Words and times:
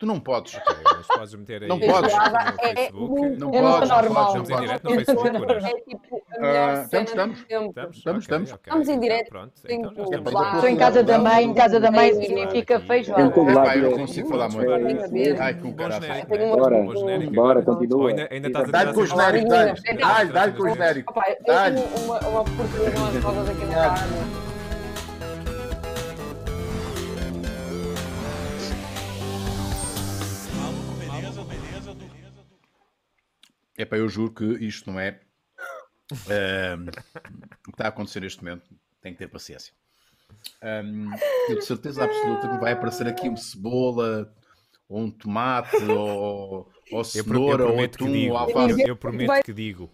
Tu 0.00 0.06
não 0.06 0.18
podes. 0.18 0.58
Mas 0.96 1.06
podes 1.06 1.34
meter 1.34 1.62
aí 1.64 1.68
Não 1.68 1.78
podes. 1.78 2.14
É- 2.14 2.86
é 2.86 2.90
Não 2.90 3.06
podes, 3.06 3.38
não 3.38 3.50
normal. 3.50 3.80
podes, 3.82 3.90
Estamos 3.90 4.32
não 4.32 4.40
em 4.40 4.46
podes. 4.48 4.60
direto 4.60 4.84
no 4.84 4.94
Facebook. 4.94 5.28
É 5.28 5.80
tipo 5.80 6.22
a 6.30 6.40
melhor 6.40 6.56
Ah, 6.56 6.82
estamos, 6.82 7.10
estamos. 7.10 7.38
Estamos, 7.40 7.96
Estamos, 7.98 8.24
estamos. 8.50 8.88
em 8.88 8.98
direto. 8.98 9.28
Pronto, 9.28 9.52
então 9.68 9.92
já 9.94 10.02
estamos. 10.16 10.54
Estou 10.54 10.68
em 10.70 10.76
casa 10.78 11.02
da 11.04 11.18
mãe, 11.18 11.44
em 11.44 11.52
casa 11.54 11.78
da 11.78 11.90
mãe 11.90 12.14
significa 12.14 12.80
feijoada. 12.80 13.22
Eu 13.76 13.90
não 13.90 13.98
consigo 13.98 14.28
falar 14.30 14.48
muito. 14.48 14.70
Ai, 15.38 15.54
com 15.54 15.68
né? 15.68 16.44
uma- 16.46 16.56
Bora, 17.30 17.62
continua. 17.62 18.08
ainda, 18.08 18.46
estás 18.48 18.68
a 18.68 18.72
Dá-lhe 18.72 18.92
com 18.94 19.00
o 19.00 19.06
genérico, 19.06 19.48
dá-lhe. 19.50 19.70
Então, 20.30 20.52
com 20.56 20.62
o 20.62 20.68
genérico. 20.70 21.14
Dá-lhe. 21.46 21.84
uma, 22.04 22.18
uma 22.20 22.44
porcaria 22.44 22.90
de 22.90 22.96
umas 22.96 23.22
rodas 23.22 23.48
aqui 23.50 23.64
no 23.66 23.72
carro. 23.72 24.39
É 33.80 33.84
para 33.86 33.96
eu 33.96 34.10
juro 34.10 34.30
que 34.34 34.44
isto 34.62 34.90
não 34.90 35.00
é 35.00 35.20
ahm, 36.28 36.88
o 36.88 37.62
que 37.64 37.70
está 37.70 37.86
a 37.86 37.88
acontecer 37.88 38.20
neste 38.20 38.44
momento. 38.44 38.68
Tem 39.00 39.14
que 39.14 39.18
ter 39.18 39.26
paciência. 39.28 39.72
Ahm, 40.60 41.10
eu 41.48 41.56
de 41.58 41.64
certeza 41.64 42.04
absoluta 42.04 42.46
que 42.46 42.58
vai 42.58 42.72
aparecer 42.72 43.06
aqui 43.08 43.26
uma 43.26 43.38
cebola, 43.38 44.34
ou 44.86 45.00
um 45.00 45.10
tomate, 45.10 45.76
ou, 45.90 46.70
ou 46.92 46.92
Eu, 46.92 46.92
pro- 46.92 47.00
eu 47.00 47.04
cenoura, 47.06 47.66
ou 47.68 47.82
atum, 47.82 48.28
ou 48.28 48.36
alface. 48.36 48.82
Eu, 48.82 48.88
eu 48.88 48.96
prometo 48.96 49.42
que 49.42 49.52
digo. 49.54 49.90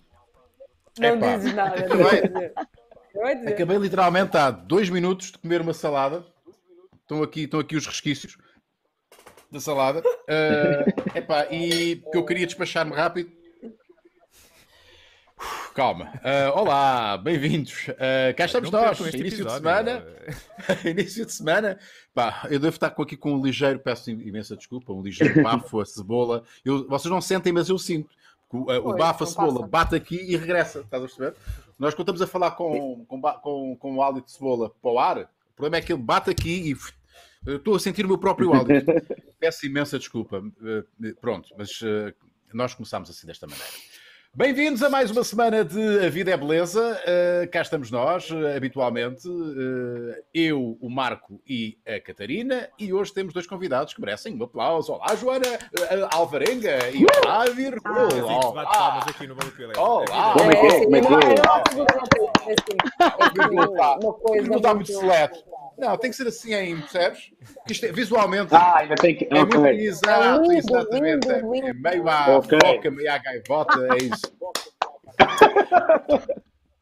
Não 0.99 1.17
Epá. 1.17 1.37
dizes 1.37 1.55
nada. 1.55 1.77
Acabei- 1.85 2.55
Não 3.15 3.23
vai 3.23 3.35
vai. 3.37 3.53
Acabei 3.55 3.79
literalmente 3.79 4.37
há 4.37 4.51
dois 4.51 4.91
minutos 4.91 5.31
de 5.31 5.39
comer 5.39 5.61
uma 5.61 5.73
salada. 5.73 6.27
Estão 7.03 7.23
aqui, 7.23 7.43
estão 7.43 7.61
aqui 7.61 7.77
os 7.77 7.87
resquícios 7.87 8.37
da 9.49 9.61
salada. 9.61 10.03
Ah, 10.29 10.85
epá, 11.17 11.47
e 11.53 11.97
que 12.11 12.17
eu 12.19 12.25
queria 12.27 12.45
despachar-me 12.47 12.93
rápido. 12.93 13.46
Calma. 15.77 16.11
Ah, 16.25 16.53
olá, 16.59 17.19
bem-vindos. 17.19 17.87
Ah, 17.99 18.33
cá 18.35 18.47
estamos 18.47 18.71
Não 18.71 18.81
nós. 18.81 18.99
Início 18.99 19.19
de 19.21 19.27
episódio. 19.29 19.57
semana. 19.59 20.07
Início 20.85 21.27
de 21.27 21.33
semana. 21.33 21.79
Pá, 22.15 22.47
eu 22.51 22.59
devo 22.59 22.75
estar 22.75 22.89
com- 22.91 23.03
aqui 23.03 23.15
com 23.17 23.35
um 23.35 23.43
ligeiro, 23.45 23.79
peço 23.79 24.11
imensa 24.11 24.57
desculpa, 24.57 24.93
um 24.95 25.03
ligeiro 25.03 25.35
bafo 25.45 25.79
a 25.81 25.85
cebola. 25.85 26.43
Eu- 26.65 26.89
vocês 26.89 27.13
não 27.13 27.21
sentem, 27.21 27.53
mas 27.53 27.69
eu 27.69 27.79
sinto. 27.79 28.09
O, 28.51 28.61
o 28.63 28.65
Pois, 28.83 28.97
bafo 28.97 29.25
a 29.25 29.27
cebola 29.27 29.55
passa. 29.61 29.67
bate 29.69 29.95
aqui 29.97 30.17
e 30.17 30.35
regressa. 30.37 30.81
Estás 30.81 31.03
a 31.03 31.07
perceber? 31.07 31.35
Nós 31.79 31.93
quando 31.95 32.09
estamos 32.09 32.23
a 32.23 32.27
falar 32.27 32.53
com, 32.53 33.05
com, 33.05 33.21
com, 33.21 33.77
com 33.77 33.97
o 33.97 34.03
hálito 34.03 34.27
de 34.27 34.33
cebola 34.33 34.71
para 34.81 34.91
o 34.91 34.99
ar, 34.99 35.19
o 35.19 35.57
problema 35.57 35.77
é 35.77 35.83
que 35.83 35.93
ele 35.93 36.03
bate 36.03 36.31
aqui 36.31 36.71
e 36.73 36.77
eu 37.45 37.57
estou 37.59 37.77
a 37.77 37.79
sentir 37.79 38.05
o 38.07 38.09
meu 38.09 38.17
próprio 38.19 38.51
hálito. 38.55 38.91
Peço 39.39 39.67
imensa 39.67 39.99
desculpa. 39.99 40.43
Eh, 40.65 41.13
Pronto, 41.21 41.51
mas 41.59 41.81
eh, 41.85 42.15
nós 42.55 42.73
começámos 42.75 43.11
assim 43.11 43.27
desta 43.27 43.47
maneira. 43.47 43.71
Bem-vindos 44.39 44.83
a 44.83 44.91
mais 44.91 45.11
uma 45.11 45.25
semana 45.25 45.65
de 45.65 46.05
A 46.05 46.11
Vida 46.11 46.31
é 46.31 46.37
Beleza. 46.37 47.01
Uh, 47.07 47.51
cá 47.51 47.63
estamos 47.63 47.91
nós, 47.91 48.31
uh, 48.31 48.49
habitualmente. 48.55 49.27
Uh, 49.27 50.15
eu, 50.35 50.77
o 50.79 50.91
Marco 50.91 51.41
e 51.49 51.79
a 51.87 51.99
Catarina. 52.03 52.69
E 52.79 52.93
hoje 52.93 53.15
temos 53.15 53.33
dois 53.33 53.47
convidados 53.47 53.95
que 53.95 54.01
merecem 54.01 54.37
um 54.39 54.45
aplauso. 54.45 54.93
Olá, 54.93 55.07
Joana 55.17 55.47
uh, 55.49 56.09
Alvarenga 56.15 56.77
e 56.91 57.07
olá, 57.25 57.47
Virgo. 57.47 57.83
Bate 57.83 58.21
Olá. 58.21 58.67
palmas 58.67 59.09
aqui 59.09 59.27
no. 59.27 59.37
Olá. 59.79 60.33
Como 60.35 60.51
é 60.53 60.57
que 60.57 60.67
é? 60.67 60.85
Como 60.85 60.97
é 60.97 61.01
que 61.01 61.07
é? 61.07 61.19
Virgo 63.33 63.65
está- 63.75 64.75
muito 64.75 64.75
muito- 64.75 64.93
seleto. 64.93 65.57
Não, 65.79 65.95
tem 65.99 66.09
que 66.11 66.17
ser 66.17 66.27
assim 66.27 66.55
aí, 66.55 66.75
percebes? 66.75 67.31
Isto 67.69 67.85
é, 67.85 67.93
visualmente 67.93 68.55
Ah, 68.55 68.79
ainda 68.79 68.95
tem 68.95 69.15
que. 69.15 69.27
é 69.31 69.35
muito 69.35 69.59
Ok. 69.59 69.79
exato, 69.79 70.41
lindo, 70.51 70.53
exatamente. 70.55 71.29
É 71.31 71.43
meio 71.75 72.09
à 72.09 72.41
boca, 72.41 72.91
meio 72.91 73.13
à 73.13 73.19
gaivota, 73.19 73.87
é 73.93 73.97
isso. 74.05 74.26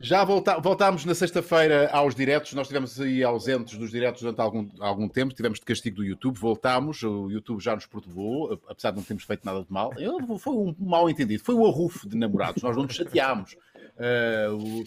Já 0.00 0.22
volta, 0.22 0.58
voltámos 0.58 1.04
na 1.06 1.14
sexta-feira 1.14 1.88
aos 1.90 2.14
diretos. 2.14 2.52
Nós 2.52 2.66
estivemos 2.66 3.00
aí 3.00 3.24
ausentes 3.24 3.78
dos 3.78 3.90
diretos 3.90 4.20
durante 4.20 4.38
algum, 4.40 4.68
algum 4.80 5.08
tempo. 5.08 5.32
Tivemos 5.32 5.58
de 5.58 5.64
castigo 5.64 5.96
do 5.96 6.04
YouTube. 6.04 6.38
Voltámos. 6.38 7.02
O 7.02 7.30
YouTube 7.30 7.62
já 7.62 7.74
nos 7.74 7.86
perdoou, 7.86 8.60
apesar 8.68 8.90
de 8.90 8.96
não 8.98 9.02
termos 9.04 9.24
feito 9.24 9.46
nada 9.46 9.60
de 9.60 9.72
mal. 9.72 9.92
Eu- 9.96 10.38
foi 10.38 10.52
um 10.52 10.74
mal 10.78 11.08
entendido. 11.08 11.42
Foi 11.42 11.54
um 11.54 11.64
arrufo 11.64 12.06
de 12.06 12.16
namorados. 12.18 12.62
Nós 12.62 12.76
não 12.76 12.82
nos 12.84 12.94
chateámos. 12.94 13.56
Ah, 13.98 14.50
o- 14.52 14.84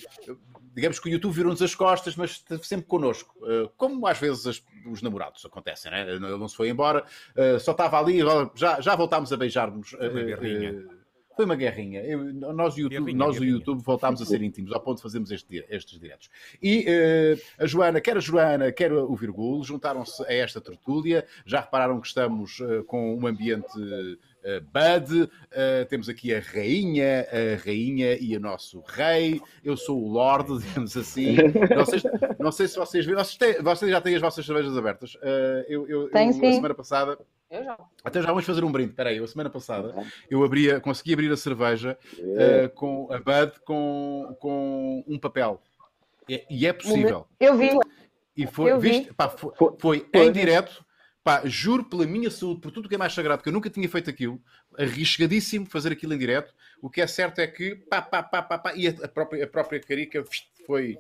digamos 0.76 1.00
que 1.00 1.10
o 1.10 1.12
YouTube 1.12 1.34
virou-nos 1.34 1.64
as 1.64 1.74
costas, 1.74 2.16
mas 2.16 2.32
esteve 2.32 2.64
sempre 2.68 2.86
connosco. 2.86 3.34
Ah, 3.44 3.72
como 3.76 4.06
às 4.06 4.20
vezes 4.20 4.46
as- 4.46 4.64
os 4.86 5.02
namorados 5.02 5.44
acontecem, 5.44 5.90
né? 5.90 6.08
Ele 6.08 6.20
não 6.20 6.48
se 6.48 6.56
foi 6.56 6.70
embora. 6.70 7.04
Ah, 7.36 7.58
só 7.60 7.72
estava 7.72 7.98
ali. 7.98 8.20
Já, 8.54 8.80
já 8.82 8.96
voltámos 8.96 9.34
a 9.34 9.38
beijar-nos. 9.38 9.90
Foi 9.90 10.88
foi 11.38 11.46
uma 11.46 11.56
guerrinha. 11.56 12.02
Eu- 12.02 12.34
nós, 12.34 12.76
o 12.76 12.80
YouTube, 12.82 13.06
Guerrinha, 13.06 13.18
nós 13.26 13.40
o. 13.40 13.44
YouTube 13.46 13.82
voltámos 13.84 14.22
a 14.22 14.26
ser 14.26 14.42
íntimos, 14.42 14.74
ao 14.74 14.82
ponto 14.82 14.98
de 14.98 15.04
fazermos 15.04 15.32
este- 15.32 15.64
estes 15.70 15.98
diretos. 16.00 16.30
E 16.62 16.84
eh, 16.86 17.38
a 17.58 17.66
Joana, 17.66 18.02
quer 18.02 18.18
a 18.18 18.20
Joana, 18.20 18.72
quer 18.72 18.92
o 18.92 19.16
Virgulo, 19.16 19.64
juntaram-se 19.64 20.22
a 20.24 20.34
esta 20.34 20.60
tertúlia. 20.60 21.26
Já 21.46 21.62
repararam 21.62 22.02
que 22.02 22.08
estamos 22.08 22.60
eh, 22.60 22.84
com 22.86 23.16
um 23.16 23.26
ambiente 23.26 23.68
eh, 24.44 24.60
Bud. 24.62 25.30
Eh, 25.52 25.86
temos 25.86 26.10
aqui 26.10 26.34
a 26.34 26.40
rainha, 26.40 27.28
a 27.32 27.64
rainha 27.66 28.18
e 28.20 28.36
o 28.36 28.40
nosso 28.40 28.82
rei. 28.88 29.40
Eu 29.64 29.78
sou 29.78 30.02
o 30.04 30.08
Lorde, 30.10 30.58
digamos 30.66 30.98
assim. 30.98 31.36
Não 31.76 31.86
sei, 31.86 32.02
não 32.40 32.52
sei 32.52 32.68
se 32.68 32.78
vocês 32.78 33.06
viram. 33.06 33.24
Vocês, 33.24 33.38
têm- 33.38 33.62
vocês 33.64 33.92
já 33.92 34.02
têm 34.02 34.16
as 34.16 34.22
vossas 34.22 34.46
cervejas 34.46 34.76
abertas. 34.78 35.18
Eh, 35.22 35.66
eu, 35.70 35.88
eu- 35.88 36.02
eu, 36.04 36.10
a 36.50 36.54
semana 36.54 36.74
passada. 36.76 37.18
Eu 37.50 37.64
já. 37.64 37.78
Até 38.04 38.22
já 38.22 38.28
vamos 38.28 38.46
fazer 38.46 38.64
um 38.64 38.72
brinde. 38.72 38.92
Espera 38.92 39.10
aí, 39.10 39.20
a 39.20 39.28
semana 39.28 39.50
passada 39.50 39.94
eu 40.30 40.44
abria, 40.44 40.80
consegui 40.80 41.14
abrir 41.14 41.32
a 41.32 41.38
cerveja 41.38 41.98
eh, 42.20 42.68
com 42.70 43.08
a 43.12 43.18
Bud 43.20 43.60
com, 43.66 44.36
com 44.40 45.04
um 45.08 45.18
papel. 45.18 45.62
E, 46.28 46.46
e 46.50 46.68
é 46.68 46.74
possível. 46.74 47.26
Eu 47.40 47.56
vi. 47.58 47.70
E 48.36 48.46
foi, 48.46 48.72
eu 48.72 48.80
vi. 48.80 48.90
viste, 48.92 49.14
pá, 49.14 49.30
foi, 49.30 49.52
Foi- 49.56 50.06
foi 50.12 50.26
em 50.28 50.32
direto. 50.32 50.86
Pá, 51.24 51.42
juro 51.46 51.84
pela 51.84 52.06
minha 52.06 52.32
saúde, 52.32 52.62
por 52.62 52.72
tudo 52.72 52.88
que 52.88 52.96
é 52.96 52.98
mais 52.98 53.14
sagrado, 53.14 53.44
que 53.44 53.50
eu 53.50 53.54
nunca 53.54 53.70
tinha 53.70 53.90
feito 53.90 54.10
aquilo, 54.10 54.42
arriscadíssimo 54.78 55.66
fazer 55.66 55.92
aquilo 55.92 56.14
em 56.14 56.18
direto. 56.18 56.54
O 56.82 56.90
que 56.90 57.02
é 57.02 57.08
certo 57.08 57.40
é 57.40 57.48
que 57.48 57.76
pá, 57.76 58.02
pá, 58.02 58.24
pá, 58.24 58.42
pá, 58.42 58.58
pá, 58.58 58.74
e 58.76 58.88
a, 58.88 59.08
própria, 59.10 59.44
a 59.44 59.48
própria 59.48 59.80
carica 59.82 60.24
foi. 60.66 60.98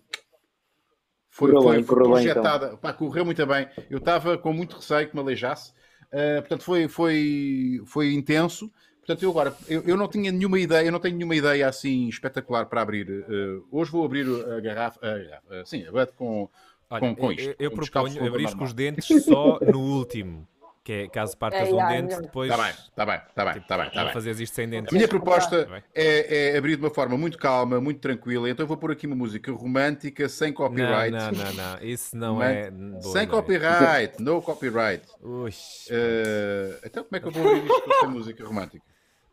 Foi, 1.29 1.51
Correu 1.51 1.61
foi, 1.63 1.75
bem, 1.77 1.83
foi 1.85 1.95
então. 1.97 2.11
projetada, 2.11 2.77
pá, 2.77 2.91
correu 2.93 3.23
muito 3.23 3.45
bem. 3.45 3.69
Eu 3.89 3.99
estava 3.99 4.37
com 4.37 4.51
muito 4.51 4.75
receio 4.77 5.07
que 5.07 5.15
me 5.15 5.21
aleijasse, 5.21 5.71
Uh, 6.11 6.39
portanto, 6.41 6.63
foi, 6.63 6.87
foi, 6.87 7.81
foi 7.85 8.13
intenso. 8.13 8.71
Portanto, 8.99 9.23
eu 9.23 9.29
agora, 9.29 9.55
eu, 9.69 9.83
eu 9.83 9.95
não 9.95 10.07
tinha 10.07 10.31
nenhuma 10.31 10.59
ideia, 10.59 10.85
eu 10.85 10.91
não 10.91 10.99
tenho 10.99 11.15
nenhuma 11.15 11.35
ideia 11.35 11.67
assim 11.67 12.09
espetacular 12.09 12.65
para 12.65 12.81
abrir. 12.81 13.09
Uh, 13.09 13.65
hoje 13.71 13.91
vou 13.91 14.03
abrir 14.03 14.25
a 14.51 14.59
garrafa, 14.59 14.99
uh, 14.99 15.65
sim, 15.65 15.85
a 15.85 16.05
com, 16.07 16.49
Olha, 16.89 16.99
com, 16.99 17.15
com 17.15 17.31
isto. 17.31 17.49
eu, 17.49 17.55
eu 17.59 17.71
proponho 17.71 18.25
abrir 18.25 18.55
com 18.55 18.63
os 18.63 18.73
dentes 18.73 19.23
só 19.23 19.59
no 19.61 19.79
último. 19.79 20.47
Que 20.87 20.93
é 20.93 21.07
caso 21.09 21.35
partas 21.37 21.67
É, 21.67 21.73
um 21.73 21.77
já, 21.79 21.87
dente, 21.89 22.21
depois. 22.21 22.49
Está 22.49 22.63
bem, 22.63 22.71
está 22.73 23.05
bem, 23.05 23.15
está 23.27 23.43
bem, 23.43 23.57
está 23.61 23.77
bem, 23.77 23.87
está 23.87 23.99
não 23.99 24.03
bem. 24.05 24.13
fazeres 24.13 24.39
isto 24.39 24.55
sem 24.55 24.69
dentes. 24.69 24.93
A 24.93 24.95
minha 24.95 25.05
proposta 25.09 25.65
Tá 25.65 25.83
é, 25.93 26.53
é 26.53 26.57
abrir 26.57 26.77
de 26.77 26.81
uma 26.81 26.89
forma 26.89 27.17
muito 27.17 27.37
calma, 27.37 27.81
muito 27.81 27.99
tranquila. 27.99 28.49
Então 28.49 28.63
eu 28.63 28.67
vou 28.69 28.77
pôr 28.77 28.91
aqui 28.91 29.05
uma 29.05 29.15
música 29.17 29.51
romântica, 29.51 30.29
sem 30.29 30.53
copyright. 30.53 31.11
Não, 31.11 31.29
não, 31.29 31.43
não, 31.43 31.53
não. 31.53 31.79
Isso 31.85 32.15
não 32.15 32.41
é. 32.41 32.71
boa 32.71 33.01
Sem 33.01 33.23
ideia. 33.23 33.27
copyright, 33.27 34.23
no 34.23 34.41
copyright. 34.41 35.03
Ux, 35.21 35.89
Uh, 35.91 36.79
então 36.85 37.03
como 37.03 37.17
é 37.17 37.19
que 37.19 37.27
eu 37.27 37.31
vou 37.31 37.43
abrir 37.51 37.65
isto 37.67 37.99
sem 37.99 38.09
música 38.09 38.45
romântica? 38.45 38.85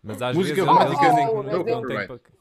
mas 0.02 0.20
às 0.22 0.36
música 0.36 0.56
vezes 0.56 0.68
romântica 0.68 1.08
no 1.12 1.16
não, 1.16 1.42
não 1.44 1.64
copyright. 1.64 2.08
tem 2.08 2.33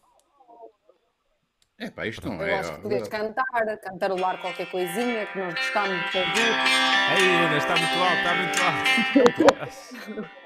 É 1.80 1.90
pá, 1.90 2.06
isto 2.06 2.30
não 2.30 2.36
Eu 2.42 2.48
é. 2.48 2.60
acho 2.60 2.74
que 2.76 2.82
podes 2.82 3.08
cantar, 3.08 3.78
cantarolar 3.82 4.40
qualquer 4.40 4.70
coisinha 4.70 5.26
que 5.26 5.40
nós 5.40 5.54
gostamos 5.56 6.12
de 6.12 6.18
ouvir. 6.20 6.54
Ei, 7.20 7.46
Ana, 7.46 7.58
está 7.58 7.76
muito 7.76 7.98
alto, 8.00 8.18
está 8.18 9.24
muito 9.26 9.44
alto. 10.24 10.34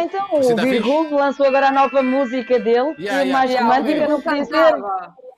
Então, 0.00 0.28
o 0.32 0.54
tá 0.54 0.62
Virgul 0.64 1.14
lançou 1.14 1.46
agora 1.46 1.68
a 1.68 1.72
nova 1.72 2.02
música 2.02 2.58
dele, 2.60 2.94
que 2.94 3.02
Yeah, 3.04 3.22
é 3.22 3.26
yeah. 3.26 3.32
mais 3.32 3.50
Yeah, 3.50 3.66
romântica, 3.66 4.06
não 4.06 4.20
podia 4.20 4.44
ser. 4.44 4.74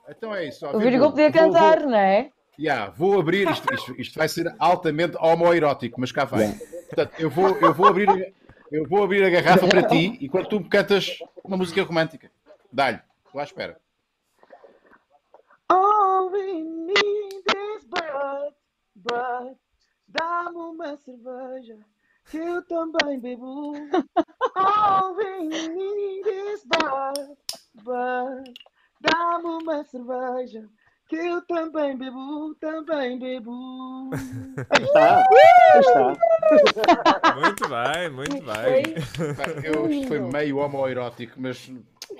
Então 0.09 0.35
é 0.35 0.45
isso. 0.49 0.67
ó, 0.67 0.77
O 0.77 0.81
Virgul 0.81 1.11
podia 1.11 1.31
vou- 1.31 1.43
vou- 1.45 1.53
cantar, 1.53 1.81
não 1.87 1.97
é? 1.97 2.31
Yeah, 2.59 2.91
vou 2.91 3.21
abrir, 3.21 3.49
isto, 3.49 3.65
isto, 3.73 3.95
isto 4.01 4.19
vai 4.19 4.29
ser 4.29 4.53
altamente 4.59 5.17
homoerótico, 5.21 6.01
mas 6.01 6.11
cá 6.11 6.25
vai. 6.25 6.53
Portanto, 6.89 7.13
eu 7.21 7.31
vou, 7.31 7.57
eu, 7.61 7.73
vou 7.73 7.87
abrir, 7.87 8.11
a- 8.11 8.27
eu 8.73 8.89
vou 8.89 9.05
abrir 9.05 9.25
a 9.25 9.31
garrafa 9.31 9.69
para 9.69 9.85
ti 9.85 10.19
e 10.21 10.29
quando 10.29 10.49
tu 10.49 10.59
me 10.59 10.69
cantas 10.69 11.21
uma 11.45 11.57
música 11.57 11.83
romântica, 11.85 12.29
dá-lhe, 12.73 12.99
estou 13.25 13.41
à 13.41 13.45
espera. 13.45 13.79
All 15.69 16.29
we 16.33 16.61
need 16.61 17.45
is 17.47 17.85
blood. 19.03 19.57
Dá-me 20.09 20.57
uma 20.57 20.97
cerveja 20.97 21.79
que 22.31 22.37
eu 22.39 22.63
também 22.65 23.21
bebo. 23.21 23.73
All 24.57 25.15
we 25.15 25.49
need 25.49 26.27
is 26.27 26.65
blood, 26.67 27.37
blood. 27.83 28.55
Dá-me 29.01 29.49
uma 29.63 29.85
cerveja 29.85 30.69
que 31.09 31.17
eu 31.17 31.43
também 31.43 31.97
bebo, 31.97 32.55
também 32.61 33.19
bebo. 33.19 34.11
Aí 34.71 34.85
está. 34.85 35.17
Aí 35.19 35.81
está. 35.81 37.35
muito 37.41 37.69
bem, 37.69 38.11
muito 38.11 38.45
bem. 38.45 39.65
Eu, 39.65 39.91
isto 39.91 40.09
foi 40.09 40.21
meio 40.21 40.59
homoerótico, 40.59 41.35
mas. 41.37 41.71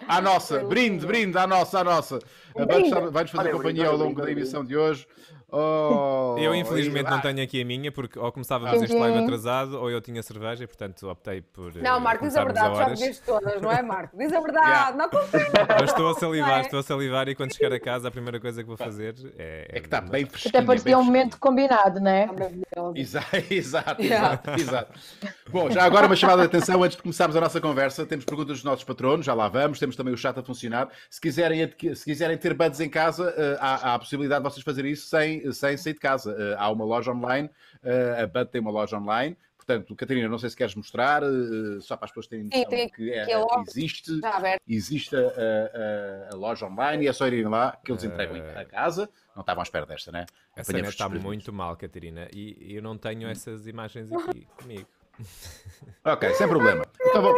À 0.07 0.21
nossa, 0.21 0.65
brinde, 0.65 1.05
brinde, 1.07 1.37
à 1.37 1.47
nossa, 1.47 1.81
à 1.81 1.85
nossa. 1.85 2.19
Vai-nos 3.13 3.31
fazer 3.31 3.53
companhia 3.53 3.89
ao 3.89 3.97
longo 3.97 4.21
da 4.21 4.31
emissão 4.31 4.65
de 4.65 4.77
hoje. 4.77 5.07
Oh, 5.53 6.37
Eu 6.39 6.55
infelizmente 6.55 7.07
ah, 7.07 7.11
não 7.11 7.21
tenho 7.21 7.43
aqui 7.43 7.61
a 7.61 7.65
minha, 7.65 7.91
porque 7.93 8.19
ou 8.19 8.31
começávamos 8.33 8.81
este 8.83 8.93
Sim, 8.95 9.01
live 9.01 9.19
atrasado 9.19 9.79
ou 9.81 9.91
eu 9.91 10.01
tinha 10.01 10.23
cerveja 10.23 10.65
e 10.65 10.67
portanto 10.67 11.09
optei 11.09 11.41
por. 11.41 11.77
eh, 11.77 11.81
Não, 11.83 11.99
Marco, 12.01 12.25
diz 12.25 12.37
a 12.37 12.45
verdade, 12.45 12.77
já 12.77 12.85
bebeste 12.89 13.23
todas, 13.25 13.61
não 13.61 13.71
é, 13.71 13.83
Marco? 13.83 14.17
Diz 14.17 14.33
a 14.33 14.41
verdade, 14.41 14.61
Yeah. 14.71 14.97
não 14.97 15.09
confio. 15.09 15.41
Mas 15.81 15.91
estou 15.91 16.11
a 16.11 16.15
salivar, 16.15 16.59
é? 16.59 16.61
estou 16.63 16.79
a 16.79 16.83
salivar 16.83 17.29
e 17.29 17.35
quando 17.35 17.55
chegar 17.55 17.73
a 17.73 17.81
casa 17.81 18.09
a 18.09 18.11
primeira 18.11 18.39
coisa 18.39 18.63
que 18.63 18.69
vou 18.69 18.77
fazer 18.77 19.15
é. 19.39 19.67
É 19.71 19.81
que 19.81 19.87
está 19.87 20.01
bem 20.01 20.25
fresquinho. 20.27 20.51
Até 20.57 20.67
parecia 20.67 20.99
um 20.99 21.03
momento 21.05 21.39
combinado, 21.39 21.99
não 22.01 22.11
é? 22.11 22.27
Maravilhoso. 22.27 22.93
Exato, 22.95 23.37
exato, 23.51 24.03
Yeah. 24.03 24.41
exato, 24.43 24.61
exato. 24.61 25.01
Bom, 25.51 25.71
já 25.71 25.83
agora 25.85 26.07
uma 26.07 26.15
chamada 26.17 26.43
de 26.43 26.47
atenção 26.47 26.83
antes 26.83 26.97
de 26.97 27.03
começarmos 27.03 27.37
a 27.37 27.41
nossa 27.41 27.61
conversa. 27.61 28.07
Temos 28.07 28.25
perguntas 28.25 28.57
dos 28.59 28.65
nossos 28.65 28.85
patronos, 28.85 29.27
já 29.27 29.35
lá 29.35 29.49
vamos. 29.49 29.79
Temos 29.79 29.97
também 29.97 30.15
o 30.15 30.17
chat 30.17 30.39
a 30.39 30.43
funcionar. 30.43 30.89
Se 31.09 31.21
quiserem, 31.21 31.69
se 31.95 32.05
quiserem 32.05 32.37
ter 32.39 32.55
buds 32.55 32.79
em 32.81 32.89
casa, 32.89 33.35
eh, 33.37 33.57
há, 33.61 33.91
há 33.91 33.95
a 33.95 33.99
possibilidade 33.99 34.45
de 34.45 34.51
vocês 34.51 34.65
fazerem 34.65 34.93
isso 34.93 35.07
sem, 35.09 35.40
sem 35.53 35.77
sair 35.77 35.95
de 35.95 36.01
casa. 36.01 36.35
Eh, 36.39 36.57
há 36.59 36.71
uma 36.71 36.85
loja 36.85 37.13
online, 37.13 37.51
eh, 37.83 38.23
a 38.23 38.27
Bud 38.27 38.51
tem 38.51 38.61
uma 38.61 38.71
loja 38.71 38.97
online. 38.99 39.37
Portanto, 39.57 39.95
Catarina, 39.95 40.29
não 40.29 40.39
sei 40.39 40.51
se 40.51 40.57
queres 40.57 40.75
mostrar, 40.75 41.23
eh, 41.23 41.81
só 41.81 41.97
para 41.97 42.07
as 42.07 42.11
pessoas 42.11 42.27
terem 42.27 42.45
Sim, 42.51 42.59
noção 42.59 42.71
tem 42.71 42.89
que 42.89 43.11
é- 43.13 43.33
a 43.33 43.39
loja. 43.39 43.65
existe, 43.71 44.11
existe 44.67 45.15
a, 45.15 45.21
a- 45.21 46.31
a- 46.33 46.35
loja 46.37 46.67
online 46.67 47.05
e 47.05 47.09
é 47.09 47.13
só 47.13 47.27
irem 47.27 47.45
lá 47.45 47.77
que 47.85 47.93
eles 47.93 48.03
entregam 48.03 48.37
em 48.37 48.41
a 48.41 48.65
casa. 48.65 49.09
Não 49.35 49.43
estavam 49.43 49.61
à 49.61 49.65
espera 49.65 49.87
desta, 49.87 50.11
né? 50.11 50.27
A 50.57 50.65
cena 50.65 50.79
Apanhamos 50.81 50.89
está 50.95 51.09
muito 51.09 51.53
mal, 51.53 51.77
Catarina, 51.77 52.29
e 52.35 52.75
eu 52.75 52.83
não 52.83 52.97
tenho 52.99 53.29
essas 53.29 53.67
imagens 53.67 54.11
aqui 54.13 54.47
comigo. 54.57 54.89
Ok, 56.05 56.33
sem 56.35 56.49
problema. 56.49 56.85
Então, 57.01 57.23
vão... 57.23 57.35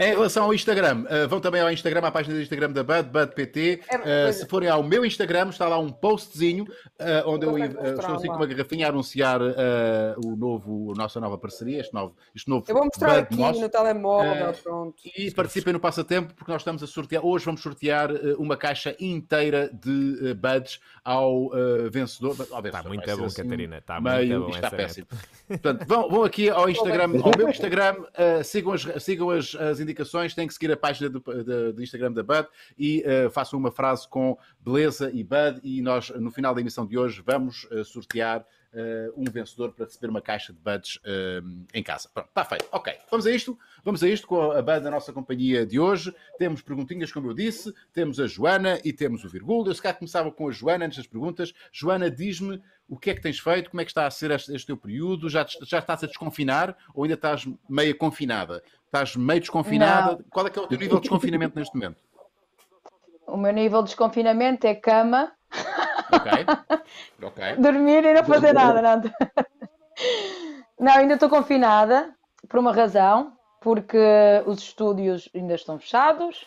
Em 0.00 0.08
relação 0.08 0.44
ao 0.44 0.52
Instagram, 0.52 1.04
uh, 1.04 1.28
vão 1.28 1.40
também 1.40 1.60
ao 1.60 1.70
Instagram, 1.70 2.00
à 2.00 2.10
página 2.10 2.34
do 2.34 2.42
Instagram 2.42 2.72
da 2.72 2.82
Bud, 2.82 3.08
BudPT. 3.10 3.80
É, 3.88 3.94
Uh, 3.96 4.00
pois 4.24 4.36
se 4.36 4.46
forem 4.46 4.68
ao 4.68 4.82
meu 4.82 5.04
Instagram, 5.04 5.48
está 5.50 5.68
lá 5.68 5.78
um 5.78 5.88
postzinho 5.90 6.64
uh, 6.64 7.26
onde 7.26 7.46
eu 7.46 7.52
Vou 7.52 7.60
uh, 7.60 7.62
mostrar 7.62 7.90
estou 7.92 8.14
assim 8.16 8.26
com 8.26 8.34
uma 8.34 8.46
garrafinha 8.46 8.86
a 8.86 8.90
anunciar 8.90 9.40
uh, 9.40 9.54
o 10.26 10.36
novo, 10.36 10.92
a 10.92 10.96
nossa 10.96 11.20
nova 11.20 11.38
parceria, 11.38 11.80
este 11.80 11.94
novo, 11.94 12.14
este 12.34 12.50
novo 12.50 12.64
Eu 12.68 12.74
vou 12.74 12.84
mostrar 12.84 13.08
Bud 13.10 13.20
aqui 13.20 13.36
nosso. 13.36 13.60
no 13.60 13.68
telemóvel, 13.68 14.48
Eh, 14.48 14.52
pronto. 14.62 14.94
E 15.16 15.30
participem 15.30 15.72
no 15.72 15.80
passatempo, 15.80 16.34
porque 16.34 16.50
nós 16.50 16.60
estamos 16.60 16.82
a 16.82 16.86
sortear. 16.88 17.24
Hoje 17.24 17.44
vamos 17.44 17.62
sortear 17.62 18.10
uh, 18.10 18.34
uma 18.38 18.56
caixa 18.56 18.96
inteira 18.98 19.70
de 19.72 20.32
uh, 20.32 20.34
buds 20.34 20.80
ao 21.04 21.46
uh, 21.46 21.88
vencedor. 21.90 22.30
Ao 22.50 22.60
vencedor, 22.60 22.66
Está 22.66 22.82
muito 22.82 23.16
bom, 23.16 23.24
assim, 23.26 23.42
Catarina. 23.42 23.78
Está 23.78 24.00
meio, 24.00 24.40
muito 24.40 24.50
bom. 24.50 24.56
está 24.56 24.70
péssimo. 24.70 25.06
Portanto, 25.46 25.86
vão, 26.00 26.08
vão 26.10 26.24
aqui 26.24 26.48
ao 26.50 26.68
Instagram, 26.68 27.10
ao 27.22 27.32
meu 27.36 27.48
Instagram, 27.48 27.96
uh, 28.00 28.44
sigam, 28.44 28.72
as, 28.72 28.86
sigam 29.02 29.30
as, 29.30 29.54
as 29.54 29.80
indicações, 29.80 30.34
têm 30.34 30.46
que 30.46 30.54
seguir 30.54 30.72
a 30.72 30.76
página 30.76 31.08
do, 31.08 31.20
do- 31.20 31.72
do 31.72 31.82
Instagram 31.82 32.12
da 32.12 32.22
Bud 32.22 32.48
e 32.78 33.02
uh, 33.26 33.30
façam 33.30 33.58
uma 33.58 33.70
frase 33.70 34.08
com 34.08 34.36
beleza 34.60 35.10
e 35.12 35.22
Bud 35.22 35.60
e 35.62 35.80
nós, 35.82 36.10
no 36.10 36.30
final 36.30 36.54
da 36.54 36.60
emissão 36.60 36.86
de 36.86 36.98
hoje, 36.98 37.22
vamos 37.24 37.64
uh, 37.70 37.84
sortear 37.84 38.44
uh, 38.74 39.12
um 39.16 39.24
vencedor 39.24 39.72
para 39.72 39.86
receber 39.86 40.08
uma 40.08 40.20
caixa 40.20 40.52
de 40.52 40.58
Buds 40.58 40.96
uh, 40.96 41.66
em 41.72 41.82
casa. 41.82 42.08
Pronto, 42.12 42.28
está 42.28 42.44
feito. 42.44 42.66
Ok, 42.72 42.92
vamos 43.10 43.26
a 43.26 43.30
isto. 43.30 43.58
Vamos 43.84 44.02
a 44.02 44.08
isto 44.08 44.26
com 44.26 44.50
a 44.50 44.62
Bud 44.62 44.80
da 44.80 44.90
nossa 44.90 45.12
companhia 45.12 45.64
de 45.64 45.78
hoje. 45.78 46.14
Temos 46.38 46.62
perguntinhas, 46.62 47.12
como 47.12 47.28
eu 47.28 47.34
disse, 47.34 47.72
temos 47.92 48.18
a 48.18 48.26
Joana 48.26 48.80
e 48.84 48.92
temos 48.92 49.24
o 49.24 49.28
Virgulho. 49.28 49.70
Eu 49.70 49.74
se 49.74 49.82
calhar 49.82 49.98
começava 49.98 50.32
com 50.32 50.48
a 50.48 50.52
Joana 50.52 50.86
antes 50.86 50.98
das 50.98 51.06
perguntas. 51.06 51.52
Joana, 51.70 52.10
diz-me 52.10 52.62
o 52.88 52.98
que 52.98 53.10
é 53.10 53.14
que 53.14 53.20
tens 53.20 53.38
feito, 53.38 53.70
como 53.70 53.80
é 53.80 53.84
que 53.84 53.90
está 53.90 54.06
a 54.06 54.10
ser 54.10 54.30
este, 54.30 54.54
este 54.54 54.66
teu 54.66 54.76
período? 54.76 55.28
Já, 55.28 55.46
já 55.62 55.78
estás 55.78 56.02
a 56.02 56.06
desconfinar 56.06 56.76
ou 56.94 57.04
ainda 57.04 57.14
estás 57.14 57.46
meio 57.68 57.96
confinada? 57.96 58.62
Estás 58.86 59.16
meio 59.16 59.40
desconfinada? 59.40 60.24
Qual 60.30 60.46
é 60.46 60.50
que 60.50 60.58
é 60.58 60.62
o 60.62 60.66
teu 60.66 60.78
nível 60.78 60.96
de 60.96 61.02
desconfinamento 61.02 61.58
neste 61.58 61.74
momento? 61.74 61.96
O 63.26 63.36
meu 63.36 63.52
nível 63.52 63.82
de 63.82 63.88
desconfinamento 63.88 64.66
é 64.66 64.74
cama, 64.74 65.32
Ok. 66.12 66.46
Ok. 67.22 67.56
dormir 67.56 68.04
e 68.04 68.12
não 68.14 68.24
fazer 68.24 68.52
nada. 68.52 68.82
Não, 68.82 69.00
não 70.78 70.92
ainda 70.92 71.14
estou 71.14 71.28
confinada 71.28 72.14
por 72.48 72.58
uma 72.58 72.72
razão, 72.72 73.32
porque 73.60 73.98
os 74.46 74.58
estúdios 74.60 75.28
ainda 75.34 75.54
estão 75.54 75.78
fechados, 75.78 76.46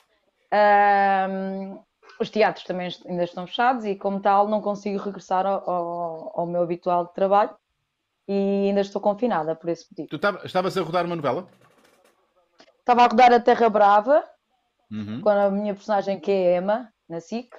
ahm, 0.52 1.78
os 2.20 2.30
teatros 2.30 2.66
também 2.66 2.90
ainda 3.08 3.24
estão 3.24 3.48
fechados 3.48 3.86
e, 3.86 3.96
como 3.96 4.20
tal, 4.20 4.48
não 4.48 4.62
consigo 4.62 5.00
regressar 5.04 5.46
ao, 5.46 5.70
ao- 5.70 6.40
ao 6.42 6.46
meu 6.46 6.62
habitual 6.62 7.08
trabalho 7.08 7.56
e 8.28 8.68
ainda 8.68 8.82
estou 8.82 9.02
confinada 9.02 9.56
por 9.56 9.70
esse 9.70 9.88
motivo. 9.90 10.10
Tu 10.10 10.16
estava- 10.18 10.46
estavas 10.46 10.78
a 10.78 10.82
rodar 10.82 11.06
uma 11.06 11.16
novela? 11.16 11.48
Estava 12.80 13.04
a 13.04 13.08
rodar 13.08 13.34
a 13.34 13.40
Terra 13.40 13.70
Brava, 13.70 14.24
Uhum. 14.92 15.20
com 15.22 15.30
a 15.30 15.50
minha 15.52 15.74
personagem 15.74 16.20
que 16.20 16.32
é 16.32 16.58
Emma, 16.58 16.90
na 17.10 17.20
SIC, 17.20 17.50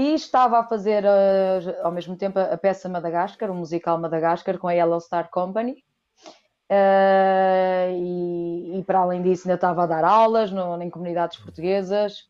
e 0.00 0.14
estava 0.14 0.60
a 0.60 0.64
fazer 0.64 1.02
eh, 1.04 1.80
ao 1.82 1.90
mesmo 1.90 2.16
tempo 2.16 2.38
a 2.38 2.56
peça 2.56 2.88
Madagascar, 2.88 3.50
o 3.50 3.54
musical 3.54 3.98
Madagascar, 3.98 4.56
com 4.56 4.68
a 4.68 4.72
Yellow 4.72 5.00
Star 5.00 5.28
Company. 5.28 5.82
Eh, 6.70 7.94
e, 7.96 8.78
e 8.78 8.84
para 8.84 9.00
além 9.00 9.20
disso, 9.22 9.48
ainda 9.48 9.56
estava 9.56 9.82
a 9.82 9.86
dar 9.86 10.04
aulas 10.04 10.52
no- 10.52 10.80
em 10.80 10.88
comunidades 10.88 11.38
portuguesas, 11.38 12.28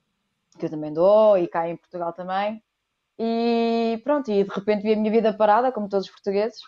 que 0.59 0.65
eu 0.65 0.71
também 0.71 0.95
dou, 0.95 1.37
e 1.37 1.47
cá 1.47 1.69
em 1.69 1.77
Portugal 1.77 2.11
também. 2.15 2.63
E 3.19 4.01
pronto, 4.03 4.31
e 4.31 4.43
de 4.45 4.51
repente 4.51 4.83
vi 4.83 4.95
a 4.95 4.97
minha 4.97 5.11
vida 5.11 5.33
parada, 5.35 5.71
como 5.71 5.91
todos 5.91 6.07
os 6.07 6.13
portugueses. 6.13 6.61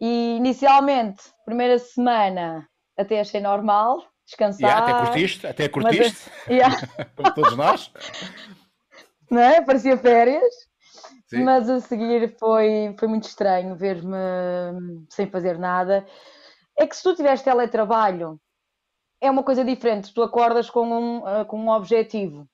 E 0.00 0.36
inicialmente, 0.36 1.24
primeira 1.44 1.76
semana, 1.78 2.68
até 2.96 3.18
achei 3.18 3.40
normal, 3.40 4.04
descansar. 4.24 4.60
Yeah, 4.70 4.84
até 4.84 4.94
curtiste? 5.06 5.46
Até 5.46 5.68
curtiste? 5.68 6.30
Yeah. 6.48 6.76
Como 7.16 7.34
todos 7.34 7.56
nós? 7.56 7.90
não 9.34 9.42
é? 9.42 9.60
Parecia 9.60 9.96
férias, 9.96 10.54
Sim. 11.26 11.42
mas 11.42 11.68
a 11.68 11.80
seguir 11.80 12.36
foi, 12.38 12.94
foi 12.98 13.08
muito 13.08 13.24
estranho 13.24 13.74
ver-me 13.74 15.04
sem 15.10 15.26
fazer 15.28 15.58
nada. 15.58 16.06
É 16.76 16.86
que 16.86 16.96
se 16.96 17.02
tu 17.02 17.14
tiveres 17.14 17.42
teletrabalho, 17.42 18.40
é 19.20 19.30
uma 19.30 19.42
coisa 19.42 19.64
diferente, 19.64 20.12
tu 20.12 20.22
acordas 20.22 20.70
com 20.70 20.86
um, 20.86 21.26
ah, 21.26 21.44
com 21.44 21.58
um 21.58 21.68
objetivo. 21.70 22.48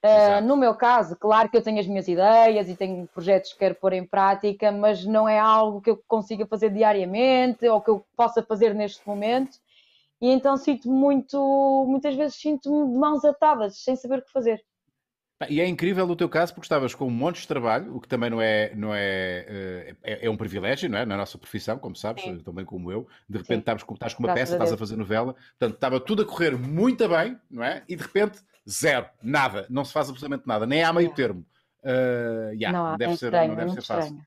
Exato. 0.00 0.46
no 0.46 0.56
meu 0.56 0.76
caso, 0.76 1.16
claro 1.16 1.48
que 1.48 1.56
eu 1.56 1.62
tenho 1.62 1.80
as 1.80 1.86
minhas 1.86 2.06
ideias 2.06 2.68
e 2.68 2.76
tenho 2.76 3.08
projetos 3.08 3.52
que 3.52 3.58
quero 3.58 3.74
pôr 3.74 3.92
em 3.92 4.06
prática, 4.06 4.70
mas 4.70 5.04
não 5.04 5.28
é 5.28 5.40
algo 5.40 5.80
que 5.80 5.90
eu 5.90 6.00
consiga 6.06 6.46
fazer 6.46 6.70
diariamente 6.70 7.66
ou 7.66 7.80
que 7.80 7.90
eu 7.90 8.06
possa 8.16 8.40
fazer 8.40 8.72
neste 8.74 9.06
momento. 9.06 9.58
E 10.20 10.30
então 10.30 10.56
sinto 10.56 10.88
muito, 10.88 11.84
muitas 11.88 12.14
vezes 12.14 12.36
sinto-me 12.36 12.92
de 12.92 12.96
mãos 12.96 13.24
atadas, 13.24 13.78
sem 13.82 13.96
saber 13.96 14.20
o 14.20 14.22
que 14.22 14.30
fazer. 14.30 14.64
E 15.48 15.60
é 15.60 15.66
incrível 15.66 16.04
o 16.08 16.16
teu 16.16 16.28
caso 16.28 16.52
porque 16.52 16.64
estavas 16.64 16.94
com 16.96 17.06
um 17.06 17.10
monte 17.10 17.40
de 17.42 17.46
trabalho, 17.46 17.94
o 17.94 18.00
que 18.00 18.08
também 18.08 18.28
não 18.28 18.40
é, 18.40 18.74
não 18.74 18.92
é, 18.92 19.44
eh, 19.48 19.94
é, 20.02 20.26
é 20.26 20.30
um 20.30 20.36
privilégio, 20.36 20.90
não 20.90 20.98
é? 20.98 21.06
Na 21.06 21.16
nossa 21.16 21.38
profissão, 21.38 21.78
como 21.78 21.94
sabes, 21.94 22.24
Sim. 22.24 22.38
também 22.40 22.64
como 22.64 22.90
eu. 22.90 23.06
De 23.28 23.38
repente 23.38 23.60
estás 23.60 23.82
com, 23.84 23.94
estás 23.94 24.14
com 24.14 24.24
uma 24.24 24.34
Graças 24.34 24.50
peça, 24.50 24.54
a 24.54 24.56
estás 24.56 24.72
a 24.72 24.76
fazer 24.76 24.96
novela, 24.96 25.34
portanto 25.34 25.74
estava 25.74 26.00
tudo 26.00 26.22
a 26.22 26.24
correr 26.24 26.56
muito 26.58 27.08
bem, 27.08 27.38
não 27.48 27.62
é? 27.62 27.84
E 27.88 27.94
de 27.94 28.02
repente, 28.02 28.40
zero, 28.68 29.06
nada, 29.22 29.64
não 29.70 29.84
se 29.84 29.92
faz 29.92 30.08
absolutamente 30.08 30.44
nada, 30.44 30.66
nem 30.66 30.82
há 30.82 30.92
meio 30.92 31.14
termo. 31.14 31.46
Eh, 31.84 32.50
yeah, 32.54 32.76
não, 32.76 32.86
há, 32.86 32.96
deve 32.96 33.12
é 33.12 33.16
ser, 33.16 33.26
estranho, 33.26 33.46
não 33.46 33.52
é 33.52 33.56
deve 33.58 33.66
muito 33.68 33.82
ser 33.82 33.86
fácil. 33.94 34.18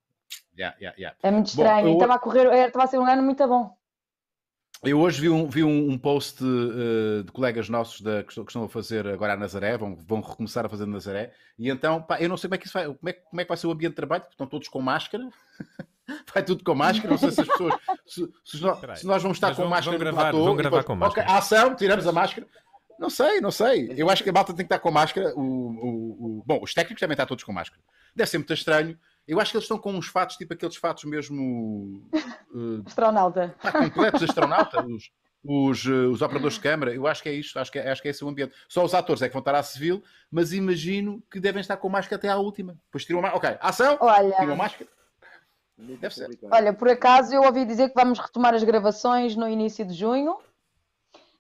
Yeah, 0.58 0.78
yeah. 0.80 1.18
É 1.22 1.30
muito 1.32 1.54
Bom, 1.56 1.64
estranho. 1.64 1.88
eu- 1.88 1.92
E 1.92 1.94
estava 1.96 2.14
a 2.16 2.20
correr, 2.20 2.46
era- 2.46 2.68
estava 2.68 2.86
a 2.86 2.88
ser 2.88 3.00
um 3.00 3.06
ano 3.06 3.22
muito 3.22 3.46
bom. 3.46 3.76
Eu 4.84 5.00
hoje 5.00 5.22
vi 5.22 5.30
um, 5.30 5.48
vi 5.48 5.64
um, 5.64 5.92
um 5.92 5.98
post 5.98 6.44
eh, 6.44 7.22
de 7.24 7.32
colegas 7.32 7.70
nossos 7.70 8.02
da, 8.02 8.24
que, 8.24 8.32
estão, 8.42 8.64
a 8.64 8.68
fazer 8.70 9.06
agora 9.08 9.34
a 9.34 9.38
Nazaré, 9.38 9.78
vão, 9.78 9.96
vão 9.96 10.22
recomeçar 10.22 10.66
a 10.66 10.70
fazer 10.70 10.88
Nazaré, 10.88 11.32
e 11.58 11.70
então, 11.70 12.02
pá, 12.02 12.20
eu 12.20 12.28
não 12.28 12.36
sei 12.36 12.48
como 12.48 12.56
é 12.56 12.58
que 12.58 12.66
isso 12.66 12.74
vai, 12.74 12.86
como 12.88 12.98
é, 13.10 13.14
que- 13.14 13.22
como 13.22 13.42
é 13.42 13.44
que 13.44 13.48
vai 13.50 13.58
ser 13.58 13.68
o 13.68 13.72
ambiente 13.72 13.92
de 13.92 13.96
trabalho, 13.98 14.22
porque 14.24 14.34
estão 14.34 14.48
todos 14.48 14.68
com 14.70 14.82
máscara, 14.82 15.30
vai 16.34 16.44
tudo 16.44 16.64
com 16.64 16.74
máscara, 16.74 17.12
não 17.12 17.18
sei 17.20 17.30
se 17.30 17.42
as 17.42 17.48
pessoas, 17.48 17.76
se, 18.08 18.28
se 18.44 18.62
nós, 18.62 19.00
se 19.00 19.06
nós 19.06 19.22
vamos 19.22 19.38
estar 19.38 19.50
Mas 19.50 19.56
com 19.58 19.62
vão- 19.64 19.70
máscara 19.70 19.98
vão 19.98 20.06
no 20.08 20.12
gravar- 20.12 20.32
platô, 20.32 20.46
vão 20.46 20.56
gravar 20.56 20.78
depois, 20.80 20.86
com 20.88 20.96
máscara. 20.96 21.32
ação, 21.38 21.76
tiramos 21.76 22.08
a 22.08 22.12
máscara. 22.12 22.48
Não 23.00 23.10
sei, 23.10 23.40
não 23.42 23.52
sei. 23.52 23.94
Eu 23.98 24.10
acho 24.10 24.24
que 24.24 24.30
a 24.30 24.34
malta 24.34 24.52
tem 24.54 24.58
que 24.66 24.74
estar 24.74 24.78
com 24.80 24.92
máscara. 24.92 25.34
O, 25.36 25.42
o- 25.42 26.40
o- 26.40 26.44
Bom, 26.46 26.60
os 26.62 26.72
técnicos 26.74 27.00
também 27.00 27.14
estão 27.14 27.26
todos 27.26 27.44
com 27.44 27.52
máscara. 27.52 27.82
Deve 28.16 28.30
ser 28.30 28.38
muito 28.38 28.54
estranho. 28.54 28.96
Eu 29.28 29.40
acho 29.40 29.52
que 29.52 29.58
eles 29.58 29.64
estão 29.66 29.78
com 29.78 29.94
uns 29.94 30.08
fatos, 30.08 30.36
tipo 30.36 30.54
aqueles 30.54 30.76
fatos 30.76 31.04
mesmo 31.06 32.02
eh, 32.14 32.82
Astronauta. 32.88 33.56
Pá, 33.62 33.72
completos 33.72 34.24
astronautas, 34.24 34.86
os, 34.86 35.12
os, 35.44 35.86
eh, 35.86 35.90
os 36.08 36.22
operadores 36.22 36.56
de 36.56 36.62
câmara, 36.62 36.94
eu 36.94 37.08
acho 37.08 37.22
que 37.24 37.30
é 37.30 37.34
isto, 37.34 37.58
acho 37.60 37.72
que 37.72 37.80
é, 37.80 37.90
acho 37.92 38.02
que 38.02 38.08
é 38.08 38.12
esse 38.12 38.24
o 38.26 38.28
ambiente. 38.30 38.54
Só 38.68 38.84
os 38.84 38.94
atores 38.94 39.22
é 39.22 39.28
que 39.28 39.34
vão 39.34 39.40
estar 39.40 39.56
à 39.56 39.64
civil, 39.64 40.04
mas 40.30 40.52
imagino 40.54 41.24
que 41.32 41.40
devem 41.40 41.62
estar 41.62 41.78
com 41.78 41.88
máscara 41.88 42.18
até 42.18 42.28
à 42.30 42.38
última. 42.38 42.74
Depois 42.86 43.06
tiram 43.06 43.20
a 43.20 43.24
máscara. 43.24 43.56
Ok, 43.56 43.58
ação, 43.62 43.98
tiram 43.98 44.10
a 44.10 44.16
Olha, 44.44 44.56
máscara. 44.56 44.90
Deve 45.78 46.14
ser. 46.14 46.30
olha, 46.52 46.74
por 46.74 46.90
acaso 46.90 47.34
eu 47.34 47.42
ouvi 47.44 47.66
dizer 47.66 47.90
que 47.90 47.96
vamos 47.96 48.20
retomar 48.20 48.54
as 48.54 48.64
gravações 48.64 49.36
no 49.36 49.48
início 49.48 49.84
de 49.86 49.94
junho. 49.96 50.38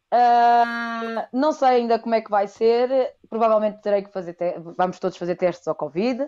Ah, 0.09 1.27
não 1.31 1.51
sei 1.51 1.67
ainda 1.69 1.99
como 1.99 2.15
é 2.15 2.21
que 2.21 2.29
vai 2.31 2.47
ser. 2.47 3.13
Provavelmente 3.29 3.81
terei 3.81 4.01
que 4.01 4.11
fazer. 4.11 4.33
te- 4.33 4.55
Vamos 4.77 4.99
todos 4.99 5.17
fazer 5.17 5.35
testes 5.35 5.67
ao 5.67 5.75
Covid. 5.75 6.27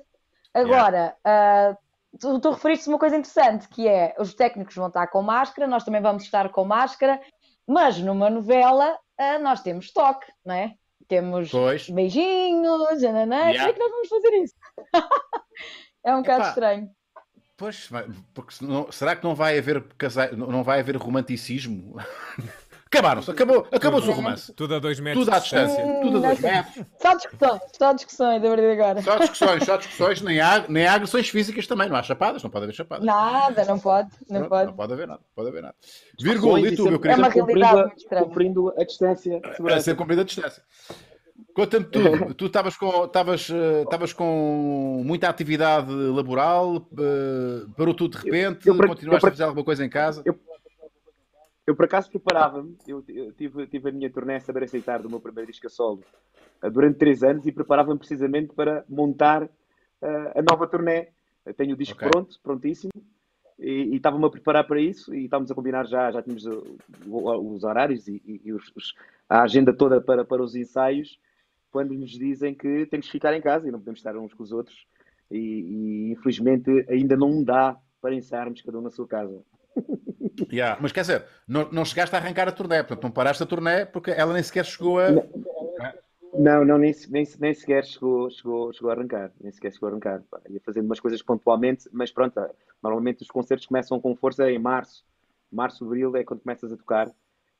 Agora, 0.53 1.15
ah, 1.24 1.75
tu, 2.19 2.39
tu 2.39 2.51
referiste 2.51 2.88
uma 2.88 3.00
coisa 3.00 3.15
interessante, 3.15 3.67
que 3.67 3.88
é 3.88 4.15
os 4.19 4.33
técnicos 4.33 4.75
vão 4.75 4.88
estar 4.88 5.07
com 5.07 5.22
máscara, 5.22 5.67
nós 5.67 5.83
também 5.83 6.01
vamos 6.01 6.24
estar 6.24 6.50
com 6.50 6.63
máscara, 6.63 7.19
mas 7.67 8.00
numa 8.00 8.29
novela 8.29 8.98
ah, 9.17 9.39
nós 9.39 9.62
temos 9.62 9.91
toque, 9.91 10.31
não 10.45 10.55
é? 10.55 10.75
Temos 11.07 11.51
Pois. 11.51 11.89
beijinhos, 11.89 13.01
nananã. 13.01 13.50
Yeah. 13.50 13.57
Como 13.57 13.69
é 13.69 13.74
que 13.74 13.79
nós 13.79 13.91
vamos 13.91 14.10
fazer 14.10 14.29
isso? 14.41 14.55
é 16.03 16.15
um 16.15 16.22
bocado 16.22 16.48
estranho. 16.48 16.89
Pois, 17.57 17.89
porque 18.33 18.55
senão- 18.55 18.91
será 18.91 19.15
que 19.15 19.24
não 19.24 19.36
vai 19.36 19.57
haver 19.57 19.83
casai, 19.98 20.31
não 20.31 20.48
não 20.48 20.63
vai 20.63 20.79
haver 20.79 20.98
romanticismo? 20.98 21.95
Acabaram-se, 22.93 23.31
acabou, 23.31 23.67
acabou-se 23.71 24.07
o 24.07 24.12
romance. 24.12 24.53
Tudo 24.53 24.75
a 24.75 24.79
dois 24.79 25.00
metros 25.00 25.25
Tudo 25.25 25.35
à 25.35 25.39
distância. 25.39 25.77
distância, 25.83 26.01
tudo 26.01 26.17
a 26.17 26.21
dois 26.21 26.39
Hum, 26.39 26.41
metros. 26.43 26.85
Só 27.01 27.13
discussões, 27.15 27.62
só 27.77 27.93
discussões 27.93 28.38
a 28.43 28.47
partir 28.47 28.62
de 28.62 28.71
agora. 28.81 29.01
Só 29.01 29.17
discussões, 29.17 29.63
só 29.63 29.77
discussões, 29.77 30.21
nem 30.21 30.39
há, 30.39 30.65
nem 30.69 30.85
há 30.85 30.93
agressões 30.93 31.27
físicas 31.27 31.65
também, 31.65 31.89
não 31.89 31.95
há 31.95 32.03
chapadas, 32.03 32.43
não 32.43 32.50
pode 32.51 32.65
haver 32.65 32.75
chapadas. 32.75 33.03
Nada, 33.05 33.65
não 33.65 33.79
pode, 33.79 34.09
não 34.29 34.38
Pronto, 34.41 34.50
pode. 34.50 34.65
não 34.67 34.73
pode 34.75 34.93
haver 34.93 35.07
nada, 35.07 35.21
pode 35.35 35.50
haver 35.50 35.62
nada. 35.63 35.75
Vírgula, 36.19 36.59
e 36.59 36.75
tu, 36.75 36.83
meu 36.85 36.95
É 36.95 37.00
querido? 37.00 37.19
uma 37.21 37.31
Sempre 37.31 37.53
realidade 37.53 37.89
cumprindo 38.19 38.69
a-. 38.69 38.73
Cumprindo 38.73 38.73
distância 38.85 39.39
de 39.41 39.47
a 39.47 39.53
segurança. 39.55 39.81
ser 39.81 39.95
cumprida 39.95 40.21
a 40.21 40.25
distância. 40.25 40.62
Conta-me 41.55 41.85
tudo. 41.85 42.33
Tu 42.35 42.45
estavas 42.45 42.75
com, 42.77 43.05
estavas, 43.05 43.50
eh, 43.50 43.81
estavas 43.83 44.13
com 44.13 45.01
muita 45.03 45.29
atividade 45.29 45.91
laboral, 45.91 46.88
eh, 46.97 47.65
parou 47.75 47.93
tudo 47.93 48.17
de 48.19 48.23
repente, 48.25 48.67
eu 48.67 48.75
por- 48.75 48.88
continuaste 48.88 49.15
eu 49.15 49.19
por- 49.19 49.27
a 49.27 49.31
fazer 49.31 49.43
alguma 49.43 49.63
coisa 49.63 49.83
em 49.85 49.89
casa? 49.89 50.21
Eu- 50.25 50.39
Eu, 51.65 51.75
por 51.75 51.86
acaso, 51.86 52.10
preparava-me. 52.10 52.77
Eu, 52.88 53.03
eu 53.08 53.32
tive, 53.34 53.67
tive 53.67 53.89
a 53.89 53.91
minha 53.91 54.12
turnê 54.12 54.36
a 54.36 54.39
saber 54.41 54.63
aceitar 54.63 55.01
do 55.01 55.10
meu 55.10 55.20
primeiro 55.20 55.50
disco 55.50 55.67
a 55.67 55.70
solo 55.70 56.03
eh, 56.62 56.70
durante 56.70 56.98
três 57.00 57.24
anos 57.24 57.46
e 57.46 57.51
preparava-me 57.51 57.98
precisamente 57.98 58.53
para 58.53 58.84
montar 58.89 59.43
eh, 60.01 60.34
a 60.36 60.41
nova 60.41 60.67
turnê. 60.67 61.10
Eu 61.46 61.53
tenho 61.53 61.74
o 61.74 61.77
disco 61.77 61.96
Ok. 61.96 62.10
pronto, 62.10 62.39
prontíssimo, 62.41 62.91
e, 63.60 63.96
estava-me 63.96 64.25
a 64.25 64.29
preparar 64.29 64.65
para 64.65 64.79
isso 64.79 65.13
e 65.13 65.25
estávamos 65.25 65.51
a 65.51 65.55
combinar 65.55 65.86
já, 65.86 66.12
já 66.12 66.22
tínhamos 66.22 66.46
uh, 66.46 66.77
o- 67.05 67.53
os 67.53 67.63
horários 67.63 68.08
e, 68.08 68.22
e- 68.25 68.41
e 68.46 68.53
os- 68.53 68.93
a 69.29 69.43
agenda 69.43 69.74
toda 69.74 70.01
para, 70.01 70.25
para 70.25 70.41
os 70.41 70.55
ensaios, 70.55 71.20
quando 71.72 71.93
nos 71.93 72.12
dizem 72.12 72.53
que 72.55 72.86
temos 72.88 73.05
que 73.08 73.12
ficar 73.12 73.34
em 73.34 73.41
casa 73.41 73.67
e 73.67 73.72
não 73.72 73.79
podemos 73.79 74.00
estar 74.00 74.15
uns 74.17 74.34
com 74.34 74.43
os 74.43 74.51
outros. 74.51 74.86
E, 75.32 75.38
e, 75.38 76.12
infelizmente 76.12 76.70
ainda 76.89 77.15
não 77.15 77.43
dá 77.43 77.77
para 78.01 78.13
ensaiarmos 78.15 78.62
cada 78.62 78.77
um 78.77 78.82
na 78.82 78.91
sua 78.91 79.08
casa. 79.08 79.41
Yeah, 80.51 80.79
Mas 80.81 80.91
quer 80.91 81.01
dizer, 81.01 81.25
não, 81.47 81.69
não 81.71 81.85
chegaste 81.85 82.15
a 82.15 82.19
arrancar 82.19 82.47
a 82.47 82.51
turnê, 82.51 82.77
portanto 82.83 83.03
não 83.03 83.11
paraste 83.11 83.43
a 83.43 83.45
turnê 83.45 83.85
porque 83.85 84.11
ela 84.11 84.33
nem 84.33 84.43
sequer 84.43 84.65
chegou 84.65 84.99
a. 84.99 85.09
Não, 86.33 86.65
não, 86.65 86.77
nem, 86.79 86.93
nem, 87.09 87.27
nem 87.39 87.53
sequer 87.53 87.85
chegou, 87.85 88.29
chegou, 88.31 88.73
chegou 88.73 88.89
a 88.89 88.93
arrancar. 88.93 89.31
Nem 89.39 89.51
sequer 89.51 89.71
chegou 89.71 89.87
a 89.89 89.91
arrancar. 89.91 90.21
pá. 90.31 90.39
Ia 90.49 90.59
fazendo 90.65 90.85
umas 90.85 90.99
coisas 90.99 91.21
pontualmente, 91.21 91.87
mas 91.91 92.11
pronto, 92.11 92.39
ah, 92.39 92.49
normalmente 92.81 93.21
os 93.21 93.27
concertos 93.27 93.67
começam 93.67 93.99
com 93.99 94.15
força 94.15 94.49
em 94.49 94.57
março. 94.57 95.05
Março, 95.51 95.85
abril 95.85 96.15
é 96.15 96.23
quando 96.23 96.41
começas 96.41 96.71
a 96.71 96.77
tocar 96.77 97.11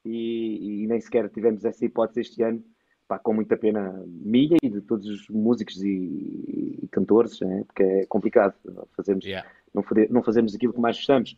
e, 0.04 0.84
e 0.84 0.88
nem 0.88 1.00
sequer 1.00 1.30
tivemos 1.30 1.64
essa 1.64 1.86
hipótese 1.86 2.22
este 2.22 2.42
ano, 2.42 2.64
pá, 3.08 3.20
com 3.20 3.34
muita 3.34 3.56
pena 3.56 4.04
minha 4.08 4.58
e 4.62 4.70
de 4.70 4.82
todos 4.82 5.08
os 5.08 5.30
músicos 5.30 5.82
e, 5.84 6.80
e 6.82 6.88
cantores, 6.92 7.40
né? 7.42 7.64
porque 7.68 7.84
é 7.84 8.06
complicado 8.08 8.56
fazermos, 8.96 9.24
Yeah. 9.26 9.48
não, 9.74 9.84
não 10.10 10.24
fazermos 10.24 10.56
aquilo 10.56 10.74
que 10.74 10.80
mais 10.80 10.98
gostamos. 10.98 11.38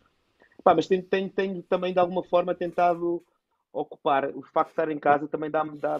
Pá, 0.65 0.73
mas 0.73 0.87
tenho, 0.87 1.03
tenho, 1.03 1.29
tenho 1.29 1.61
também 1.61 1.93
de 1.93 1.99
alguma 1.99 2.23
forma 2.23 2.55
tentado 2.55 3.23
ocupar. 3.71 4.31
O 4.35 4.41
facto 4.41 4.69
de 4.69 4.71
estar 4.71 4.91
em 4.91 4.97
casa 4.97 5.27
também 5.27 5.51
dá-me 5.51 5.77
dá 5.77 5.99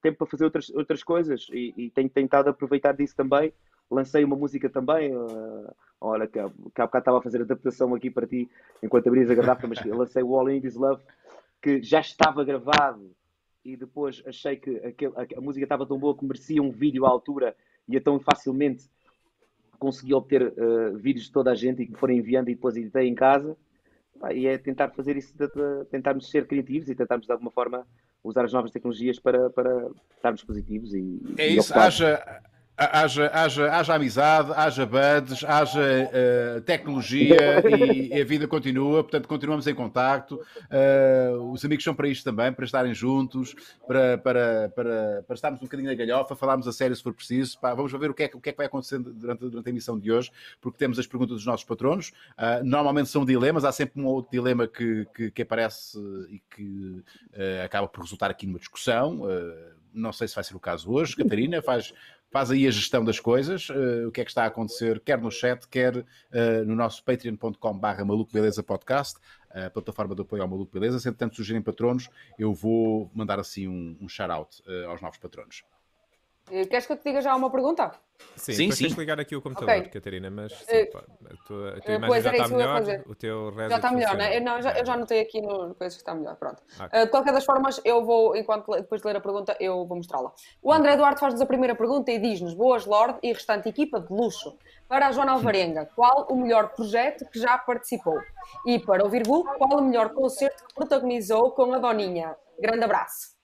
tempo 0.00 0.18
para 0.18 0.26
fazer 0.28 0.44
outras, 0.44 0.70
outras 0.70 1.02
coisas 1.02 1.48
e, 1.50 1.74
e 1.76 1.90
tenho 1.90 2.08
tentado 2.08 2.48
aproveitar 2.48 2.92
disso 2.92 3.16
também. 3.16 3.52
Lancei 3.90 4.22
uma 4.22 4.36
música 4.36 4.70
também, 4.70 5.12
eh, 5.12 5.74
olha, 6.00 6.28
que, 6.28 6.38
que 6.74 6.80
há 6.80 6.86
bocado 6.86 6.98
estava 6.98 7.18
a 7.18 7.22
fazer 7.22 7.40
adaptação 7.42 7.92
aqui 7.92 8.08
para 8.08 8.24
ti 8.24 8.48
enquanto 8.80 9.08
abrias 9.08 9.30
a 9.30 9.34
garrafa, 9.34 9.66
mas 9.66 9.84
lancei 9.84 10.22
o 10.22 10.36
All 10.36 10.48
In 10.48 10.60
This 10.60 10.76
Love 10.76 11.02
que 11.60 11.82
já 11.82 11.98
estava 11.98 12.44
gravado 12.44 13.10
e 13.64 13.76
depois 13.76 14.22
achei 14.26 14.56
que 14.56 14.76
aquele, 14.76 15.12
a, 15.16 15.38
a 15.38 15.40
música 15.40 15.64
estava 15.64 15.84
tão 15.84 15.98
boa 15.98 16.16
que 16.16 16.24
merecia 16.24 16.62
um 16.62 16.70
vídeo 16.70 17.04
à 17.04 17.08
altura 17.08 17.56
e 17.88 17.96
então 17.96 18.20
facilmente 18.20 18.88
consegui 19.76 20.14
obter 20.14 20.42
eh, 20.56 20.90
vídeos 20.96 21.26
de 21.26 21.32
toda 21.32 21.50
a 21.50 21.54
gente 21.54 21.82
e 21.82 21.86
que 21.86 21.92
me 21.92 21.98
foram 21.98 22.14
enviando 22.14 22.48
e 22.48 22.54
depois 22.54 22.76
editei 22.76 23.06
em 23.08 23.14
casa. 23.14 23.56
Pá, 24.18 24.32
e 24.32 24.46
é 24.46 24.56
tentar 24.56 24.88
fazer 24.90 25.16
isso, 25.16 25.36
de, 25.36 25.46
de- 25.46 25.84
tentarmos 25.90 26.30
ser 26.30 26.46
criativos 26.46 26.88
e 26.88 26.94
tentarmos 26.94 27.26
de 27.26 27.32
alguma 27.32 27.50
forma 27.50 27.86
usar 28.24 28.44
as 28.44 28.52
novas 28.52 28.70
tecnologias 28.70 29.18
para, 29.20 29.50
para 29.50 29.88
estarmos 30.16 30.42
positivos 30.42 30.94
e, 30.94 31.20
É 31.38 31.50
e 31.50 31.56
isso, 31.58 31.72
haja, 31.78 32.42
haja, 32.76 33.30
haja, 33.32 33.72
haja 33.72 33.94
amizade, 33.94 34.52
haja 34.54 34.84
buds, 34.86 35.44
haja 35.44 35.80
eh, 36.12 36.60
tecnologia 36.66 37.62
e, 37.68 38.08
e 38.14 38.20
a 38.20 38.24
vida 38.24 38.46
continua, 38.46 39.02
portanto 39.02 39.26
continuamos 39.26 39.66
em 39.66 39.74
contacto. 39.74 40.40
Eh, 40.70 41.30
os 41.52 41.64
amigos 41.64 41.84
são 41.84 41.94
para 41.94 42.08
isto 42.08 42.24
também, 42.24 42.52
para 42.52 42.64
estarem 42.64 42.92
juntos, 42.94 43.54
para, 43.86 44.18
para, 44.18 44.72
para, 44.74 45.24
para 45.26 45.34
estarmos 45.34 45.60
um 45.60 45.64
bocadinho 45.64 45.88
na 45.88 45.94
galhofa, 45.94 46.36
falarmos 46.36 46.68
a 46.68 46.72
sério 46.72 46.94
se 46.94 47.02
for 47.02 47.14
preciso. 47.14 47.58
Pá, 47.58 47.72
vamos 47.74 47.90
ver 47.92 48.10
o 48.10 48.14
que, 48.14 48.24
é, 48.24 48.28
que- 48.28 48.36
o 48.36 48.40
que 48.40 48.50
é 48.50 48.52
que 48.52 48.58
vai 48.58 48.66
acontecer 48.66 48.98
durante, 48.98 49.40
durante 49.48 49.66
a 49.66 49.70
emissão 49.70 49.98
de 49.98 50.12
hoje, 50.12 50.30
porque 50.60 50.78
temos 50.78 50.98
as 50.98 51.06
perguntas 51.06 51.36
dos 51.36 51.46
nossos 51.46 51.64
patronos. 51.64 52.12
Ah, 52.36 52.60
normalmente 52.62 53.08
são 53.08 53.24
dilemas, 53.24 53.64
há 53.64 53.72
sempre 53.72 54.00
um 54.02 54.06
outro 54.06 54.30
dilema 54.30 54.66
que, 54.68 55.06
que, 55.14 55.30
que 55.30 55.42
aparece 55.42 55.98
e 56.28 56.42
que 56.54 57.02
acaba 57.64 57.88
por 57.88 58.02
resultar 58.02 58.30
aqui 58.30 58.46
numa 58.46 58.58
discussão. 58.58 59.22
Não 59.92 60.12
sei 60.12 60.28
se 60.28 60.34
vai 60.34 60.44
ser 60.44 60.54
o 60.54 60.60
caso 60.60 60.90
hoje. 60.92 61.16
Catarina, 61.16 61.62
faz, 61.62 61.94
faz 62.30 62.50
aí 62.50 62.66
a 62.66 62.70
gestão 62.70 63.04
das 63.04 63.20
coisas, 63.20 63.68
eh, 63.70 64.06
o 64.06 64.12
que 64.12 64.20
é 64.20 64.24
que 64.24 64.30
está 64.30 64.44
a 64.44 64.46
acontecer, 64.46 65.00
quer 65.00 65.20
no 65.20 65.30
chat, 65.30 65.66
quer 65.68 66.04
eh, 66.32 66.62
no 66.64 66.74
nosso 66.74 67.02
patreon.com.br 67.04 68.04
Maluco 68.04 68.32
Beleza 68.32 68.62
Podcast, 68.62 69.18
a 69.50 69.70
plataforma 69.70 70.14
de 70.14 70.22
apoio 70.22 70.42
ao 70.42 70.48
Maluco 70.48 70.72
Beleza. 70.72 70.98
Se 70.98 71.08
entretanto 71.08 71.36
surgirem 71.36 71.62
patronos, 71.62 72.10
eu 72.38 72.52
vou 72.52 73.10
mandar 73.14 73.38
assim 73.38 73.66
um, 73.66 73.96
um 74.00 74.08
shout-out 74.08 74.62
eh, 74.66 74.84
aos 74.84 75.00
novos 75.00 75.18
patronos. 75.18 75.64
Eh, 76.50 76.64
Queres 76.66 76.86
que 76.86 76.92
eu 76.92 76.96
te 76.96 77.04
diga 77.04 77.20
já 77.20 77.34
uma 77.34 77.50
pergunta? 77.50 77.90
Sim, 78.36 78.52
Sim, 78.52 78.68
tens 78.68 78.76
sim. 78.78 78.86
de 78.88 78.94
ligar 78.94 79.20
aqui 79.20 79.36
o 79.36 79.42
computador, 79.42 79.76
Ok. 79.76 79.88
Catarina, 79.90 80.30
mas 80.30 80.52
sim, 80.52 80.64
Eh, 80.68 80.86
pá, 80.86 81.00
a 81.00 81.46
tua, 81.46 81.76
a 81.76 81.80
tua 81.80 81.94
imagem 81.94 82.06
pois 82.08 82.24
já 82.24 82.32
está 82.32 82.48
melhor, 82.48 82.82
o 83.06 83.14
teu 83.14 83.50
reset 83.50 83.68
Já 83.70 83.76
está 83.76 83.92
melhor, 83.92 84.10
funciona. 84.10 84.28
né? 84.30 84.36
Eu, 84.36 84.40
não, 84.42 84.62
já, 84.62 84.78
eu 84.78 84.86
já 84.86 84.96
notei 84.96 85.20
aqui 85.20 85.42
no 85.42 85.74
coisa 85.74 85.94
que 85.96 86.00
está 86.02 86.14
melhor. 86.14 86.36
Pronto. 86.36 86.62
Ok. 86.80 86.88
Eh, 86.92 87.04
de 87.04 87.10
qualquer 87.10 87.32
das 87.34 87.44
formas, 87.44 87.80
eu 87.84 88.04
vou, 88.04 88.34
enquanto 88.36 88.70
depois 88.72 89.02
de 89.02 89.06
ler 89.08 89.16
a 89.16 89.20
pergunta, 89.20 89.56
eu 89.60 89.84
vou 89.86 89.96
mostrá-la. 89.96 90.32
O 90.62 90.72
André 90.72 90.94
Eduardo 90.94 91.18
faz-nos 91.20 91.42
a 91.42 91.46
primeira 91.46 91.74
pergunta 91.74 92.10
e 92.10 92.18
diz-nos: 92.18 92.54
Boas, 92.54 92.86
Lorde 92.86 93.18
e 93.22 93.32
restante 93.32 93.68
equipa 93.68 94.00
de 94.00 94.10
luxo. 94.12 94.56
Para 94.88 95.08
a 95.08 95.12
Joana 95.12 95.32
Alvarenga, 95.32 95.90
qual 95.96 96.26
o 96.30 96.36
melhor 96.36 96.68
projeto 96.70 97.26
que 97.28 97.38
já 97.40 97.58
participou? 97.58 98.18
E 98.64 98.78
para 98.78 99.04
o 99.04 99.10
Virgul, 99.10 99.44
qual 99.58 99.80
o 99.80 99.82
melhor 99.82 100.10
concerto 100.14 100.64
que 100.64 100.74
protagonizou 100.74 101.50
com 101.50 101.74
a 101.74 101.78
Doninha? 101.78 102.34
Grande 102.58 102.84
abraço. 102.84 103.35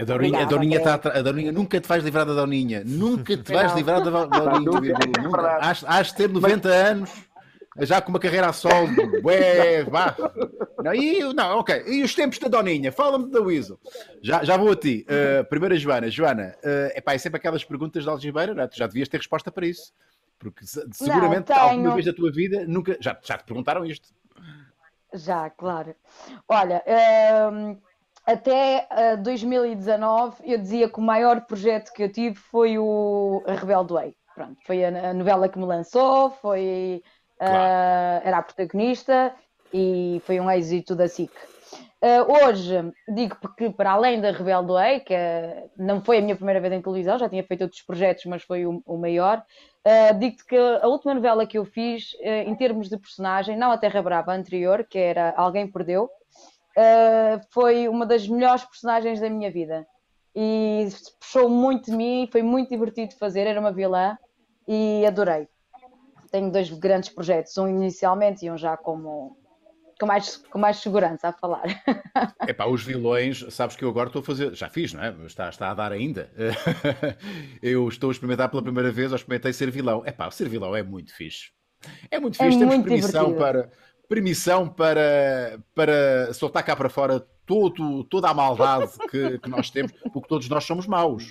A 0.00 0.04
Doninha, 0.04 0.78
a 0.78 0.80
está 0.80 0.94
atra- 0.94 1.18
a 1.18 1.22
Doninha 1.22 1.52
nunca 1.52 1.80
te 1.80 1.86
vais 1.88 2.02
livrar 2.04 2.24
da 2.26 2.34
Doninha. 2.34 2.82
Nunca 2.84 3.36
te 3.36 3.52
vais 3.52 3.68
Não. 3.70 3.76
livrar 3.76 4.02
da 4.02 4.10
Virgul. 4.10 4.86
é 4.86 5.86
has 5.86 6.06
de 6.08 6.14
ter 6.14 6.28
90 6.28 6.68
anos, 6.68 7.10
já 7.80 8.00
com 8.00 8.10
uma 8.10 8.18
carreira 8.18 8.48
a 8.48 8.52
solo. 8.52 8.88
Ué, 9.24 9.84
vá. 9.84 10.16
Não, 10.82 10.94
e, 10.94 11.20
não, 11.34 11.58
ok. 11.58 11.84
E 11.86 12.02
os 12.02 12.14
tempos 12.14 12.38
da 12.38 12.48
Doninha? 12.48 12.90
Fala-me 12.90 13.30
da 13.30 13.40
Weasel. 13.40 13.78
Já, 14.22 14.42
já 14.44 14.56
vou 14.56 14.72
a 14.72 14.76
ti. 14.76 15.06
Uh, 15.08 15.44
primeira, 15.44 15.76
Joana. 15.76 16.10
Joana, 16.10 16.54
uh, 16.64 16.96
epá, 16.98 17.14
é 17.14 17.18
sempre 17.18 17.38
aquelas 17.38 17.64
perguntas 17.64 18.02
de 18.04 18.08
algibeira, 18.08 18.54
não 18.54 18.62
é? 18.62 18.66
Tu 18.68 18.76
já 18.76 18.86
devias 18.86 19.08
ter 19.08 19.18
resposta 19.18 19.50
para 19.52 19.66
isso. 19.66 19.92
Porque 20.38 20.64
se- 20.66 20.86
seguramente 20.92 21.44
tenho. 21.44 21.58
alguma 21.60 21.94
vez 21.94 22.06
da 22.06 22.12
tua 22.14 22.32
vida 22.32 22.64
nunca. 22.66 22.96
Já, 23.00 23.18
já 23.22 23.36
te 23.36 23.44
perguntaram 23.44 23.84
isto. 23.84 24.08
Já, 25.12 25.50
claro. 25.50 25.94
Olha, 26.48 26.82
hum, 27.52 27.76
até 28.26 28.86
ah, 28.90 29.16
2019 29.16 30.36
eu 30.44 30.58
dizia 30.58 30.88
que 30.88 30.98
o 30.98 31.02
maior 31.02 31.40
projeto 31.42 31.92
que 31.92 32.02
eu 32.02 32.12
tive 32.12 32.36
foi 32.36 32.78
o 32.78 33.42
A 33.46 33.54
Rebelde 33.54 33.92
Way. 33.92 34.14
Pronto, 34.34 34.56
foi 34.66 34.84
a, 34.84 35.10
a 35.10 35.14
novela 35.14 35.48
que 35.48 35.58
me 35.58 35.66
lançou, 35.66 36.30
foi 36.30 37.02
ah, 37.40 38.20
era 38.24 38.38
a 38.38 38.42
protagonista 38.42 39.34
e 39.72 40.20
foi 40.24 40.40
um 40.40 40.50
êxito 40.50 40.94
da 40.94 41.08
SIC. 41.08 41.32
Ah, 42.02 42.26
hoje 42.26 42.92
digo 43.14 43.36
porque 43.40 43.68
para 43.70 43.92
além 43.92 44.20
da 44.20 44.30
Rebelde 44.30 44.72
Way, 44.72 45.00
que 45.00 45.14
não 45.76 46.02
foi 46.02 46.18
a 46.18 46.22
minha 46.22 46.34
primeira 46.34 46.60
vez 46.60 46.72
em 46.72 46.80
televisão, 46.80 47.18
já 47.18 47.28
tinha 47.28 47.44
feito 47.44 47.62
outros 47.62 47.82
projetos, 47.82 48.24
mas 48.24 48.42
foi 48.42 48.64
o, 48.66 48.82
o 48.86 48.96
maior. 48.96 49.44
Uh, 49.86 50.18
digo-te 50.18 50.44
que 50.44 50.56
a 50.56 50.86
última 50.86 51.14
novela 51.14 51.46
que 51.46 51.56
eu 51.56 51.64
fiz, 51.64 52.12
uh, 52.20 52.48
em 52.48 52.54
termos 52.54 52.88
de 52.88 52.98
personagem, 52.98 53.56
não 53.56 53.70
a 53.70 53.78
Terra 53.78 54.02
Brava, 54.02 54.32
a 54.32 54.36
anterior, 54.36 54.84
que 54.84 54.98
era 54.98 55.32
Alguém 55.36 55.70
Perdeu, 55.70 56.10
uh, 56.76 57.40
foi 57.50 57.88
uma 57.88 58.06
das 58.06 58.26
melhores 58.28 58.64
personagens 58.64 59.20
da 59.20 59.28
minha 59.28 59.50
vida. 59.50 59.86
E 60.34 60.88
puxou 61.18 61.48
muito 61.48 61.90
de 61.90 61.96
mim, 61.96 62.28
foi 62.30 62.42
muito 62.42 62.68
divertido 62.68 63.14
fazer, 63.16 63.46
era 63.46 63.58
uma 63.58 63.72
vilã 63.72 64.16
e 64.66 65.04
adorei. 65.06 65.48
Tenho 66.30 66.50
dois 66.50 66.70
grandes 66.70 67.08
projetos, 67.08 67.56
um 67.58 67.66
inicialmente 67.66 68.46
e 68.46 68.50
um 68.50 68.56
já 68.56 68.76
como, 68.76 69.36
com, 69.98 70.06
mais, 70.06 70.36
com 70.36 70.58
mais 70.58 70.76
segurança 70.76 71.28
a 71.28 71.32
falar. 71.32 71.64
Epá, 72.46 72.66
os 72.66 72.84
vilões, 72.84 73.44
sabes 73.50 73.74
que 73.74 73.84
eu 73.84 73.88
agora 73.88 74.08
estou 74.08 74.20
a 74.20 74.24
fazer, 74.24 74.54
já 74.54 74.68
fiz, 74.68 74.92
não 74.92 75.02
é? 75.02 75.10
Está, 75.26 75.48
está 75.48 75.70
a 75.70 75.74
dar 75.74 75.90
ainda. 75.90 76.30
eu 77.60 77.88
estou 77.88 78.10
a 78.10 78.12
experimentar 78.12 78.48
pela 78.48 78.62
primeira 78.62 78.92
vez, 78.92 79.10
ou 79.10 79.16
experimentei 79.16 79.52
ser 79.52 79.72
vilão. 79.72 80.06
Epá, 80.06 80.30
ser 80.30 80.48
vilão 80.48 80.76
é 80.76 80.84
muito 80.84 81.12
fixe. 81.12 81.50
É 82.10 82.20
muito 82.20 82.40
É 82.40 82.44
fixe, 82.44 82.58
temos 82.58 82.74
muito 82.74 82.84
permissão 82.84 83.32
divertido. 83.32 83.38
para, 83.38 83.70
permissão 84.10 84.68
para, 84.68 85.60
para 85.72 86.34
soltar 86.34 86.64
cá 86.64 86.74
para 86.74 86.88
fora 86.88 87.24
todo, 87.46 88.02
toda 88.04 88.28
a 88.28 88.34
maldade 88.34 88.90
que, 89.08 89.38
que 89.38 89.48
nós 89.48 89.70
temos, 89.70 89.92
porque 90.12 90.28
todos 90.28 90.48
nós 90.48 90.64
somos 90.64 90.84
maus. 90.84 91.30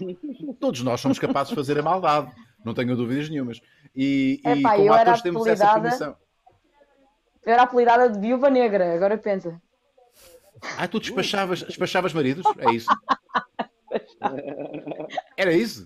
Todos 0.61 0.81
nós 0.81 1.01
somos 1.01 1.19
capazes 1.19 1.49
de 1.49 1.55
fazer 1.55 1.77
a 1.77 1.83
maldade, 1.83 2.31
não 2.63 2.73
tenho 2.73 2.95
dúvidas 2.95 3.29
nenhumas. 3.29 3.59
E, 3.93 4.41
e 4.45 4.49
Epá, 4.49 4.77
como 4.77 4.93
atores 4.93 5.21
temos 5.21 5.45
essa 5.45 5.73
permissão. 5.73 6.15
Eu 7.45 7.53
era 7.53 7.63
apelidada 7.63 8.09
de 8.09 8.17
viúva 8.17 8.49
negra, 8.49 8.93
agora 8.95 9.17
pensa. 9.17 9.61
Ah, 10.77 10.87
tu 10.87 11.01
despachavas, 11.01 11.61
despachavas 11.63 12.13
maridos? 12.13 12.45
É 12.59 12.73
isso? 12.73 12.89
Era 15.35 15.51
isso? 15.51 15.85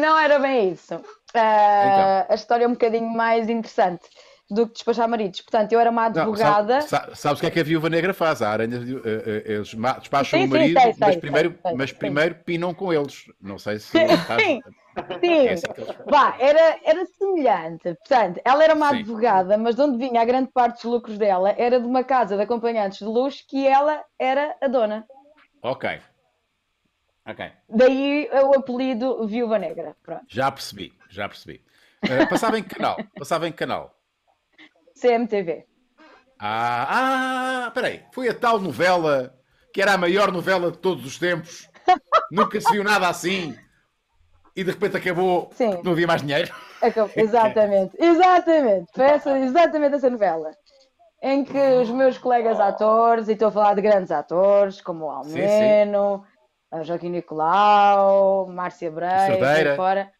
Não 0.00 0.16
era 0.16 0.38
bem 0.38 0.72
isso. 0.72 1.00
Ah, 1.34 2.26
A 2.28 2.34
história 2.34 2.64
é 2.64 2.68
um 2.68 2.72
bocadinho 2.72 3.08
mais 3.08 3.48
interessante 3.48 4.08
do 4.52 4.66
que 4.66 4.74
despachar 4.74 5.08
maridos. 5.08 5.40
Portanto, 5.40 5.72
eu 5.72 5.80
era 5.80 5.90
uma 5.90 6.08
Não, 6.08 6.22
advogada. 6.22 6.80
sabe- 6.82 7.08
sa- 7.08 7.14
sabes 7.14 7.38
o 7.38 7.40
que 7.40 7.46
é 7.46 7.50
que 7.50 7.60
a 7.60 7.64
viúva 7.64 7.88
negra 7.88 8.12
faz? 8.12 8.42
A 8.42 8.50
aranha, 8.50 8.76
eh, 8.76 9.42
eh, 9.46 9.52
eles 9.54 9.68
despacham 10.00 10.40
Sim, 10.40 10.44
o 10.46 10.48
sim, 10.48 10.52
marido, 10.58 10.80
sei, 10.80 10.94
mas, 10.98 11.12
sei, 11.12 11.20
primeiro, 11.20 11.58
sei, 11.62 11.74
mas 11.76 11.90
sim. 11.90 11.96
primeiro 11.96 12.34
pinam 12.44 12.74
com 12.74 12.92
eles. 12.92 13.24
Não 13.40 13.58
sei 13.58 13.78
se. 13.78 13.96
estás- 13.98 14.42
Sim, 14.42 14.60
É 14.94 15.18
sim. 15.18 15.52
assim 15.52 15.72
eles- 15.78 15.96
Vá, 16.06 16.36
era, 16.38 16.78
era 16.84 17.06
semelhante. 17.18 17.94
Portanto, 17.94 18.40
ela 18.44 18.62
era 18.62 18.74
uma 18.74 18.90
Sim. 18.90 18.96
advogada, 18.98 19.56
mas 19.56 19.74
de 19.74 19.80
onde 19.82 19.96
vinha 19.96 20.20
a 20.20 20.24
grande 20.24 20.50
parte 20.52 20.82
dos 20.82 20.84
lucros 20.92 21.16
dela 21.16 21.54
era 21.56 21.80
de 21.80 21.86
uma 21.86 22.04
casa 22.04 22.36
de 22.36 22.42
acompanhantes 22.42 22.98
de 22.98 23.04
luxo 23.06 23.42
que 23.48 23.66
ela 23.66 24.04
era 24.18 24.54
a 24.60 24.68
dona. 24.68 25.06
Ok. 25.62 25.98
Ok. 27.26 27.50
Daí 27.68 28.28
o 28.32 28.58
apelido 28.58 29.26
Viúva 29.26 29.58
Negra. 29.58 29.96
Pronto. 30.02 30.24
Já 30.28 30.50
percebi, 30.50 30.92
já 31.08 31.28
percebi. 31.28 31.62
Eh, 32.02 32.26
passava 32.26 32.58
em 32.58 32.62
que 32.64 32.74
canal? 32.74 32.98
Passava 33.16 33.46
em 33.48 33.52
que 33.52 33.58
canal? 33.58 33.96
CMTV. 35.02 35.66
Ah, 36.38 37.66
ah, 37.66 37.70
peraí. 37.72 38.02
Foi 38.12 38.28
a 38.28 38.34
tal 38.34 38.60
novela 38.60 39.34
que 39.74 39.82
era 39.82 39.94
a 39.94 39.98
maior 39.98 40.30
novela 40.30 40.70
de 40.70 40.78
todos 40.78 41.04
os 41.04 41.18
tempos. 41.18 41.68
Nunca 42.30 42.60
se 42.60 42.70
viu 42.70 42.84
nada 42.84 43.08
assim. 43.08 43.56
E 44.54 44.62
de 44.62 44.70
repente 44.70 44.96
acabou. 44.96 45.50
Sim. 45.54 45.80
Não 45.82 45.92
havia 45.92 46.06
mais 46.06 46.20
dinheiro. 46.22 46.54
Acab- 46.80 47.10
Exatamente, 47.16 47.96
exatamente. 47.98 48.92
Foi 48.94 49.04
essa, 49.04 49.38
exatamente 49.38 49.94
essa 49.96 50.10
novela. 50.10 50.50
Em 51.22 51.44
que 51.44 51.56
os 51.80 51.88
meus 51.90 52.18
colegas 52.18 52.58
atores, 52.58 53.28
e 53.28 53.32
estou 53.32 53.48
a 53.48 53.52
falar 53.52 53.74
de 53.74 53.82
grandes 53.82 54.10
atores, 54.10 54.80
como 54.80 55.06
o 55.06 55.22
Sim, 55.22 55.30
sim. 55.32 55.38
Almeno, 55.38 56.24
a 56.70 56.82
Joaquim 56.82 57.10
Nicolau, 57.10 58.48
Márcia 58.48 58.90
Breia, 58.90 59.38
Cerdeira. 59.38 60.12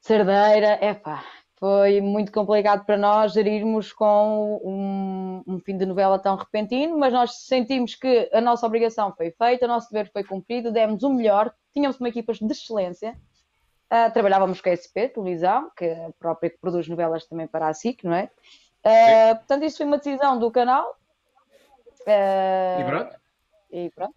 Cerdeira, 0.00 0.78
epá, 0.84 1.22
foi 1.60 2.00
muito 2.00 2.32
complicado 2.32 2.86
para 2.86 2.96
nós 2.96 3.34
gerirmos 3.34 3.92
com 3.92 4.60
um, 4.64 5.42
um 5.46 5.60
fim 5.60 5.76
de 5.76 5.84
novela 5.84 6.18
tão 6.18 6.34
repentino, 6.34 6.98
mas 6.98 7.12
nós 7.12 7.42
sentimos 7.42 7.94
que 7.94 8.30
a 8.32 8.40
nossa 8.40 8.66
obrigação 8.66 9.14
foi 9.14 9.30
feita, 9.30 9.66
o 9.66 9.68
nosso 9.68 9.92
dever 9.92 10.10
foi 10.10 10.24
cumprido, 10.24 10.72
demos 10.72 11.02
o 11.02 11.10
melhor, 11.10 11.52
tínhamos 11.74 12.00
uma 12.00 12.08
equipa 12.08 12.32
de 12.32 12.50
excelência, 12.50 13.14
ah, 13.90 14.10
trabalhávamos 14.10 14.62
com 14.62 14.70
a 14.70 14.72
SP, 14.72 15.12
televisão, 15.12 15.70
que 15.76 15.84
é 15.84 16.06
a 16.06 16.12
própria 16.18 16.48
que 16.48 16.58
produz 16.58 16.88
novelas 16.88 17.26
também 17.26 17.46
para 17.46 17.68
a 17.68 17.74
SIC, 17.74 18.04
não 18.04 18.14
é? 18.14 18.30
Ah, 18.82 19.34
portanto, 19.34 19.64
isso 19.64 19.76
foi 19.76 19.86
uma 19.86 19.98
decisão 19.98 20.38
do 20.38 20.50
canal. 20.50 20.96
Ah, 22.06 22.78
E 22.80 22.84
pronto. 22.84 23.16
e 23.70 23.90
pronto. 23.90 24.14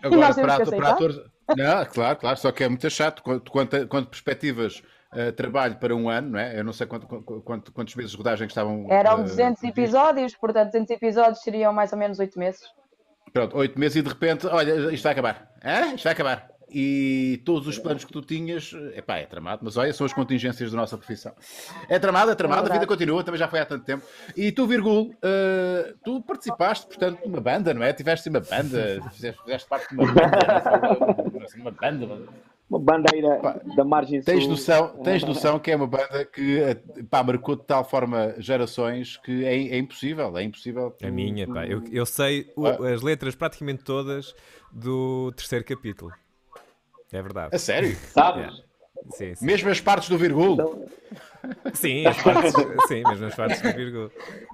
Agora, 0.00 0.34
para, 0.34 0.64
para 0.64 0.90
atores. 0.90 1.16
Não, 1.56 1.84
claro, 1.86 2.18
claro, 2.18 2.36
só 2.36 2.52
que 2.52 2.62
é 2.62 2.68
muito 2.68 2.88
chato. 2.88 3.20
Quanto, 3.22 3.50
quanto, 3.50 3.88
quanto 3.88 4.10
perspectivas 4.10 4.80
eh, 5.12 5.32
trabalho 5.32 5.76
para 5.76 5.94
um 5.94 6.08
ano, 6.08 6.30
não 6.30 6.38
é? 6.38 6.58
Eu 6.58 6.64
não 6.64 6.72
sei 6.72 6.86
quanto, 6.86 7.06
quanto- 7.06 7.72
quantos 7.72 7.94
meses 7.94 8.10
de 8.12 8.16
rodagem 8.16 8.46
que 8.46 8.52
estavam. 8.52 8.86
Eram 8.90 9.20
eh, 9.20 9.22
200 9.22 9.60
previstos. 9.60 9.64
episódios, 9.64 10.36
portanto, 10.36 10.66
200 10.72 10.90
episódios 10.90 11.40
seriam 11.40 11.72
mais 11.72 11.92
ou 11.92 11.98
menos 11.98 12.18
8 12.18 12.38
meses. 12.38 12.62
Pronto, 13.32 13.56
oito 13.58 13.78
meses 13.78 13.96
e 13.96 14.02
de 14.02 14.08
repente, 14.08 14.46
olha, 14.46 14.92
isto 14.92 15.02
vai 15.02 15.12
acabar. 15.12 15.50
Hã? 15.62 15.94
Isto 15.94 16.04
vai 16.04 16.12
acabar. 16.14 16.48
E 16.70 17.40
todos 17.46 17.66
os 17.66 17.78
planos 17.78 18.04
que 18.04 18.12
tu 18.12 18.20
tinhas, 18.20 18.72
epá, 18.94 19.16
é 19.16 19.24
tramado, 19.24 19.62
mas 19.64 19.78
olha, 19.78 19.90
são 19.94 20.04
as 20.04 20.12
contingências 20.12 20.70
da 20.70 20.76
nossa 20.76 20.98
profissão. 20.98 21.32
É 21.88 21.98
tramado, 21.98 22.30
é 22.30 22.34
tramado, 22.34 22.68
a 22.68 22.72
vida 22.72 22.86
continua, 22.86 23.24
também 23.24 23.38
já 23.38 23.48
foi 23.48 23.60
há 23.60 23.64
tanto 23.64 23.84
tempo. 23.86 24.04
E 24.36 24.52
tu, 24.52 24.66
Virgul, 24.66 25.14
eh, 25.22 25.94
tu 26.04 26.20
participaste, 26.22 26.86
portanto, 26.86 27.22
de 27.22 27.28
uma 27.28 27.40
banda, 27.40 27.72
não 27.72 27.82
é? 27.82 27.92
Tiveste 27.94 28.28
uma 28.28 28.40
banda, 28.40 29.00
fizeste, 29.12 29.42
fizeste 29.42 29.66
parte 29.68 29.88
de 29.88 29.94
uma 29.94 30.12
banda, 30.12 31.44
assim, 31.44 31.60
uma 31.60 31.70
banda. 31.70 32.28
Uma 32.70 32.78
bandeira 32.78 33.36
Pá, 33.40 33.60
da 33.76 33.82
margem 33.84 34.20
Tens 34.20 34.42
sul. 34.42 34.50
noção, 34.50 34.88
tens 35.02 35.22
noção 35.24 35.58
que 35.58 35.70
é 35.70 35.76
uma 35.76 35.86
banda 35.86 36.24
que 36.26 36.60
pá, 37.10 37.22
marcou 37.22 37.56
de 37.56 37.64
tal 37.64 37.82
forma 37.82 38.34
gerações 38.38 39.16
que 39.16 39.44
é, 39.44 39.54
é 39.68 39.78
impossível, 39.78 40.36
é 40.36 40.42
impossível. 40.42 40.94
A 41.02 41.10
minha, 41.10 41.46
pá. 41.46 41.66
Eu, 41.66 41.82
eu 41.90 42.04
sei 42.04 42.52
o- 42.54 42.66
as 42.66 43.00
letras 43.00 43.34
praticamente 43.34 43.82
todas 43.84 44.34
do 44.70 45.32
terceiro 45.32 45.64
capítulo. 45.64 46.12
É 47.10 47.22
verdade. 47.22 47.56
A 47.56 47.58
sério? 47.58 47.96
Sabes? 48.12 48.62
Sim, 49.10 49.34
sim. 49.34 49.44
Mesmo 49.44 49.70
as 49.70 49.80
partes 49.80 50.08
do 50.08 50.18
Virgul? 50.18 50.54
Então, 50.54 50.84
Sim, 51.74 52.04
as 52.06 52.20
partes, 52.22 52.52
sim, 52.88 53.02
mesmo 53.06 53.26
as 53.26 53.34
partes 53.34 53.60
do 53.62 53.72
vírgula. 53.72 54.10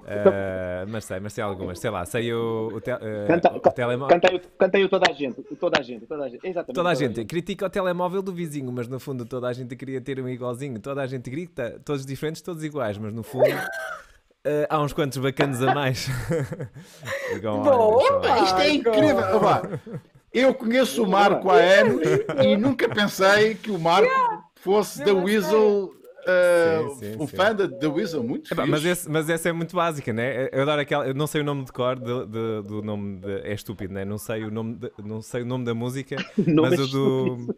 Ah, 0.07 0.85
mas 0.87 1.05
sei, 1.05 1.19
mas 1.19 1.33
sei 1.33 1.43
algumas. 1.43 1.79
Sei 1.79 1.89
lá, 1.89 2.05
sei 2.05 2.33
o, 2.33 2.71
o, 2.73 2.81
te, 2.81 2.91
ah, 2.91 2.99
Canta- 3.27 3.53
o 3.55 3.59
telemóvel. 3.59 4.19
Cantei, 4.19 4.41
cantei 4.57 4.83
o 4.83 4.89
toda 4.89 5.09
a 5.09 5.13
gente, 5.13 5.41
toda 5.59 5.79
a 5.79 5.81
gente, 5.81 6.05
toda 6.05 6.25
a 6.25 6.29
gente. 6.29 6.45
Exatamente. 6.45 6.75
Toda 6.75 6.89
a 6.89 6.93
gente 6.93 7.25
critica 7.25 7.65
o 7.65 7.69
telemóvel 7.69 8.21
do 8.21 8.33
vizinho, 8.33 8.71
mas 8.71 8.87
no 8.87 8.99
fundo 8.99 9.25
toda 9.25 9.47
a 9.47 9.53
gente 9.53 9.75
queria 9.75 9.99
ter 9.99 10.19
um 10.19 10.29
igualzinho. 10.29 10.79
Toda 10.79 11.01
a 11.01 11.07
gente 11.07 11.29
grita, 11.29 11.79
todos 11.83 12.05
diferentes, 12.05 12.41
todos 12.41 12.63
iguais, 12.63 12.97
mas 12.97 13.13
no 13.13 13.23
fundo 13.23 13.45
ah, 13.49 14.67
há 14.69 14.81
uns 14.81 14.93
quantos 14.93 15.17
bacanos 15.17 15.61
a 15.63 15.73
mais. 15.73 16.07
Boa! 17.41 18.21
Pá, 18.21 18.39
isto 18.43 18.59
é 18.59 18.69
incrível. 18.69 19.25
Eu 20.31 20.53
conheço 20.53 21.01
o 21.01 21.07
Marco 21.07 21.49
há 21.49 21.55
anos 21.55 22.01
e 22.45 22.57
nunca 22.57 22.89
pensei 22.89 23.55
que 23.55 23.71
o 23.71 23.79
Marco 23.79 24.34
fosse 24.65 25.03
da 25.03 25.13
Weasel, 25.13 25.94
uh, 26.27 26.89
Sim, 26.95 26.95
sim, 27.13 27.15
um 27.23 27.27
sim. 27.27 27.35
fã 27.35 27.53
da 27.55 27.67
da 27.67 27.89
Weasel, 27.89 28.23
muito 28.23 28.49
fixe. 28.49 28.65
mas, 28.69 28.85
esse, 28.85 29.09
mas 29.09 29.29
essa 29.29 29.49
é 29.49 29.51
muito 29.51 29.75
básica, 29.75 30.11
né? 30.13 30.49
Eu 30.51 30.63
adoro 30.63 30.81
aquela. 30.81 31.07
Eu 31.07 31.13
não 31.13 31.27
sei 31.27 31.41
o 31.41 31.43
nome 31.43 31.65
de 31.65 31.71
cor 31.71 31.97
do, 31.99 32.25
do, 32.25 32.63
do 32.63 32.81
nome. 32.81 33.19
De, 33.19 33.41
é 33.41 33.53
estúpido, 33.53 33.93
né? 33.93 34.03
Não 34.05 34.17
sei 34.17 34.43
o 34.43 34.51
nome, 34.51 34.75
de- 34.75 34.91
não 35.03 35.21
sei 35.21 35.41
o 35.41 35.45
nome 35.45 35.65
da 35.65 35.73
música, 35.73 36.15
mas 36.37 36.73
é 36.79 36.81
o 36.83 36.87
do. 36.87 37.55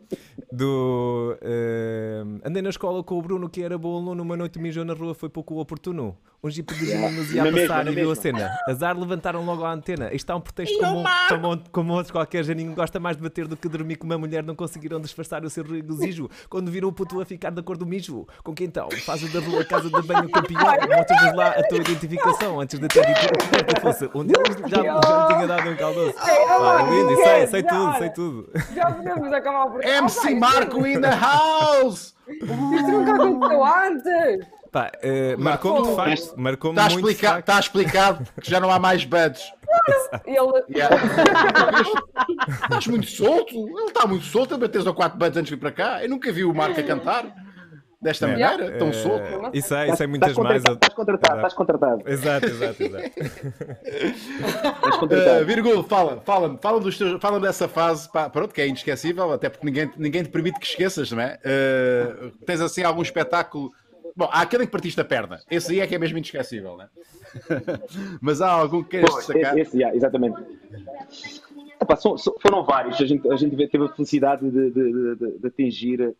do 0.51 1.37
eh, 1.41 2.23
andei 2.45 2.61
na 2.61 2.69
escola 2.69 3.03
com 3.03 3.17
o 3.17 3.21
Bruno, 3.21 3.49
que 3.49 3.61
era 3.61 3.77
bom 3.77 3.95
aluno. 3.97 4.23
Uma 4.23 4.37
noite 4.37 4.59
mijou 4.59 4.83
na 4.85 4.93
rua, 4.93 5.13
foi 5.13 5.29
pouco 5.29 5.59
oportuno. 5.59 6.17
Um 6.43 6.49
jipe 6.51 6.73
de 6.75 6.85
meninos 6.85 7.33
ia 7.33 7.43
mesma, 7.43 7.59
passar 7.61 7.83
na 7.85 7.91
e 7.91 7.95
viu 7.95 8.03
a 8.05 8.07
mesma. 8.09 8.21
cena. 8.21 8.49
Azar 8.67 8.97
levantaram 8.97 9.43
logo 9.43 9.63
a 9.65 9.73
antena. 9.73 10.05
Isto 10.07 10.15
está 10.17 10.35
um 10.35 10.41
pretexto 10.41 10.77
como, 10.77 11.03
como, 11.29 11.63
como 11.71 11.93
outros 11.93 12.11
qualquer. 12.11 12.43
Janinho 12.43 12.73
gosta 12.75 12.99
mais 12.99 13.17
de 13.17 13.23
bater 13.23 13.47
do 13.47 13.57
que 13.57 13.67
dormir 13.67 13.95
com 13.95 14.05
uma 14.05 14.17
mulher. 14.19 14.43
Não 14.43 14.55
conseguiram 14.55 15.01
disfarçar 15.01 15.43
o 15.43 15.49
seu 15.49 15.63
regozijo 15.63 16.29
quando 16.47 16.69
viram 16.69 16.89
o 16.89 16.93
puto 16.93 17.19
a 17.19 17.25
ficar 17.25 17.49
da 17.49 17.63
cor 17.63 17.75
do 17.75 17.85
mijo. 17.87 18.27
Com 18.43 18.53
quem 18.57 18.67
então? 18.67 18.89
Faz 19.05 19.21
o 19.23 19.27
da 19.31 19.39
rua, 19.39 19.63
casa 19.63 19.89
de 19.89 20.01
banho 20.01 20.29
campeão. 20.29 20.61
Mostras-nos 20.61 21.35
lá 21.35 21.49
a 21.49 21.63
tua 21.63 21.77
identificação 21.77 22.59
antes 22.59 22.79
de 22.79 22.87
ter 22.87 23.05
dito 23.05 23.25
o 23.25 23.65
que 23.65 23.73
que 23.75 23.81
fosse. 23.81 24.09
Um 24.15 24.25
deles 24.25 24.57
já, 24.67 24.83
já 24.83 24.93
me 25.27 25.35
tinha 25.35 25.47
dado 25.47 25.69
um 25.69 25.75
caldoso. 25.75 26.13
Ah, 26.17 26.81
é 26.81 26.89
lindo, 26.89 27.15
sei, 27.23 27.47
sei 27.47 27.63
tudo, 27.63 27.97
sei 27.97 28.09
tudo. 28.09 28.49
Já 28.75 28.91
podemos 28.91 29.31
acabar 29.31 29.67
por 29.67 29.85
MC 29.85 30.35
Marco 30.35 30.85
in 30.87 30.99
the 31.01 31.15
house! 31.15 32.15
Isto 32.27 32.45
nunca 32.91 33.13
aconteceu 33.13 33.63
antes! 33.63 34.47
Pá, 34.71 34.91
eh, 35.01 35.35
marcou-me 35.37 35.87
de 35.87 35.95
facto. 35.95 36.33
Marcou-me 36.35 36.77
Está 36.79 36.93
muito 36.93 37.15
facto. 37.15 37.39
está 37.39 37.59
explicado 37.59 38.27
que 38.41 38.49
já 38.49 38.59
não 38.59 38.69
há 38.69 38.79
mais 38.79 39.05
buds. 39.05 39.41
Ele, 40.25 40.63
Yeah. 40.69 40.95
Estás 42.63 42.87
muito 42.87 43.05
solto? 43.07 43.53
Ele 43.55 43.85
está 43.87 44.05
muito 44.07 44.25
solto 44.25 44.55
a 44.55 44.57
bater 44.57 44.85
ou 44.85 44.93
quatro 44.93 45.17
buds 45.17 45.37
antes 45.37 45.49
de 45.49 45.55
vir 45.55 45.61
para 45.61 45.71
cá. 45.71 46.03
Eu 46.03 46.09
nunca 46.09 46.31
vi 46.31 46.43
o 46.43 46.53
Marco 46.53 46.79
a 46.79 46.83
cantar 46.83 47.25
desta 48.01 48.27
maneira, 48.27 48.77
tão 48.77 48.89
Eh, 48.89 48.93
solto. 48.93 49.49
E 49.53 49.61
sei, 49.61 49.77
sei 49.77 49.89
Estás 49.91 50.09
muitas 50.09 50.37
mais. 50.37 50.63
estás 50.63 50.93
contratado, 50.93 51.35
estás 51.37 51.53
contratado. 51.53 52.03
Exato, 52.07 52.45
exato, 52.45 52.83
exato. 52.83 53.11
Estás 53.85 54.95
Uh, 54.95 54.99
contratado. 54.99 55.45
Virgul, 55.45 55.83
fala, 55.83 56.21
fala, 56.21 56.57
fala, 56.57 56.79
dos 56.79 56.97
teus, 56.97 57.19
fala 57.21 57.39
dessa 57.39 57.67
fase, 57.67 58.11
pá, 58.11 58.29
pronto, 58.29 58.53
que 58.53 58.61
é 58.61 58.67
inesquecível, 58.67 59.31
até 59.31 59.49
porque 59.49 59.65
ninguém, 59.65 59.91
ninguém 59.97 60.23
te 60.23 60.29
permite 60.29 60.59
que 60.59 60.65
esqueças, 60.65 61.11
não 61.11 61.21
é? 61.21 61.39
Uh, 61.45 62.31
tens 62.45 62.61
assim 62.61 62.83
algum 62.83 63.01
espetáculo. 63.01 63.71
Bom, 64.15 64.27
há 64.31 64.41
aquele 64.41 64.63
em 64.63 64.65
que 64.65 64.71
partiste 64.71 64.99
a 64.99 65.05
perna, 65.05 65.39
esse 65.49 65.71
aí 65.73 65.79
é 65.79 65.87
que 65.87 65.93
é 65.95 65.99
mesmo 65.99 66.17
inesquecível, 66.17 66.75
não 66.77 66.83
é? 66.83 66.89
Mas 68.21 68.41
há 68.41 68.49
algum 68.49 68.81
que 68.83 68.89
queiras 68.91 69.13
destacar? 69.15 69.57
esse, 69.57 69.69
esse, 69.69 69.77
yeah, 69.77 69.95
exatamente. 69.95 70.37
Epá, 71.79 71.95
são- 71.95 72.17
são- 72.17 72.33
foram 72.41 72.63
vários. 72.63 72.99
A 72.99 73.05
gente, 73.05 73.29
a 73.31 73.35
gente 73.35 73.55
teve 73.67 73.85
a 73.85 73.89
felicidade 73.89 74.49
de, 74.49 74.71
de- 74.71 75.15
de- 75.15 75.39
de 75.39 75.47
atingir 75.47 76.15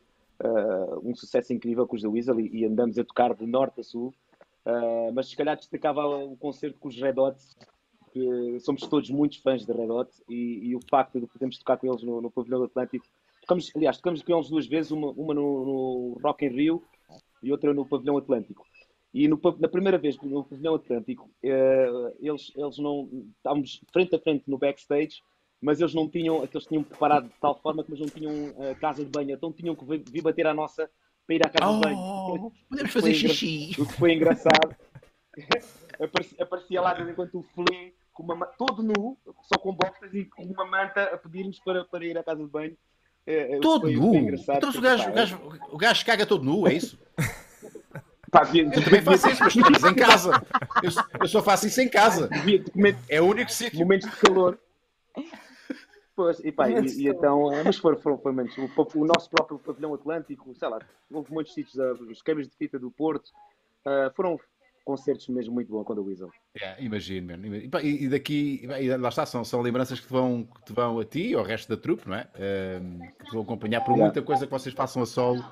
um 1.04 1.16
sucesso 1.16 1.54
incrível 1.54 1.88
com 1.88 1.96
os 1.96 2.02
da 2.02 2.10
Weasel 2.10 2.40
e, 2.40 2.60
e 2.60 2.66
andamos 2.66 2.98
a 2.98 3.04
tocar 3.04 3.34
de 3.34 3.46
norte 3.46 3.82
a 3.82 3.84
sul. 3.84 4.14
Ah, 4.68 5.12
mas 5.14 5.30
se 5.30 5.38
calhar 5.38 5.56
destacava 5.56 6.06
o 6.06 6.36
concerto 6.36 6.78
com 6.78 6.90
os 6.90 7.00
Red 7.00 7.18
Hot, 7.18 7.38
que 8.12 8.60
somos 8.60 8.82
todos 8.82 9.10
muitos 9.10 9.38
fãs 9.38 9.66
de 9.66 9.72
Red 9.72 9.90
Hot 9.90 10.12
e, 10.28 10.68
e 10.68 10.76
o 10.76 10.80
facto 10.90 11.22
de 11.22 11.26
podermos 11.26 11.58
tocar 11.58 11.78
com 11.78 11.88
eles 11.88 12.04
no, 12.04 12.22
no 12.22 12.30
Pavilhão 12.30 12.60
do 12.60 12.66
Atlântico. 12.66 13.06
Tocamos, 13.42 13.72
aliás, 13.74 13.96
tocamos 13.96 14.22
com 14.22 14.34
eles 14.34 14.50
duas 14.50 14.68
vezes, 14.68 14.92
uma, 14.92 15.12
uma 15.12 15.34
no, 15.34 15.66
no 15.66 16.20
Rock 16.22 16.46
in 16.46 16.50
Rio 16.50 16.84
e 17.42 17.50
outra 17.50 17.74
no 17.74 17.86
Pavilhão 17.86 18.18
Atlântico. 18.18 18.66
E 19.14 19.26
no, 19.30 19.40
na 19.58 19.70
primeira 19.70 19.98
vez 19.98 20.18
no 20.22 20.44
Pavilhão 20.44 20.76
Atlântico, 20.76 21.30
eh, 21.42 22.14
eles, 22.20 22.52
eles 22.58 22.78
não. 22.78 23.10
Estávamos 23.38 23.82
frente 23.94 24.16
a 24.16 24.20
frente 24.20 24.44
no 24.48 24.58
backstage, 24.58 25.22
mas 25.62 25.80
eles 25.80 25.94
não 25.94 26.08
tinham. 26.10 26.44
Aqueles 26.44 26.66
tinham 26.68 26.84
preparado 26.84 27.26
de 27.28 27.34
tal 27.42 27.60
forma 27.60 27.84
que 27.84 27.92
eles 27.92 28.00
não 28.02 28.08
tinham 28.10 28.54
a 28.72 28.76
casa 28.76 29.04
de 29.04 29.10
banho, 29.12 29.32
então 29.32 29.52
tinham 29.52 29.76
que 29.76 29.86
vir 29.86 30.04
vir 30.10 30.22
bater 30.22 30.48
à 30.48 30.54
nossa 30.54 30.90
para 31.26 31.36
ir 31.36 31.46
à 31.46 31.50
casa 31.50 31.74
de 31.74 31.80
banho. 31.82 31.98
Oh, 31.98 32.52
podemos 32.70 32.94
fazer 32.94 33.14
xixi. 33.14 33.76
O 33.80 33.86
que 33.86 33.94
foi 33.94 34.14
engraçado. 34.14 34.76
aparecia, 36.02 36.44
aparecia 36.44 36.82
lá 36.82 36.94
de 36.94 37.00
vez 37.04 37.10
em 37.12 37.16
quando 37.16 37.36
o 37.36 37.44
Flê, 37.54 37.94
com 38.14 38.24
uma, 38.24 38.36
ma- 38.36 38.46
todo 38.48 38.82
nu, 38.84 39.18
só 39.44 39.60
com 39.60 39.74
boxers 39.74 40.14
e 40.14 40.26
com 40.26 40.44
uma 40.44 40.66
manta 40.66 41.04
a 41.04 41.18
pedir-nos 41.18 41.60
para, 41.60 41.86
para 41.86 42.06
ir 42.06 42.18
à 42.18 42.24
casa 42.24 42.44
de 42.44 42.50
banho. 42.50 42.76
Eh, 43.26 43.60
Todo 43.62 43.82
foi- 43.82 43.96
nu. 43.96 44.38
foi 44.38 44.56
Então 44.56 44.70
o 44.70 44.82
gajo, 44.82 45.10
o, 45.10 45.14
gajo, 45.14 45.42
o 45.74 45.78
gajo 45.78 46.06
caga 46.06 46.26
todo 46.26 46.44
nu, 46.46 46.68
é 46.68 46.74
isso? 46.74 46.98
pá, 48.32 48.44
devia- 48.46 48.64
Eu 48.74 48.84
também 48.84 49.02
faço 49.02 49.30
isso, 49.30 49.44
mas 49.44 49.56
estamos 49.56 49.84
em 49.84 49.94
casa. 49.96 50.32
Eu, 50.82 50.92
eu 51.22 51.28
só 51.28 51.44
faço 51.44 51.68
isso 51.68 51.82
em 51.82 51.90
casa. 51.90 52.30
É 53.10 53.22
o 53.22 53.26
único 53.26 53.52
sítio. 53.52 53.78
momentos 53.80 54.10
de 54.10 54.16
calor. 54.18 54.58
Pois, 56.18 56.40
e, 56.40 56.52
pá, 56.52 56.68
e, 56.68 56.74
e 57.04 57.08
então, 57.10 57.54
eh, 57.54 57.64
mas 57.64 57.78
foram, 57.78 57.96
foram, 58.00 58.18
foram. 58.18 58.44
O, 58.44 59.02
o 59.02 59.06
nosso 59.06 59.30
próprio 59.30 59.60
pavilhão 59.60 59.94
Atlântico, 59.94 60.52
sei 60.56 60.68
lá, 60.68 60.80
houve 61.12 61.32
muitos 61.32 61.54
sítios, 61.54 61.78
ah, 61.80 61.94
os 61.94 62.24
câmbios 62.24 62.48
de 62.50 62.56
fita 62.58 62.80
do 62.80 62.90
Porto, 62.90 63.30
ah, 63.86 64.12
foram 64.16 64.40
concertos 64.84 65.28
mesmo 65.28 65.54
muito 65.54 65.72
bons 65.72 65.84
quando 65.84 66.02
a 66.02 66.04
Weasel. 66.04 66.32
É, 66.60 66.84
imagino, 66.84 67.28
mano. 67.28 67.56
E, 67.56 68.06
e- 68.06 68.10
daqui, 68.10 68.62
e, 68.64 68.98
lá 68.98 69.10
está, 69.10 69.28
são, 69.28 69.46
são 69.46 69.62
lembranças 69.62 70.00
que 70.00 70.08
te, 70.08 70.12
vão, 70.12 70.44
que 70.44 70.64
te 70.66 70.74
vão 70.74 71.00
a 71.00 71.06
ti 71.06 71.28
e 71.28 71.34
ao 71.36 71.44
resto 71.44 71.70
da 71.70 71.80
trupe, 71.80 72.10
não 72.10 72.16
é? 72.16 72.24
Que 72.24 73.26
te 73.28 73.34
vão 73.34 73.44
acompanhar 73.44 73.82
por 73.82 73.92
Yeah. 73.92 74.06
muita 74.06 74.24
coisa 74.24 74.48
que 74.48 74.52
vocês 74.52 74.74
façam 74.74 75.04
a 75.04 75.06
solo. 75.06 75.44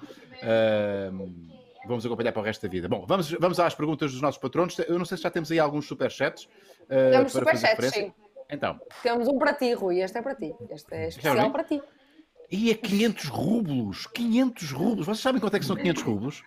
vamos 1.85 2.03
acompanhar 2.07 2.31
para 2.31 2.41
o 2.41 2.43
resto 2.43 2.63
da 2.63 2.69
vida. 2.69 2.87
Bom, 2.89 3.05
vamos, 3.05 3.29
vamos 3.33 3.59
às 3.59 3.75
perguntas 3.75 4.11
dos 4.11 4.19
nossos 4.19 4.41
patronos. 4.41 4.79
Eu 4.79 4.97
não 4.97 5.05
sei 5.05 5.15
se 5.17 5.21
já 5.21 5.29
temos 5.29 5.51
aí 5.51 5.59
alguns 5.59 5.85
superchats. 5.85 6.49
ah, 6.89 7.11
Temos 7.11 7.33
para 7.33 7.45
fazer 7.45 7.67
superchats, 7.67 7.93
sim. 7.93 8.24
Então, 8.49 8.79
Temos 9.01 9.27
um 9.27 9.37
para 9.37 9.53
ti, 9.53 9.73
Rui. 9.73 9.99
Este 10.01 10.17
é 10.17 10.21
para 10.21 10.35
ti. 10.35 10.53
Este 10.69 10.93
é 10.93 11.07
especial 11.07 11.51
para 11.51 11.63
ti. 11.63 11.81
e 12.51 12.71
é 12.71 12.75
500 12.75 13.25
rublos. 13.25 14.07
500 14.07 14.71
rublos. 14.71 15.05
Vocês 15.07 15.19
sabem 15.19 15.41
quanto 15.41 15.55
é 15.55 15.59
que 15.59 15.65
são 15.65 15.75
500 15.75 16.03
rublos? 16.03 16.43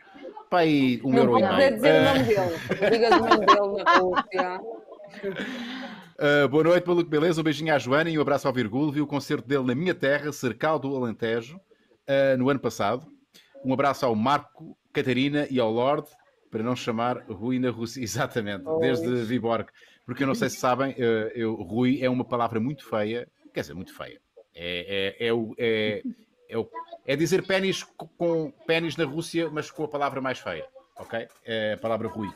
Pá, 0.49 0.61
aí 0.61 1.01
um 1.05 1.11
Não 1.11 1.19
euro 1.19 1.39
e 1.39 1.43
meio. 1.57 1.75
dizer 1.75 1.93
o 1.93 2.09
Ah, 2.09 2.15
nome 2.15 2.25
dele. 2.25 2.81
Não 2.81 2.91
digas 2.91 3.13
o 3.13 3.19
nome 3.19 3.47
dele 3.47 3.85
na 3.85 3.99
Rússia. 3.99 4.61
Uh, 6.21 6.49
boa 6.49 6.65
noite, 6.65 6.87
maluco, 6.87 7.09
beleza? 7.11 7.41
Um 7.41 7.45
beijinho 7.45 7.75
à 7.75 7.79
Joana 7.79 8.11
e 8.11 8.19
um 8.19 8.23
abraço 8.23 8.47
ao 8.49 8.55
Virgulo. 8.55 8.91
Vi 8.93 9.01
o 9.01 9.07
concerto 9.07 9.47
dele 9.47 9.65
na 9.65 9.75
minha 9.75 9.95
terra, 9.95 10.33
Cercal 10.33 10.79
do 10.79 10.95
Alentejo, 10.97 11.57
uh, 11.57 12.39
no 12.39 12.49
ano 12.49 12.61
passado. 12.61 13.07
Um 13.65 13.73
abraço 13.73 14.07
ao 14.07 14.15
Marco, 14.15 14.77
Catarina 14.93 15.47
e 15.51 15.59
ao 15.61 15.71
Lorde, 15.71 16.09
para 16.51 16.63
não 16.63 16.75
chamar 16.77 17.25
Rui 17.29 17.59
na 17.59 17.71
Rússia. 17.71 18.01
Exatamente, 18.03 18.65
desde 18.81 19.07
Viborg. 19.25 19.69
Porque 20.09 20.23
eu 20.23 20.27
não 20.27 20.35
sei 20.35 20.49
se 20.49 20.57
sabem, 20.57 20.93
uh, 20.93 21.29
eu, 21.35 21.55
Rui 21.55 22.03
é 22.03 22.09
uma 22.09 22.25
palavra 22.25 22.59
muito 22.59 22.83
feia, 22.89 23.29
quer 23.53 23.61
dizer, 23.61 23.75
muito 23.75 23.95
feia. 23.95 24.19
É, 24.55 25.15
é, 25.21 25.27
é, 25.27 25.33
o- 25.35 25.55
é, 25.59 26.03
é, 26.49 26.57
o- 26.57 26.67
é 27.05 27.15
dizer 27.15 27.47
pênis 27.47 27.83
co- 27.83 28.09
com 28.17 28.51
pênis 28.67 28.97
na 28.97 29.05
Rússia, 29.05 29.51
mas 29.51 29.71
com 29.71 29.85
a 29.85 29.89
palavra 29.89 30.19
mais 30.23 30.39
feia. 30.39 30.65
Ok? 30.99 31.29
É 31.45 31.75
a 31.75 31.77
palavra 31.77 32.09
Rui. 32.09 32.27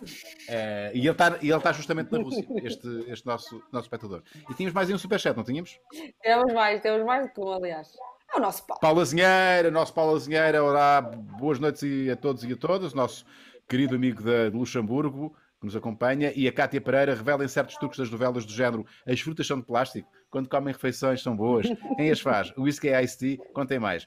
Eh, 0.50 0.90
e 0.94 0.98
ele 0.98 1.10
está 1.12 1.38
ele 1.42 1.60
tá 1.60 1.72
justamente 1.72 2.12
na 2.12 2.18
Rússia, 2.18 2.46
este, 2.62 3.10
este 3.10 3.24
nosso, 3.26 3.56
nosso 3.72 3.86
espectador. 3.86 4.22
E 4.50 4.54
tínhamos 4.54 4.74
mais 4.74 4.90
um 4.90 4.98
superchat, 4.98 5.34
não 5.34 5.42
tínhamos? 5.42 5.80
Temos 6.22 6.52
mais, 6.52 6.80
temos 6.82 7.06
mais 7.06 7.26
do 7.26 7.32
que 7.32 7.40
um, 7.40 7.52
aliás. 7.54 7.88
É 8.32 8.36
o 8.36 8.40
nosso 8.40 8.66
pau. 8.66 8.78
Paulo 8.80 9.00
Azinheira, 9.00 9.70
nosso 9.70 9.94
Paulo 9.94 10.14
Azinheira, 10.14 10.62
olá, 10.62 11.00
boas 11.00 11.58
noites 11.58 11.82
a 12.10 12.16
todos 12.16 12.44
e 12.44 12.52
a 12.52 12.56
todas, 12.56 12.92
nosso 12.92 13.24
querido 13.66 13.94
amigo 13.96 14.22
da- 14.22 14.50
de 14.50 14.56
Luxemburgo, 14.56 15.34
que 15.62 15.66
nos 15.66 15.76
acompanha, 15.76 16.32
e 16.34 16.48
a 16.48 16.52
Cátia 16.52 16.80
Pereira 16.80 17.14
revela 17.14 17.44
em 17.44 17.48
certos 17.48 17.76
truques 17.76 17.96
das 17.96 18.10
novelas 18.10 18.44
do 18.44 18.52
género 18.52 18.84
as 19.06 19.20
frutas 19.20 19.46
são 19.46 19.60
de 19.60 19.64
plástico, 19.64 20.10
quando 20.28 20.48
comem 20.48 20.72
refeições 20.74 21.22
são 21.22 21.36
boas, 21.36 21.66
quem 21.96 22.10
as 22.10 22.18
faz? 22.20 22.52
O 22.56 22.62
whisky 22.62 22.88
é 22.88 23.00
Ice 23.04 23.16
Tea, 23.16 23.38
contem 23.54 23.78
mais. 23.78 24.06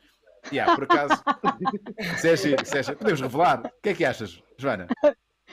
Yeah, 0.52 0.76
por 0.76 0.84
acaso, 0.84 1.24
Sérgio, 2.20 2.58
Sérgio, 2.65 2.98
podemos 2.98 3.22
revelar? 3.22 3.65
O 3.65 3.82
que 3.82 3.89
é 3.89 3.94
que 3.94 4.04
achas, 4.04 4.44
Joana? 4.58 4.88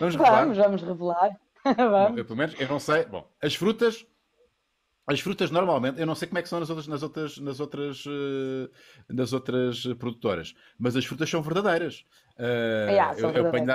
Vamos 0.00 0.16
revelar? 0.16 0.40
Vamos, 0.42 0.58
vamos 0.58 0.82
revelar. 0.82 1.30
Vamos. 1.76 2.18
eu, 2.18 2.24
pelo 2.24 2.36
menos, 2.36 2.60
eu 2.60 2.66
não 2.68 2.80
sei. 2.80 3.04
Bom, 3.06 3.24
as 3.40 3.54
frutas. 3.54 4.04
As 5.06 5.20
frutas 5.20 5.50
normalmente, 5.52 6.00
eu 6.00 6.06
não 6.06 6.14
sei 6.16 6.26
como 6.28 6.38
é 6.38 6.42
que 6.42 6.48
são 6.48 6.58
nas 6.60 6.68
outras, 6.70 6.86
nas 6.88 7.02
outras, 7.02 7.38
nas 7.38 7.60
outras, 7.60 8.04
eh, 8.06 8.70
nas 9.08 9.32
outras 9.32 9.84
produtoras, 9.98 10.54
mas 10.78 10.94
as 10.96 11.04
frutas 11.04 11.28
são 11.30 11.40
verdadeiras. 11.42 12.04
Eh, 12.38 12.86
Yeah, 12.90 13.14
são 13.14 13.30
eu- 13.30 13.36
eu 13.36 13.48
apanho 13.48 13.66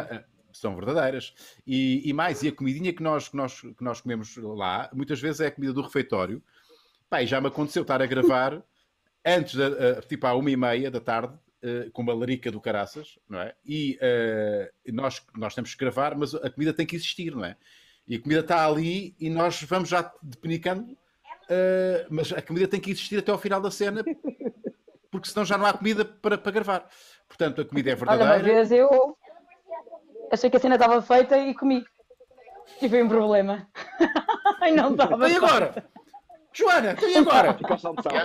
são 0.60 0.76
verdadeiras. 0.76 1.34
E, 1.66 2.08
e 2.08 2.14
mais, 2.14 2.44
e 2.44 2.48
a 2.48 2.52
comidinha 2.52 2.94
que 2.94 3.04
nós, 3.04 3.30
que, 3.30 3.36
nós, 3.36 3.62
que 3.62 3.84
nós 3.84 4.02
comemos 4.02 4.36
lá, 4.38 4.90
muitas 4.94 5.20
vezes 5.20 5.42
é 5.42 5.48
a 5.48 5.52
comida 5.52 5.74
do 5.74 5.82
refeitório. 5.82 6.42
Pá, 7.10 7.24
e 7.24 7.28
já 7.28 7.40
me 7.40 7.48
aconteceu 7.48 7.84
estar 7.84 8.02
a 8.02 8.06
gravar 8.06 8.62
antes, 9.26 9.56
da, 9.56 9.66
eh, 9.68 10.02
tipo 10.02 10.28
à 10.28 10.34
uma 10.34 10.52
e 10.52 10.58
meia 10.58 10.92
da 10.92 11.00
tarde, 11.00 11.38
eh, 11.60 11.90
com 11.92 12.04
uma 12.04 12.14
larica 12.14 12.52
do 12.52 12.62
caraças, 12.62 13.18
não 13.28 13.42
é? 13.42 13.56
E 13.66 13.98
eh, 14.00 14.72
nós, 14.94 15.26
nós 15.36 15.56
temos 15.56 15.74
que 15.74 15.80
gravar, 15.80 16.16
mas 16.16 16.36
a 16.36 16.52
comida 16.52 16.72
tem 16.72 16.86
que 16.86 16.96
existir, 16.96 17.36
não 17.36 17.44
é? 17.44 17.58
E 18.08 18.16
a 18.16 18.22
comida 18.22 18.42
está 18.42 18.66
ali 18.66 19.16
e 19.20 19.28
nós 19.28 19.64
vamos 19.64 19.90
já 19.90 20.14
depenicando, 20.22 20.96
eh, 21.50 22.06
mas 22.12 22.32
a 22.32 22.44
comida 22.44 22.68
tem 22.68 22.80
que 22.80 22.92
existir 22.92 23.18
até 23.18 23.32
ao 23.32 23.40
final 23.40 23.60
da 23.60 23.72
cena, 23.72 24.04
porque 25.10 25.30
senão 25.30 25.44
já 25.44 25.58
não 25.58 25.66
há 25.66 25.74
comida 25.74 26.06
para, 26.06 26.38
para 26.38 26.52
gravar. 26.52 26.90
Portanto, 27.28 27.62
a 27.62 27.66
comida 27.66 27.90
é 27.90 27.94
Olha, 27.94 28.04
uma 28.04 28.18
verdadeira. 28.18 28.54
vez 28.54 28.72
eu 28.72 29.17
achei 30.32 30.50
que 30.50 30.58
a 30.58 30.60
cena 30.60 30.76
estava 30.76 31.02
feita 31.02 31.38
e 31.38 31.54
comi. 31.54 31.86
Tive 32.80 33.02
um 33.02 33.08
problema. 33.08 33.68
Ai, 34.62 34.72
não 34.72 34.92
estava. 34.92 35.16
Então 35.16 35.30
e 35.30 35.36
agora? 35.36 35.90
Joana, 36.54 36.92
então 36.92 37.10
e 37.10 37.18
agora? 37.18 37.54
Ficaste 37.54 37.88
almoçado. 37.88 38.16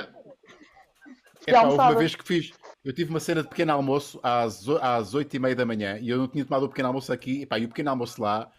É 1.46 1.52
pá, 1.52 1.62
houve 1.62 1.74
uma 1.74 1.84
almoçada. 1.84 1.98
vez 1.98 2.14
que 2.14 2.24
fiz. 2.24 2.52
Eu 2.84 2.92
tive 2.92 3.10
uma 3.10 3.20
cena 3.20 3.42
de 3.42 3.48
pequeno 3.48 3.72
almoço 3.72 4.18
às, 4.22 4.68
às 4.80 5.14
8 5.14 5.36
e 5.36 5.38
meia 5.38 5.54
da 5.54 5.64
manhã 5.64 5.98
e 6.00 6.08
eu 6.08 6.18
não 6.18 6.26
tinha 6.26 6.44
tomado 6.44 6.64
o 6.64 6.68
pequeno 6.68 6.88
almoço 6.88 7.12
aqui. 7.12 7.42
Epá, 7.42 7.58
e 7.58 7.64
o 7.64 7.68
pequeno 7.68 7.90
almoço 7.90 8.20
lá, 8.20 8.50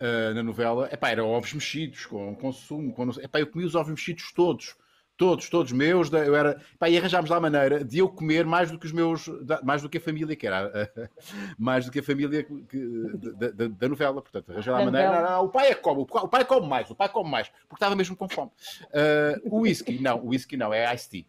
ah, 0.00 0.34
na 0.34 0.42
novela, 0.42 0.88
epá, 0.92 1.10
era 1.10 1.24
ovos 1.24 1.52
mexidos, 1.52 2.06
com 2.06 2.34
consumo. 2.36 2.92
Com, 2.92 3.08
epá, 3.10 3.40
eu 3.40 3.46
comi 3.46 3.64
os 3.64 3.74
ovos 3.74 3.90
mexidos 3.90 4.32
todos. 4.32 4.76
Todos, 5.22 5.48
todos 5.48 5.70
meus. 5.70 6.10
Eu 6.12 6.34
era, 6.34 6.60
epá, 6.74 6.88
e 6.88 6.98
arranjámos 6.98 7.30
lá 7.30 7.36
a 7.36 7.40
maneira 7.40 7.84
de 7.84 7.98
eu 7.98 8.08
comer 8.08 8.44
mais 8.44 8.72
do 8.72 8.78
que 8.78 8.86
os 8.86 8.92
meus, 8.92 9.26
mais 9.62 9.80
do 9.80 9.88
que 9.88 9.98
a 9.98 10.00
família, 10.00 10.34
que 10.34 10.44
era 10.48 10.68
mais 11.56 11.84
do 11.86 11.92
que 11.92 12.00
a 12.00 12.02
família 12.02 12.42
que- 12.42 13.12
da, 13.36 13.50
da- 13.50 13.68
da 13.68 13.88
novela. 13.88 14.20
Portanto, 14.20 14.50
arranjei 14.50 14.72
lá 14.72 14.80
a 14.80 14.84
maneira. 14.84 15.22
Não, 15.22 15.30
não, 15.30 15.44
o 15.44 15.48
pai 15.48 15.68
é 15.70 15.74
que 15.76 15.80
come, 15.80 16.00
o 16.02 16.06
pai- 16.28 16.44
come 16.44 16.66
mais, 16.66 16.90
o 16.90 16.94
pai 16.96 17.08
come 17.08 17.30
mais, 17.30 17.48
porque 17.68 17.76
estava 17.76 17.94
mesmo 17.94 18.16
com 18.16 18.28
fome. 18.28 18.50
Ah, 18.92 19.38
o 19.44 19.60
whisky, 19.60 20.00
não, 20.02 20.18
o 20.18 20.28
whisky 20.30 20.56
não, 20.56 20.74
é 20.74 20.92
iced 20.92 21.08
tea. 21.10 21.24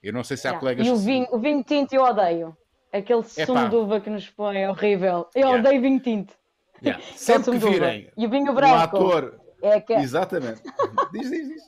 Eu 0.00 0.12
não 0.12 0.22
sei 0.22 0.36
se 0.36 0.46
há 0.46 0.50
Yeah. 0.50 0.60
colegas 0.60 0.86
E 0.86 0.90
o 0.92 0.96
vinho, 0.96 1.26
o 1.32 1.38
vinho 1.40 1.64
tinto 1.64 1.92
eu 1.92 2.02
odeio. 2.04 2.56
Aquele 2.92 3.20
Epá. 3.20 3.46
sumo 3.46 3.68
de 3.68 3.74
uva 3.74 4.00
que 4.00 4.10
nos 4.10 4.30
põe 4.30 4.58
é 4.58 4.70
horrível. 4.70 5.26
Eu 5.34 5.48
Yeah. 5.48 5.58
odeio 5.58 5.82
vinho 5.82 5.98
tinto. 5.98 6.34
Yeah. 6.80 7.02
Sempre 7.16 7.58
que 7.58 7.68
virem 7.68 8.10
E 8.16 8.26
o 8.26 8.30
vinho 8.30 8.52
um 8.52 8.54
branco. 8.54 8.74
ator. 8.76 9.40
É, 9.60 9.80
que... 9.80 9.92
Exatamente. 9.94 10.62
Diz, 11.12 11.28
diz, 11.28 11.48
diz. 11.48 11.62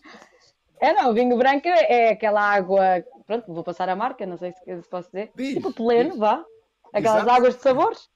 É, 0.80 0.92
não, 0.92 1.10
o 1.10 1.14
vinho 1.14 1.36
branco 1.36 1.68
é 1.68 2.10
aquela 2.10 2.40
água. 2.42 3.04
Pronto, 3.26 3.52
vou 3.52 3.62
passar 3.62 3.88
a 3.88 3.96
marca, 3.96 4.24
não 4.26 4.36
sei 4.36 4.52
se, 4.52 4.82
se 4.82 4.88
posso 4.88 5.08
dizer. 5.08 5.30
Diz, 5.36 5.54
tipo 5.54 5.72
pleno, 5.72 6.10
diz. 6.10 6.18
vá. 6.18 6.44
Aquelas 6.92 7.22
Exato. 7.22 7.30
águas 7.36 7.56
de 7.56 7.62
sabores. 7.62 8.08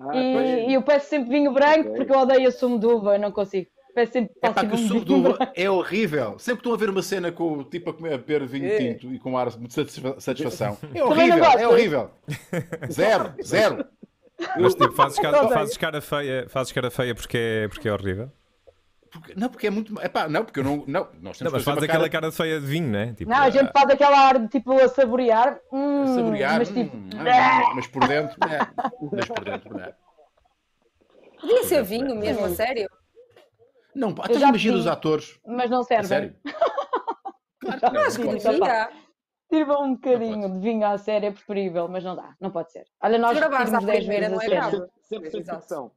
Ah. 0.00 0.16
E, 0.16 0.68
e 0.70 0.74
eu 0.74 0.82
peço 0.82 1.08
sempre 1.10 1.28
vinho 1.30 1.52
branco 1.52 1.88
Ok. 1.90 1.96
porque 1.96 2.12
eu 2.12 2.18
odeio 2.20 2.50
sumo 2.50 2.78
de 2.78 2.86
uva, 2.86 3.18
não 3.18 3.30
consigo. 3.30 3.68
Peço 3.94 4.12
sempre 4.12 4.32
É 4.42 4.48
posso 4.48 4.54
pá, 4.54 4.60
que 4.66 4.74
o 4.74 4.78
um 4.78 4.88
sumo 4.88 5.04
de 5.04 5.12
uva 5.12 5.32
branco. 5.34 5.52
é 5.54 5.70
horrível. 5.70 6.38
Sempre 6.38 6.62
que 6.62 6.68
estão 6.68 6.72
a 6.72 6.76
ver 6.78 6.88
uma 6.88 7.02
cena 7.02 7.30
com 7.30 7.52
o 7.58 7.64
tipo 7.64 7.90
a, 7.90 7.92
comer, 7.92 8.14
a 8.14 8.16
beber 8.16 8.46
vinho 8.46 8.66
É. 8.72 8.78
tinto 8.78 9.12
e 9.12 9.18
com 9.18 9.36
ar 9.36 9.50
de 9.50 9.70
satisfa- 9.74 10.18
satisfação. 10.18 10.78
É 10.94 10.98
não 11.00 11.08
horrível, 11.08 11.44
é 11.44 11.68
horrível. 11.68 12.10
Zero, 12.90 13.34
zero. 13.42 13.84
Mas 14.58 14.74
tipo, 14.74 14.92
fazes 14.92 15.18
cara, 15.18 15.48
fazes 15.48 15.76
cara 15.76 16.00
feia, 16.00 16.46
fazes 16.48 16.72
cara 16.72 16.90
feia 16.90 17.14
porque 17.14 17.36
é, 17.36 17.68
porque 17.68 17.88
é 17.88 17.92
horrível. 17.92 18.30
Porque- 19.12 19.34
não, 19.36 19.48
porque 19.50 19.66
é 19.66 19.70
muito. 19.70 20.00
É 20.00 20.08
pá, 20.08 20.26
não, 20.28 20.44
porque 20.44 20.60
eu 20.60 20.64
não. 20.64 20.84
Não, 20.86 21.08
nós 21.20 21.38
Não, 21.40 21.50
mas 21.52 21.62
faz 21.62 21.76
uma 21.76 21.84
aquela 21.84 22.08
cara 22.08 22.10
cara 22.22 22.32
feia 22.32 22.58
de 22.58 22.66
vinho, 22.66 22.88
né? 22.90 23.12
Tipo, 23.14 23.30
Não, 23.30 23.38
a 23.42 23.50
gente 23.50 23.70
faz 23.70 23.90
aquela 23.90 24.18
ar 24.18 24.38
de 24.38 24.48
tipo 24.48 24.72
a 24.72 24.88
saborear. 24.88 25.48
a 25.70 25.76
Hum, 25.76 26.06
saborear. 26.14 26.58
Mas 26.58 26.68
tipo. 26.68 26.96
hum, 26.96 27.10
ah, 27.28 27.72
mas 27.74 27.86
por 27.88 28.08
dentro, 28.08 28.38
é. 28.48 28.58
Mas 29.12 29.26
por 29.28 29.44
dentro, 29.44 29.74
não 29.74 29.84
é. 29.84 29.94
Podia 31.40 31.64
ser 31.64 31.82
vinho 31.84 32.14
mesmo, 32.16 32.44
a 32.46 32.48
sério. 32.50 32.88
Não, 33.94 34.14
já 34.30 34.48
imagina 34.48 34.78
os 34.78 34.86
atores. 34.86 35.38
Mas 35.46 35.68
não 35.70 35.80
A 35.80 35.84
serve. 35.84 36.06
sério. 36.08 36.36
Claro 37.60 37.80
que 37.80 37.90
não. 37.90 38.00
Acho 38.02 38.18
que 38.18 38.28
devia. 38.28 38.90
Sirva 39.52 39.78
um 39.80 39.92
bocadinho 39.94 40.50
de 40.50 40.58
vinho 40.60 40.86
à 40.86 40.96
série 40.96 41.26
é 41.26 41.30
preferível, 41.30 41.86
mas 41.86 42.02
não 42.02 42.16
dá, 42.16 42.34
não 42.40 42.50
pode 42.50 42.72
ser. 42.72 42.84
Olha, 43.02 43.18
nós 43.18 43.34
Se 43.34 43.40
gravares 43.40 43.74
à 43.74 43.78
repetimos 43.80 43.84
10 43.92 43.98
primeira, 44.06 44.28
não 44.30 44.40
a 44.40 44.44
é 44.44 44.48
grave. 44.48 44.82
Sempre 45.02 45.30
sem 45.30 45.44
ficção. 45.44 45.92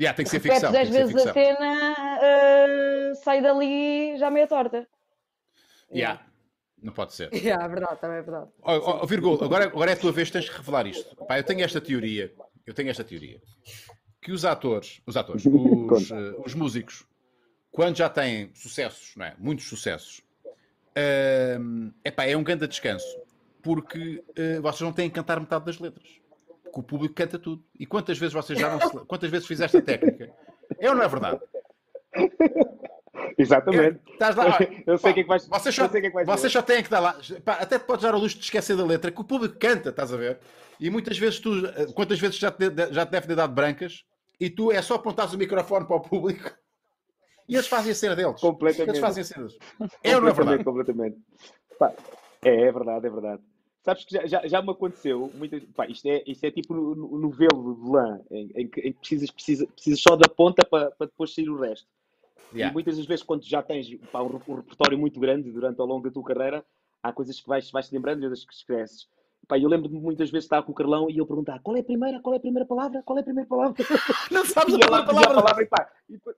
Yeah, 0.00 0.16
tem 0.16 0.24
que 0.24 0.30
ser 0.30 0.36
Repetes 0.36 0.60
ficção. 0.60 0.72
10 0.72 0.88
Tem 0.88 0.92
que 0.92 0.92
ser 0.92 1.14
vezes 1.14 1.26
a 1.26 1.34
ficção. 1.34 1.54
cena, 1.56 1.94
ah, 1.98 3.14
sai 3.16 3.42
dali 3.42 4.16
já 4.16 4.30
meia 4.30 4.46
torta. 4.46 4.86
Yeah. 5.92 6.24
Não 6.80 6.92
pode 6.92 7.12
ser. 7.14 7.30
Yeah, 7.34 7.64
é 7.64 7.68
verdade, 7.68 8.00
também 8.00 8.18
é 8.18 8.22
verdade. 8.22 8.50
Ó, 8.62 8.76
ó, 8.76 9.02
ó, 9.02 9.06
Virgul, 9.06 9.42
agora, 9.42 9.64
agora 9.64 9.90
é 9.90 9.94
a 9.94 9.96
tua 9.96 10.12
vez, 10.12 10.30
tens 10.30 10.48
que 10.48 10.56
revelar 10.56 10.86
isto. 10.86 11.16
Pá, 11.26 11.38
eu 11.38 11.44
tenho 11.44 11.62
esta 11.64 11.80
teoria. 11.80 12.32
eu 12.66 12.72
tenho 12.74 12.90
esta 12.90 13.02
teoria. 13.02 13.40
Que 14.20 14.30
os 14.30 14.44
atores, 14.44 15.00
os 15.06 15.16
atores, 15.16 15.44
os, 15.44 16.10
uh, 16.10 16.42
os 16.44 16.54
músicos, 16.54 17.04
quando 17.72 17.96
já 17.96 18.08
têm 18.08 18.50
sucessos, 18.54 19.14
não 19.16 19.26
é? 19.26 19.34
Muitos 19.38 19.68
sucessos, 19.68 20.22
uh, 20.46 21.92
epá, 22.04 22.24
é 22.26 22.36
um 22.36 22.42
grande 22.44 22.66
descanso. 22.68 23.06
Porque 23.62 24.22
uh, 24.28 24.62
vocês 24.62 24.82
não 24.82 24.92
têm 24.92 25.08
que 25.08 25.16
cantar 25.16 25.40
metade 25.40 25.64
das 25.64 25.78
letras. 25.78 26.06
Porque 26.68 26.80
o 26.80 26.82
público 26.82 27.14
canta 27.14 27.38
tudo. 27.38 27.64
E 27.78 27.86
quantas 27.86 28.18
vezes 28.18 28.32
vocês 28.32 28.58
já 28.58 28.70
não 28.70 28.80
se... 28.80 28.98
Quantas 29.06 29.30
vezes 29.30 29.46
fizeste 29.46 29.76
a 29.76 29.82
técnica? 29.82 30.32
É 30.78 30.88
ou 30.88 30.96
não 30.96 31.02
é 31.02 31.08
verdade? 31.08 31.40
Exatamente. 33.36 34.00
É, 34.08 34.12
estás 34.12 34.36
lá, 34.36 34.58
eu 34.86 34.98
sei 34.98 35.10
o 35.10 35.14
que 35.14 35.20
é 35.20 35.22
que 35.22 35.28
vais 35.28 35.46
Vocês 35.46 35.74
só, 35.74 35.88
que 35.88 35.96
é 35.96 36.00
que 36.00 36.10
vais 36.10 36.26
vocês 36.26 36.52
só 36.52 36.62
têm 36.62 36.82
que 36.82 36.90
dar 36.90 37.00
lá. 37.00 37.16
Pá, 37.44 37.54
até 37.54 37.78
te 37.78 37.84
podes 37.84 38.02
dar 38.02 38.14
o 38.14 38.18
luxo 38.18 38.36
de 38.36 38.44
esquecer 38.44 38.76
da 38.76 38.84
letra, 38.84 39.10
que 39.10 39.20
o 39.20 39.24
público 39.24 39.56
canta, 39.58 39.90
estás 39.90 40.12
a 40.12 40.16
ver? 40.16 40.38
E 40.80 40.90
muitas 40.90 41.18
vezes 41.18 41.40
tu, 41.40 41.66
eh, 41.66 41.86
quantas 41.94 42.18
vezes 42.18 42.36
já 42.36 42.50
te, 42.50 42.64
já 42.90 43.06
te 43.06 43.10
deve 43.10 43.26
ter 43.26 43.34
dado 43.34 43.52
brancas 43.52 44.04
e 44.40 44.48
tu 44.50 44.70
é 44.70 44.80
só 44.82 44.94
apontares 44.94 45.32
o 45.32 45.38
microfone 45.38 45.86
para 45.86 45.96
o 45.96 46.00
público 46.00 46.50
e 47.48 47.54
eles 47.54 47.66
fazem 47.66 47.92
a 47.92 47.94
cena 47.94 48.16
deles. 48.16 48.40
Completamente. 48.40 48.90
Eles 48.90 49.00
fazem 49.00 49.22
a 49.22 49.24
cena 49.24 49.46
deles. 49.46 49.58
É 50.02 50.14
ou 50.16 50.22
não 50.22 50.28
é 50.28 50.32
verdade? 50.32 50.64
Completamente. 50.64 51.18
Pá, 51.78 51.92
é, 52.44 52.60
é 52.62 52.72
verdade, 52.72 53.06
é 53.06 53.10
verdade. 53.10 53.42
Sabes 53.88 54.04
que 54.04 54.14
já, 54.14 54.26
já, 54.26 54.46
já 54.46 54.60
me 54.60 54.70
aconteceu, 54.70 55.32
muitas, 55.34 55.64
pá, 55.74 55.86
isto, 55.86 56.06
é, 56.06 56.22
isto 56.26 56.44
é 56.44 56.50
tipo 56.50 56.74
no, 56.74 56.94
no, 56.94 57.18
no 57.20 57.30
velo 57.30 57.74
de 57.74 57.90
lã, 57.90 58.20
em, 58.30 58.50
em, 58.54 58.68
que, 58.68 58.92
precisas, 58.92 59.30
precisas, 59.30 59.66
precisas 59.70 60.02
só 60.02 60.14
da 60.14 60.28
ponta 60.28 60.62
para, 60.62 60.90
para 60.90 61.06
depois 61.06 61.34
sair 61.34 61.48
o 61.48 61.58
resto. 61.58 61.88
Yeah. 62.52 62.70
E 62.70 62.74
muitas 62.74 62.98
das 62.98 63.06
vezes, 63.06 63.24
quando 63.24 63.44
já 63.44 63.62
tens 63.62 63.88
pá, 64.12 64.20
um, 64.20 64.26
um, 64.46 64.54
repertório 64.56 64.98
muito 64.98 65.18
grande 65.18 65.50
durante 65.50 65.80
ao 65.80 65.86
longo 65.86 66.04
da 66.04 66.10
tua 66.10 66.22
carreira, 66.22 66.62
há 67.02 67.14
coisas 67.14 67.40
que 67.40 67.48
vais, 67.48 67.70
vais 67.70 67.88
te 67.88 67.94
lembrando 67.94 68.20
e 68.20 68.24
outras 68.24 68.44
que 68.44 68.52
esqueces. 68.52 69.08
Pá, 69.48 69.58
eu 69.58 69.70
lembro-me 69.70 69.98
muitas 69.98 70.30
vezes 70.30 70.46
de 70.46 70.54
estar 70.54 70.62
com 70.62 70.72
o 70.72 70.74
Carlão 70.74 71.08
e 71.08 71.14
ele 71.14 71.24
perguntar 71.24 71.58
qual 71.60 71.74
é 71.74 71.80
a 71.80 71.84
primeira, 71.84 72.20
qual 72.20 72.34
é 72.34 72.36
a 72.36 72.40
primeira 72.40 72.66
palavra, 72.66 73.02
qual 73.02 73.16
é 73.16 73.22
a 73.22 73.24
primeira 73.24 73.48
palavra? 73.48 73.74
Não 74.30 74.44
sabes 74.44 74.74
a 74.74 74.78
primeira 74.80 75.06
palavra. 75.06 75.30
A 75.30 75.42
palavra 75.42 75.62
e, 75.62 75.66
pá, 75.66 75.90
e, 76.10 76.12
depois, 76.12 76.36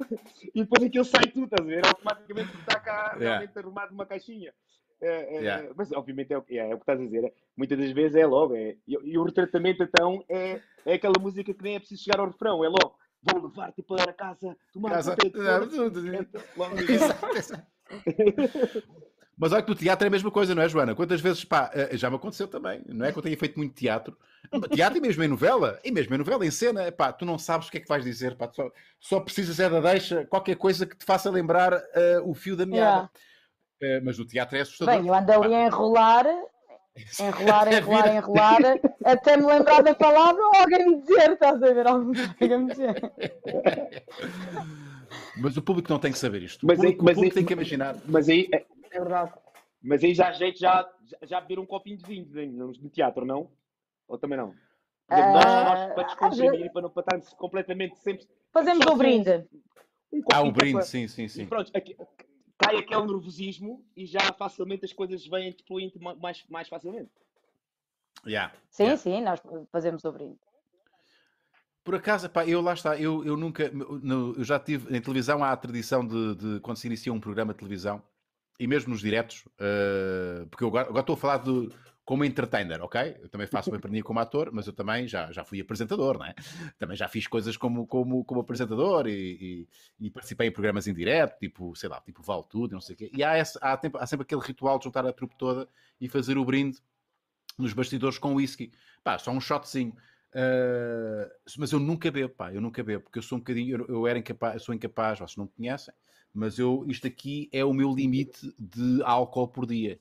e 0.54 0.60
depois 0.60 0.82
aquilo 0.82 1.04
sai 1.06 1.28
tudo, 1.28 1.44
estás 1.44 1.66
a 1.66 1.70
ver? 1.70 1.86
Automaticamente 1.86 2.54
está 2.58 2.78
cá 2.78 3.14
yeah. 3.14 3.38
realmente 3.38 3.58
arrumado 3.58 3.92
numa 3.92 4.04
caixinha. 4.04 4.52
É, 5.00 5.36
é, 5.36 5.40
yeah. 5.40 5.68
Mas 5.76 5.92
obviamente 5.92 6.32
é, 6.32 6.42
é, 6.50 6.56
é, 6.56 6.74
o 6.74 6.78
que 6.78 6.82
estás 6.82 7.00
a 7.00 7.04
dizer. 7.04 7.32
Muitas 7.56 7.78
das 7.78 7.90
vezes 7.92 8.16
é 8.16 8.26
logo. 8.26 8.54
É, 8.54 8.76
e, 8.86 8.98
e, 9.02 9.18
o 9.18 9.24
retratamento 9.24 9.82
então 9.82 10.24
é, 10.28 10.60
é 10.84 10.94
aquela 10.94 11.18
música 11.20 11.52
que 11.54 11.62
nem 11.62 11.76
é 11.76 11.78
preciso 11.78 12.02
chegar 12.02 12.20
ao 12.20 12.26
refrão, 12.26 12.64
é 12.64 12.68
logo 12.68 13.00
vou 13.22 13.42
levar-te 13.42 13.82
para 13.82 14.12
casa, 14.12 14.56
tomar 14.72 14.90
casa... 14.90 15.16
Mas 19.36 19.52
olha 19.52 19.62
que 19.62 19.70
no 19.70 19.74
teatro 19.74 20.04
é 20.04 20.08
a 20.08 20.10
mesma 20.10 20.30
coisa, 20.30 20.54
não 20.54 20.62
é, 20.62 20.68
Joana? 20.68 20.94
Quantas 20.94 21.20
vezes, 21.20 21.44
pá, 21.46 21.70
eh, 21.72 21.96
já 21.96 22.10
me 22.10 22.16
aconteceu 22.16 22.46
também, 22.46 22.82
não 22.86 23.06
é 23.06 23.12
que 23.12 23.18
eu 23.18 23.22
tenha 23.22 23.38
feito 23.38 23.58
muito 23.58 23.74
teatro, 23.74 24.14
teatro 24.70 24.98
e 24.98 25.00
mesmo 25.00 25.22
em 25.22 25.28
novela, 25.28 25.80
e 25.82 25.90
mesmo 25.90 26.14
em 26.14 26.18
novela, 26.18 26.44
em 26.44 26.50
cena, 26.50 26.92
pá, 26.92 27.10
tu 27.10 27.24
não 27.24 27.38
sabes 27.38 27.68
o 27.68 27.70
que 27.70 27.78
é 27.78 27.80
que 27.80 27.88
vais 27.88 28.04
dizer, 28.04 28.36
pá, 28.36 28.50
só, 28.52 28.70
só 29.00 29.18
precisas 29.18 29.58
é 29.58 29.70
da 29.70 29.80
deixa, 29.80 30.26
qualquer 30.26 30.56
coisa 30.56 30.84
que 30.84 30.94
te 30.94 31.06
faça 31.06 31.30
lembrar 31.30 31.72
uh, 31.72 31.80
o 32.26 32.34
fio 32.34 32.54
da 32.54 32.66
meada. 32.66 32.84
Yeah. 32.84 33.10
Uh, 33.82 34.04
mas 34.04 34.18
no 34.18 34.26
teatro 34.26 34.56
é 34.56 34.60
assustador. 34.60 34.94
Bem, 34.94 35.06
eu 35.06 35.14
ando 35.14 35.32
ali 35.32 35.54
a 35.54 35.66
enrolar 35.66 36.26
Enrolar, 37.20 37.72
enrolar, 37.72 38.16
enrolar, 38.16 38.60
até 39.04 39.36
me 39.36 39.46
lembrar 39.46 39.82
da 39.82 39.94
palavra 39.94 40.42
ou 40.42 40.56
alguém 40.56 40.86
me 40.86 41.00
dizer, 41.00 41.32
estás 41.32 41.62
a 41.62 41.72
ver? 41.72 41.86
Alguém 41.86 42.58
me 42.58 42.66
dizer. 42.66 42.94
Mas 45.36 45.56
o 45.56 45.62
público 45.62 45.90
não 45.90 45.98
tem 45.98 46.12
que 46.12 46.18
saber 46.18 46.42
isto. 46.42 46.64
O 46.64 46.66
mas 46.66 46.76
público, 46.76 47.00
aí, 47.00 47.06
mas 47.06 47.12
o 47.12 47.14
público 47.16 47.32
aí, 47.32 47.40
tem 47.40 47.46
que 47.46 47.52
imaginar. 47.52 47.96
Mas 48.06 48.28
aí 48.28 48.48
é, 48.52 48.66
é 48.92 48.98
verdade. 48.98 49.32
Mas 49.82 50.04
aí 50.04 50.14
já 50.14 50.30
jeito 50.32 50.58
já, 50.58 50.88
já 51.22 51.40
beber 51.40 51.58
um 51.58 51.66
copinho 51.66 51.96
de 51.96 52.04
vinho 52.04 52.52
no, 52.52 52.66
no 52.68 52.90
teatro, 52.90 53.24
não? 53.24 53.50
Ou 54.06 54.18
também 54.18 54.36
não? 54.36 54.54
Exemplo, 55.10 55.32
nós, 55.32 55.44
nós, 55.44 55.94
para 55.94 56.02
descomprimir 56.04 56.66
e 56.66 56.70
para 56.70 56.82
não 56.82 56.90
para 56.90 57.16
estar 57.16 57.36
completamente 57.36 57.98
sempre. 57.98 58.28
Fazemos 58.52 58.86
o 58.86 58.94
brinde. 58.94 59.44
Um, 60.12 60.22
ah, 60.32 60.42
o 60.42 60.52
brinde, 60.52 60.74
para... 60.74 60.82
sim, 60.82 61.08
sim, 61.08 61.26
sim. 61.26 61.42
E 61.42 61.46
pronto, 61.46 61.70
aqui, 61.74 61.96
cai 62.60 62.76
aquele 62.76 63.06
nervosismo 63.06 63.84
e 63.96 64.04
já 64.04 64.20
facilmente 64.34 64.84
as 64.84 64.92
coisas 64.92 65.26
vêm 65.26 65.56
fluindo 65.66 65.98
mais, 65.98 66.44
mais 66.48 66.68
facilmente. 66.68 67.10
Yeah. 68.26 68.54
Sim, 68.68 68.82
yeah. 68.82 69.02
sim, 69.02 69.22
nós 69.22 69.40
fazemos 69.72 70.04
o 70.04 70.12
brinde. 70.12 70.38
Por 71.82 71.94
acaso, 71.94 72.28
pá, 72.28 72.46
eu 72.46 72.60
lá 72.60 72.74
está, 72.74 72.98
eu, 72.98 73.24
eu 73.24 73.36
nunca, 73.36 73.70
no, 73.70 74.34
eu 74.36 74.44
já 74.44 74.58
tive, 74.58 74.94
em 74.94 75.00
televisão 75.00 75.42
há 75.42 75.50
a 75.50 75.56
tradição 75.56 76.06
de, 76.06 76.34
de, 76.34 76.60
quando 76.60 76.76
se 76.76 76.86
inicia 76.86 77.12
um 77.12 77.18
programa 77.18 77.54
de 77.54 77.58
televisão, 77.58 78.02
e 78.58 78.66
mesmo 78.66 78.90
nos 78.90 79.00
diretos, 79.00 79.46
uh, 79.56 80.46
porque 80.50 80.62
eu 80.62 80.68
agora, 80.68 80.88
agora, 80.88 81.00
estou 81.00 81.14
a 81.14 81.16
falar 81.16 81.38
de, 81.38 81.70
como 82.10 82.24
entertainer, 82.24 82.82
ok? 82.82 83.18
Eu 83.22 83.28
também 83.28 83.46
faço 83.46 83.70
uma 83.70 83.76
empreendimento 83.76 84.04
como 84.04 84.18
ator, 84.18 84.50
mas 84.52 84.66
eu 84.66 84.72
também 84.72 85.06
já, 85.06 85.30
já 85.30 85.44
fui 85.44 85.60
apresentador, 85.60 86.18
não 86.18 86.26
é? 86.26 86.34
Também 86.76 86.96
já 86.96 87.06
fiz 87.06 87.28
coisas 87.28 87.56
como, 87.56 87.86
como, 87.86 88.24
como 88.24 88.40
apresentador 88.40 89.06
e, 89.06 89.68
e, 90.00 90.06
e 90.06 90.10
participei 90.10 90.48
em 90.48 90.50
programas 90.50 90.88
em 90.88 90.92
direto, 90.92 91.38
tipo, 91.38 91.72
sei 91.76 91.88
lá, 91.88 92.00
tipo 92.00 92.20
Vale 92.20 92.42
Tudo, 92.50 92.72
não 92.72 92.80
sei 92.80 92.96
o 92.96 92.98
quê. 92.98 93.12
E 93.14 93.22
há, 93.22 93.38
esse, 93.38 93.56
há, 93.62 93.76
tempo, 93.76 93.96
há 93.96 94.04
sempre 94.08 94.24
aquele 94.24 94.40
ritual 94.40 94.76
de 94.76 94.86
juntar 94.86 95.06
a 95.06 95.12
trupe 95.12 95.36
toda 95.36 95.68
e 96.00 96.08
fazer 96.08 96.36
o 96.36 96.44
brinde 96.44 96.80
nos 97.56 97.72
bastidores 97.72 98.18
com 98.18 98.34
whisky. 98.34 98.72
Pá, 99.04 99.16
só 99.16 99.30
um 99.30 99.40
shotzinho. 99.40 99.94
Uh, 100.34 101.30
mas 101.58 101.70
eu 101.70 101.78
nunca 101.78 102.10
bebo, 102.10 102.34
pá, 102.34 102.52
eu 102.52 102.60
nunca 102.60 102.82
bebo, 102.82 103.04
porque 103.04 103.20
eu 103.20 103.22
sou 103.22 103.38
um 103.38 103.40
bocadinho, 103.40 103.82
eu, 103.82 103.86
eu 103.86 104.06
era 104.08 104.18
incapaz, 104.18 104.54
eu 104.54 104.60
sou 104.60 104.74
incapaz, 104.74 105.20
vocês 105.20 105.36
não 105.36 105.44
me 105.44 105.50
conhecem, 105.56 105.94
mas 106.34 106.58
eu, 106.58 106.84
isto 106.88 107.06
aqui 107.06 107.48
é 107.52 107.64
o 107.64 107.72
meu 107.72 107.94
limite 107.94 108.52
de 108.58 109.00
álcool 109.04 109.46
por 109.46 109.64
dia 109.64 110.00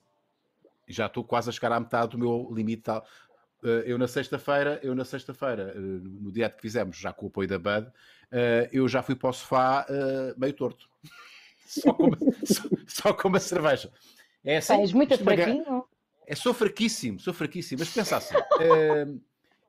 já 0.90 1.06
estou 1.06 1.24
quase 1.24 1.50
a 1.50 1.54
chegar 1.54 1.72
à 1.72 1.80
metade 1.80 2.12
do 2.12 2.18
meu 2.18 2.50
limite 2.54 2.84
tal. 2.84 3.06
Eh, 3.64 3.84
eu 3.88 3.98
na 3.98 4.08
sexta-feira, 4.08 4.80
eu 4.84 4.96
na 4.96 5.06
sexta-feira, 5.06 5.74
eh, 5.76 5.80
no 5.80 6.32
dia 6.32 6.50
que 6.50 6.62
fizemos, 6.62 6.98
já 6.98 7.12
com 7.12 7.26
o 7.26 7.30
apoio 7.30 7.48
da 7.48 7.60
Bud, 7.60 7.92
eh, 8.32 8.70
eu 8.72 8.88
já 8.88 9.02
fui 9.02 9.16
para 9.16 9.30
o 9.30 9.34
sofá 9.34 9.86
meio 10.38 10.54
torto. 10.54 10.90
Só 11.70 11.94
com, 11.94 12.10
só, 12.44 12.64
só 12.88 13.14
com 13.14 13.28
uma 13.28 13.40
cerveja. 13.40 13.92
É 14.44 14.58
assim. 14.58 14.82
És 14.82 14.92
muito 14.92 15.16
fraquinho. 15.20 15.86
É, 16.26 16.34
sou 16.34 16.52
fraquíssimo, 16.52 17.20
sou 17.20 17.32
fraquíssimo. 17.32 17.80
Mas 17.80 17.90
pensa 17.90 18.18
assim, 18.18 18.34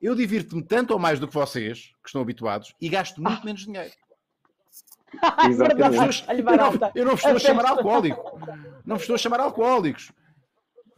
eu 0.01 0.15
divirto-me 0.15 0.63
tanto 0.63 0.93
ou 0.93 0.99
mais 0.99 1.19
do 1.19 1.27
que 1.27 1.33
vocês, 1.35 1.93
que 2.01 2.09
estão 2.09 2.19
habituados, 2.23 2.73
e 2.81 2.89
gasto 2.89 3.21
muito 3.21 3.45
menos 3.45 3.61
dinheiro. 3.65 3.91
Exatamente. 5.47 6.25
Eu 6.27 6.57
não, 6.57 6.91
eu 6.95 7.05
não 7.05 7.11
vos 7.11 7.23
estou 7.23 7.35
a 7.35 7.39
chamar 7.39 7.65
alcoólico. 7.65 8.39
Não 8.83 8.95
vos 8.95 9.03
estou 9.03 9.13
a 9.13 9.19
chamar 9.19 9.39
alcoólicos. 9.39 10.11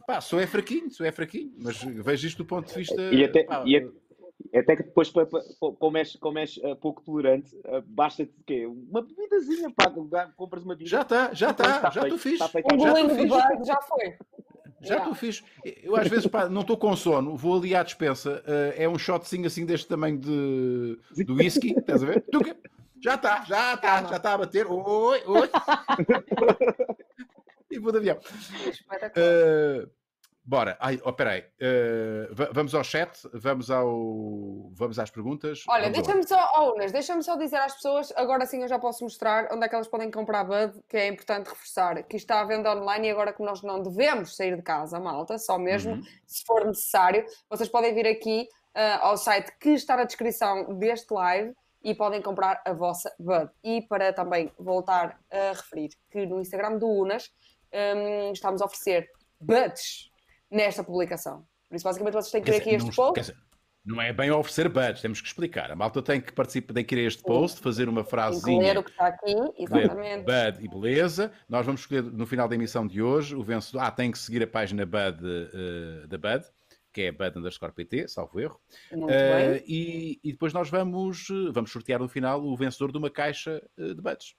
Pá, 0.06 0.20
sou 0.20 0.38
é 0.38 0.46
fraquinho, 0.46 0.90
sou 0.90 1.06
é 1.06 1.12
fraquinho, 1.12 1.52
mas 1.58 1.82
vejo 1.82 2.26
isto 2.26 2.38
do 2.38 2.44
ponto 2.44 2.68
de 2.68 2.74
vista. 2.74 3.00
E 3.02 3.24
até, 3.24 3.44
pá, 3.44 3.64
e 3.66 4.58
até 4.58 4.76
que 4.76 4.82
depois, 4.82 5.12
como 5.58 5.96
és, 5.96 6.16
como 6.16 6.38
és 6.38 6.56
uh, 6.58 6.76
pouco 6.76 7.02
tolerante, 7.02 7.54
uh, 7.56 7.82
basta-te 7.86 8.32
quê? 8.46 8.66
Uma 8.66 9.02
bebidazinha, 9.02 9.70
pá, 9.70 9.90
compras 10.36 10.62
uma 10.62 10.74
bebida. 10.74 10.90
Já 10.90 11.02
está, 11.02 11.32
já 11.32 11.50
está, 11.50 11.90
já 11.90 12.02
estou 12.02 12.18
fixe. 12.18 12.44
Um 12.72 12.76
bolinho 12.76 13.16
de 13.16 13.26
banho, 13.26 13.64
já 13.64 13.80
foi. 13.82 14.16
Já 14.80 14.98
estou 14.98 15.14
fixe. 15.14 15.42
Eu 15.64 15.96
às 15.96 16.06
vezes 16.08 16.26
pá, 16.26 16.48
não 16.48 16.60
estou 16.60 16.76
com 16.76 16.94
sono, 16.94 17.36
vou 17.36 17.56
ali 17.56 17.74
à 17.74 17.82
despensa, 17.82 18.44
uh, 18.46 18.74
é 18.80 18.88
um 18.88 18.98
shotzinho 18.98 19.46
assim 19.46 19.64
deste 19.64 19.88
tamanho 19.88 20.18
de, 20.18 20.98
de 21.16 21.32
whisky, 21.32 21.74
estás 21.76 22.02
a 22.02 22.06
ver? 22.06 22.20
Tuca. 22.30 22.54
Já 23.00 23.16
está, 23.16 23.44
já 23.44 23.74
está, 23.74 24.02
já 24.04 24.16
está 24.16 24.34
a 24.34 24.38
bater. 24.38 24.66
Oi, 24.66 25.22
oi. 25.26 25.50
Tipo 27.74 27.92
de 27.92 27.98
avião. 27.98 28.18
Uh, 28.18 29.90
bora, 30.44 30.76
Ai, 30.80 31.00
oh, 31.04 31.12
peraí. 31.12 31.44
Uh, 31.60 32.52
vamos 32.52 32.74
ao 32.74 32.84
chat, 32.84 33.18
vamos, 33.32 33.70
ao, 33.70 34.70
vamos 34.72 34.98
às 34.98 35.10
perguntas. 35.10 35.64
Olha, 35.68 35.90
deixa-me 35.90 36.26
só, 36.26 36.38
oh, 36.58 36.74
Unas, 36.74 36.92
deixa-me 36.92 37.22
só 37.22 37.36
dizer 37.36 37.56
às 37.56 37.74
pessoas, 37.74 38.12
agora 38.16 38.46
sim 38.46 38.62
eu 38.62 38.68
já 38.68 38.78
posso 38.78 39.04
mostrar 39.04 39.48
onde 39.52 39.64
é 39.64 39.68
que 39.68 39.74
elas 39.74 39.88
podem 39.88 40.10
comprar 40.10 40.44
Bud, 40.44 40.80
que 40.88 40.96
é 40.96 41.08
importante 41.08 41.48
reforçar, 41.48 42.02
que 42.04 42.16
está 42.16 42.40
à 42.40 42.44
venda 42.44 42.74
online 42.74 43.08
e 43.08 43.10
agora 43.10 43.32
que 43.32 43.42
nós 43.42 43.62
não 43.62 43.82
devemos 43.82 44.36
sair 44.36 44.56
de 44.56 44.62
casa, 44.62 45.00
malta, 45.00 45.38
só 45.38 45.58
mesmo 45.58 45.94
uhum. 45.94 46.02
se 46.26 46.44
for 46.44 46.64
necessário, 46.64 47.24
vocês 47.48 47.68
podem 47.68 47.94
vir 47.94 48.06
aqui 48.06 48.48
uh, 48.76 49.00
ao 49.00 49.16
site 49.16 49.52
que 49.58 49.70
está 49.70 49.96
na 49.96 50.04
descrição 50.04 50.74
deste 50.78 51.12
live 51.12 51.54
e 51.84 51.94
podem 51.94 52.22
comprar 52.22 52.62
a 52.64 52.72
vossa 52.72 53.14
Bud. 53.18 53.50
E 53.62 53.82
para 53.82 54.12
também 54.12 54.50
voltar 54.58 55.20
a 55.30 55.52
referir 55.52 55.90
que 56.10 56.24
no 56.24 56.40
Instagram 56.40 56.78
do 56.78 56.88
Unas 56.88 57.30
um, 57.74 58.32
estamos 58.32 58.62
a 58.62 58.64
oferecer 58.64 59.08
buds 59.40 60.10
nesta 60.50 60.84
publicação. 60.84 61.44
Por 61.68 61.76
isso, 61.76 61.84
basicamente, 61.84 62.14
vocês 62.14 62.30
têm 62.30 62.42
que 62.42 62.50
ir 62.50 62.56
aqui 62.56 62.70
este 62.70 62.94
post. 62.94 63.20
Dizer, 63.20 63.36
não 63.84 64.00
é 64.00 64.12
bem 64.14 64.30
oferecer 64.30 64.68
buds, 64.68 65.02
temos 65.02 65.20
que 65.20 65.26
explicar. 65.26 65.70
A 65.70 65.76
malta 65.76 66.00
tem 66.00 66.18
que 66.18 66.32
participar, 66.32 66.72
tem 66.72 66.84
que 66.84 66.94
ir 66.94 67.00
a 67.00 67.06
este 67.06 67.22
post, 67.22 67.60
fazer 67.60 67.86
uma 67.86 68.02
frasezinha. 68.02 68.62
Ler 68.62 68.78
o 68.78 68.82
que 68.82 68.90
está 68.90 69.08
aqui, 69.08 69.34
exatamente. 69.58 70.24
Bud 70.24 70.64
e 70.64 70.68
beleza. 70.68 71.30
Nós 71.48 71.66
vamos 71.66 71.82
escolher 71.82 72.02
no 72.02 72.24
final 72.26 72.48
da 72.48 72.54
emissão 72.54 72.86
de 72.86 73.02
hoje 73.02 73.36
o 73.36 73.42
vencedor. 73.42 73.80
Ah, 73.80 73.90
tem 73.90 74.10
que 74.10 74.18
seguir 74.18 74.42
a 74.42 74.46
página 74.46 74.86
Bud 74.86 75.22
uh, 75.22 76.08
da 76.08 76.16
Bud, 76.16 76.46
que 76.94 77.02
é 77.02 77.12
Bud 77.12 77.38
underscore 77.38 77.72
PT, 77.72 78.08
salvo 78.08 78.40
erro. 78.40 78.58
Muito 78.90 79.04
uh, 79.04 79.08
bem. 79.08 79.64
E, 79.66 80.18
e, 80.24 80.32
depois 80.32 80.54
nós 80.54 80.70
vamos, 80.70 81.26
vamos 81.52 81.70
sortear 81.70 82.00
no 82.00 82.08
final 82.08 82.42
o 82.42 82.56
vencedor 82.56 82.90
de 82.90 82.96
uma 82.96 83.10
caixa 83.10 83.62
de 83.76 84.00
buds. 84.00 84.34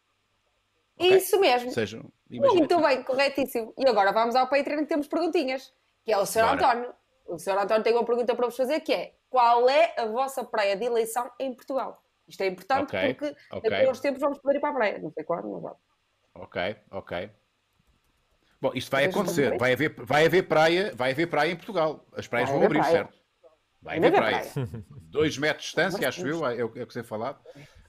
Okay? 0.98 1.18
Isso 1.18 1.40
mesmo. 1.40 1.72
Sejam, 1.72 2.06
Muito 2.30 2.80
bem, 2.82 3.04
corretíssimo. 3.04 3.74
E 3.78 3.88
agora 3.88 4.12
vamos 4.12 4.36
ao 4.36 4.48
Patreon 4.48 4.80
que 4.80 4.86
temos 4.88 5.08
perguntinhas, 5.08 5.74
que 6.04 6.12
é 6.12 6.18
o 6.18 6.26
Sr. 6.26 6.54
António. 6.54 6.94
O 7.28 7.40
senhor 7.40 7.58
António 7.60 7.84
tem 7.84 7.94
uma 7.94 8.06
pergunta 8.06 8.36
para 8.36 8.46
vos 8.46 8.56
fazer 8.56 8.80
que 8.82 8.94
é: 8.94 9.14
qual 9.30 9.68
é 9.70 9.94
a 9.98 10.06
vossa 10.06 10.44
praia 10.44 10.76
de 10.76 10.86
eleição 10.86 11.30
em 11.40 11.54
Portugal? 11.54 12.02
Isto 12.28 12.42
é 12.42 12.48
importante 12.48 12.96
Ok, 12.96 13.14
porque 13.14 13.36
ok. 13.52 13.70
daqui 13.70 13.86
a 13.86 13.92
uns 13.92 14.00
tempos 14.00 14.22
vamos 14.22 14.40
poder 14.40 14.58
ir 14.58 14.62
para 14.62 14.70
a 14.70 14.74
praia. 14.74 15.00
Não 15.00 15.12
sei 15.12 15.24
quando, 15.24 15.50
mas 15.50 15.62
vamos. 15.62 15.78
Ok, 16.36 16.76
ok. 16.92 17.32
Bom, 18.62 18.72
isto 18.74 18.90
vai 18.90 19.06
acontecer. 19.06 19.58
Vai 19.58 19.74
haver, 19.74 19.94
vai 19.98 20.26
haver 20.26 20.48
praia, 20.48 20.92
vai 20.96 21.12
haver 21.12 21.28
praia 21.28 21.52
em 21.52 21.56
Portugal. 21.56 22.06
As 22.16 22.28
praias 22.28 22.50
Vai 22.50 22.58
vão 22.58 22.66
abrir, 22.66 22.80
praia. 22.80 22.94
certo? 22.94 23.18
Vai 23.82 23.98
haver 23.98 24.08
haver 24.08 24.18
praia. 24.18 24.52
Dois 25.10 25.38
metros 25.38 25.66
de 25.66 25.68
distância, 25.68 26.08
acho 26.08 26.28
eu, 26.28 26.46
é 26.46 26.64
o 26.64 26.70
que 26.70 26.94
sei 26.94 27.04
falar. 27.04 27.40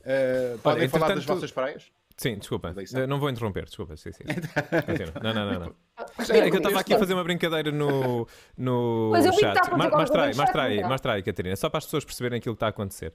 Uh, 0.00 0.58
podem 0.58 0.88
falar 0.88 1.14
das 1.14 1.24
vossas 1.24 1.50
praias? 1.50 1.90
Sim, 2.16 2.38
desculpa. 2.38 2.74
Eu 2.94 3.06
Não 3.06 3.20
vou 3.20 3.28
interromper, 3.28 3.64
desculpa. 3.66 3.96
Sim, 3.96 4.10
sim. 4.12 4.24
Não, 5.22 5.34
não, 5.34 5.52
não. 5.52 5.60
não. 5.60 5.74
Mas 6.16 6.30
É 6.30 6.48
que 6.50 6.56
eu 6.56 6.58
estava 6.58 6.80
aqui 6.80 6.94
a 6.94 6.98
fazer 6.98 7.12
uma 7.14 7.24
brincadeira 7.24 7.70
no, 7.70 8.26
no 8.56 9.10
Mas 9.12 9.24
chat. 9.36 9.56
está 9.58 9.74
a 9.74 9.76
Ma- 9.76 9.84
fazer 9.84 9.96
Mostra 9.96 10.22
aí, 10.22 10.28
alguma 10.28 10.42
mostra 10.42 10.62
chat, 10.62 10.70
aí, 10.70 10.80
não 10.80 10.88
mostra 10.88 11.12
aí, 11.12 11.22
Catarina, 11.22 11.56
só 11.56 11.68
para 11.68 11.78
as 11.78 11.84
pessoas 11.84 12.04
perceberem 12.04 12.38
aquilo 12.38 12.54
que 12.54 12.56
está 12.56 12.66
a 12.66 12.70
acontecer. 12.70 13.12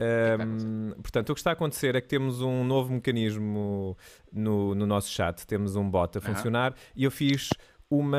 Ahm, 0.00 0.92
portanto, 1.02 1.30
o 1.30 1.34
que 1.34 1.40
está 1.40 1.50
a 1.50 1.52
acontecer 1.54 1.94
é 1.94 2.00
que 2.00 2.08
temos 2.08 2.40
um 2.40 2.64
novo 2.64 2.92
mecanismo 2.92 3.96
no, 4.32 4.74
no 4.74 4.86
nosso 4.86 5.10
chat, 5.10 5.46
temos 5.46 5.74
um 5.76 5.88
bot 5.88 6.16
a 6.16 6.20
funcionar 6.20 6.74
e 6.94 7.04
eu 7.04 7.10
fiz 7.10 7.50
uma, 7.90 8.18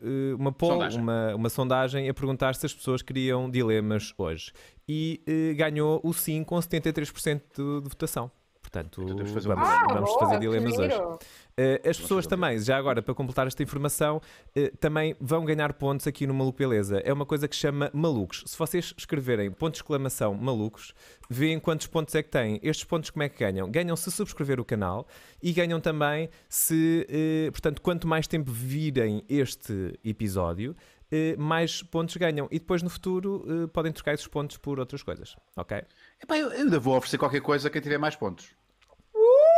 eh, 0.00 0.34
uma 0.38 0.52
poll, 0.52 0.72
Sondagem. 0.72 1.00
Uma, 1.00 1.34
uma 1.34 1.48
sondagem 1.50 2.08
a 2.08 2.14
perguntar 2.14 2.54
se 2.54 2.64
as 2.66 2.72
pessoas 2.72 3.02
queriam 3.02 3.50
dilemas 3.50 4.14
hoje. 4.16 4.52
E 4.88 5.20
eh, 5.26 5.54
ganhou 5.54 6.00
o 6.02 6.12
sim 6.12 6.42
com 6.44 6.56
73% 6.56 7.40
de, 7.54 7.80
de 7.82 7.88
votação. 7.88 8.30
Portanto, 8.70 9.00
Então 9.02 9.16
vamos, 9.24 9.68
Ah, 9.68 9.86
vamos 9.88 10.10
boa, 10.10 10.20
fazer 10.20 10.38
dilemas 10.40 10.78
hoje. 10.78 10.92
giro. 10.92 11.14
Uh, 11.14 11.88
as 11.88 11.98
pessoas 11.98 12.26
também, 12.26 12.58
já 12.60 12.76
agora 12.76 13.02
para 13.02 13.14
completar 13.14 13.46
esta 13.46 13.62
informação, 13.62 14.18
uh, 14.56 14.76
também 14.76 15.16
vão 15.18 15.44
ganhar 15.44 15.72
pontos 15.72 16.06
aqui 16.06 16.26
no 16.26 16.34
Maluco 16.34 16.58
Beleza. 16.58 16.98
É 16.98 17.12
uma 17.12 17.26
coisa 17.26 17.48
que 17.48 17.56
se 17.56 17.62
chama 17.62 17.90
malucos. 17.92 18.44
Se 18.46 18.56
vocês 18.56 18.94
escreverem 18.96 19.50
ponto 19.50 19.72
de 19.72 19.78
exclamação 19.78 20.34
malucos, 20.34 20.92
veem 21.28 21.58
quantos 21.58 21.86
pontos 21.86 22.14
é 22.14 22.22
que 22.22 22.28
têm. 22.28 22.60
Estes 22.62 22.84
pontos 22.84 23.10
como 23.10 23.22
é 23.22 23.28
que 23.28 23.38
ganham? 23.38 23.68
Ganham 23.70 23.96
se 23.96 24.10
subscrever 24.10 24.60
o 24.60 24.64
canal 24.64 25.06
e 25.42 25.52
ganham 25.52 25.80
também 25.80 26.28
se, 26.48 27.06
uh, 27.48 27.50
portanto, 27.52 27.80
quanto 27.80 28.06
mais 28.06 28.26
tempo 28.28 28.52
virem 28.52 29.24
este 29.28 29.98
episódio, 30.04 30.76
uh, 31.10 31.40
mais 31.40 31.82
pontos 31.82 32.16
ganham. 32.16 32.46
E 32.52 32.58
depois 32.58 32.82
no 32.82 32.90
futuro 32.90 33.44
uh, 33.64 33.68
podem 33.68 33.90
trocar 33.92 34.14
esses 34.14 34.28
pontos 34.28 34.56
por 34.58 34.78
outras 34.78 35.02
coisas. 35.02 35.34
Ok? 35.56 35.82
Epá, 36.22 36.36
eu 36.36 36.48
eu 36.48 36.60
ainda 36.60 36.78
vou 36.78 36.96
oferecer 36.96 37.18
qualquer 37.18 37.40
coisa 37.40 37.66
a 37.68 37.70
quem 37.70 37.80
tiver 37.82 37.98
mais 37.98 38.14
pontos. 38.14 38.57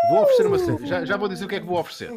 Vou 0.09 0.23
oferecer 0.23 0.47
uma. 0.47 0.87
Já, 0.87 1.05
já 1.05 1.17
vou 1.17 1.29
dizer 1.29 1.45
o 1.45 1.49
que 1.49 1.57
é 1.57 1.61
que 1.61 1.67
vou 1.67 1.79
oferecer. 1.79 2.11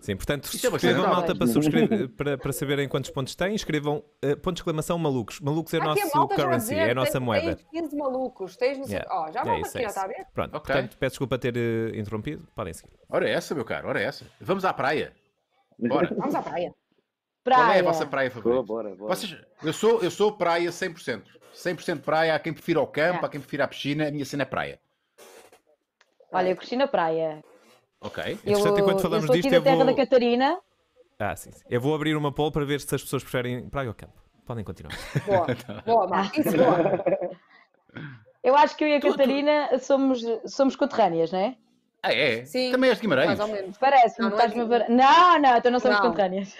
Sim, 0.00 0.14
portanto, 0.16 0.44
Isso 0.44 0.64
é 0.64 0.70
escrevam 0.70 1.08
malta 1.08 1.34
para, 1.34 1.46
subscrever, 1.48 2.08
para, 2.10 2.38
para 2.38 2.52
saberem 2.52 2.88
quantos 2.88 3.10
pontos 3.10 3.34
têm, 3.34 3.54
escrevam 3.56 3.96
uh, 4.24 4.36
ponto 4.36 4.54
de 4.54 4.60
exclamação 4.60 4.96
malucos. 4.96 5.40
Malucos 5.40 5.74
é 5.74 5.78
o 5.78 5.82
nosso 5.84 6.28
currency, 6.28 6.68
dizer, 6.68 6.88
é 6.88 6.90
a 6.92 6.94
nossa 6.94 7.12
tens- 7.12 7.22
moeda. 7.22 7.56
Tens 7.56 7.68
15 7.82 7.96
malucos, 7.96 8.56
tens 8.56 8.86
sei. 8.86 8.96
Yeah. 8.96 9.12
Ó, 9.12 9.32
já 9.32 9.40
É 9.40 9.44
vão 9.44 9.58
isso, 9.60 9.70
aqui, 9.70 9.78
é 9.78 9.80
já 9.82 9.88
isso. 9.88 9.98
está 9.98 10.04
a 10.04 10.06
ver? 10.06 10.26
Pronto, 10.32 10.54
Ok. 10.56 10.72
portanto, 10.72 10.96
peço 10.98 11.10
desculpa 11.14 11.36
ter 11.38 11.54
uh, 11.56 11.96
interrompido. 11.98 12.46
Podem 12.54 12.72
seguir. 12.72 12.92
Ora 13.08 13.28
é 13.28 13.32
essa, 13.32 13.54
meu 13.56 13.64
caro, 13.64 13.88
ora 13.88 14.00
é 14.00 14.04
essa. 14.04 14.24
Vamos 14.40 14.64
à 14.64 14.72
praia. 14.72 15.12
Bora. 15.80 16.14
Vamos 16.16 16.34
à 16.34 16.42
praia. 16.42 16.70
Qual 17.44 17.60
é 17.60 17.64
Praia. 17.64 17.80
a 17.80 17.84
vossa 17.84 18.06
praia 18.06 18.30
favorita? 18.30 18.62
bora, 18.62 18.94
bora. 18.94 19.14
Vocês, 19.16 19.36
eu, 19.64 19.72
sou, 19.72 20.00
eu 20.00 20.10
sou 20.12 20.32
praia 20.32 20.70
100%. 20.70 21.22
100% 21.54 22.02
praia. 22.02 22.34
Há 22.36 22.38
quem 22.38 22.52
prefira 22.52 22.78
ao 22.78 22.86
campo, 22.86 23.24
É. 23.24 23.26
há 23.26 23.28
quem 23.28 23.40
prefira 23.40 23.64
a 23.64 23.68
piscina. 23.68 24.06
A 24.06 24.10
minha 24.12 24.24
cena 24.24 24.42
é 24.44 24.46
praia. 24.46 24.78
Olha, 26.32 26.48
eu 26.50 26.56
cresci 26.56 26.76
na 26.76 26.86
praia. 26.86 27.42
Ok? 28.00 28.22
Eu, 28.44 28.52
Entretanto, 28.52 28.80
enquanto 28.80 28.96
eu 28.98 29.02
falamos 29.02 29.26
sou 29.26 29.32
aqui 29.34 29.42
disto, 29.42 29.50
da 29.50 29.56
eu 29.56 29.62
terra 29.62 29.76
vou- 29.76 29.86
da 29.86 29.94
Catarina. 29.94 30.58
Ah, 31.18 31.34
sim, 31.34 31.50
sim. 31.50 31.64
Eu 31.68 31.80
vou 31.80 31.94
abrir 31.94 32.16
uma 32.16 32.30
poll 32.32 32.52
para 32.52 32.64
ver 32.64 32.80
se 32.80 32.94
as 32.94 33.02
pessoas 33.02 33.22
preferem 33.22 33.68
praia 33.68 33.88
ou 33.88 33.94
campo. 33.94 34.12
Podem 34.46 34.64
continuar. 34.64 34.94
Boa, 35.26 35.46
boa, 35.84 36.06
Marco. 36.06 36.40
Isso, 36.40 36.56
boa. 36.56 36.78
Eu 38.42 38.54
acho 38.56 38.76
que 38.76 38.84
eu 38.84 38.88
e 38.88 38.94
a 38.94 39.00
Catarina 39.00 39.78
somos, 39.80 40.22
somos 40.46 40.76
conterrâneas, 40.76 41.32
não 41.32 41.38
é? 41.40 41.56
Ah, 42.02 42.12
é? 42.14 42.44
Sim, 42.44 42.70
Também 42.70 42.88
és 42.90 42.98
de 42.98 43.02
Guimarães? 43.02 43.26
Mais 43.26 43.40
ou 43.40 43.48
menos. 43.48 43.76
Parece-me, 43.76 44.28
Não, 44.30 44.36
não 44.36 44.40
é 44.42 44.48
ver. 44.78 44.88
Não, 44.88 45.38
não, 45.40 45.56
então 45.56 45.72
não 45.72 45.80
somos 45.80 45.98
Não. 45.98 46.06
conterrâneas. 46.10 46.56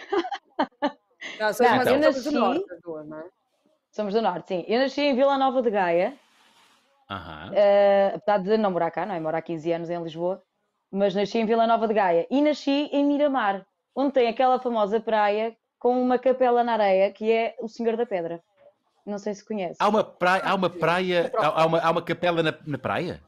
Não, 1.38 1.52
somos 1.54 1.60
Não, 1.60 1.78
eu 1.78 1.84
menos 2.00 2.16
nasci- 2.16 2.24
do 2.24 2.32
norte, 2.40 2.64
não 2.84 3.18
é? 3.20 3.24
Somos 3.92 4.14
do 4.14 4.20
Norte, 4.22 4.48
sim. 4.48 4.64
Eu 4.68 4.80
nasci 4.80 5.00
em 5.00 5.14
Vila 5.14 5.38
Nova 5.38 5.62
de 5.62 5.70
Gaia, 5.70 6.14
Aham. 7.10 7.50
eh, 7.54 8.12
apesar 8.16 8.38
de 8.38 8.56
não 8.58 8.70
morar 8.70 8.90
cá, 8.90 9.06
não 9.06 9.14
é? 9.14 9.20
Morar 9.20 9.38
há 9.38 9.42
15 9.42 9.72
anos 9.72 9.88
em 9.90 10.02
Lisboa, 10.02 10.42
mas 10.90 11.14
nasci 11.14 11.38
em 11.38 11.46
Vila 11.46 11.66
Nova 11.66 11.88
de 11.88 11.94
Gaia 11.94 12.26
e 12.30 12.42
nasci 12.42 12.88
em 12.92 13.04
Miramar, 13.04 13.66
onde 13.94 14.12
tem 14.12 14.28
aquela 14.28 14.58
famosa 14.58 15.00
praia 15.00 15.56
com 15.78 16.00
uma 16.00 16.18
capela 16.18 16.62
na 16.62 16.72
areia 16.74 17.10
que 17.12 17.30
é 17.32 17.56
o 17.60 17.68
Senhor 17.68 17.96
da 17.96 18.04
Pedra. 18.04 18.42
Não 19.06 19.18
sei 19.18 19.32
se 19.34 19.44
conhece. 19.46 19.76
Há 19.80 19.88
uma 19.88 20.04
praia, 20.04 20.42
há 20.44 20.54
uma, 20.54 20.68
praia 20.68 21.32
há, 21.36 21.62
há 21.62 21.66
uma, 21.66 21.78
há 21.80 21.90
uma 21.90 22.02
capela 22.02 22.42
na, 22.42 22.54
na 22.66 22.78
praia? 22.78 23.22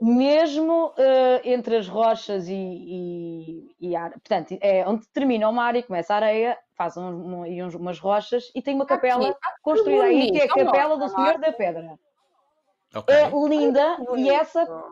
mesmo 0.00 0.92
eh, 0.98 1.42
entre 1.52 1.76
as 1.76 1.86
rochas 1.86 2.48
e, 2.48 2.54
e, 2.54 3.76
e 3.80 3.94
a, 3.96 4.10
portanto, 4.10 4.58
é 4.60 4.84
onde 4.86 5.06
termina 5.08 5.48
o 5.48 5.52
mar 5.52 5.76
e 5.76 5.82
começa 5.84 6.12
a 6.12 6.16
areia, 6.16 6.58
faz 6.76 6.96
um, 6.96 7.08
um- 7.42 7.46
e 7.46 7.62
umas 7.62 8.00
rochas 8.00 8.50
e 8.52 8.60
tem 8.60 8.74
uma 8.74 8.84
capela 8.84 9.28
Aqui, 9.28 9.38
ah, 9.44 9.54
construída 9.62 10.02
aí 10.04 10.32
que 10.32 10.38
é 10.40 10.44
a 10.44 10.48
capela 10.48 10.96
do 10.98 11.08
Senhor 11.08 11.38
da 11.38 11.52
Pedra. 11.52 11.96
Ok. 12.94 13.14
É 13.14 13.30
linda 13.48 13.96
e 14.00 14.04
bonito. 14.04 14.32
essa 14.32 14.84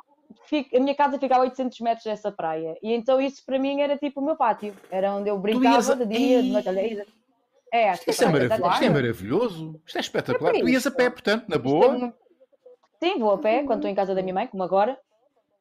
fica- 0.46 0.76
a 0.76 0.80
minha 0.80 0.94
casa 0.94 1.18
fica 1.18 1.36
a 1.36 1.40
800 1.40 1.80
metros 1.80 2.04
dessa 2.04 2.32
praia 2.32 2.76
e 2.82 2.92
então 2.92 3.20
isso 3.20 3.44
para 3.44 3.58
mim 3.58 3.80
era 3.80 3.96
tipo 3.96 4.20
o 4.20 4.24
meu 4.24 4.36
pátio, 4.36 4.74
era 4.90 5.12
onde 5.12 5.28
eu 5.28 5.38
brincava 5.38 5.96
de 5.96 6.06
dia, 6.06 6.42
de 6.42 6.50
noite. 6.50 7.06
É, 7.72 7.84
esta 7.88 8.10
Isto 8.10 8.24
é, 8.24 8.30
praia, 8.30 8.48
maravilhoso. 8.48 8.72
Isto 8.72 8.84
é 8.84 8.90
maravilhoso. 8.90 9.80
Isto 9.86 9.96
é 9.96 10.00
espetacular. 10.00 10.54
É 10.56 10.58
Tu 10.58 10.68
ias 10.68 10.86
a 10.86 10.90
pé, 10.90 11.08
portanto, 11.08 11.48
na 11.48 11.54
é 11.54 11.58
boa. 11.58 12.14
Sim, 12.98 13.18
vou 13.18 13.32
a 13.32 13.38
pé 13.38 13.62
quando 13.62 13.78
estou 13.78 13.90
em 13.90 13.94
casa 13.94 14.14
da 14.14 14.22
minha 14.22 14.34
mãe, 14.34 14.46
como 14.48 14.62
agora, 14.62 14.98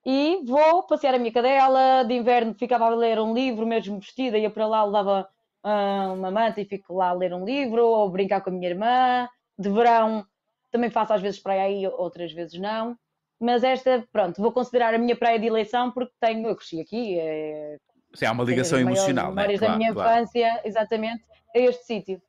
e 0.06 0.41
vou 0.45 0.84
passear 0.84 1.13
a 1.13 1.19
minha 1.19 1.32
cadela. 1.32 2.04
De 2.04 2.13
inverno 2.15 2.56
ficava 2.56 2.86
a 2.86 2.89
ler 2.89 3.19
um 3.19 3.34
livro, 3.34 3.65
mesmo 3.65 3.99
vestida, 3.99 4.38
ia 4.38 4.49
para 4.49 4.65
lá, 4.65 4.84
levava 4.84 5.30
ah, 5.63 6.12
uma 6.13 6.32
manta 6.32 6.60
e 6.60 6.65
fico 6.65 6.95
lá 6.95 7.10
a 7.10 7.13
ler 7.13 7.34
um 7.34 7.45
livro, 7.45 7.86
ou 7.86 8.10
brincar 8.10 8.41
com 8.41 8.49
a 8.49 8.54
minha 8.54 8.69
irmã. 8.69 9.30
De 9.58 9.69
verão 9.69 10.25
também 10.72 10.90
faço 10.90 11.14
às 11.14 11.22
vezes 11.22 11.40
praia 11.40 11.64
aí, 11.64 11.88
outras 11.88 12.32
vezes 12.32 12.60
não. 12.60 12.98
Mas 13.40 13.64
esta, 13.64 14.06
pronto, 14.12 14.42
vou 14.42 14.52
considerar 14.52 14.94
a 14.94 14.98
minha 14.98 15.16
praia 15.16 15.40
de 15.40 15.48
eleição 15.48 15.92
porque 15.92 16.14
tenho, 16.20 16.48
eu 16.48 16.56
cresci 16.56 16.82
aqui, 16.82 17.18
é, 17.18 17.78
Sim, 18.14 18.26
há 18.26 18.32
uma 18.32 18.44
tenho 18.44 18.56
ligação 18.56 18.80
emocional, 18.80 19.26
não 19.26 19.32
é? 19.34 19.36
memórias 19.36 19.60
da 19.60 19.66
Claro, 19.68 19.80
minha 19.80 19.94
claro. 19.94 20.10
infância, 20.10 20.62
exatamente, 20.66 21.24
a 21.56 21.60
este 21.60 21.86
sítio. 21.86 22.22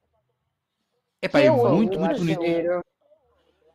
É 1.23 1.29
eu 1.49 1.67
amo, 1.67 1.77
muito, 1.77 1.95
eu 1.95 2.01
muito 2.01 2.19
bonito. 2.19 2.43
Giro. 2.43 2.85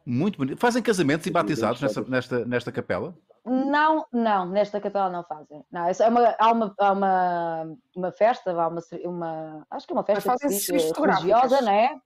Muito 0.05 0.37
bonito. 0.37 0.59
Fazem 0.59 0.83
casamentos 0.83 1.25
e 1.25 1.31
batizados 1.31 1.81
nesta, 1.81 2.01
nesta, 2.03 2.45
nesta 2.45 2.71
capela? 2.71 3.15
Não, 3.43 4.05
não, 4.11 4.45
nesta 4.47 4.79
capela 4.79 5.09
não 5.09 5.23
fazem. 5.23 5.63
Não, 5.71 5.89
isso 5.89 6.01
é 6.03 6.07
uma, 6.07 6.35
há 6.39 6.51
uma, 6.51 6.75
há 6.79 6.91
uma, 6.91 7.77
uma 7.95 8.11
festa, 8.11 8.51
há 8.51 8.67
uma, 8.67 8.81
uma, 9.03 9.67
acho 9.69 9.87
que 9.87 9.93
é 9.93 9.95
uma 9.95 10.03
festa 10.03 10.35
religiosa, 10.41 11.61
não 11.61 11.71
é? 11.71 11.99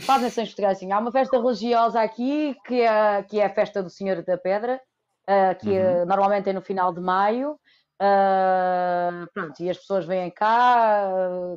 Fazem 0.00 0.28
sessões 0.28 0.50
fotográficas, 0.50 0.78
sim. 0.78 0.92
Há 0.92 0.98
uma 0.98 1.12
festa 1.12 1.38
religiosa 1.38 2.00
aqui, 2.00 2.56
que 2.66 2.82
é, 2.82 3.22
que 3.22 3.40
é 3.40 3.46
a 3.46 3.54
festa 3.54 3.82
do 3.82 3.90
Senhor 3.90 4.22
da 4.22 4.38
Pedra, 4.38 4.80
ah, 5.26 5.54
que 5.54 5.74
eh, 5.74 6.04
normalmente 6.04 6.48
é 6.48 6.52
no 6.52 6.62
final 6.62 6.92
de 6.92 7.00
maio. 7.00 7.58
Ah, 8.00 9.26
pronto, 9.34 9.60
e 9.62 9.70
as 9.70 9.78
pessoas 9.78 10.04
vêm 10.04 10.30
cá, 10.30 11.08
ah, 11.08 11.56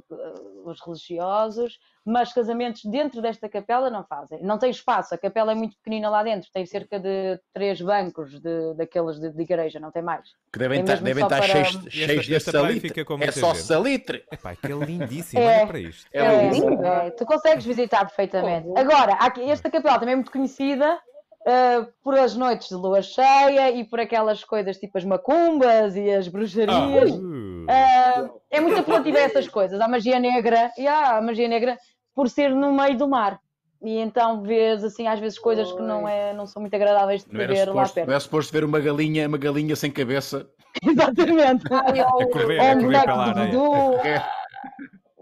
os 0.66 0.80
religiosos, 0.86 1.78
mas 2.06 2.34
casamentos 2.34 2.82
dentro 2.86 3.22
desta 3.22 3.48
capela 3.48 3.90
não 3.90 4.04
fazem. 4.04 4.42
Não 4.44 4.58
tem 4.58 4.72
espaço, 4.72 5.14
a 5.14 5.18
capela 5.18 5.52
é 5.52 5.56
muito 5.56 5.76
pequenina 5.78 6.10
lá 6.10 6.24
dentro, 6.24 6.50
tem 6.52 6.66
cerca 6.66 7.00
de 7.00 7.40
três 7.54 7.80
bancos 7.82 8.40
de, 8.40 8.74
daqueles 8.76 9.20
de, 9.20 9.30
de 9.32 9.42
igreja, 9.42 9.80
não 9.80 9.92
tem 9.92 10.02
mais. 10.02 10.28
Que 10.52 10.60
devem 10.60 10.80
É 10.80 10.82
estar, 10.82 10.96
devem 11.02 11.24
estar 11.24 11.38
para- 11.38 11.48
cheios, 11.48 11.86
cheios 11.90 12.26
de 12.26 12.40
salitre. 12.40 12.94
É 13.22 13.32
só 13.32 13.54
gente. 13.54 13.64
salitre. 13.64 14.24
Epá, 14.32 14.56
que 14.56 14.66
é 14.72 14.76
lindíssimo, 14.76 15.42
É. 15.42 15.58
olha 15.60 15.68
para 15.68 15.80
isto. 15.80 16.08
É 16.14 16.20
É, 16.26 16.50
lindo. 16.50 16.86
é, 16.86 17.12
tu 17.12 17.26
consegues 17.26 17.66
visitar 17.66 18.00
perfeitamente. 18.06 18.68
Agora, 18.76 19.14
aqui- 19.14 19.44
esta 19.50 19.70
capela 19.70 20.00
também 20.00 20.14
é 20.14 20.16
muito 20.16 20.32
conhecida 20.32 21.00
eh, 21.48 21.86
por 22.04 22.18
as 22.18 22.36
noites 22.36 22.70
de 22.70 22.76
lua 22.76 23.02
cheia 23.02 23.72
e 23.72 23.84
por 23.84 24.00
aquelas 24.00 24.44
coisas 24.44 24.78
tipo 24.78 24.98
as 24.98 25.04
macumbas 25.06 25.96
e 25.96 26.10
as 26.12 26.28
bruxarias. 26.28 27.12
Uh, 27.12 27.52
Eh, 27.70 28.30
é 28.52 28.60
muito 28.60 28.80
apelativa 28.80 29.20
a 29.20 29.22
essas 29.22 29.48
coisas. 29.48 29.80
A 29.80 29.88
magia 29.88 30.20
negra, 30.20 30.72
e 30.78 30.88
há 30.88 31.18
a 31.18 31.22
magia 31.22 31.48
negra 31.48 31.78
por 32.16 32.28
ser 32.28 32.50
no 32.56 32.74
meio 32.74 32.98
do 32.98 33.08
mar. 33.08 33.40
E 33.84 33.98
então 34.00 34.42
vês 34.42 34.84
assim 34.84 35.08
às 35.08 35.20
vezes 35.20 35.38
coisas 35.40 35.72
que 35.72 35.82
não, 35.82 36.08
é, 36.08 36.34
não 36.34 36.46
são 36.48 36.62
muito 36.62 36.74
agradáveis 36.76 37.24
de 37.24 37.32
Não 37.32 37.48
ver 37.48 37.68
lá 37.68 37.86
suposto, 37.86 37.94
perto. 37.96 38.08
não 38.10 38.16
é 38.16 38.20
suposto 38.20 38.52
ver 38.54 38.64
uma 38.64 38.80
galinha, 38.80 39.28
uma 39.28 39.38
galinha 39.38 39.76
sem 39.76 39.90
cabeça. 39.92 40.48
Exatamente. 40.84 41.64
Ai, 41.72 42.00
a 42.00 42.08
oh, 42.10 42.28
correr, 42.30 42.60
Ou 42.60 42.68
a 42.68 42.76
correr 42.76 43.06
pela 43.06 43.26
areia. 43.26 43.52
voodoo. 43.52 43.96
É, 44.06 44.26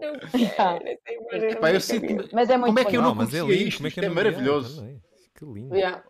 não 0.00 0.12
quero, 0.18 1.60
não 1.60 1.68
eu 1.68 1.80
sinto. 1.80 2.28
Mas 2.32 2.50
é 2.50 2.56
muito 2.56 2.66
Como 2.66 2.78
é 2.80 2.84
que 2.84 2.96
eu 2.96 3.02
bonito. 3.02 3.02
não 3.02 3.14
mas 3.14 3.34
é 3.34 3.40
conhecia 3.40 3.56
lindo. 3.56 3.68
isto? 3.68 3.76
Como 3.78 3.88
é 3.88 3.90
que 3.90 4.00
é 4.00 4.02
não 4.02 4.08
vi? 4.10 4.14
maravilhoso. 4.16 4.82
Ah. 4.84 5.00
Que 5.38 5.44
lindo. 5.44 5.74
Yeah. 5.74 6.02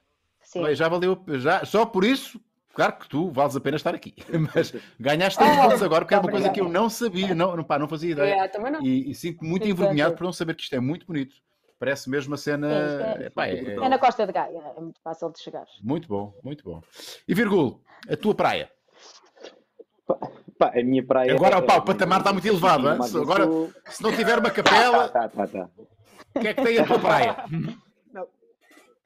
Sim. 0.50 0.64
Bem, 0.64 0.74
já 0.74 0.88
valeu, 0.88 1.22
já, 1.38 1.64
só 1.64 1.86
por 1.86 2.04
isso, 2.04 2.40
Claro 2.72 2.92
que 2.98 3.08
tu 3.08 3.30
vales 3.32 3.56
a 3.56 3.60
pena 3.60 3.76
estar 3.76 3.92
aqui, 3.94 4.14
mas 4.54 4.72
ganhaste 4.98 5.38
3 5.40 5.56
Oh, 5.58 5.62
pontos 5.62 5.82
agora, 5.82 6.04
porque 6.04 6.14
era 6.14 6.22
uma 6.22 6.30
coisa 6.30 6.46
obrigada. 6.48 6.54
que 6.54 6.60
eu 6.60 6.82
não 6.82 6.88
sabia, 6.88 7.34
não, 7.34 7.56
não, 7.56 7.64
pá, 7.64 7.78
não 7.80 7.88
fazia 7.88 8.12
ideia. 8.12 8.44
É, 8.44 8.48
também 8.48 8.70
não. 8.72 8.80
E, 8.80 9.10
e 9.10 9.14
sinto 9.14 9.44
muito 9.44 9.64
Exato. 9.64 9.72
envergonhado 9.82 10.14
por 10.14 10.22
não 10.22 10.32
saber 10.32 10.54
que 10.54 10.62
isto 10.62 10.74
é 10.76 10.80
muito 10.80 11.04
bonito. 11.04 11.34
Parece 11.80 12.08
mesmo 12.08 12.30
uma 12.30 12.36
cena. 12.36 12.68
É, 12.72 13.22
é. 13.22 13.26
epá, 13.26 13.48
é- 13.48 13.74
É 13.74 13.88
na 13.88 13.98
Costa 13.98 14.24
de 14.24 14.32
Gaia, 14.32 14.62
é 14.76 14.80
muito 14.80 15.00
fácil 15.02 15.30
de 15.32 15.40
chegar. 15.40 15.64
muito 15.82 16.06
bom, 16.06 16.32
muito 16.44 16.62
bom. 16.62 16.80
E 17.26 17.34
Virgul, 17.34 17.82
a 18.08 18.16
tua 18.16 18.36
praia. 18.36 18.70
Pá, 20.56 20.70
a 20.72 20.82
minha 20.84 21.04
praia. 21.04 21.34
Agora, 21.34 21.56
é- 21.56 21.62
pá, 21.62 21.76
o 21.78 21.82
patamar 21.82 22.20
está 22.20 22.32
muito 22.32 22.46
elevado, 22.46 23.02
Sim, 23.04 23.20
Agora-. 23.20 23.48
Se 23.86 24.00
não 24.00 24.12
tiver 24.14 24.38
uma 24.38 24.48
Tá, 24.50 24.62
capela, 24.62 25.08
tá, 25.08 25.28
tá, 25.28 25.46
tá. 25.48 25.68
o 26.36 26.40
que 26.40 26.48
é 26.48 26.54
que 26.54 26.62
tem 26.62 26.78
a 26.78 26.86
tua 26.86 26.98
praia? 27.00 27.36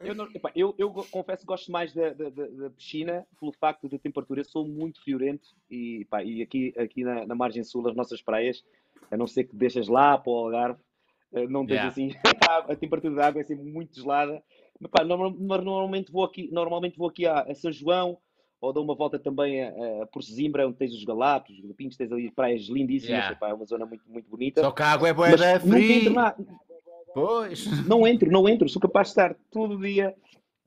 Eu, 0.04 0.14
não- 0.14 0.28
epá, 0.34 0.50
eu, 0.54 0.74
eu 0.78 0.90
confesso 1.10 1.42
que 1.42 1.46
gosto 1.46 1.70
mais 1.72 1.92
da, 1.92 2.10
da- 2.12 2.30
da- 2.30 2.70
piscina 2.70 3.26
pelo 3.38 3.52
facto 3.52 3.88
da 3.88 3.98
temperatura. 3.98 4.40
Eu 4.40 4.44
sou 4.44 4.66
muito 4.66 5.02
friorento 5.02 5.48
e, 5.70 6.06
e 6.24 6.42
aqui, 6.42 6.74
aqui 6.76 7.02
na, 7.04 7.26
na 7.26 7.34
margem 7.34 7.62
sul, 7.64 7.86
as 7.88 7.96
nossas 7.96 8.20
praias, 8.22 8.64
a 9.10 9.16
não 9.16 9.26
ser 9.26 9.44
que 9.44 9.56
deixas 9.56 9.88
lá 9.88 10.16
para 10.18 10.30
o 10.32 10.36
Algarve, 10.36 10.80
eh, 11.32 11.46
não 11.46 11.66
tens 11.66 11.74
Yeah. 11.76 11.88
assim, 11.88 12.10
a 12.72 12.76
temperatura 12.76 13.14
da 13.14 13.26
água 13.26 13.40
é 13.40 13.44
sempre 13.44 13.64
muito 13.64 13.94
gelada. 13.94 14.42
Mas, 14.80 15.06
normalmente 15.64 16.10
vou 16.12 16.24
aqui, 16.24 16.48
normalmente 16.52 16.98
vou 16.98 17.08
aqui 17.08 17.26
a, 17.26 17.40
a 17.42 17.54
São 17.54 17.72
João 17.72 18.18
ou 18.60 18.72
dou 18.72 18.82
uma 18.82 18.94
volta 18.94 19.18
também 19.18 19.62
a, 19.62 20.02
a 20.02 20.06
por 20.06 20.22
Sesimbra, 20.22 20.66
onde 20.66 20.76
tens 20.78 20.92
os 20.94 21.04
Galapos, 21.04 21.54
os 21.62 21.72
Pintos, 21.76 21.96
tens 21.98 22.10
ali 22.10 22.30
praias 22.30 22.62
lindíssimas, 22.62 23.24
Yeah. 23.24 23.38
é 23.48 23.52
uma 23.54 23.66
zona 23.66 23.84
muito, 23.84 24.04
muito 24.10 24.28
bonita. 24.30 24.62
Só 24.62 24.70
que 24.70 24.82
a 24.82 24.86
água 24.92 25.08
é 25.08 25.12
boa 25.12 25.28
nunca 25.30 25.50
entro 25.56 25.68
fria. 25.70 26.34
Pois. 27.14 27.86
não 27.86 28.06
entro, 28.06 28.30
não 28.30 28.48
entro, 28.48 28.68
sou 28.68 28.80
capaz 28.82 29.08
de 29.08 29.12
estar 29.12 29.34
todo 29.50 29.78
dia. 29.78 30.14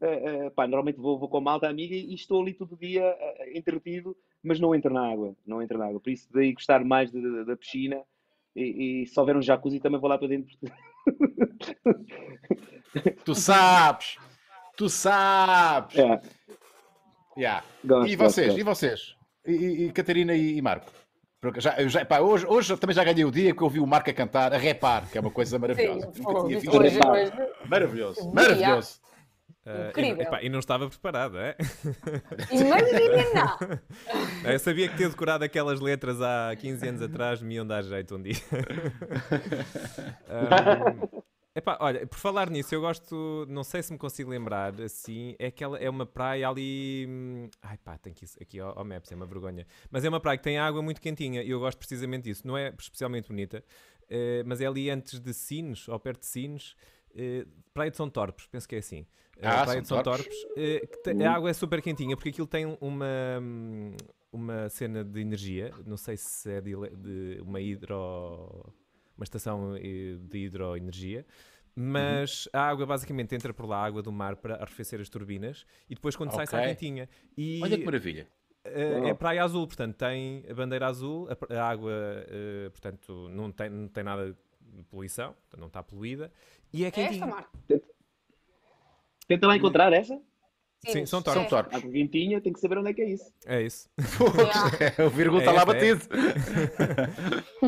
eh, 0.01 0.45
eh, 0.45 0.49
pá, 0.51 0.65
normalmente 0.67 0.97
vou, 0.99 1.17
vou 1.19 1.27
com 1.29 1.37
a 1.37 1.41
malta 1.41 1.67
amiga 1.67 1.93
e 1.95 2.13
estou 2.13 2.41
ali 2.41 2.53
todo 2.53 2.77
dia 2.77 3.03
eh, 3.03 3.57
entretido, 3.57 4.15
mas 4.43 4.59
não 4.59 4.73
entro 4.73 4.93
na 4.93 5.11
água, 5.11 5.35
não 5.45 5.61
entro 5.61 5.77
na 5.77 5.87
água. 5.87 5.99
Por 5.99 6.09
isso 6.11 6.27
daí 6.31 6.53
gostar 6.53 6.83
mais 6.85 7.11
de- 7.11 7.19
de- 7.21 7.45
da 7.45 7.57
piscina 7.57 8.01
e, 8.55 9.01
e 9.03 9.07
se 9.07 9.19
houver 9.19 9.35
um 9.35 9.41
jacuzzi 9.41 9.79
também 9.79 9.99
vou 9.99 10.09
lá 10.09 10.17
para 10.17 10.27
dentro. 10.29 10.55
Tu 13.25 13.35
sabes. 13.35 14.17
Tu 14.77 14.89
sabes. 14.89 15.97
É, 15.97 16.21
Yeah. 17.37 17.63
gosto, 17.85 18.11
E 18.11 18.15
vocês? 18.15 18.47
gosto. 18.47 18.59
E 18.59 18.63
vocês? 18.63 19.15
E, 19.45 19.51
e- 19.51 19.85
e 19.87 19.91
Catarina 19.91 20.33
e, 20.35 20.57
e 20.57 20.61
Marco? 20.61 20.91
Já, 21.57 21.75
eu 21.79 21.89
já, 21.89 22.05
pá, 22.05 22.19
hoje, 22.19 22.45
hoje 22.47 22.75
também 22.77 22.95
já 22.95 23.03
ganhei 23.03 23.25
o 23.25 23.31
dia 23.31 23.53
que 23.53 23.61
eu 23.61 23.65
ouvi 23.65 23.79
o 23.79 23.87
Marco 23.87 24.09
a 24.09 24.13
cantar, 24.13 24.53
a 24.53 24.57
repar, 24.57 25.09
que 25.09 25.17
é 25.17 25.21
uma 25.21 25.31
coisa 25.31 25.57
maravilhosa. 25.57 26.11
Sim, 26.13 26.23
Nunca 26.23 26.47
tinha 26.47 26.59
visto 26.59 26.77
hoje, 26.77 26.99
hoje. 27.05 27.31
Maravilhoso, 27.67 28.21
Dia. 28.21 28.31
maravilhoso. 28.33 28.99
E, 29.65 29.89
Incrível. 29.89 30.21
epá, 30.21 30.41
e 30.41 30.47
não 30.47 30.59
estava 30.59 30.87
preparado, 30.87 31.37
é? 31.37 31.55
Imagina! 32.51 33.81
Eu 34.53 34.59
sabia 34.59 34.87
que 34.87 34.95
ter 34.95 35.09
decorado 35.09 35.43
aquelas 35.43 35.81
letras 35.81 36.21
há 36.21 36.55
15 36.57 36.87
anos 36.87 37.01
atrás 37.01 37.41
me 37.41 37.55
iam 37.55 37.67
dar 37.67 37.83
jeito 37.83 38.15
um 38.15 38.21
dia. 38.21 38.35
Ahm, 40.29 41.21
epá, 41.57 41.77
olha, 41.81 42.05
por 42.07 42.17
falar 42.17 42.49
nisso, 42.49 42.73
eu 42.73 42.81
gosto, 42.81 43.45
não 43.49 43.63
sei 43.63 43.81
se 43.83 43.91
me 43.91 43.97
consigo 43.97 44.29
lembrar, 44.29 44.79
assim, 44.81 45.35
é 45.39 45.47
aquela, 45.47 45.77
é 45.77 45.89
uma 45.89 46.05
praia 46.05 46.47
ali. 46.47 47.05
hum, 47.09 47.49
Ai 47.61 47.77
pá, 47.77 47.97
tem 47.97 48.13
que 48.13 48.25
ir 48.25 48.29
aqui 48.41 48.59
ao, 48.59 48.77
ao 48.77 48.85
Maps, 48.85 49.11
é 49.11 49.15
uma 49.15 49.25
vergonha. 49.25 49.65
Mas 49.91 50.05
é 50.05 50.09
uma 50.09 50.19
praia 50.19 50.37
que 50.37 50.43
tem 50.43 50.57
água 50.57 50.81
muito 50.81 51.01
quentinha 51.01 51.41
e 51.43 51.49
eu 51.49 51.59
gosto 51.59 51.77
precisamente 51.77 52.23
disso. 52.25 52.45
Não 52.47 52.57
é 52.57 52.73
especialmente 52.79 53.27
bonita, 53.29 53.63
eh, 54.09 54.43
mas 54.45 54.61
é 54.61 54.65
ali 54.67 54.89
antes 54.89 55.19
de 55.19 55.33
Sines, 55.33 55.87
ou 55.87 55.99
perto 55.99 56.21
de 56.21 56.27
Sines. 56.27 56.75
eh, 57.15 57.45
Praia 57.73 57.89
de 57.91 57.97
São 57.97 58.09
Torpes, 58.09 58.47
penso 58.47 58.67
que 58.67 58.75
é 58.75 58.79
assim. 58.79 59.05
Eh, 59.37 59.47
Ah, 59.47 59.63
Praia 59.65 59.81
de 59.81 59.87
São 59.87 59.97
Torpes. 60.03 60.35
A 61.25 61.31
água 61.33 61.49
é 61.49 61.53
super 61.53 61.81
quentinha 61.81 62.15
porque 62.15 62.29
aquilo 62.29 62.47
tem 62.47 62.65
uma, 62.81 63.05
hum, 63.41 63.91
uma 64.31 64.69
cena 64.69 65.03
de 65.03 65.19
energia, 65.19 65.71
não 65.85 65.97
sei 65.97 66.15
se 66.17 66.51
é 66.51 66.61
de, 66.61 66.71
de 66.95 67.41
uma 67.41 67.59
hidro. 67.59 68.73
Uma 69.17 69.23
estação 69.23 69.75
eh, 69.75 70.15
de 70.21 70.37
hidroenergia. 70.45 71.25
Mas 71.79 72.49
a 72.53 72.61
água 72.69 72.85
basicamente 72.87 73.35
entra 73.35 73.53
por 73.53 73.67
lá, 73.67 73.77
a 73.77 73.85
água 73.85 74.01
do 74.01 74.11
mar, 74.11 74.35
para 74.37 74.55
arrefecer 74.55 74.99
as 74.99 75.09
turbinas 75.09 75.63
e 75.89 75.93
depois 75.93 76.15
quando 76.15 76.31
sai, 76.31 76.47
sai 76.47 76.61
Ok. 76.61 76.73
quentinha. 76.73 77.07
E 77.37 77.59
Olha 77.63 77.77
que 77.77 77.85
maravilha. 77.85 78.27
eh, 78.65 79.09
é 79.09 79.13
praia 79.13 79.43
azul, 79.43 79.67
portanto 79.67 79.95
tem 79.95 80.43
a 80.49 80.53
bandeira 80.55 80.87
azul, 80.87 81.27
a, 81.29 81.63
água, 81.69 81.91
eh, 81.91 82.69
portanto, 82.71 83.29
não 83.29 83.51
tem, 83.51 83.69
não 83.69 83.87
tem 83.87 84.03
nada 84.03 84.35
de 84.59 84.83
poluição, 84.85 85.35
não 85.55 85.67
está 85.67 85.83
poluída 85.83 86.31
e 86.73 86.83
é 86.83 86.87
É 86.87 86.87
esta, 86.87 87.01
quentinha. 87.01 87.25
Marco? 87.27 87.57
Tenta 89.27 89.45
lá 89.47 89.55
encontrar 89.55 89.93
essa. 89.93 90.19
Sim, 90.85 91.05
são 91.05 91.21
É. 91.21 91.23
São. 91.23 91.75
Água 91.75 91.91
quentinha, 91.91 92.39
tem 92.39 92.53
que 92.53 92.59
saber 92.59 92.77
onde 92.77 92.91
é 92.91 92.93
que 92.93 93.01
é 93.01 93.09
isso. 93.09 93.33
É 93.45 93.61
isso. 93.61 93.89
o 95.05 95.09
vírgula 95.09 95.41
É 95.41 95.45
está 95.45 95.51
lá 95.51 95.61
é. 95.63 95.65
batido. 95.65 96.01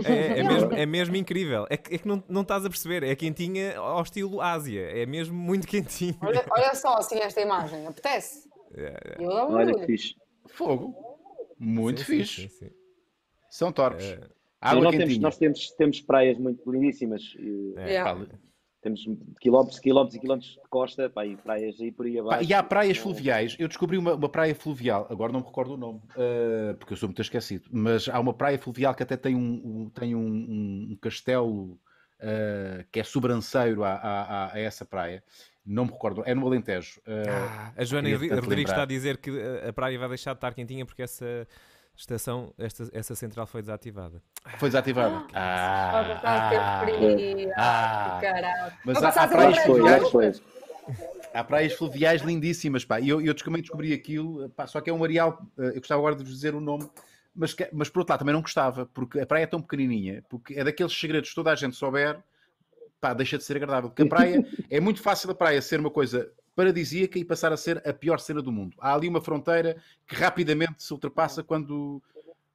É, 0.05 0.39
é 0.39 0.43
mesmo, 0.43 0.74
é 0.74 0.86
mesmo 0.86 1.16
incrível. 1.16 1.66
É 1.70 1.78
que, 1.78 1.95
é 1.95 1.97
que 1.97 2.07
não, 2.07 2.24
não 2.30 2.41
estás 2.43 2.66
a 2.66 2.70
perceber. 2.70 3.03
É 3.03 3.16
quentinha 3.16 3.78
ao 3.78 4.01
estilo 4.03 4.39
Ásia. 4.41 4.82
É 4.82 5.05
mesmo 5.05 5.36
muito 5.36 5.68
quentinho. 5.68 6.18
Olha, 6.22 6.45
olha 6.49 6.76
só 6.76 6.97
assim 6.97 7.20
esta 7.20 7.41
imagem, 7.41 7.88
apetece? 7.88 8.47
É, 8.76 9.18
Eu 9.20 9.30
dou 9.30 9.51
Olha 9.53 9.74
que 9.74 9.86
fixe. 9.86 10.16
Fogo. 10.47 10.93
Muito 11.57 12.01
sim, 12.01 12.05
fixe. 12.05 12.43
sim, 12.43 12.49
sim. 12.49 12.70
São 13.49 13.72
torpes. 13.72 14.05
É, 14.05 14.20
Água 14.62 14.84
nós, 14.84 14.91
temos, 14.91 15.05
quentinha. 15.05 15.22
nós 15.22 15.38
temos, 15.38 15.72
temos 15.72 16.01
praias 16.01 16.38
muito 16.38 16.72
lindíssimas. 16.72 17.24
e 17.39 17.74
é. 17.78 17.89
Yeah. 17.89 18.28
Temos 18.82 19.01
quilómetros, 19.41 19.80
quilómetros 19.80 20.15
e 20.15 20.19
quilómetros 20.21 20.51
de 20.53 20.69
costa, 20.69 21.09
pá, 21.09 21.25
e 21.25 21.36
praias 21.36 21.80
aí 21.82 21.91
por 21.91 22.05
aí 22.05 22.15
Pá, 22.15 22.21
abaixo. 22.21 22.49
e 22.49 22.53
há 22.53 22.63
praias 22.63 22.97
Eh, 22.97 23.01
fluviais. 23.01 23.55
Eu 23.59 23.67
descobri 23.67 23.97
uma, 23.97 24.13
uma 24.13 24.30
praia 24.30 24.55
fluvial, 24.55 25.05
agora 25.09 25.34
não 25.34 25.41
me 25.41 25.45
recordo 25.45 25.73
o 25.73 25.77
nome, 25.77 26.01
eh, 26.15 26.75
porque 26.80 26.93
eu 26.93 26.97
sou 26.97 27.09
muito 27.09 27.21
esquecido. 27.21 27.67
Mas 27.71 28.07
há 28.07 28.17
uma 28.19 28.34
praia 28.34 28.57
fluvial 28.57 28.95
que 28.95 29.03
até 29.03 29.17
tem 29.17 29.36
um, 29.36 29.61
um- 29.86 29.89
tem 29.89 30.15
um, 30.15 30.21
um- 30.27 30.88
um 30.91 30.97
castelo 31.01 31.77
eh, 32.21 32.86
que 32.91 32.99
é 32.99 33.03
sobranceiro 33.03 33.84
a, 33.84 33.93
a- 33.93 34.23
a- 34.23 34.53
a 34.53 34.59
essa 34.59 34.86
praia. 34.86 35.23
Não 35.65 35.86
me 35.86 35.91
recordo, 35.91 36.21
é 36.25 36.34
no 36.36 36.45
Alentejo. 36.47 37.01
eh, 37.05 37.23
Ah, 37.30 37.73
a 37.77 37.84
Joana 37.86 38.09
Rodrigues 38.17 38.69
está 38.71 38.84
a 38.84 38.86
dizer 38.86 39.17
que 39.17 39.30
a- 39.30 39.69
a 39.69 39.73
praia 39.73 39.97
vai 39.99 40.09
deixar 40.09 40.34
de 40.34 40.38
estar 40.38 40.53
quentinha 40.53 40.86
porque 40.86 41.01
essa 41.01 41.47
estação, 41.99 42.53
esta, 42.57 42.89
essa 42.93 43.13
central 43.13 43.45
foi 43.45 43.61
desativada. 43.61 44.23
Foi 44.57 44.69
desativada. 44.69 45.25
Ah, 45.33 46.19
ah, 46.23 46.81
ter 46.85 46.97
frio. 46.97 47.51
ah. 47.57 48.17
Que 48.19 48.25
caralho. 48.25 48.73
Mas 48.85 49.03
há, 49.03 49.09
há 49.09 49.27
praias 49.27 49.57
fluviais, 49.59 50.09
foi. 50.09 50.33
há 51.33 51.43
praias 51.43 51.73
fluviais 51.73 52.21
lindíssimas, 52.21 52.85
pá. 52.85 53.01
E 53.01 53.09
eu, 53.09 53.21
eu 53.21 53.35
também 53.35 53.61
descobri 53.61 53.93
aquilo, 53.93 54.49
pá, 54.51 54.65
só 54.65 54.79
que 54.79 54.89
é 54.89 54.93
um 54.93 55.03
areal, 55.03 55.45
eh, 55.57 55.71
eu 55.75 55.79
gostava 55.79 55.99
agora 55.99 56.15
de 56.15 56.23
vos 56.23 56.33
dizer 56.33 56.55
o 56.55 56.61
nome, 56.61 56.89
mas, 57.35 57.53
mas 57.73 57.89
por 57.89 57.99
outro 57.99 58.13
lado 58.13 58.19
também 58.19 58.33
não 58.33 58.41
gostava, 58.41 58.85
porque 58.85 59.19
a 59.19 59.25
praia 59.25 59.43
é 59.43 59.47
tão 59.47 59.61
pequenininha, 59.61 60.23
porque 60.29 60.53
é 60.53 60.63
daqueles 60.63 60.97
segredos 60.97 61.29
que 61.29 61.35
toda 61.35 61.51
a 61.51 61.55
gente 61.55 61.75
souber, 61.75 62.17
pá, 62.99 63.13
deixa 63.13 63.37
de 63.37 63.43
ser 63.43 63.57
agradável. 63.57 63.89
Porque 63.89 64.03
a 64.03 64.07
praia, 64.07 64.43
é 64.69 64.79
muito 64.79 65.01
fácil 65.01 65.31
a 65.31 65.35
praia 65.35 65.61
ser 65.61 65.79
uma 65.79 65.89
coisa 65.91 66.31
paradisíaca 66.55 67.17
e 67.17 67.23
passar 67.25 67.53
a 67.53 67.57
ser 67.57 67.81
a 67.87 67.93
pior 67.93 68.19
cena 68.19 68.41
do 68.41 68.51
mundo. 68.51 68.75
Há 68.79 68.93
ali 68.93 69.07
uma 69.07 69.21
fronteira 69.21 69.77
que 70.07 70.15
rapidamente 70.15 70.83
se 70.83 70.91
ultrapassa 70.93 71.41
quando, 71.43 72.01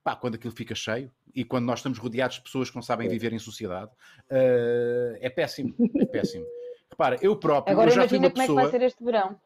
pá, 0.03 0.15
quando 0.15 0.35
aquilo 0.35 0.53
fica 0.53 0.75
cheio 0.75 1.11
e 1.33 1.43
quando 1.43 1.65
nós 1.65 1.79
estamos 1.79 1.97
rodeados 1.97 2.35
de 2.37 2.43
pessoas 2.43 2.69
que 2.69 2.75
não 2.75 2.83
sabem 2.83 3.09
viver 3.09 3.33
em 3.33 3.39
sociedade. 3.39 3.91
Eh, 4.29 5.17
é 5.21 5.29
péssimo, 5.29 5.73
é 5.99 6.05
péssimo. 6.05 6.45
Repara, 6.89 7.17
eu 7.21 7.35
próprio, 7.35 7.73
Agora 7.73 7.89
eu 7.89 7.95
já 7.95 8.07
fui 8.07 8.17
imagina 8.17 8.27
uma 8.27 8.31
como 8.31 8.41
é 8.41 8.45
que 8.45 8.47
pessoa... 8.53 8.61
vai 8.61 8.71
ser 8.79 8.85
este 8.85 9.03
verão. 9.03 9.39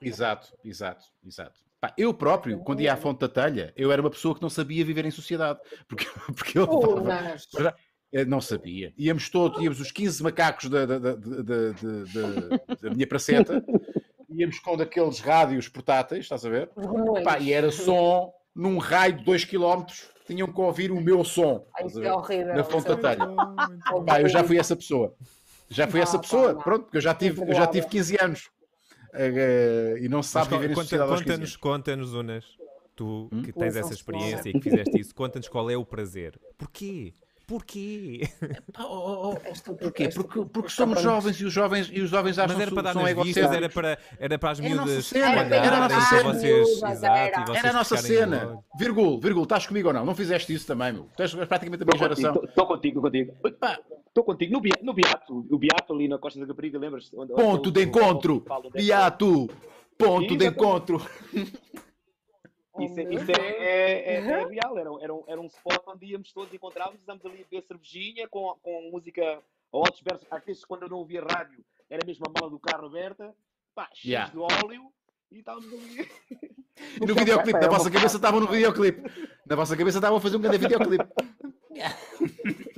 Exato, 0.00 0.52
exato, 0.64 1.04
exato. 1.24 1.60
Pá, 1.80 1.92
eu 1.96 2.12
próprio, 2.14 2.58
quando 2.60 2.80
ia 2.80 2.92
à 2.94 2.96
Fonte 2.96 3.20
da 3.20 3.28
Telha, 3.28 3.72
eu 3.76 3.92
era 3.92 4.00
uma 4.00 4.10
pessoa 4.10 4.34
que 4.34 4.40
não 4.42 4.48
sabia 4.50 4.84
viver 4.84 5.04
em 5.04 5.10
sociedade. 5.10 5.60
Porque, 5.86 6.06
porque 6.34 6.58
eu 6.58 6.64
Oh, 6.68 6.94
levava- 6.96 7.76
não 8.26 8.40
sabia. 8.40 8.92
Íamos 8.96 9.28
todos, 9.28 9.62
íamos 9.62 9.80
os 9.80 9.90
15 9.90 10.22
macacos 10.22 10.68
da, 10.70 10.86
da, 10.86 10.98
da, 10.98 11.14
da- 11.14 11.42
da- 11.42 11.72
da- 11.72 12.74
da 12.82 12.90
minha 12.94 13.06
praceta, 13.06 13.64
íamos 14.30 14.58
com 14.58 14.76
daqueles 14.76 15.20
rádios 15.20 15.68
portáteis, 15.68 16.24
estás 16.24 16.44
a 16.44 16.48
ver? 16.50 16.70
Os 16.76 16.86
renões. 16.86 17.24
Pá, 17.24 17.38
e 17.38 17.52
era 17.52 17.70
som 17.70 18.32
num 18.54 18.78
raio 18.78 19.18
de 19.18 19.24
2 19.24 19.44
km, 19.44 19.84
tinham 20.26 20.50
que 20.52 20.60
ouvir 20.60 20.90
o 20.90 21.00
meu 21.00 21.22
som. 21.24 21.66
Ai, 21.74 21.84
é 22.04 22.12
horrível. 22.12 22.54
Na 22.54 22.64
Fonte 22.64 22.88
da 22.88 22.94
é 22.94 22.96
Telha. 22.96 23.26
Pá, 24.06 24.20
eu 24.20 24.28
já 24.28 24.42
fui 24.42 24.58
essa 24.58 24.74
pessoa. 24.74 25.14
Já 25.68 25.86
fui 25.86 25.98
Não, 26.00 26.04
essa 26.04 26.18
pessoa, 26.18 26.52
não. 26.52 26.60
pronto, 26.62 26.82
porque 26.84 26.96
eu 26.96 27.00
já 27.02 27.14
tive, 27.14 27.42
eu 27.42 27.54
já 27.54 27.66
tive 27.66 27.86
15 27.88 28.16
anos. 28.20 28.50
Eh, 29.12 29.96
e 30.02 30.08
não 30.08 30.22
se 30.22 30.30
sabe 30.30 30.50
Mas 30.50 30.60
viver 30.60 30.74
conta- 30.74 30.82
sociedade 30.84 31.10
aos 31.10 31.20
15 31.22 31.30
Conta-nos, 31.32 31.50
anos. 31.50 31.56
conta-nos, 31.56 32.14
Unas, 32.14 32.44
tu 32.94 33.28
que 33.44 33.52
tens 33.52 33.74
essa 33.76 33.92
experiência 33.92 34.48
e 34.50 34.52
que 34.52 34.60
fizeste 34.60 34.98
isso, 35.00 35.14
conta-nos 35.14 35.48
qual 35.48 35.70
é 35.70 35.76
o 35.76 35.84
prazer. 35.84 36.38
Porquê? 36.58 37.12
Porquê? 37.46 38.28
Oh, 38.78 38.82
oh, 38.82 39.30
oh, 39.34 39.74
Porquê? 39.76 40.08
Porque, 40.08 40.44
porque 40.46 40.68
somos 40.68 41.00
jovens 41.00 41.40
e 41.40 41.44
os 41.44 41.52
jovens, 41.52 41.88
e 41.92 42.00
os 42.00 42.10
jovens 42.10 42.38
acham 42.38 42.54
Mas 42.56 42.60
era 42.60 42.70
que 42.70 42.74
para 42.74 42.82
dar 42.82 42.92
são 42.92 43.02
nas 43.02 43.14
vistas, 43.24 43.52
era 43.52 43.68
para, 43.68 43.98
era 44.18 44.38
para 44.38 44.50
as 44.50 44.58
Era 44.60 44.72
a 44.72 44.74
nossa 44.74 44.90
miúdas 44.90 45.12
era 45.14 45.76
a 45.76 45.88
nossa 45.88 46.00
cena. 46.08 46.22
vocês. 46.32 46.68
Miúdas, 46.68 46.90
Exato, 46.90 47.52
era. 47.52 47.70
a 47.70 47.72
nossa 47.72 47.96
cena. 47.98 48.58
Virgul, 48.76 49.20
Virgul, 49.20 49.44
estás 49.44 49.64
comigo 49.66 49.88
ou 49.88 49.94
não? 49.94 50.04
Não 50.04 50.14
fizeste 50.14 50.52
isso 50.52 50.66
também, 50.66 50.92
meu. 50.92 51.08
Tu 51.16 51.22
és 51.22 51.34
praticamente 51.34 51.84
da 51.84 51.86
minha 51.86 51.98
geração. 51.98 52.42
Estou 52.44 52.66
contigo, 52.66 52.98
estou 52.98 53.02
contigo. 53.02 53.32
Estou 54.08 54.24
contigo. 54.24 54.52
No, 54.52 54.62
no 54.82 54.92
Beato, 54.94 55.46
o 55.48 55.58
Beato 55.58 55.92
ali 55.92 56.08
na 56.08 56.18
Costa 56.18 56.40
da 56.40 56.46
Caparica, 56.46 56.78
lembras? 56.78 57.10
Onde- 57.14 57.32
onde 57.32 57.42
Ponto 57.42 57.70
de 57.70 57.82
encontro. 57.84 58.44
Beato. 58.72 59.48
Ponto 59.96 60.36
de 60.36 60.44
exatamente. 60.46 61.04
encontro. 62.84 62.84
Isso, 62.84 63.00
é- 63.00 63.14
isso 63.14 63.30
é, 63.40 63.50
é, 63.50 64.14
é- 64.14 64.16
é 64.16 64.46
real, 64.46 64.78
era, 64.78 64.92
um- 64.92 65.00
era, 65.00 65.14
um, 65.14 65.24
era 65.26 65.40
um 65.40 65.46
spot 65.46 65.82
onde 65.86 66.06
íamos 66.06 66.32
todos, 66.32 66.52
encontrávamos, 66.52 67.00
estávamos 67.00 67.24
ali 67.26 67.40
a 67.42 67.44
beber 67.50 67.62
cervejinha 67.66 68.28
com, 68.28 68.54
com 68.62 68.90
música 68.90 69.22
a 69.22 69.76
altos 69.76 70.00
versos. 70.00 70.26
Às 70.30 70.44
vezes, 70.44 70.64
quando 70.64 70.82
eu 70.82 70.88
não 70.88 70.98
ouvia 70.98 71.22
rádio, 71.22 71.64
era 71.88 72.04
mesmo 72.06 72.24
a 72.26 72.32
mala 72.40 72.50
do 72.50 72.58
carro 72.58 72.86
aberta, 72.86 73.34
pá, 73.74 73.88
cheios 73.94 74.04
Yeah. 74.12 74.32
de 74.32 74.38
óleo, 74.38 74.92
e 75.30 75.38
estávamos 75.38 75.72
ali. 75.72 76.08
E 77.00 77.06
no 77.06 77.14
videoclipe, 77.14 77.58
na 77.58 77.66
é 77.66 77.68
vossa 77.68 77.90
cabeça 77.90 78.16
estavam 78.16 78.38
no 78.40 78.46
videoclipe. 78.46 79.02
Na 79.46 79.56
vossa 79.56 79.76
cabeça 79.76 79.98
estavam 79.98 80.18
a 80.18 80.20
fazer 80.20 80.36
um 80.36 80.40
grande 80.40 80.58
videoclipe. 80.58 81.04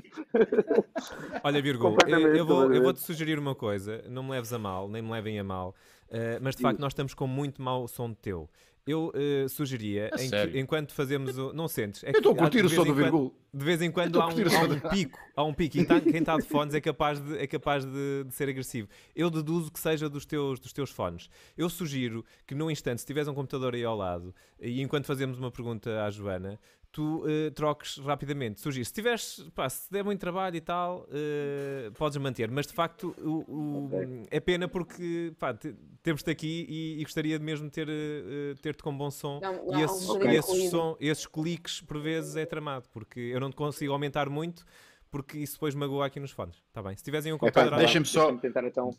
Olha, 1.43 1.63
Virgul, 1.63 1.97
eu, 2.07 2.19
eu 2.19 2.19
vou, 2.19 2.29
eu 2.29 2.37
completamente. 2.47 2.83
vou-te 2.83 3.01
sugerir 3.01 3.39
uma 3.39 3.55
coisa, 3.55 4.03
não 4.09 4.23
me 4.23 4.31
leves 4.31 4.53
a 4.53 4.59
mal, 4.59 4.89
nem 4.89 5.01
me 5.03 5.11
levem 5.11 5.39
a 5.39 5.45
mal, 5.45 5.75
eh, 6.11 6.39
mas 6.41 6.55
de 6.57 6.63
facto 6.63 6.79
nós 6.81 6.93
estamos 6.93 7.15
com 7.15 7.27
muito 7.27 7.63
mau 7.63 7.87
som 7.89 8.13
teu. 8.13 8.49
Eu 8.91 9.13
eh, 9.15 9.47
sugeria, 9.49 10.09
que- 10.51 10.59
enquanto 10.59 10.93
fazemos 10.95 11.37
o. 11.37 11.53
Não 11.53 11.69
sentes? 11.69 12.03
É 12.05 12.09
Eu 12.11 12.19
estou 12.19 12.33
a 12.33 12.37
curtir 12.37 12.61
de 12.61 12.67
o 12.67 12.69
vez 12.69 12.75
som 12.81 12.83
em 12.87 12.89
do 12.89 12.95
Virgul. 12.95 13.35
De 13.53 13.65
vez 13.65 13.83
em 13.83 13.91
quando 13.91 14.21
há 14.21 14.27
um, 14.27 14.31
há 14.31 14.33
um 14.33 14.91
pico, 14.91 15.19
há 15.37 15.45
um 15.45 15.55
pico, 15.55 15.79
e 15.79 15.85
tá- 15.85 16.01
quem 16.01 16.17
está 16.21 16.37
de 16.37 16.45
fones 16.45 16.75
é 16.75 16.81
capaz, 16.81 17.19
de, 17.21 17.39
é 17.39 17.47
capaz 17.47 17.85
de, 17.85 18.25
de 18.25 18.35
ser 18.35 18.49
agressivo. 18.49 18.89
Eu 19.17 19.31
deduzo 19.31 19.71
que 19.73 19.79
seja 19.81 20.09
dos 20.09 20.25
teus, 20.27 20.59
dos 20.61 20.73
teus 20.73 20.91
fones. 20.91 21.29
Eu 21.57 21.69
sugiro 21.71 22.25
que 22.47 22.55
num 22.55 22.71
instante, 22.71 23.01
se 23.01 23.07
tiveres 23.07 23.27
um 23.29 23.35
computador 23.35 23.75
aí 23.75 23.85
ao 23.85 23.97
lado, 23.97 24.35
e 24.61 24.81
enquanto 24.83 25.07
fazemos 25.07 25.39
uma 25.39 25.51
pergunta 25.51 26.05
à 26.05 26.11
Joana, 26.11 26.59
tu 26.91 27.25
eh, 27.29 27.51
troques 27.51 27.99
rapidamente. 27.99 28.61
Sugiro, 28.61 28.85
se 28.85 28.93
tiveres, 28.93 29.45
pá, 29.55 29.69
se 29.69 29.91
der 29.93 30.03
muito 30.03 30.21
trabalho 30.21 30.57
e 30.57 30.61
tal, 30.61 31.07
eh, 31.13 31.91
podes 31.97 32.17
manter, 32.19 32.51
mas 32.51 32.67
de 32.67 32.73
facto 32.73 33.15
o, 33.19 33.45
o- 33.49 34.27
é 34.31 34.41
pena 34.41 34.67
porque 34.69 35.33
pá, 35.39 35.53
te- 35.55 35.75
temos-te 36.03 36.31
aqui 36.31 36.67
e, 36.69 37.01
e 37.01 37.03
gostaria 37.05 37.39
de 37.39 37.45
mesmo 37.45 37.69
ter, 37.71 37.89
eh, 37.89 38.55
ter-te 38.63 38.83
com 38.83 38.97
bom 38.97 39.11
som. 39.11 39.39
Não, 39.41 39.55
e 39.69 39.73
não, 39.73 39.85
esses, 39.85 40.09
e 40.09 40.29
esses, 40.37 40.51
ruído. 40.51 40.71
som, 40.71 40.97
esses 40.99 41.27
cliques 41.27 41.81
por 41.83 42.01
vezes 42.01 42.37
é 42.37 42.47
tramado, 42.47 42.89
porque 42.91 43.21
eu 43.21 43.39
não 43.41 43.51
te 43.51 43.57
consigo 43.57 43.93
aumentar 43.93 44.29
muito. 44.29 44.65
Porque 45.11 45.39
isso 45.39 45.55
depois 45.55 45.75
magoa 45.75 46.05
aqui 46.05 46.21
nos 46.21 46.33
fones. 46.33 46.57
Está 46.69 46.83
bem? 46.83 46.95
Se 46.95 47.03
tiveres 47.03 47.25
aí 47.25 47.33
um 47.33 47.37
Epá, 47.37 47.47
computador 47.47 47.73
à 47.75 47.77
deixa-me 47.79 48.05
só. 48.05 48.31
Tentar 48.37 48.63
então. 48.65 48.95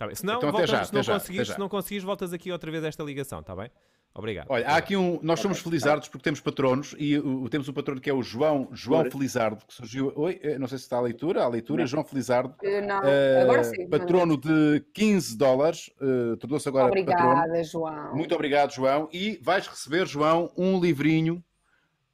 Tá 0.00 0.06
bem. 0.08 0.16
Se 0.16 0.26
não, 0.26 0.38
Então 0.38 0.50
voltas, 0.50 0.68
já, 0.68 0.84
se, 0.84 0.92
não 0.92 1.00
já, 1.00 1.12
já. 1.18 1.44
se 1.54 1.58
não 1.60 1.68
conseguires, 1.68 2.02
voltas 2.04 2.32
aqui 2.32 2.50
outra 2.50 2.72
vez 2.72 2.82
a 2.82 2.88
esta 2.88 3.04
ligação, 3.04 3.38
está 3.38 3.54
bem? 3.54 3.70
Obrigado. 4.16 4.46
Olha, 4.48 4.68
há 4.68 4.76
aqui 4.76 4.96
um. 4.96 5.18
Nós 5.22 5.40
somos 5.40 5.58
felizardos 5.58 6.08
porque 6.08 6.22
temos 6.22 6.40
patronos 6.40 6.94
e 6.98 7.18
o, 7.18 7.48
temos 7.48 7.68
um 7.68 7.72
patrono 7.72 8.00
que 8.00 8.08
é 8.08 8.14
o 8.14 8.22
João, 8.22 8.68
João. 8.72 9.10
Felizardo, 9.10 9.64
que 9.66 9.74
surgiu. 9.74 10.12
Oi, 10.14 10.38
eh, 10.40 10.56
não 10.56 10.68
sei 10.68 10.78
se 10.78 10.84
está 10.84 10.98
a 10.98 11.00
leitura, 11.00 11.42
a 11.42 11.48
leitura, 11.48 11.84
João 11.84 12.04
Felizardo. 12.04 12.54
Eh, 12.62 12.80
Não, 12.80 13.00
eh, 13.04 13.42
agora 13.42 13.64
sim. 13.64 13.88
patrono 13.88 14.36
de 14.36 14.84
15 14.94 15.36
dólares, 15.36 15.90
eh, 16.00 16.36
tornou-se 16.36 16.68
agora 16.68 16.90
patrono. 16.90 17.32
Obrigada, 17.32 17.64
João. 17.64 18.14
Muito 18.14 18.32
obrigado, 18.36 18.72
João. 18.72 19.08
E 19.12 19.40
vais 19.42 19.66
receber, 19.66 20.06
João, 20.06 20.52
um 20.56 20.78
livrinho 20.78 21.42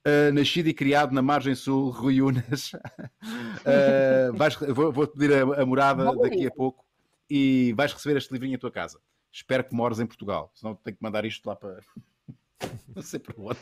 uh, 0.07 0.32
nascido 0.32 0.68
e 0.68 0.72
criado 0.72 1.12
na 1.12 1.20
margem 1.20 1.55
sul, 1.55 1.90
Rui 1.92 2.22
Unas. 2.22 2.72
Uh, 2.72 4.32
vais- 4.36 4.57
vou- 4.57 4.90
Vou-te 4.90 5.12
pedir 5.18 5.34
a, 5.34 5.62
a 5.62 5.66
morada 5.66 6.05
daqui 6.16 6.46
a 6.46 6.51
pouco 6.51 6.82
e 7.28 7.74
vais 7.76 7.92
receber 7.92 8.16
este 8.16 8.32
livrinho 8.32 8.55
em 8.55 8.59
tua 8.59 8.70
casa. 8.70 8.98
Espero 9.33 9.64
que 9.64 9.74
mores 9.74 10.01
em 10.01 10.07
Portugal, 10.07 10.51
senão 10.55 10.74
tenho 10.74 10.97
que 10.97 11.03
mandar 11.03 11.24
isto 11.24 11.47
lá 11.47 11.55
para. 11.57 11.81
Não 12.95 13.03
sei 13.03 13.20
para 13.20 13.35
onde. 13.39 13.59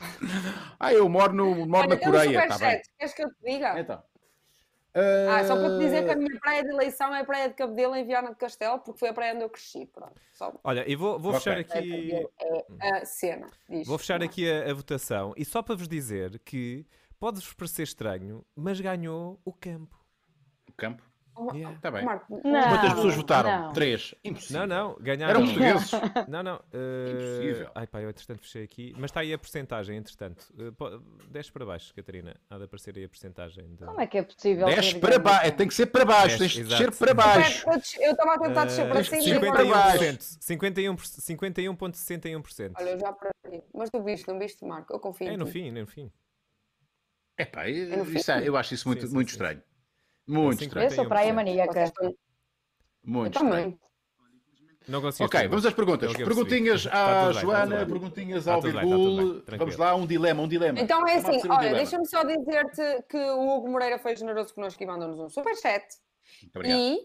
Ah, 0.81 0.93
eu 0.93 1.09
moro, 1.09 1.33
no, 1.33 1.66
moro 1.66 1.89
Olha, 1.89 1.97
na 1.97 2.05
Coreia. 2.05 2.49
Tá 2.49 2.59
bem. 2.59 2.83
Queres 2.99 3.14
que 3.14 3.23
eu 3.23 3.29
te 3.29 3.37
diga? 3.45 3.79
Então. 3.79 4.03
Ah, 4.95 5.45
só 5.45 5.55
para 5.55 5.79
te 5.79 5.85
dizer 5.85 6.05
que 6.05 6.11
a 6.11 6.14
Uh, 6.14 6.19
minha 6.19 6.41
praia 6.41 6.62
de 6.62 6.71
eleição 6.71 7.14
é 7.14 7.21
a 7.21 7.25
praia 7.25 7.49
de 7.49 7.55
Cabedelo 7.55 7.95
em 7.95 8.05
Viana 8.05 8.31
de 8.31 8.37
Castelo, 8.37 8.79
porque 8.81 8.99
foi 8.99 9.11
a 9.11 9.14
praia 9.14 9.35
onde 9.35 9.45
eu 9.45 9.51
cresci. 9.51 9.87
Pronto. 9.87 10.21
Só 10.33 10.53
Olha, 10.64 10.91
e 10.91 10.97
vou, 10.97 11.19
vou 11.19 11.33
Ok. 11.33 11.41
fechar 11.41 11.62
de 11.62 11.79
aqui. 11.79 12.29
É 12.81 12.91
a 12.95 13.05
cena. 13.05 13.47
Vou 13.85 13.99
fechar 13.99 14.23
aqui 14.23 14.51
a, 14.51 14.71
a 14.71 14.75
votação 14.75 15.35
e 15.37 15.45
só 15.45 15.62
para 15.62 15.77
vos 15.77 15.87
dizer 15.87 16.41
que 16.41 16.87
pode-vos 17.21 17.53
parecer 17.53 17.83
estranho, 17.83 18.45
mas 18.57 18.81
ganhou 18.81 19.41
o 19.45 19.53
campo. 19.53 19.97
O 20.69 20.73
campo. 20.73 21.08
Yeah. 21.55 21.76
Está 21.76 21.91
bem. 21.91 22.05
Marco, 22.05 22.41
Não. 22.45 22.62
Quantas 22.68 22.93
pessoas 22.95 23.14
votaram? 23.14 23.62
não. 23.66 23.72
Três. 23.72 24.14
Impossível. 24.24 24.66
Não, 24.66 24.66
não, 24.66 24.97
ganharam. 25.01 25.30
Eram 25.30 25.45
portugueses. 25.47 25.91
Não, 26.28 26.43
não. 26.43 26.61
eh, 26.72 27.11
Impossível. 27.12 27.70
Ai 27.74 27.86
pá, 27.86 28.01
eu 28.03 28.11
entretanto 28.11 28.41
fechei 28.43 28.64
aqui. 28.64 28.93
Mas 28.97 29.11
está 29.11 29.20
aí 29.20 29.32
a 29.32 29.39
porcentagem, 29.39 29.97
entretanto. 29.97 30.47
Uh, 30.59 30.72
po- 30.72 30.99
desce 31.30 31.51
para 31.53 31.64
baixo, 31.64 31.95
Catarina. 31.95 32.36
Há 32.51 32.59
de 32.59 32.64
aparecer 32.64 32.97
aí 32.97 33.05
a 33.05 33.09
porcentagem. 33.09 33.74
De... 33.74 33.84
Como 33.84 34.01
é 34.01 34.07
que 34.07 34.18
é 34.18 34.22
possível? 34.22 34.66
Desce 34.66 34.95
ter 34.95 35.01
para 35.01 35.11
ganho? 35.11 35.22
baixo. 35.22 35.53
Tem 35.53 35.68
que 35.68 35.74
ser 35.74 35.86
para 35.86 36.05
baixo. 36.05 36.39
Tens 36.39 36.51
de 36.53 36.61
exato. 36.61 36.82
descer 36.91 36.99
para 36.99 37.14
baixo. 37.14 37.64
Eu 38.01 38.11
estava 38.12 38.34
a 38.34 38.39
tentar 38.39 38.64
descer 38.66 38.89
para 38.89 39.01
Eh, 39.01 39.05
cima 39.05 39.18
e 39.18 39.22
51 39.24 39.49
agora 39.51 39.64
para 39.64 39.99
baixo. 39.99 40.39
51%. 40.41 40.41
51 40.41 40.97
51,61%. 40.97 42.72
Olha, 42.78 42.91
eu 42.91 42.99
já 42.99 43.12
perdi. 43.12 43.62
Mas 43.74 43.91
tu 43.91 44.03
viste, 44.03 44.28
não 44.28 44.39
viste, 44.39 44.64
Marco? 44.64 44.93
Eu 44.93 45.01
confio 45.01 45.28
É 45.28 45.36
no 45.36 45.47
fim, 45.47 45.68
é 45.68 45.72
no 45.80 45.86
fim. 45.86 46.11
Epá, 47.39 47.64
fim. 47.64 47.70
isso 48.16 48.30
é- 48.32 48.49
eu 48.49 48.57
acho 48.57 48.74
isso 48.74 48.89
muito, 48.89 49.03
Sim, 49.03 49.07
sim, 49.09 49.14
muito 49.14 49.28
sim. 49.28 49.34
estranho. 49.34 49.62
Muito 50.29 50.62
estranho. 50.62 50.87
Eu 50.87 50.91
sou 50.91 51.07
praia 51.07 51.33
51%. 51.33 51.35
maníaca. 51.35 51.93
Muito 53.03 53.35
estranho. 53.37 53.51
também. 53.62 53.81
Não 54.87 55.03
consegui. 55.03 55.24
Ok, 55.24 55.49
vamos 55.49 55.66
às 55.66 55.74
perguntas. 55.74 56.14
É. 56.14 56.24
Perguntinhas 56.24 56.87
à 56.87 57.31
Joana, 57.33 57.76
bem. 57.79 57.87
perguntinhas 57.87 58.49
ao 58.49 58.61
Virgul. 58.62 59.43
Vamos 59.59 59.76
lá, 59.76 59.95
um 59.95 60.07
dilema, 60.07 60.43
um 60.43 60.49
dilema. 60.49 60.81
Então 60.81 61.07
é 61.07 61.16
assim, 61.16 61.47
um 61.47 61.53
olha, 61.53 61.74
deixa-me 61.74 62.07
só 62.07 62.22
dizer-te 62.24 63.03
que 63.09 63.18
o 63.18 63.49
Hugo 63.57 63.68
Moreira 63.68 63.99
foi 63.99 64.16
generoso 64.16 64.55
connosco 64.55 64.83
e 64.83 64.87
mandou-nos 64.87 65.18
um 65.18 65.29
superchat. 65.29 65.85
E 66.64 66.99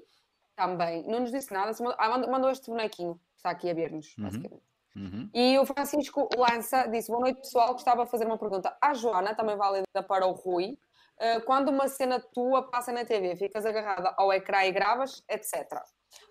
também 0.56 1.04
não 1.10 1.22
nos 1.22 1.32
disse 1.32 1.52
nada, 1.54 1.72
ah, 1.98 2.10
mandou, 2.10 2.32
mandou 2.32 2.50
este 2.52 2.68
bonequinho 2.70 3.16
que 3.16 3.22
está 3.38 3.50
aqui 3.50 3.70
a 3.70 3.74
ver-nos, 3.74 4.16
Uhum. 4.18 4.24
basicamente. 4.26 4.64
Uhum. 4.96 5.30
E 5.34 5.58
o 5.58 5.66
Francisco 5.66 6.30
Lança 6.38 6.88
disse: 6.88 7.08
Boa 7.10 7.22
noite, 7.22 7.42
pessoal. 7.42 7.74
Gostava 7.74 8.06
de 8.06 8.12
fazer 8.12 8.26
uma 8.28 8.38
pergunta 8.38 8.78
à 8.80 8.94
Joana, 8.94 9.34
também 9.36 9.58
válida 9.58 10.04
para 10.08 10.26
o 10.28 10.32
Rui. 10.34 10.78
Uh, 11.20 11.42
quando 11.46 11.70
uma 11.70 11.88
cena 11.88 12.20
tua 12.34 12.70
passa 12.70 12.92
na 12.92 13.06
TV, 13.06 13.36
ficas 13.36 13.66
agarrada 13.66 14.14
ao 14.18 14.34
ecrã 14.34 14.64
e 14.66 14.72
gravas, 14.72 15.24
etc. 15.30 15.80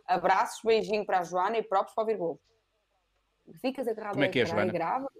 Abraços, 0.07 0.61
beijinho 0.65 1.07
para 1.07 1.21
a 1.21 1.23
Joana 1.23 1.57
e 1.59 1.63
próprios 1.63 1.95
para 1.95 2.05
o 2.05 2.07
Virgul. 2.07 2.41
Ficas 3.61 3.87
agarrado 3.89 4.13
Como 4.13 4.25
é 4.25 4.27
ao 4.27 4.33
que 4.33 4.41
é, 4.41 4.43
ecrã 4.43 4.57
Joana? 4.57 4.71
e 4.71 4.73
gravas? 4.73 5.11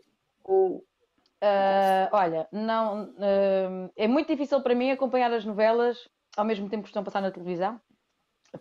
Ou 0.45 0.85
Ah, 1.41 2.09
olha, 2.13 2.49
não, 2.53 3.15
ah, 3.19 3.91
é 3.97 4.07
muito 4.07 4.29
difícil 4.29 4.63
para 4.63 4.75
mim 4.75 4.91
acompanhar 4.91 5.33
as 5.33 5.45
novelas 5.45 6.09
ao 6.37 6.45
mesmo 6.45 6.69
tempo 6.69 6.85
que 6.85 6.89
estão 6.89 7.03
a 7.03 7.05
passar 7.05 7.21
na 7.21 7.31
televisão, 7.31 7.81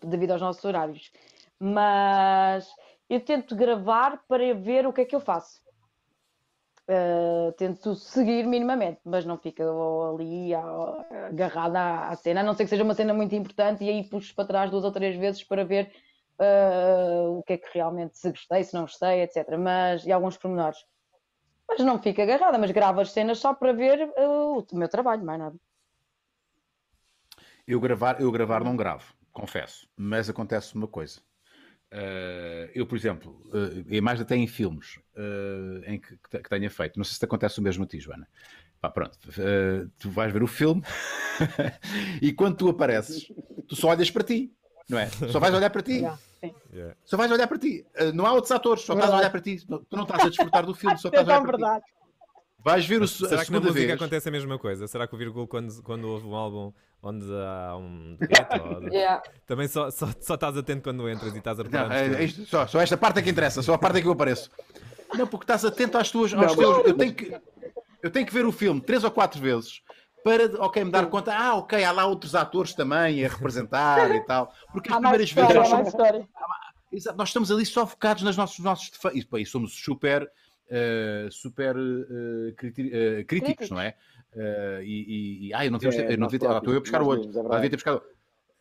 devido 0.04 0.32
aos 0.32 0.42
nossos 0.42 0.64
horários. 0.66 1.12
Mas 1.60 2.68
eu 3.10 3.24
tento 3.24 3.56
gravar 3.56 4.24
para 4.28 4.54
ver 4.54 4.88
o 4.88 4.94
que 4.94 5.02
é 5.02 5.06
que 5.06 5.16
eu 5.16 5.20
faço. 5.22 5.62
Ah, 6.88 7.54
tento 7.58 7.96
seguir 7.96 8.46
minimamente, 8.46 9.00
mas 9.06 9.26
não 9.26 9.38
fica 9.38 9.64
ali 9.64 10.54
agarrada 10.54 11.80
à, 11.80 12.10
à 12.10 12.16
cena, 12.16 12.42
a 12.42 12.44
não 12.44 12.54
ser 12.54 12.64
que 12.64 12.70
seja 12.70 12.84
uma 12.84 12.94
cena 12.94 13.14
muito 13.14 13.34
importante 13.36 13.84
e 13.84 13.90
aí 13.90 14.04
puxo 14.04 14.36
para 14.36 14.46
trás 14.48 14.70
duas 14.72 14.84
ou 14.84 14.92
três 14.92 15.16
vezes 15.16 15.44
para 15.44 15.64
ver 15.64 15.92
ah, 16.40 17.30
o 17.30 17.44
que 17.44 17.54
é 17.54 17.58
que 17.58 17.70
realmente 17.74 18.18
se 18.18 18.30
gostei, 18.30 18.64
se 18.64 18.74
não 18.74 18.82
gostei, 18.82 19.22
etc. 19.22 19.58
Mas 19.58 20.06
e 20.06 20.12
alguns 20.12 20.38
pormenores 20.38 20.80
mas 21.72 21.80
não 21.86 22.02
fica 22.02 22.24
agarrada, 22.24 22.58
mas 22.58 22.72
gravo 22.72 23.00
as 23.00 23.12
cenas 23.12 23.40
só 23.40 23.54
para 23.54 23.72
ver 23.72 24.02
uh, 24.18 24.60
o 24.60 24.78
meu 24.78 24.90
trabalho, 24.90 25.24
mais 25.24 25.40
nada. 25.40 25.56
Eu 27.66 27.80
gravar, 27.80 28.20
eu 28.20 28.30
gravar 28.30 28.62
não 28.62 28.76
gravo, 28.76 29.14
confesso. 29.32 29.88
Mas 29.96 30.30
acontece 30.30 30.76
uma 30.76 30.88
coisa. 30.88 31.22
Uh, 31.94 32.72
eu, 32.74 32.86
por 32.86 32.96
exemplo, 32.98 33.42
uh, 33.48 33.84
e 33.88 34.00
mais 34.00 34.22
até 34.22 34.36
em 34.36 34.48
filmes 34.48 34.98
uh, 35.16 35.84
em 35.86 36.00
que, 36.00 36.16
que 36.16 36.30
te- 36.30 36.40
que 36.40 36.50
tenha 36.50 36.70
feito, 36.70 36.98
não 36.98 37.04
sei 37.04 37.14
se 37.14 37.20
te 37.20 37.26
acontece 37.26 37.60
o 37.60 37.62
mesmo 37.62 37.84
a 37.84 37.88
ti, 37.88 38.00
Joana. 38.00 38.28
Pá, 38.80 38.90
pronto, 38.90 39.18
uh, 39.28 39.90
tu 40.00 40.10
vais 40.10 40.32
ver 40.32 40.42
o 40.42 40.48
filme 40.48 40.82
e 42.22 42.32
quando 42.32 42.56
tu 42.56 42.70
apareces, 42.70 43.28
tu 43.68 43.76
só 43.76 43.90
olhas 43.90 44.10
para 44.10 44.24
ti, 44.24 44.54
não 44.90 44.98
é? 44.98 45.08
Só 45.32 45.40
vais 45.40 45.54
olhar 45.54 45.70
para 45.70 45.82
ti. 45.82 45.94
Yeah. 45.98 46.20
Yeah. 46.74 46.96
Só 47.06 47.18
vais 47.18 47.32
olhar 47.32 47.48
para 47.48 47.60
ti. 47.60 47.86
Uh, 48.00 48.12
não 48.14 48.26
há 48.26 48.32
outros 48.34 48.52
atores, 48.52 48.84
só 48.84 48.94
estás 48.94 49.12
a 49.12 49.18
Verdade. 49.18 49.22
olhar 49.22 49.30
para 49.32 49.42
ti. 49.42 49.66
Tu 49.90 49.96
não 49.98 50.04
estás 50.04 50.26
a 50.26 50.30
desfrutar 50.30 50.66
do 50.66 50.74
filme, 50.74 50.98
só 50.98 51.10
É 51.14 51.20
estás 51.20 51.28
a 51.30 51.40
olhar 51.40 51.46
para 51.46 51.58
ti. 51.80 51.86
Vais 52.64 52.86
ver 52.86 53.02
o, 53.02 53.08
se- 53.08 53.18
Será 53.28 53.42
a 53.42 53.46
que 53.46 53.52
na 53.52 53.58
segunda 53.58 53.68
música 53.70 53.88
vez. 53.88 53.92
acontece 54.02 54.30
a 54.30 54.32
mesma 54.32 54.60
coisa? 54.60 54.88
Será 54.88 55.08
que 55.08 55.16
o 55.16 55.18
Virgul, 55.18 55.48
quando, 55.48 55.82
quando 55.84 56.08
houve 56.08 56.28
um 56.28 56.36
álbum 56.36 56.72
onde 57.02 57.26
há 57.34 57.76
um 57.78 58.16
dueto, 58.22 58.64
ou- 58.64 58.84
Yeah. 58.94 59.22
também 59.48 59.68
só, 59.68 59.90
só, 59.90 60.08
só 60.20 60.36
estás 60.36 60.56
atento 60.56 60.84
quando 60.84 61.10
entras 61.10 61.34
e 61.34 61.38
estás 61.40 61.60
a 61.60 61.64
reparar 61.64 61.90
Não, 61.90 61.96
é- 61.96 62.06
é 62.06 62.10
teus- 62.10 62.22
isto, 62.32 62.46
só, 62.46 62.68
só 62.68 62.80
esta 62.82 62.96
parte 62.98 63.20
é 63.20 63.22
que 63.24 63.30
interessa, 63.30 63.62
só 63.64 63.74
a 63.74 63.78
parte 63.78 63.98
é 63.98 64.02
que 64.02 64.08
eu 64.08 64.12
apareço. 64.12 64.50
Não, 65.16 65.26
porque 65.28 65.44
estás 65.44 65.66
atento 65.66 65.98
às 65.98 66.12
tuas. 66.12 66.34
Aos 66.34 66.42
Não, 66.46 66.56
teus, 66.56 66.78
mas- 66.78 66.88
eu, 66.88 66.94
tenho 66.98 67.14
que, 67.16 67.42
eu 68.04 68.12
tenho 68.12 68.26
que 68.26 68.34
ver 68.34 68.46
o 68.46 68.52
filme 68.52 68.80
três 68.80 69.04
ou 69.04 69.12
quatro 69.12 69.42
vezes 69.42 69.82
para, 70.24 70.46
ok, 70.64 70.84
me 70.84 70.92
dar 70.92 71.08
conta. 71.08 71.34
Ah, 71.36 71.56
ok, 71.56 71.84
há 71.84 71.92
lá 71.92 72.06
outros 72.06 72.36
atores 72.36 72.74
também 72.76 73.26
a 73.26 73.28
representar 73.30 74.12
e 74.16 74.22
tal. 74.26 74.54
Porque 74.72 74.90
as 74.90 74.98
Há 74.98 75.00
mais 75.02 75.18
primeiras 75.18 75.32
vezes 75.32 75.50
história, 75.50 75.60
nós 75.60 75.68
há 75.68 75.76
mais 75.76 75.90
somos, 75.92 76.08
história. 76.08 76.30
Exato, 76.94 77.18
nós 77.18 77.30
estamos 77.30 77.52
ali 77.52 77.66
só 77.66 77.88
focados 77.88 78.22
nos 78.22 78.38
nossos, 78.38 78.60
nossos 78.60 78.90
defeitos. 78.92 79.28
E, 79.34 79.42
e 79.42 79.46
somos 79.46 79.74
super, 79.84 80.30
super 81.30 81.76
eh, 81.76 82.54
criti- 82.56 82.92
eh, 82.94 83.24
críticos, 83.24 83.28
Críticos. 83.28 83.70
não 83.72 83.80
é? 83.82 83.96
Eh, 84.36 84.82
e, 84.84 85.48
e, 85.48 85.54
ah, 85.54 85.66
eu 85.66 85.72
não, 85.72 85.80
devia 85.80 86.02
É, 86.02 86.14
eu 86.14 86.18
não 86.18 86.28
devia. 86.28 86.50
Ah, 86.50 86.58
estou 86.58 86.74
eu 86.74 86.78
a 86.78 86.82
buscar 86.82 87.02
o 87.02 87.08
outro. 87.08 87.30
é 87.30 87.46
Ah, 87.48 87.56
devia 87.56 87.70
ter 87.70 87.76
buscado. 87.76 88.02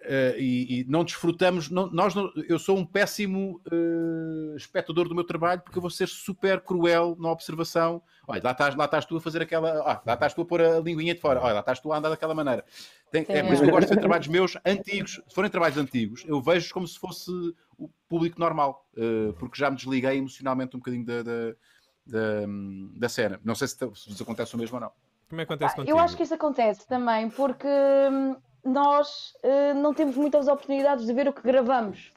Uh, 0.02 0.32
e, 0.38 0.80
e, 0.80 0.84
não 0.88 1.04
desfrutamos. 1.04 1.68
Não, 1.68 1.86
nós 1.90 2.14
não, 2.14 2.32
eu 2.48 2.58
sou 2.58 2.74
um 2.78 2.86
péssimo 2.86 3.60
uh, 3.70 4.56
espectador 4.56 5.06
do 5.06 5.14
meu 5.14 5.24
trabalho 5.24 5.60
porque 5.60 5.76
eu 5.76 5.82
vou 5.82 5.90
ser 5.90 6.08
super 6.08 6.58
cruel 6.62 7.14
na 7.20 7.30
observação. 7.30 8.02
Olha, 8.26 8.40
lá 8.42 8.52
estás, 8.52 8.74
lá 8.74 8.86
estás 8.86 9.04
tu 9.04 9.18
a 9.18 9.20
fazer 9.20 9.42
aquela. 9.42 9.68
Ah, 9.80 10.02
lá 10.06 10.14
estás 10.14 10.32
tu 10.32 10.40
a 10.40 10.44
pôr 10.46 10.62
a 10.62 10.80
linguinha 10.80 11.14
de 11.14 11.20
fora. 11.20 11.38
Olha, 11.42 11.52
lá 11.52 11.60
estás 11.60 11.80
tu 11.80 11.92
a 11.92 11.98
andar 11.98 12.08
daquela 12.08 12.34
maneira. 12.34 12.64
Tem, 13.10 13.26
é 13.28 13.42
por 13.42 13.52
isso 13.52 13.62
que 13.62 13.68
eu 13.68 13.72
gosto 13.72 13.88
de 13.88 13.94
ver 13.94 14.00
trabalhos 14.00 14.28
meus 14.28 14.56
antigos. 14.64 15.20
Se 15.28 15.34
forem 15.34 15.50
trabalhos 15.50 15.76
antigos, 15.76 16.24
eu 16.26 16.40
vejo 16.40 16.72
como 16.72 16.88
se 16.88 16.98
fosse 16.98 17.30
o 17.76 17.90
público 18.08 18.40
normal, 18.40 18.88
uh, 18.96 19.34
porque 19.34 19.58
já 19.58 19.68
me 19.68 19.76
desliguei 19.76 20.16
emocionalmente 20.16 20.76
um 20.76 20.78
bocadinho 20.78 21.04
da, 21.04 21.22
da, 21.22 21.54
da, 22.10 22.46
da 22.96 23.08
cena. 23.08 23.40
Não 23.44 23.54
sei 23.54 23.68
se, 23.68 23.76
se 23.76 24.22
acontece 24.22 24.54
o 24.54 24.58
mesmo 24.58 24.76
ou 24.76 24.80
não. 24.80 24.92
Como 25.28 25.40
é 25.40 25.46
que 25.46 25.52
acontece 25.52 25.76
contigo? 25.76 25.96
Eu 25.96 26.02
acho 26.02 26.16
que 26.16 26.22
isso 26.24 26.34
acontece 26.34 26.86
também 26.86 27.30
porque 27.30 27.68
hum, 27.68 28.36
nós 28.64 29.32
uh, 29.44 29.74
não 29.74 29.94
temos 29.94 30.16
muitas 30.16 30.48
oportunidades 30.48 31.06
de 31.06 31.12
ver 31.12 31.28
o 31.28 31.32
que 31.32 31.42
gravamos. 31.42 32.12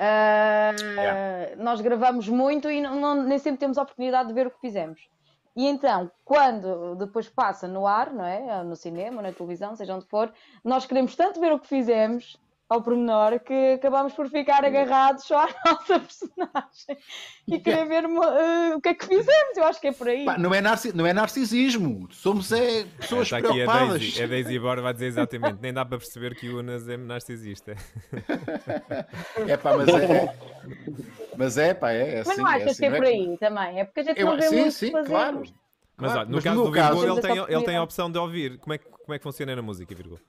Uh, 0.00 0.82
yeah. 0.82 1.56
Nós 1.56 1.82
gravamos 1.82 2.26
muito 2.26 2.70
e 2.70 2.80
não, 2.80 2.98
não, 2.98 3.22
nem 3.22 3.38
sempre 3.38 3.60
temos 3.60 3.76
a 3.76 3.82
oportunidade 3.82 4.28
de 4.28 4.34
ver 4.34 4.46
o 4.46 4.50
que 4.50 4.60
fizemos. 4.60 5.10
E 5.54 5.66
então, 5.66 6.10
quando 6.24 6.94
depois 6.94 7.28
passa 7.28 7.68
no 7.68 7.86
ar, 7.86 8.10
não 8.12 8.24
é? 8.24 8.62
No 8.62 8.76
cinema, 8.76 9.20
na 9.20 9.32
televisão, 9.32 9.76
seja 9.76 9.94
onde 9.94 10.06
for, 10.06 10.32
nós 10.64 10.86
queremos 10.86 11.14
tanto 11.14 11.38
ver 11.38 11.52
o 11.52 11.58
que 11.58 11.66
fizemos 11.66 12.40
ao 12.70 12.80
pormenor 12.80 13.40
que 13.40 13.72
acabamos 13.72 14.12
por 14.12 14.28
ficar 14.28 14.64
agarrados 14.64 15.24
só 15.24 15.40
à 15.40 15.48
nossa 15.66 15.98
personagem 15.98 17.04
e 17.48 17.58
querer 17.58 17.84
ver 17.86 18.06
uh, 18.06 18.76
o 18.76 18.80
que 18.80 18.90
é 18.90 18.94
que 18.94 19.06
fizemos. 19.06 19.56
Eu 19.56 19.64
acho 19.64 19.80
que 19.80 19.88
é 19.88 19.92
por 19.92 20.08
aí. 20.08 20.24
Pá, 20.24 20.38
não, 20.38 20.54
é 20.54 20.60
narci 20.60 20.96
não 20.96 21.04
é 21.04 21.12
narcisismo, 21.12 22.06
somos 22.12 22.52
é, 22.52 22.84
pessoas 22.84 23.32
é, 23.32 23.40
preocupadas. 23.40 23.96
Aqui 23.96 23.98
a 23.98 23.98
Daisy, 23.98 24.22
a 24.22 24.26
Daisy 24.28 24.58
Bora 24.60 24.80
vai 24.80 24.92
dizer 24.92 25.06
exatamente, 25.06 25.58
nem 25.60 25.72
dá 25.72 25.84
para 25.84 25.98
perceber 25.98 26.36
que 26.36 26.48
o 26.48 26.60
Unas 26.60 26.88
é 26.88 26.96
narcisista. 26.96 27.74
é 29.48 29.56
pá, 29.56 29.76
mas 29.76 29.88
é. 29.88 30.36
Mas 31.36 31.58
é, 31.58 31.74
pá, 31.74 31.90
é, 31.90 32.20
é 32.20 32.22
Mas 32.24 32.38
não 32.38 32.46
achas 32.46 32.62
é 32.62 32.70
assim, 32.70 32.78
que 32.78 32.84
é, 32.84 32.88
é 32.88 32.96
por 32.96 33.04
aí 33.04 33.36
também? 33.38 33.80
É 33.80 33.84
porque 33.84 34.00
a 34.00 34.02
gente 34.04 34.20
Eu, 34.20 34.26
não 34.28 34.36
vê 34.36 34.42
sim, 34.42 34.60
muito 34.60 34.72
sim, 34.72 34.92
fazer. 34.92 35.08
claro. 35.08 35.42
Mas, 35.96 36.12
olha, 36.12 36.24
no 36.24 36.34
mas 36.36 36.44
caso 36.44 36.56
no 36.56 36.64
do 36.64 36.72
Virgul, 36.72 37.04
ele 37.04 37.20
tem, 37.20 37.36
ele 37.36 37.64
tem 37.64 37.76
a 37.76 37.82
opção 37.82 38.10
de 38.10 38.18
ouvir. 38.18 38.58
Como 38.58 38.72
é, 38.72 38.78
como 38.78 39.12
é 39.12 39.18
que 39.18 39.22
funciona 39.24 39.56
na 39.56 39.60
música, 39.60 39.92
Virgul? 39.92 40.20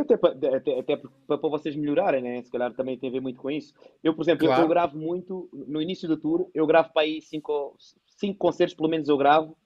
E 0.00 0.02
até 0.02 0.16
para, 0.16 0.56
até, 0.56 0.78
até 0.78 0.96
para, 0.96 1.36
vocês 1.36 1.76
melhorarem, 1.76 2.22
né? 2.22 2.42
Se 2.42 2.50
calhar 2.50 2.72
também 2.72 2.98
tem 2.98 3.10
a 3.10 3.12
ver 3.12 3.20
muito 3.20 3.40
com 3.40 3.50
isso. 3.50 3.74
Eu, 4.02 4.14
por 4.14 4.22
exemplo, 4.22 4.46
claro. 4.46 4.62
eu, 4.62 4.64
eu, 4.64 4.68
gravo 4.68 4.98
muito, 4.98 5.48
no 5.52 5.80
início 5.80 6.08
do 6.08 6.16
tour, 6.16 6.48
eu 6.54 6.66
gravo 6.66 6.90
para 6.92 7.02
aí 7.02 7.20
cinco, 7.20 7.76
cinco 8.06 8.38
concertos, 8.38 8.74
pelo 8.74 8.88
menos 8.88 9.08
eu 9.08 9.18
gravo, 9.18 9.56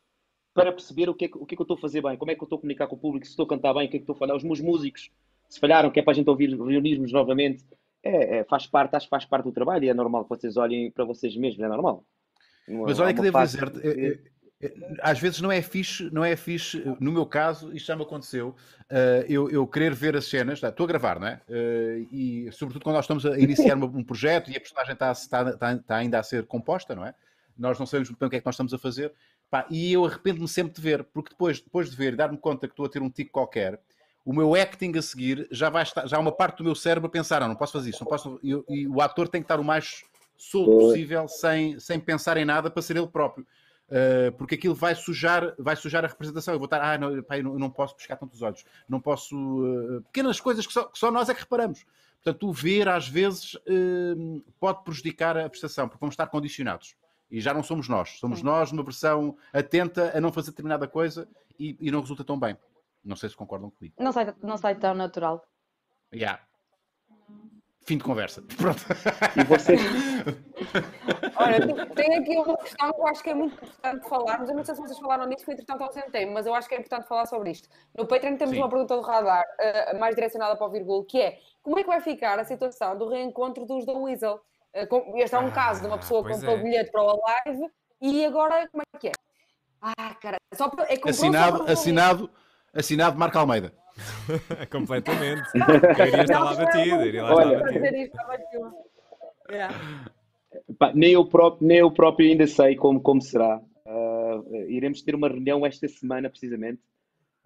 para 0.52 0.72
perceber 0.72 1.08
o 1.08 1.14
que, 1.14 1.26
é, 1.26 1.30
o 1.34 1.46
que 1.46 1.54
é 1.54 1.56
que 1.56 1.62
eu 1.62 1.64
estou 1.64 1.76
a 1.76 1.80
fazer 1.80 2.02
bem, 2.02 2.16
como 2.16 2.30
é 2.30 2.34
que 2.34 2.42
eu 2.42 2.46
estou 2.46 2.56
a 2.56 2.60
comunicar 2.60 2.86
com 2.86 2.96
o 2.96 2.98
público, 2.98 3.26
se 3.26 3.30
estou 3.30 3.44
a 3.44 3.48
cantar 3.48 3.74
bem, 3.74 3.86
o 3.86 3.90
que 3.90 3.96
é 3.96 3.98
que 3.98 4.02
estou 4.02 4.14
a 4.14 4.18
falar. 4.18 4.34
Os 4.34 4.44
meus 4.44 4.60
músicos, 4.60 5.10
se 5.48 5.60
falharam, 5.60 5.90
que 5.90 6.00
é 6.00 6.02
para 6.02 6.12
a 6.12 6.14
gente 6.14 6.28
ouvir, 6.28 6.50
reunirmos 6.50 7.12
novamente, 7.12 7.64
é, 8.02 8.38
é, 8.38 8.44
faz 8.44 8.66
parte, 8.66 8.96
acho 8.96 9.06
que 9.06 9.10
faz 9.10 9.24
parte 9.24 9.44
do 9.44 9.52
trabalho 9.52 9.84
e 9.84 9.88
é 9.88 9.94
normal 9.94 10.24
que 10.24 10.30
vocês 10.30 10.56
olhem 10.56 10.90
para 10.90 11.04
vocês 11.04 11.36
mesmos, 11.36 11.64
é 11.64 11.68
normal. 11.68 12.04
Mas 12.66 12.98
olha 12.98 13.12
que 13.14 13.20
devo 13.20 13.38
dizer, 13.42 14.32
às 15.02 15.18
vezes 15.18 15.40
não 15.40 15.50
é 15.50 15.60
fixe, 15.62 16.08
não 16.12 16.24
é 16.24 16.36
fixe, 16.36 16.82
no 17.00 17.12
meu 17.12 17.26
caso, 17.26 17.74
isto 17.74 17.86
já 17.86 17.96
me 17.96 18.02
aconteceu, 18.02 18.48
uh, 18.90 19.24
eu, 19.28 19.50
eu, 19.50 19.66
querer 19.66 19.94
ver 19.94 20.16
as 20.16 20.26
cenas, 20.26 20.60
tá, 20.60 20.68
estou 20.68 20.84
a 20.84 20.86
gravar, 20.86 21.18
não 21.18 21.26
é? 21.26 21.40
E 22.12 22.48
sobretudo 22.52 22.82
quando 22.82 22.96
nós 22.96 23.04
estamos 23.04 23.26
a 23.26 23.38
iniciar 23.38 23.76
um 23.76 24.02
projeto 24.02 24.50
e 24.50 24.56
a 24.56 24.60
personagem 24.60 24.92
está, 24.92 25.12
está, 25.12 25.72
está, 25.72 25.96
ainda 25.96 26.18
a 26.18 26.22
ser 26.22 26.46
composta, 26.46 26.94
não 26.94 27.04
é? 27.04 27.14
Nós 27.56 27.78
não 27.78 27.86
sabemos 27.86 28.08
muito 28.08 28.18
bem 28.18 28.26
o 28.26 28.30
que 28.30 28.36
é 28.36 28.40
que 28.40 28.46
nós 28.46 28.54
estamos 28.54 28.74
a 28.74 28.78
fazer, 28.78 29.12
pá, 29.50 29.66
e 29.70 29.92
eu 29.92 30.04
arrependo-me 30.04 30.48
sempre 30.48 30.74
de 30.74 30.80
ver, 30.80 31.04
porque 31.04 31.30
depois, 31.30 31.60
depois 31.60 31.90
de 31.90 31.96
ver 31.96 32.14
e 32.14 32.16
dar-me 32.16 32.36
conta 32.36 32.66
que 32.66 32.72
estou 32.72 32.86
a 32.86 32.88
ter 32.88 33.02
um 33.02 33.10
tico 33.10 33.32
qualquer, 33.32 33.80
o 34.24 34.32
meu 34.32 34.54
acting 34.54 34.92
a 34.96 35.02
seguir 35.02 35.46
já 35.50 35.68
vai 35.68 35.82
estar, 35.82 36.06
já 36.06 36.16
há 36.16 36.20
uma 36.20 36.32
parte 36.32 36.58
do 36.58 36.64
meu 36.64 36.74
cérebro 36.74 37.08
a 37.08 37.10
pensar, 37.10 37.40
não, 37.40 37.48
não 37.48 37.56
posso 37.56 37.72
fazer 37.72 37.90
isso, 37.90 38.02
não 38.02 38.08
posso, 38.08 38.40
e, 38.42 38.50
e 38.68 38.88
o 38.88 39.00
ator 39.00 39.28
tem 39.28 39.40
que 39.40 39.44
estar 39.44 39.60
o 39.60 39.64
mais 39.64 40.02
solto 40.36 40.78
possível, 40.78 41.28
sem, 41.28 41.78
sem 41.78 42.00
pensar 42.00 42.36
em 42.36 42.44
nada, 42.44 42.70
para 42.70 42.82
ser 42.82 42.96
ele 42.96 43.06
próprio. 43.06 43.46
Uh, 43.88 44.32
porque 44.38 44.54
aquilo 44.54 44.74
vai 44.74 44.94
sujar, 44.94 45.54
vai 45.58 45.76
sujar 45.76 46.04
a 46.04 46.08
representação. 46.08 46.54
Eu 46.54 46.58
vou 46.58 46.64
estar, 46.64 46.80
ah, 46.80 46.96
não, 46.96 47.22
pá, 47.22 47.36
não, 47.42 47.58
não 47.58 47.70
posso 47.70 47.94
pescar 47.94 48.18
tantos 48.18 48.40
olhos, 48.42 48.64
não 48.88 49.00
posso. 49.00 49.36
Uh, 49.36 50.02
pequenas 50.02 50.40
coisas 50.40 50.66
que 50.66 50.72
só, 50.72 50.84
que 50.84 50.98
só, 50.98 51.10
nós 51.10 51.28
é 51.28 51.34
que 51.34 51.40
reparamos. 51.40 51.84
Portanto, 52.22 52.48
o 52.48 52.52
ver 52.52 52.88
às 52.88 53.06
vezes 53.06 53.54
uh, 53.54 54.42
pode 54.58 54.82
prejudicar 54.82 55.36
a 55.36 55.48
prestação, 55.48 55.86
porque 55.86 56.00
vamos 56.00 56.14
estar 56.14 56.26
condicionados. 56.28 56.96
E 57.30 57.40
já 57.40 57.52
não 57.52 57.62
somos 57.62 57.88
nós, 57.88 58.18
somos 58.18 58.38
Sim. 58.38 58.44
nós 58.44 58.72
numa 58.72 58.84
versão 58.84 59.36
atenta 59.52 60.16
a 60.16 60.20
não 60.20 60.32
fazer 60.32 60.50
determinada 60.50 60.86
coisa 60.88 61.28
e, 61.58 61.76
e, 61.80 61.90
não 61.90 62.00
resulta 62.00 62.24
tão 62.24 62.38
bem. 62.38 62.56
Não 63.04 63.16
sei 63.16 63.28
se 63.28 63.36
concordam 63.36 63.70
comigo. 63.70 63.94
Não 63.98 64.12
sai, 64.12 64.34
não 64.42 64.56
sai 64.56 64.76
tão 64.76 64.94
natural. 64.94 65.44
Yeah. 66.14 66.40
Fim 67.84 67.98
de 67.98 68.04
conversa. 68.04 68.42
Pronto. 68.56 68.82
E 69.36 69.44
você? 69.44 69.76
Olha, 71.36 71.86
tem 71.94 72.16
aqui 72.16 72.36
uma 72.36 72.56
questão 72.56 72.90
que 72.90 73.00
eu 73.00 73.06
acho 73.06 73.22
que 73.22 73.30
é 73.30 73.34
muito 73.34 73.54
importante 73.54 74.08
falarmos. 74.08 74.48
Eu 74.48 74.56
não 74.56 74.64
sei 74.64 74.74
se 74.74 74.80
vocês 74.80 74.98
falaram 74.98 75.26
nisso, 75.26 75.44
foi 75.44 75.52
entretanto 75.52 75.82
ausentei 75.82 76.24
mas 76.24 76.46
eu 76.46 76.54
acho 76.54 76.66
que 76.66 76.74
é 76.74 76.78
importante 76.78 77.06
falar 77.06 77.26
sobre 77.26 77.50
isto. 77.50 77.68
No 77.96 78.06
Patreon 78.06 78.36
temos 78.36 78.54
Sim. 78.54 78.62
uma 78.62 78.70
pergunta 78.70 78.96
do 78.96 79.02
radar, 79.02 79.44
uh, 79.44 79.98
mais 79.98 80.14
direcionada 80.14 80.56
para 80.56 80.66
o 80.66 80.70
Virgul, 80.70 81.04
que 81.04 81.20
é 81.20 81.38
como 81.62 81.78
é 81.78 81.82
que 81.82 81.88
vai 81.88 82.00
ficar 82.00 82.38
a 82.38 82.44
situação 82.44 82.96
do 82.96 83.08
reencontro 83.08 83.66
dos 83.66 83.84
da 83.84 83.92
Weasel? 83.92 84.40
Uh, 84.74 85.18
este 85.18 85.34
é 85.34 85.38
um 85.38 85.48
ah, 85.48 85.52
caso 85.52 85.82
de 85.82 85.86
uma 85.86 85.98
pessoa 85.98 86.24
que 86.24 86.32
comprou 86.32 86.56
é. 86.56 86.62
bilhete 86.62 86.90
para 86.90 87.02
o 87.02 87.20
live 87.20 87.70
e 88.00 88.24
agora 88.24 88.66
como 88.68 88.82
é 88.82 88.98
que 88.98 89.08
é? 89.08 89.12
Ah, 89.82 90.14
cara, 90.14 90.38
só 90.54 90.70
para, 90.70 90.84
é 90.84 90.98
assinado, 91.06 91.70
assinado, 91.70 92.30
assinado 92.72 93.18
Marco 93.18 93.38
Almeida. 93.38 93.83
Completamente. 94.70 95.48
Eu 95.98 96.06
iria 96.06 96.22
estar 96.22 96.40
lá 96.40 96.54
batido. 96.54 97.06
Iria 97.06 97.22
lá 97.22 97.34
Olha, 97.34 98.04
estar 98.04 98.26
batido. 98.26 98.72
Yeah. 99.50 100.10
Pá, 100.78 100.92
nem, 100.94 101.12
eu 101.12 101.26
próprio, 101.26 101.66
nem 101.66 101.78
eu 101.78 101.90
próprio 101.90 102.28
ainda 102.28 102.46
sei 102.46 102.76
como, 102.76 103.00
como 103.00 103.20
será. 103.20 103.60
Uh, 103.86 104.54
iremos 104.68 105.02
ter 105.02 105.14
uma 105.14 105.28
reunião 105.28 105.66
esta 105.66 105.86
semana, 105.88 106.30
precisamente, 106.30 106.80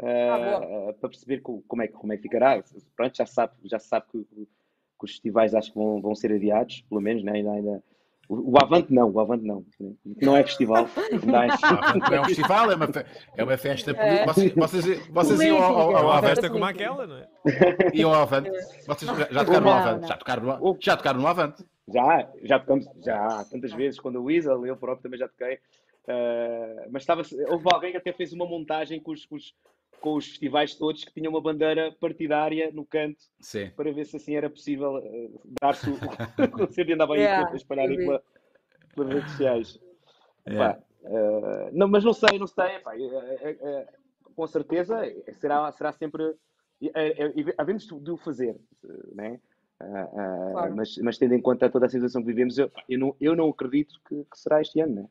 uh, 0.00 0.06
ah, 0.06 0.90
uh, 0.90 0.94
para 0.94 1.08
perceber 1.08 1.40
como, 1.40 1.62
como, 1.66 1.82
é, 1.82 1.88
como 1.88 2.12
é 2.12 2.16
que 2.16 2.22
ficará. 2.22 2.62
Pronto, 2.94 3.16
já 3.16 3.26
sabe, 3.26 3.54
já 3.64 3.78
sabe 3.78 4.06
que, 4.12 4.24
que 4.24 4.46
os 5.02 5.10
festivais 5.12 5.54
acho 5.54 5.72
que 5.72 5.78
vão, 5.78 6.00
vão 6.00 6.14
ser 6.14 6.32
adiados, 6.32 6.82
pelo 6.88 7.00
menos, 7.00 7.24
né? 7.24 7.32
ainda, 7.32 7.52
ainda, 7.52 7.82
o 8.28 8.54
Avante 8.62 8.92
não, 8.92 9.10
o 9.10 9.20
Avante 9.20 9.44
não. 9.44 9.64
Não 10.20 10.36
é 10.36 10.42
festival. 10.44 10.86
Não 11.24 12.16
é 12.16 12.20
um 12.20 12.24
festival, 12.26 12.70
é 12.70 12.74
uma, 12.74 12.86
fe 12.86 13.04
é 13.36 13.44
uma 13.44 13.56
festa. 13.56 13.90
É. 13.92 14.26
Vocês, 14.26 14.52
vocês, 14.54 15.08
vocês 15.08 15.40
iam 15.40 15.56
ao, 15.56 15.78
ao, 15.78 15.96
ao 15.96 16.12
Avante. 16.12 16.34
festa 16.34 16.50
como 16.50 16.64
aquela, 16.64 17.06
não 17.06 17.16
é? 17.16 17.28
Iam 17.94 18.12
ao 18.12 18.22
Avante. 18.22 18.50
Vocês 18.86 19.10
já 19.30 19.44
tocaram 19.44 19.60
no 19.60 19.70
Avante? 19.70 20.06
Já 20.08 20.16
tocaram 20.16 20.42
no, 20.42 20.76
já 20.78 20.96
tocaram 20.96 21.20
no 21.20 21.26
Avante? 21.26 21.64
Já, 21.88 22.28
já 22.42 22.58
tocamos, 22.58 22.86
já 23.02 23.44
tantas 23.50 23.72
vezes, 23.72 23.98
quando 23.98 24.16
o 24.16 24.24
Weasel, 24.24 24.66
eu 24.66 24.76
próprio 24.76 25.04
também 25.04 25.18
já 25.18 25.28
toquei. 25.28 25.54
Uh, 26.04 26.88
mas 26.90 27.02
estava, 27.02 27.22
houve 27.50 27.64
alguém 27.72 27.92
que 27.92 27.98
até 27.98 28.12
fez 28.12 28.32
uma 28.32 28.46
montagem 28.46 29.00
com 29.00 29.12
os, 29.12 29.24
com 29.26 29.36
os, 29.36 29.54
com 30.00 30.14
os 30.14 30.26
festivais 30.26 30.74
todos 30.74 31.04
que 31.04 31.12
tinham 31.12 31.30
uma 31.30 31.40
bandeira 31.40 31.92
partidária 32.00 32.70
no 32.72 32.84
canto 32.84 33.22
Sim. 33.40 33.70
para 33.70 33.92
ver 33.92 34.06
se 34.06 34.16
assim 34.16 34.36
era 34.36 34.48
possível 34.48 34.96
uh, 34.96 35.40
dar-se 35.60 35.88
o 35.90 36.50
concerto 36.50 36.90
e 36.90 36.94
andava 36.94 37.14
aí 37.14 37.20
yeah, 37.20 37.50
a 37.50 37.56
espalhar 37.56 37.88
pela, 37.88 38.22
pelas 38.94 39.14
redes 39.14 39.30
sociais. 39.30 39.80
Yeah. 40.48 40.74
Pá, 40.74 40.80
uh, 41.04 41.70
não, 41.72 41.88
mas 41.88 42.04
não 42.04 42.12
sei, 42.12 42.38
não 42.38 42.46
sei. 42.46 42.78
Pá, 42.80 42.92
com 44.34 44.46
certeza 44.46 45.02
será, 45.32 45.70
será 45.72 45.92
sempre. 45.92 46.34
Havemos 47.58 47.86
de 47.86 48.10
o 48.10 48.16
fazer, 48.16 48.56
né? 49.14 49.40
Uh, 49.80 50.52
claro. 50.52 50.76
mas, 50.76 50.96
mas, 50.98 51.18
tendo 51.18 51.34
em 51.34 51.40
conta 51.40 51.70
toda 51.70 51.86
a 51.86 51.88
situação 51.88 52.20
que 52.20 52.26
vivemos, 52.26 52.58
eu, 52.58 52.70
eu, 52.88 52.98
não, 52.98 53.16
eu 53.20 53.36
não 53.36 53.48
acredito 53.48 54.00
que, 54.08 54.24
que 54.24 54.38
será 54.38 54.60
este 54.60 54.80
ano, 54.80 54.94
né? 54.96 55.08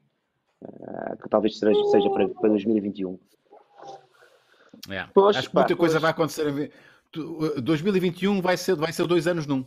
uh, 0.62 1.18
que 1.22 1.30
talvez 1.30 1.58
seja, 1.58 1.84
seja 1.86 2.10
para, 2.10 2.28
para 2.30 2.50
2021. 2.50 3.18
É. 4.90 5.00
Acho 5.00 5.50
que 5.50 5.56
muita 5.56 5.76
pá, 5.76 5.76
coisa 5.76 6.00
vai 6.00 6.12
acontecer. 6.12 6.72
2021 7.62 8.42
vai 8.42 8.58
ser, 8.58 8.76
vai 8.76 8.92
ser 8.92 9.06
dois 9.08 9.28
anos 9.28 9.46
num. 9.46 9.66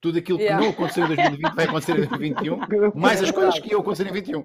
Tudo 0.00 0.18
aquilo 0.18 0.38
que 0.38 0.44
yeah. 0.44 0.64
não 0.64 0.72
aconteceu 0.72 1.04
em 1.04 1.08
2020 1.08 1.54
vai 1.54 1.64
acontecer 1.66 1.92
em 1.92 2.06
2021, 2.06 2.58
mais 2.98 3.22
as 3.22 3.30
coisas 3.30 3.58
que 3.58 3.70
iam 3.70 3.80
acontecer 3.80 4.04
em 4.04 4.12
2021. 4.12 4.42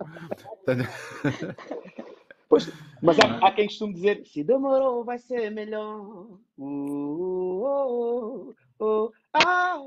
Pois, 2.49 2.69
mas 3.01 3.17
há, 3.19 3.47
há, 3.47 3.51
quem 3.53 3.67
costume 3.67 3.93
dizer: 3.93 4.25
se 4.25 4.43
demorou, 4.43 5.05
vai 5.05 5.17
ser 5.17 5.49
melhor. 5.51 6.27
Uh, 6.57 7.61
uh, 7.61 8.55
uh, 8.81 9.11
ah, 9.33 9.77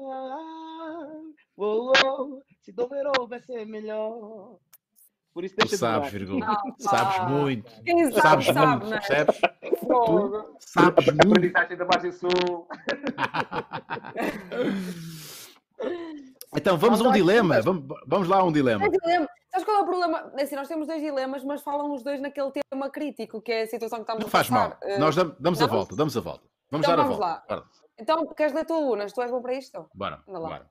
oh, 1.57 1.93
oh, 2.03 2.43
se 2.63 2.73
demorou 2.73 3.29
vai 3.29 3.41
ser 3.43 3.67
melhor. 3.67 4.57
Por 5.39 5.45
isso 5.45 5.55
deixa 5.55 5.77
tu 5.77 5.79
sabes, 5.79 6.11
Virgul. 6.11 6.41
Sabes 6.81 7.31
muito. 7.31 7.71
Quem 7.85 8.11
sabes 8.11 8.47
sabe, 8.47 8.59
muito, 8.59 8.89
sabe, 8.89 9.07
percebes? 9.07 9.41
Tu 9.61 10.57
sabes 10.59 11.07
muito. 11.07 11.29
Aprendizagem 11.29 11.77
da 11.77 11.85
margem 11.85 12.11
sul. 12.11 12.69
Então 16.57 16.77
vamos 16.77 17.01
a 17.01 17.09
um 17.09 17.13
dilema. 17.13 17.61
Vamos, 17.63 17.85
vamos 18.05 18.27
lá 18.27 18.39
a 18.39 18.43
um 18.43 18.51
dilema. 18.51 18.85
É 18.85 18.89
dilema. 18.89 19.29
Sabes 19.51 19.65
qual 19.65 19.77
é 19.77 19.81
o 19.83 19.85
problema? 19.85 20.33
É 20.37 20.43
assim, 20.43 20.57
nós 20.57 20.67
temos 20.67 20.89
dois 20.89 21.01
dilemas, 21.01 21.45
mas 21.45 21.63
falam 21.63 21.95
os 21.95 22.03
dois 22.03 22.21
naquele 22.21 22.51
tema 22.51 22.91
crítico, 22.91 23.41
que 23.41 23.53
é 23.53 23.63
a 23.63 23.67
situação 23.69 23.99
que 23.99 24.03
estamos 24.11 24.23
Não 24.23 24.27
a 24.27 24.31
faz 24.31 24.51
mal. 24.51 24.77
Uh, 24.83 24.99
nós 24.99 25.15
damos, 25.15 25.37
damos 25.39 25.63
a 25.63 25.67
volta, 25.67 25.95
damos 25.95 26.17
a 26.17 26.21
volta. 26.21 26.45
Vamos 26.69 26.85
Então 26.85 26.97
dar 26.97 27.03
a 27.03 27.07
vamos 27.07 27.19
volta. 27.19 27.33
lá. 27.33 27.45
Bora. 27.49 27.65
Então, 27.97 28.27
queres 28.35 28.53
ler 28.55 28.65
tu, 28.65 28.75
Unas? 28.75 29.13
Tu 29.13 29.23
és 29.23 29.31
bom 29.31 29.41
para 29.41 29.55
isto? 29.55 29.89
Bora, 29.95 30.21
bora. 30.27 30.69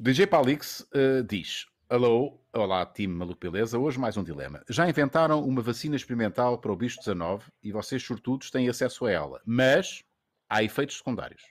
O 0.00 0.02
DJ 0.02 0.26
Palix 0.26 0.88
eh, 0.94 1.22
diz: 1.22 1.69
Alô, 1.90 2.40
olá, 2.52 2.86
time 2.86 3.12
Maluco 3.12 3.40
Beleza. 3.40 3.76
Hoje 3.76 3.98
mais 3.98 4.16
um 4.16 4.22
dilema. 4.22 4.62
Já 4.68 4.88
inventaram 4.88 5.42
uma 5.42 5.60
vacina 5.60 5.96
experimental 5.96 6.56
para 6.56 6.70
o 6.70 6.76
bicho 6.76 6.98
19 7.00 7.50
e 7.62 7.72
vocês, 7.72 8.00
sortudos, 8.02 8.48
têm 8.50 8.68
acesso 8.68 9.06
a 9.06 9.10
ela, 9.10 9.42
mas 9.44 10.04
há 10.48 10.62
efeitos 10.62 10.98
secundários. 10.98 11.42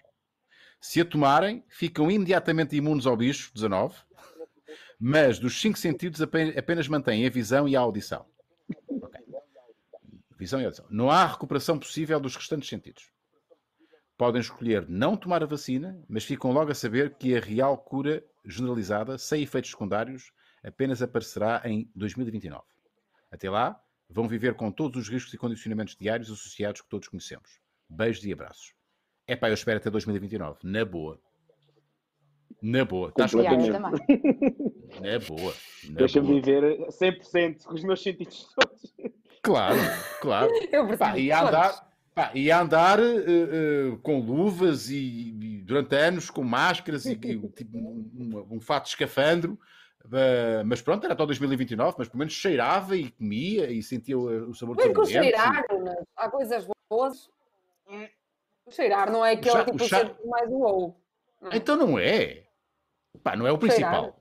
Se 0.79 1.01
a 1.01 1.05
tomarem, 1.05 1.61
ficam 1.67 2.09
imediatamente 2.09 2.73
imunes 2.73 3.05
ao 3.05 3.17
bicho 3.17 3.51
19, 3.53 3.95
mas 4.97 5.39
dos 5.39 5.59
cinco 5.59 5.77
sentidos 5.77 6.21
ape- 6.21 6.57
apenas 6.57 6.87
mantêm 6.87 7.25
a 7.25 7.29
visão 7.29 7.67
e 7.67 7.75
a 7.75 7.79
audição. 7.81 8.25
Ok. 9.01 9.19
Visão 10.37 10.61
e 10.61 10.63
audição. 10.63 10.85
Não 10.89 11.11
há 11.11 11.25
recuperação 11.25 11.77
possível 11.77 12.17
dos 12.17 12.37
restantes 12.37 12.69
sentidos 12.69 13.11
podem 14.19 14.41
escolher 14.41 14.85
não 14.89 15.15
tomar 15.15 15.41
a 15.41 15.45
vacina, 15.45 15.97
mas 16.09 16.25
ficam 16.25 16.51
logo 16.51 16.69
a 16.69 16.75
saber 16.75 17.15
que 17.15 17.37
a 17.37 17.39
real 17.39 17.77
cura 17.77 18.21
generalizada, 18.43 19.17
sem 19.17 19.43
efeitos 19.43 19.71
secundários, 19.71 20.33
apenas 20.61 21.01
aparecerá 21.01 21.61
em 21.63 21.89
2029. 21.95 22.61
Até 23.31 23.49
lá, 23.49 23.81
vão 24.09 24.27
viver 24.27 24.55
com 24.55 24.73
todos 24.73 25.03
os 25.03 25.09
riscos 25.09 25.33
e 25.33 25.37
condicionamentos 25.37 25.95
diários 25.95 26.29
associados 26.29 26.81
que 26.81 26.89
todos 26.89 27.07
conhecemos. 27.07 27.61
Beijos 27.89 28.25
e 28.25 28.33
abraços. 28.33 28.73
É 29.25 29.37
pá, 29.37 29.47
eu 29.47 29.53
espero 29.53 29.77
até 29.77 29.89
2029. 29.89 30.59
Na 30.63 30.83
boa. 30.83 31.17
Na 32.61 32.83
boa. 32.83 33.09
Estás 33.09 33.31
também. 33.31 33.47
Na 34.99 35.19
boa. 35.25 35.53
Deixa-me 35.91 36.41
viver 36.41 36.87
100% 36.87 37.63
com 37.63 37.73
os 37.73 37.83
meus 37.85 38.03
sentidos 38.03 38.53
todos. 38.53 38.93
Claro, 39.41 39.77
claro. 40.19 40.51
Eu 40.73 40.87
preciso 40.87 40.97
Pá, 40.97 41.17
e 41.17 41.31
a 41.31 41.39
todos. 41.39 41.55
andar, 41.55 41.88
pá, 42.13 42.31
e 42.33 42.51
a 42.51 42.61
andar 42.61 42.99
eh, 42.99 43.03
eh, 43.27 43.97
com 44.03 44.19
luvas 44.19 44.89
e, 44.89 44.97
e 45.41 45.61
durante 45.63 45.95
anos 45.95 46.29
com 46.29 46.43
máscaras 46.43 47.05
e, 47.05 47.11
e, 47.11 47.47
tipo, 47.49 47.77
um, 47.77 48.09
um, 48.49 48.55
um 48.55 48.59
fato 48.59 48.83
de 48.85 48.89
escafandro. 48.89 49.59
eh, 50.11 50.63
mas 50.65 50.81
pronto, 50.81 51.03
era 51.03 51.13
até 51.13 51.25
2029, 51.25 51.95
mas 51.97 52.07
pelo 52.07 52.19
menos 52.19 52.33
cheirava 52.33 52.95
e 52.97 53.11
comia 53.11 53.69
e 53.71 53.81
sentia 53.83 54.17
o, 54.17 54.49
o 54.49 54.53
sabor 54.55 54.75
com 54.75 54.83
alimentos. 54.83 55.09
cheirar, 55.11 55.65
Unas. 55.71 55.97
Há 56.15 56.29
coisas 56.29 56.67
boas. 56.89 57.29
O 58.65 58.71
Cheirar 58.71 59.11
não 59.11 59.25
é 59.25 59.31
aquele 59.33 59.51
cha- 59.51 59.65
tipo 59.65 59.83
o 59.83 59.87
ser 59.87 60.15
mais 60.25 60.49
um 60.51 60.61
ou. 60.61 61.01
E- 61.51 61.57
Então 61.57 61.75
não 61.75 61.97
é. 61.97 62.43
Pá, 63.23 63.35
não 63.35 63.47
é 63.47 63.51
o 63.51 63.57
principal. 63.57 64.03
Cheirar. 64.03 64.19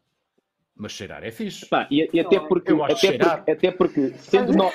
Mas 0.74 0.93
cheirar 0.93 1.24
é 1.24 1.30
fixe. 1.30 1.66
Pá, 1.66 1.86
e, 1.91 2.09
e 2.12 2.20
até 2.20 2.39
porque, 2.41 2.70
Eu 2.72 2.78
gosto 2.78 2.99
de 3.01 3.09
até 3.09 3.18
porque, 3.36 3.51
até 3.51 3.70
porque 3.72 4.14
sendo 4.18 4.53
nós, 4.55 4.72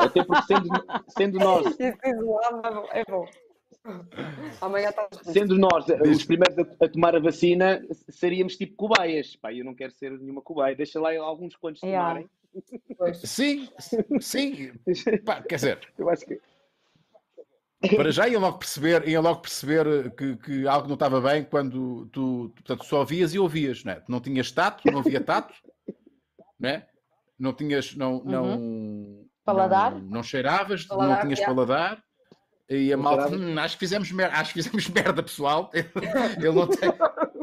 até 0.00 0.24
porque 0.24 0.42
sendo, 0.42 0.68
sendo 1.08 1.38
nós, 1.38 1.76
é 1.80 2.14
bom. 2.14 2.40
É 2.92 3.04
bom. 3.08 3.24
Amanhã 4.60 4.90
está 4.90 5.08
sendo 5.22 5.56
nós 5.56 5.88
eh, 5.88 6.02
os 6.02 6.24
primeiros 6.24 6.58
a, 6.58 6.84
a 6.84 6.88
tomar 6.88 7.16
a 7.16 7.20
vacina, 7.20 7.82
seríamos 8.10 8.56
tipo 8.56 8.76
cobaias. 8.76 9.36
Pá, 9.36 9.54
eu 9.54 9.64
não 9.64 9.74
quero 9.74 9.92
ser 9.92 10.10
nenhuma 10.18 10.42
cobaia. 10.42 10.76
Deixa 10.76 11.00
lá 11.00 11.16
alguns 11.16 11.56
quantos 11.56 11.82
Yeah. 11.82 12.08
tomarem. 12.08 12.30
Sim, 13.14 13.68
sim. 14.20 14.72
Pá, 15.24 15.40
quer 15.42 15.54
dizer, 15.54 15.78
Eu 15.96 16.10
acho 16.10 16.26
que 16.26 16.38
Para 17.96 18.10
já 18.10 18.28
iam 18.28 18.42
logo 18.42 18.58
perceber, 18.58 19.08
iam 19.08 19.22
logo 19.22 19.40
perceber 19.40 20.14
que, 20.14 20.36
que 20.36 20.66
algo 20.66 20.86
não 20.86 20.94
estava 20.94 21.20
bem 21.20 21.44
quando 21.44 22.06
tu, 22.06 22.06
tu, 22.12 22.52
portanto, 22.56 22.84
só 22.84 23.04
vias 23.04 23.32
e 23.32 23.38
ouvias, 23.38 23.84
não 23.84 23.92
é? 23.92 24.00
Tu 24.00 24.10
não 24.10 24.20
tinhas 24.20 24.52
tato, 24.52 24.90
não 24.90 24.98
havia 24.98 25.20
tato, 25.20 25.54
não 26.58 26.68
é? 26.68 26.86
Não 27.38 27.54
tinhas, 27.54 27.94
não, 27.94 28.22
não, 28.22 29.29
Paladar? 29.44 29.92
não, 29.92 30.00
não 30.00 30.22
cheiravas, 30.22 30.86
não 30.86 30.96
Paladar, 30.96 31.22
tinhas 31.22 31.38
yeah. 31.38 31.54
paladar. 31.54 32.02
E 32.68 32.92
a 32.92 32.96
Não 32.96 33.02
malta. 33.02 33.28
"Hum, 33.34 33.58
acho 33.58 33.74
que 33.74 33.80
fizemos 33.80 34.12
merda, 34.12 34.36
acho 34.36 34.52
que 34.54 34.62
fizemos 34.62 34.86
merda, 34.90 35.22
pessoal. 35.22 35.70
Ele 35.74 36.52
não 36.52 36.68
tem 36.68 36.88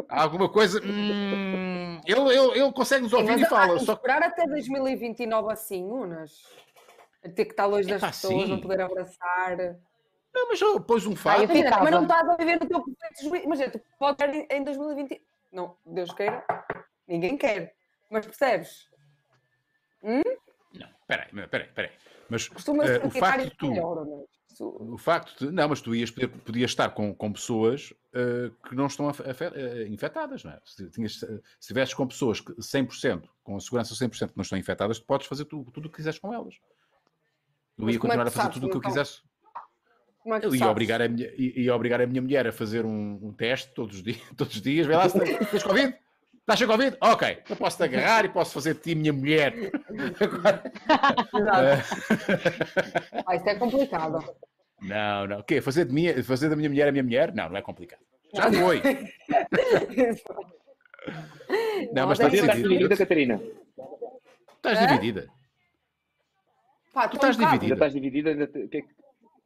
há 0.07 0.21
alguma 0.23 0.47
coisa. 0.47 0.79
hum, 0.81 1.99
ele, 2.05 2.19
ele, 2.33 2.59
ele 2.61 2.71
consegue 2.71 3.03
nos 3.03 3.11
ouvir 3.13 3.31
Mas 3.33 3.41
e 3.41 3.45
fala. 3.45 3.77
Só 3.79 3.95
que 3.95 4.07
esperar 4.07 4.23
até 4.23 4.47
2029 4.47 5.51
assim, 5.51 5.83
Unas. 5.83 6.31
A 7.25 7.29
ter 7.29 7.43
que 7.45 7.51
estar 7.51 7.65
longe 7.65 7.89
das 7.89 7.97
Epá, 8.01 8.07
pessoas, 8.07 8.43
sim. 8.43 8.47
não 8.47 8.61
poder 8.61 8.79
abraçar. 8.81 9.57
não, 10.33 10.47
mas 10.47 10.61
eu 10.61 10.79
pôs 10.79 11.05
um 11.05 11.15
fato. 11.15 11.45
ficava. 11.47 11.83
mas 11.83 11.91
não 11.91 12.03
estás 12.03 12.29
a 12.29 12.35
viver 12.37 12.59
no 12.61 12.67
teu 12.67 12.81
perfeito 12.83 13.23
juízo. 13.23 13.43
Imagina, 13.45 13.69
tu 13.71 13.81
podes 13.99 14.17
ter 14.17 14.33
em- 14.33 14.47
em 14.49 14.63
2020. 14.63 15.21
Não, 15.51 15.75
Deus 15.85 16.13
queira. 16.13 16.45
Ninguém 17.05 17.35
quer. 17.37 17.73
Mas 18.09 18.25
percebes? 18.25 18.87
Não, 20.01 20.21
peraí, 21.07 21.47
peraí, 21.47 21.67
peraí. 21.73 21.91
Mas 22.29 22.43
ser 22.43 23.05
o 23.05 23.09
facto 23.09 23.43
de 23.45 23.55
tu. 23.57 23.69
melhor, 23.69 24.05
não 24.05 24.21
é? 24.21 24.37
O 24.59 24.97
facto 24.97 25.45
de. 25.45 25.51
Não, 25.51 25.69
mas 25.69 25.81
tu 25.81 25.93
ias 25.93 26.09
poder, 26.09 26.29
podias 26.29 26.71
estar 26.71 26.89
com, 26.89 27.13
com 27.13 27.31
pessoas 27.31 27.93
eh, 28.13 28.49
que 28.67 28.75
não 28.75 28.87
estão 28.87 29.07
infectadas, 29.87 30.43
não 30.43 30.51
é? 30.51 30.59
Se, 30.65 30.89
tinhas, 30.89 31.19
se 31.19 31.41
estivesses 31.61 31.93
com 31.93 32.07
pessoas 32.07 32.41
que 32.41 32.51
100%, 32.53 33.23
com 33.43 33.55
a 33.55 33.59
segurança 33.59 33.93
100% 33.93 34.29
que 34.29 34.37
não 34.37 34.41
estão 34.41 34.57
infectadas, 34.57 34.99
tu 34.99 35.05
podes 35.05 35.27
fazer 35.27 35.45
tu- 35.45 35.63
tudo 35.71 35.85
o 35.87 35.89
que 35.91 35.97
quiseres 35.97 36.17
com 36.17 36.33
elas. 36.33 36.55
Eu 37.77 37.85
Mas 37.85 37.93
ia 37.93 37.97
é 37.97 38.01
continuar 38.01 38.23
que 38.23 38.29
a 38.29 38.31
fazer 38.31 38.43
sabes 38.45 38.53
tudo 38.55 38.65
o 38.67 38.69
que 38.71 38.77
eu 38.77 38.81
que 38.81 38.87
não 38.87 38.93
quisesse. 38.93 39.21
É 40.25 40.45
Eu 40.45 40.55
ia 40.55 40.67
obrigar, 40.69 41.01
a 41.01 41.07
minha, 41.07 41.31
ia 41.37 41.75
obrigar 41.75 42.01
a 42.01 42.07
minha 42.07 42.21
mulher 42.21 42.47
a 42.47 42.51
fazer 42.51 42.83
um, 42.83 43.19
um 43.21 43.31
teste 43.31 43.71
todos 43.73 43.97
os 43.97 44.03
dias. 44.03 44.17
Todos 44.35 44.55
os 44.55 44.61
dias. 44.61 44.87
Vê 44.87 44.95
lá 44.95 45.07
se 45.07 45.17
tens 45.19 45.63
Covid. 45.63 45.95
Estás 46.47 46.59
sem 46.59 46.67
Covid? 46.67 46.95
Ok. 47.01 47.43
Eu 47.49 47.55
posso 47.57 47.75
te 47.75 47.83
agarrar 47.83 48.23
e 48.23 48.29
posso 48.29 48.53
fazer 48.53 48.73
de 48.75 48.79
ti 48.79 48.95
minha 48.95 49.11
mulher. 49.11 49.53
Agora, 50.21 50.63
Exato. 51.35 53.23
Ah, 53.25 53.35
isto 53.35 53.49
é 53.49 53.55
complicado. 53.55 54.33
não, 54.81 55.27
não. 55.27 55.39
O 55.39 55.43
quê? 55.43 55.59
Fazer, 55.59 55.83
de 55.83 55.93
minha, 55.93 56.23
fazer 56.23 56.47
da 56.47 56.55
minha 56.55 56.69
mulher 56.69 56.87
a 56.87 56.91
minha 56.93 57.03
mulher? 57.03 57.35
Não, 57.35 57.49
não 57.49 57.57
é 57.57 57.61
complicado. 57.61 57.99
Já 58.33 58.49
foi. 58.49 58.81
Não, 61.91 62.07
mas 62.07 62.17
Não, 62.17 62.27
estás 62.29 62.55
dividida, 62.55 62.95
Catarina. 62.95 63.41
Estás 64.55 64.79
Hã? 64.79 64.87
dividida. 64.87 65.27
Pá, 66.93 67.09
Tu 67.09 67.15
estás 67.17 67.37
um 67.37 67.41
Ainda 67.41 67.51
dividida. 67.51 67.73
estás 67.73 67.93
dividida? 67.93 68.29
ainda 68.29 68.47
te- 68.47 68.59
o 68.63 68.69
que 68.69 68.77
é 68.77 68.81
que- 68.83 68.95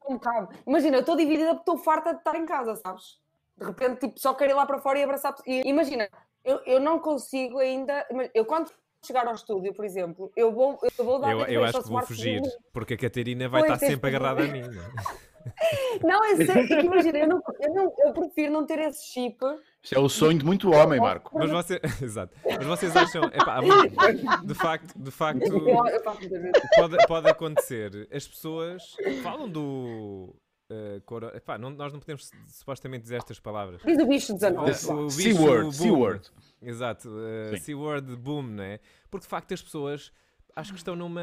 um 0.08 0.14
bocado. 0.14 0.50
Imagina, 0.68 0.98
eu 0.98 1.00
estou 1.02 1.16
dividida 1.16 1.50
porque 1.56 1.62
estou 1.62 1.78
farta 1.80 2.12
de 2.14 2.20
estar 2.20 2.36
em 2.36 2.46
casa, 2.46 2.76
sabes? 2.76 3.20
De 3.58 3.66
repente, 3.66 4.00
tipo, 4.02 4.20
só 4.20 4.34
quero 4.36 4.52
ir 4.52 4.54
lá 4.56 4.66
para 4.68 4.80
fora 4.80 5.00
e 5.00 5.04
abraçar. 5.04 5.34
E, 5.48 5.68
imagina, 5.68 6.08
eu, 6.44 6.60
eu 6.66 6.80
não 6.80 7.00
consigo 7.00 7.60
ainda. 7.60 8.06
Eu 8.34 8.46
quando 8.46 8.72
chegar 9.06 9.28
ao 9.28 9.34
estúdio, 9.34 9.74
por 9.74 9.84
exemplo, 9.84 10.32
eu 10.36 10.52
vou, 10.52 10.80
eu 10.98 11.06
vou 11.06 11.20
dar 11.20 11.32
Eu, 11.32 11.46
eu 11.46 11.64
acho 11.64 11.82
que 11.82 11.90
vou 11.90 12.02
fugir, 12.04 12.42
porque 12.72 12.94
a 12.94 12.98
Catarina 12.98 13.50
vai 13.50 13.62
Pois, 13.62 13.74
estar 13.74 13.86
sempre 13.86 14.10
que 14.10 14.16
agarrada 14.16 14.44
a 14.44 14.48
mim. 14.48 14.62
não 14.62 14.82
é? 14.82 15.32
Não, 16.04 16.24
é 16.24 16.36
sério, 16.36 16.64
é 16.64 16.68
que 16.68 16.86
imagina, 16.86 17.18
eu, 17.18 17.28
não, 17.28 17.42
eu, 17.60 17.74
não, 17.74 17.94
eu 17.98 18.14
prefiro 18.14 18.52
não 18.52 18.64
ter 18.64 18.78
esse 18.80 19.08
chip. 19.08 19.38
Isto 19.82 19.96
é 19.96 20.00
o 20.00 20.08
sonho 20.08 20.38
de 20.38 20.46
muito 20.46 20.70
homem, 20.72 21.00
Marco. 21.00 21.32
Mas, 21.36 21.50
você... 21.50 21.82
Exato. 22.00 22.36
Mas 22.46 22.64
vocês 22.64 22.96
acham, 22.96 23.24
epá, 23.24 23.60
de 24.44 24.54
facto, 24.54 24.94
de 24.96 25.10
facto 25.10 25.52
pode, 26.76 27.08
pode 27.08 27.28
acontecer. 27.28 28.08
As 28.12 28.28
pessoas 28.28 28.96
falam 29.24 29.50
do. 29.50 30.36
Eh, 30.72 31.02
coro- 31.06 31.36
epá, 31.36 31.58
não- 31.58 31.70
nós 31.72 31.92
não 31.92 32.00
podemos 32.00 32.32
supostamente 32.48 33.04
dizer 33.04 33.18
estas 33.18 33.40
palavras. 33.40 33.82
Diz 33.84 33.98
o 34.00 34.06
bicho 34.08 34.34
19. 34.34 34.72
Eh, 34.72 34.74
pá. 34.88 34.94
o 34.94 35.06
bicho 35.08 35.22
C-word, 35.22 35.64
boom. 35.64 35.72
C-word. 35.72 36.32
Exato, 36.62 37.10
uh. 37.10 37.58
C-word 37.60 38.16
boom, 38.16 38.44
né? 38.44 38.80
Porque 39.10 39.26
de 39.26 39.30
facto 39.30 39.54
as 39.54 39.62
pessoas 39.62 40.12
acho 40.56 40.74
que 40.74 40.78
estão 40.80 40.96
numa 40.98 41.22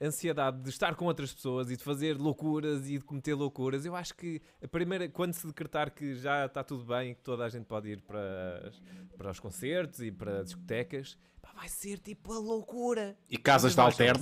ansiedade 0.00 0.60
de 0.62 0.68
estar 0.68 0.94
com 0.96 1.04
outras 1.04 1.32
pessoas 1.32 1.70
e 1.70 1.76
de 1.76 1.82
fazer 1.84 2.16
loucuras 2.18 2.88
e 2.88 2.98
de 2.98 3.04
cometer 3.04 3.32
loucuras. 3.34 3.86
Eu 3.86 3.94
acho 3.94 4.14
que 4.16 4.42
a 4.62 4.66
primeira, 4.66 5.08
quando 5.08 5.32
se 5.32 5.46
decretar 5.46 5.92
que 5.92 6.14
já 6.16 6.46
está 6.46 6.64
tudo 6.64 6.84
bem 6.84 7.12
e 7.12 7.14
que 7.14 7.22
toda 7.22 7.44
a 7.44 7.48
gente 7.48 7.66
pode 7.66 7.88
ir 7.88 8.00
para, 8.02 8.66
as- 8.68 8.82
para 9.16 9.30
os 9.30 9.38
concertos 9.40 10.00
e 10.00 10.10
para 10.10 10.42
discotecas, 10.42 11.16
pá, 11.40 11.52
vai 11.54 11.68
ser 11.68 11.98
tipo 12.00 12.32
a 12.32 12.38
loucura. 12.38 13.16
E 13.30 13.36
casas 13.38 13.74
de 13.74 13.80
Vocês 13.80 14.20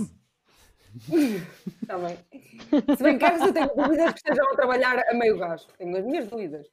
alterno. 1.09 1.47
Também. 1.87 2.19
Se 2.97 3.03
bem 3.03 3.19
que 3.19 3.25
às 3.25 3.31
vezes 3.33 3.47
eu 3.47 3.53
tenho 3.53 3.69
dúvidas 3.75 4.13
que 4.13 4.19
estejam 4.19 4.53
a 4.53 4.57
trabalhar 4.57 4.99
a 5.09 5.15
meio 5.15 5.39
gás. 5.39 5.67
Tenho 5.79 5.97
as 5.97 6.05
minhas 6.05 6.29
dúvidas. 6.29 6.67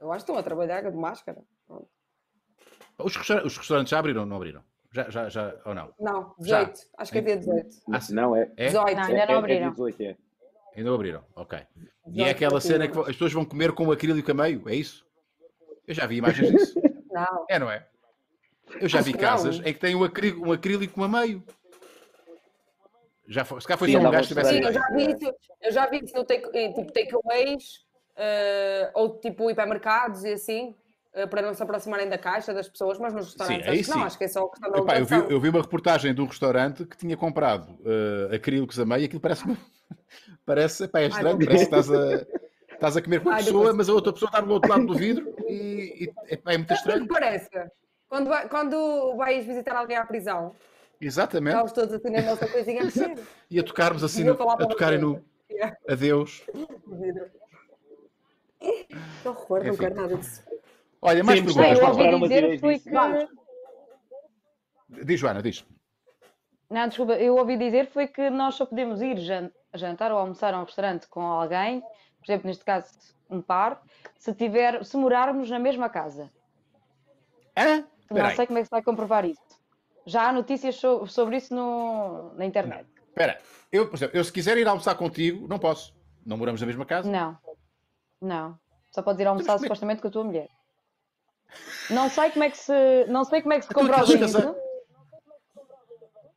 Eu 0.00 0.12
acho 0.12 0.24
que 0.24 0.30
estão 0.30 0.36
a 0.38 0.42
trabalhar 0.42 0.82
de 0.90 0.96
máscara. 0.96 1.42
Pronto. 1.66 1.88
Os, 2.98 3.16
restaura- 3.16 3.46
os 3.46 3.56
restaurantes 3.56 3.90
já 3.90 3.98
abriram 3.98 4.20
ou 4.22 4.26
não 4.26 4.36
abriram? 4.36 4.62
Já, 4.92 5.10
já, 5.10 5.28
já, 5.28 5.54
ou 5.64 5.74
não? 5.74 5.92
Não, 6.00 6.34
Já. 6.40 6.64
18. 6.64 6.80
Acho 6.96 7.12
que 7.12 7.18
é 7.18 7.20
dia 7.20 7.36
18. 7.36 7.76
Ah, 7.92 8.00
sim. 8.00 8.14
Não, 8.14 8.34
é. 8.36 8.50
É? 8.56 8.66
18. 8.66 8.74
Não, 8.74 8.82
é, 8.88 8.90
ainda 8.90 9.02
é, 9.22 9.26
não 9.26 9.34
é 9.34 9.38
abriram. 9.38 9.70
18, 9.70 10.02
é. 10.02 10.16
Ainda 10.76 10.88
não 10.90 10.94
abriram, 10.94 11.24
ok. 11.34 11.58
E 11.58 11.60
é 11.60 12.12
18 12.12 12.30
aquela 12.30 12.60
cena 12.60 12.78
que 12.86 12.92
abriram. 12.92 13.02
as 13.02 13.12
pessoas 13.12 13.32
vão 13.32 13.44
comer 13.44 13.72
com 13.72 13.90
acrílico 13.92 14.30
a 14.30 14.34
meio, 14.34 14.66
é 14.68 14.74
isso? 14.74 15.06
Eu 15.86 15.94
já 15.94 16.06
vi 16.06 16.16
imagens 16.16 16.50
disso. 16.50 16.80
Não. 17.10 17.46
É, 17.48 17.58
não 17.58 17.70
é? 17.70 17.86
Eu 18.80 18.88
já 18.88 18.98
Acho 18.98 19.06
vi 19.06 19.14
casas 19.18 19.58
não. 19.60 19.66
em 19.68 19.72
que 19.72 19.78
tem 19.80 19.94
um 19.94 20.02
acrílico, 20.04 20.46
um 20.48 20.52
acrílico 20.52 21.02
a 21.04 21.08
meio. 21.08 21.42
Já 23.26 23.44
foi, 23.44 23.60
se 23.60 23.66
cá 23.66 23.76
foi 23.76 23.88
Sim, 23.88 23.94
só 23.94 23.98
um 24.00 24.10
gajo 24.10 24.28
tivesse 24.28 24.50
Sim, 24.50 24.64
eu 24.64 24.72
já 24.72 24.86
vi 24.92 25.12
isso, 25.12 25.34
eu 25.62 25.72
já 25.72 25.86
vi 25.86 26.04
isso 26.04 26.14
no 26.14 26.24
take, 26.24 26.48
tipo 26.74 26.92
takeaways 26.92 27.84
eh, 28.16 28.90
ou 28.94 29.18
tipo 29.18 29.50
hipermercados 29.50 30.24
e 30.24 30.32
assim, 30.32 30.74
eh, 31.12 31.26
para 31.26 31.42
não 31.42 31.52
se 31.52 31.62
aproximarem 31.62 32.08
da 32.08 32.16
caixa 32.18 32.54
das 32.54 32.68
pessoas, 32.68 32.98
mas 32.98 33.12
nos 33.12 33.26
restaurantes 33.26 33.66
aí 33.66 33.80
acho 33.80 33.82
que 33.84 33.90
não, 33.90 33.96
sim. 33.98 34.06
acho 34.06 34.18
que 34.18 34.24
é 34.24 34.28
só 34.28 34.46
questão 34.48 34.70
da 34.70 34.78
Epá, 34.78 34.98
eu, 34.98 35.04
vi, 35.06 35.14
eu 35.16 35.40
vi 35.40 35.48
uma 35.48 35.60
reportagem 35.62 36.14
de 36.14 36.20
um 36.20 36.26
restaurante 36.26 36.84
que 36.86 36.96
tinha 36.96 37.16
comprado 37.16 37.76
eh, 37.84 38.36
acrílicos 38.36 38.78
a 38.78 38.84
meio 38.86 39.02
e 39.02 39.04
aquilo 39.06 39.20
parece. 39.20 39.42
parece 40.46 40.84
epá, 40.84 41.00
é 41.00 41.06
estranho, 41.08 41.38
não. 41.38 41.46
parece 41.46 41.68
que 41.68 41.76
estás 41.76 41.90
a. 41.90 42.26
Estás 42.76 42.94
a 42.94 43.00
comer 43.00 43.22
com 43.22 43.30
a 43.30 43.32
Ai, 43.32 43.38
pessoa, 43.38 43.58
consigo. 43.60 43.76
mas 43.78 43.88
a 43.88 43.92
outra 43.94 44.12
pessoa 44.12 44.28
está 44.28 44.38
do 44.42 44.52
outro 44.52 44.68
lado 44.68 44.84
do 44.84 44.94
vidro 44.94 45.34
e, 45.48 46.04
e 46.04 46.12
é, 46.28 46.38
é 46.54 46.58
muito 46.58 46.64
O 46.64 46.66
que 46.66 46.74
estranho. 46.74 47.06
parece? 47.08 47.48
Quando, 48.06 48.28
vai- 48.28 48.46
quando 48.50 49.16
vais 49.16 49.46
visitar 49.46 49.74
alguém 49.74 49.96
à 49.96 50.04
prisão, 50.04 50.54
Exatamente. 51.00 51.54
estamos 51.54 51.72
todos 51.72 51.92
assim 51.94 52.10
na 52.10 52.22
nossa 52.22 52.46
coisinha 52.48 52.80
a 52.80 52.84
mexer. 52.84 53.18
E 53.50 53.58
a 53.60 53.62
tocarmos 53.62 54.02
assim, 54.04 54.24
no- 54.24 54.32
a 54.50 54.66
tocarem 54.66 54.98
no 54.98 55.22
Yeah. 55.50 55.76
adeus. 55.88 56.42
Que 58.58 59.28
horror, 59.28 59.60
não 59.62 59.68
Enfim. 59.68 59.78
quero 59.78 59.94
nada 59.94 60.16
disso. 60.16 60.42
Olha, 61.00 61.22
mais 61.22 61.38
Sim, 61.40 61.46
Não, 61.46 61.54
perguntas. 61.54 61.78
eu 61.78 61.86
Vamos 61.94 62.12
ouvi 62.22 62.28
dizer 62.28 62.58
foi 62.60 62.78
que. 62.78 62.90
Diz, 65.04 65.20
Joana, 65.20 65.42
diz. 65.42 65.66
Não, 66.70 66.88
desculpa, 66.88 67.12
eu 67.14 67.36
ouvi 67.36 67.56
dizer 67.56 67.86
foi 67.88 68.08
que 68.08 68.28
nós 68.30 68.54
só 68.54 68.66
podemos 68.66 69.00
ir 69.02 69.18
jan- 69.18 69.50
jantar 69.74 70.10
ou 70.10 70.18
almoçar 70.18 70.52
a 70.54 70.60
um 70.60 70.64
restaurante 70.64 71.06
com 71.06 71.20
alguém, 71.20 71.80
por 71.80 72.24
exemplo, 72.24 72.46
neste 72.48 72.64
caso, 72.64 72.88
um 73.30 73.40
par, 73.42 73.82
se, 74.18 74.32
tiver, 74.34 74.84
se 74.84 74.96
morarmos 74.96 75.48
na 75.50 75.58
mesma 75.58 75.88
casa. 75.88 76.30
Hã? 77.56 77.84
Não 78.10 78.30
sei 78.34 78.46
como 78.46 78.58
é 78.58 78.62
que 78.62 78.66
se 78.66 78.70
vai 78.70 78.82
comprovar 78.82 79.24
isso. 79.24 79.55
Já 80.06 80.28
há 80.28 80.32
notícias 80.32 80.76
so- 80.76 81.06
sobre 81.06 81.36
isso 81.36 81.52
no- 81.54 82.32
na 82.34 82.46
internet. 82.46 82.86
Espera. 83.08 83.40
Eu, 83.72 83.88
por 83.88 83.96
exemplo, 83.96 84.16
eu 84.16 84.22
se 84.24 84.32
quiser 84.32 84.56
ir 84.56 84.66
almoçar 84.68 84.94
contigo, 84.94 85.46
não 85.48 85.58
posso. 85.58 85.92
Não 86.24 86.36
moramos 86.36 86.60
na 86.60 86.66
mesma 86.66 86.86
casa. 86.86 87.10
Não, 87.10 87.36
não. 88.20 88.58
Só 88.92 89.02
podes 89.02 89.20
ir 89.20 89.26
almoçar 89.26 89.54
como 89.54 89.64
é- 89.64 89.68
supostamente 89.68 90.00
com 90.00 90.08
a 90.08 90.10
tua 90.10 90.24
mulher. 90.24 90.48
Não 91.90 92.08
sei 92.08 92.30
como 92.30 92.44
é 92.44 92.50
que 92.50 92.56
se, 92.58 93.04
não 93.08 93.24
sei 93.24 93.42
como 93.42 93.52
é 93.54 93.58
que 93.58 93.66
se 93.66 93.72
Então, 93.72 93.84
aqueles 93.92 94.08
isso. 94.10 94.38
casa- 94.38 94.56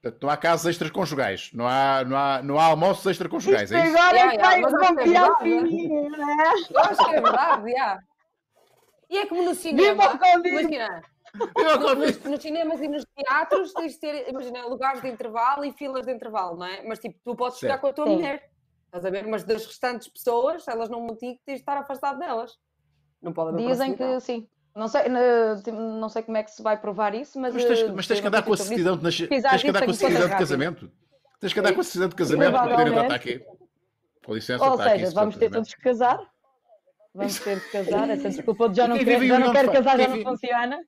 Portanto, 0.01 0.21
não 0.23 0.29
há 0.29 0.37
casas 0.37 0.65
extraconjugais. 0.71 1.51
Não 1.53 1.67
há, 1.67 2.03
não 2.05 2.17
há, 2.17 2.41
não 2.41 2.59
há 2.59 2.65
almoços 2.65 3.05
extraconjugais. 3.05 3.69
Isto 3.69 3.75
É 3.75 3.87
isso? 3.87 3.97
agora 3.97 4.17
é 4.17 4.37
vai 4.37 4.59
é 4.61 4.65
desconfiar 4.65 4.93
verdade, 4.95 5.43
de 5.43 5.61
mim, 5.61 6.09
né? 6.09 6.53
Eu 6.69 6.79
acho 6.79 7.05
que 7.05 7.15
é 7.15 7.21
verdade, 7.21 7.71
já. 7.71 7.99
E 9.09 9.17
é 9.17 9.25
como 9.25 9.41
no 9.43 9.49
Viva 9.53 9.61
cinema. 9.61 10.03
o! 10.13 10.47
Imagina. 10.47 11.03
Nos, 11.95 12.23
nos 12.23 12.41
cinemas 12.41 12.81
e 12.81 12.87
nos 12.87 13.05
teatros 13.15 13.73
tens 13.73 13.93
de 13.93 13.99
ter, 13.99 14.29
imagina, 14.29 14.65
lugares 14.65 15.01
de 15.01 15.07
intervalo 15.07 15.65
e 15.65 15.71
filas 15.71 16.05
de 16.05 16.11
intervalo, 16.11 16.57
não 16.57 16.65
é? 16.65 16.83
Mas 16.83 16.99
tipo, 16.99 17.19
tu 17.23 17.35
podes 17.35 17.59
ficar 17.59 17.77
com 17.77 17.87
a 17.87 17.93
tua 17.93 18.05
Sim. 18.05 18.15
mulher. 18.15 18.49
Estás 18.85 19.05
a 19.05 19.09
ver? 19.09 19.27
Mas 19.27 19.43
das 19.43 19.65
restantes 19.65 20.07
pessoas, 20.07 20.63
se 20.63 20.71
elas 20.71 20.89
não 20.89 21.05
contigo, 21.05 21.39
tens 21.45 21.55
de 21.55 21.61
estar 21.61 21.77
afastado 21.77 22.17
delas. 22.17 22.57
Não 23.21 23.31
pode 23.31 23.49
haver 23.49 23.65
Dias 23.65 23.79
em 23.79 23.95
que 23.95 24.19
sim. 24.19 24.47
Não 24.75 24.87
sei, 24.87 25.03
não 25.09 26.09
sei 26.09 26.23
como 26.23 26.37
é 26.37 26.43
que 26.43 26.51
se 26.51 26.61
vai 26.61 26.79
provar 26.79 27.13
isso, 27.13 27.39
mas. 27.39 27.53
Mas 27.53 27.65
tens, 27.65 27.79
eh, 27.81 27.91
mas 27.91 28.07
tens 28.07 28.19
que 28.21 28.27
andar 28.27 28.43
com 28.43 28.53
a 28.53 28.57
certidão 28.57 28.97
de 28.97 29.27
Tens 29.27 29.61
que 29.61 29.69
andar 29.69 29.85
com 29.85 29.91
a 29.91 29.93
certidão 29.93 30.29
de 30.29 30.37
casamento. 30.37 30.91
Tens 31.39 31.53
que 31.53 31.59
andar 31.59 31.73
com 31.73 31.81
a 31.81 31.83
certidão 31.83 32.09
de 32.09 32.15
casamento 32.15 32.51
para 32.51 32.69
poder 32.69 32.87
entrar 32.87 33.13
aqui. 33.13 33.45
Com 34.25 34.33
licença, 34.33 34.63
Ou 34.63 34.73
aqui. 34.73 34.83
seja, 34.83 34.97
certidão 34.97 35.21
vamos 35.21 35.33
de 35.33 35.39
ter 35.39 35.49
todos 35.51 35.73
que 35.73 35.81
casar. 35.81 36.19
Vamos 37.13 37.39
ter 37.39 37.61
que 37.61 37.71
casar. 37.71 38.09
Essa 38.09 38.29
desculpa 38.29 38.69
de 38.69 38.77
já 38.77 38.87
não 38.87 38.97
quero, 38.97 39.27
já 39.27 39.39
não 39.39 39.47
de 39.47 39.53
quero 39.53 39.71
casar, 39.71 39.99
já 39.99 40.07
não 40.07 40.23
funciona. 40.23 40.79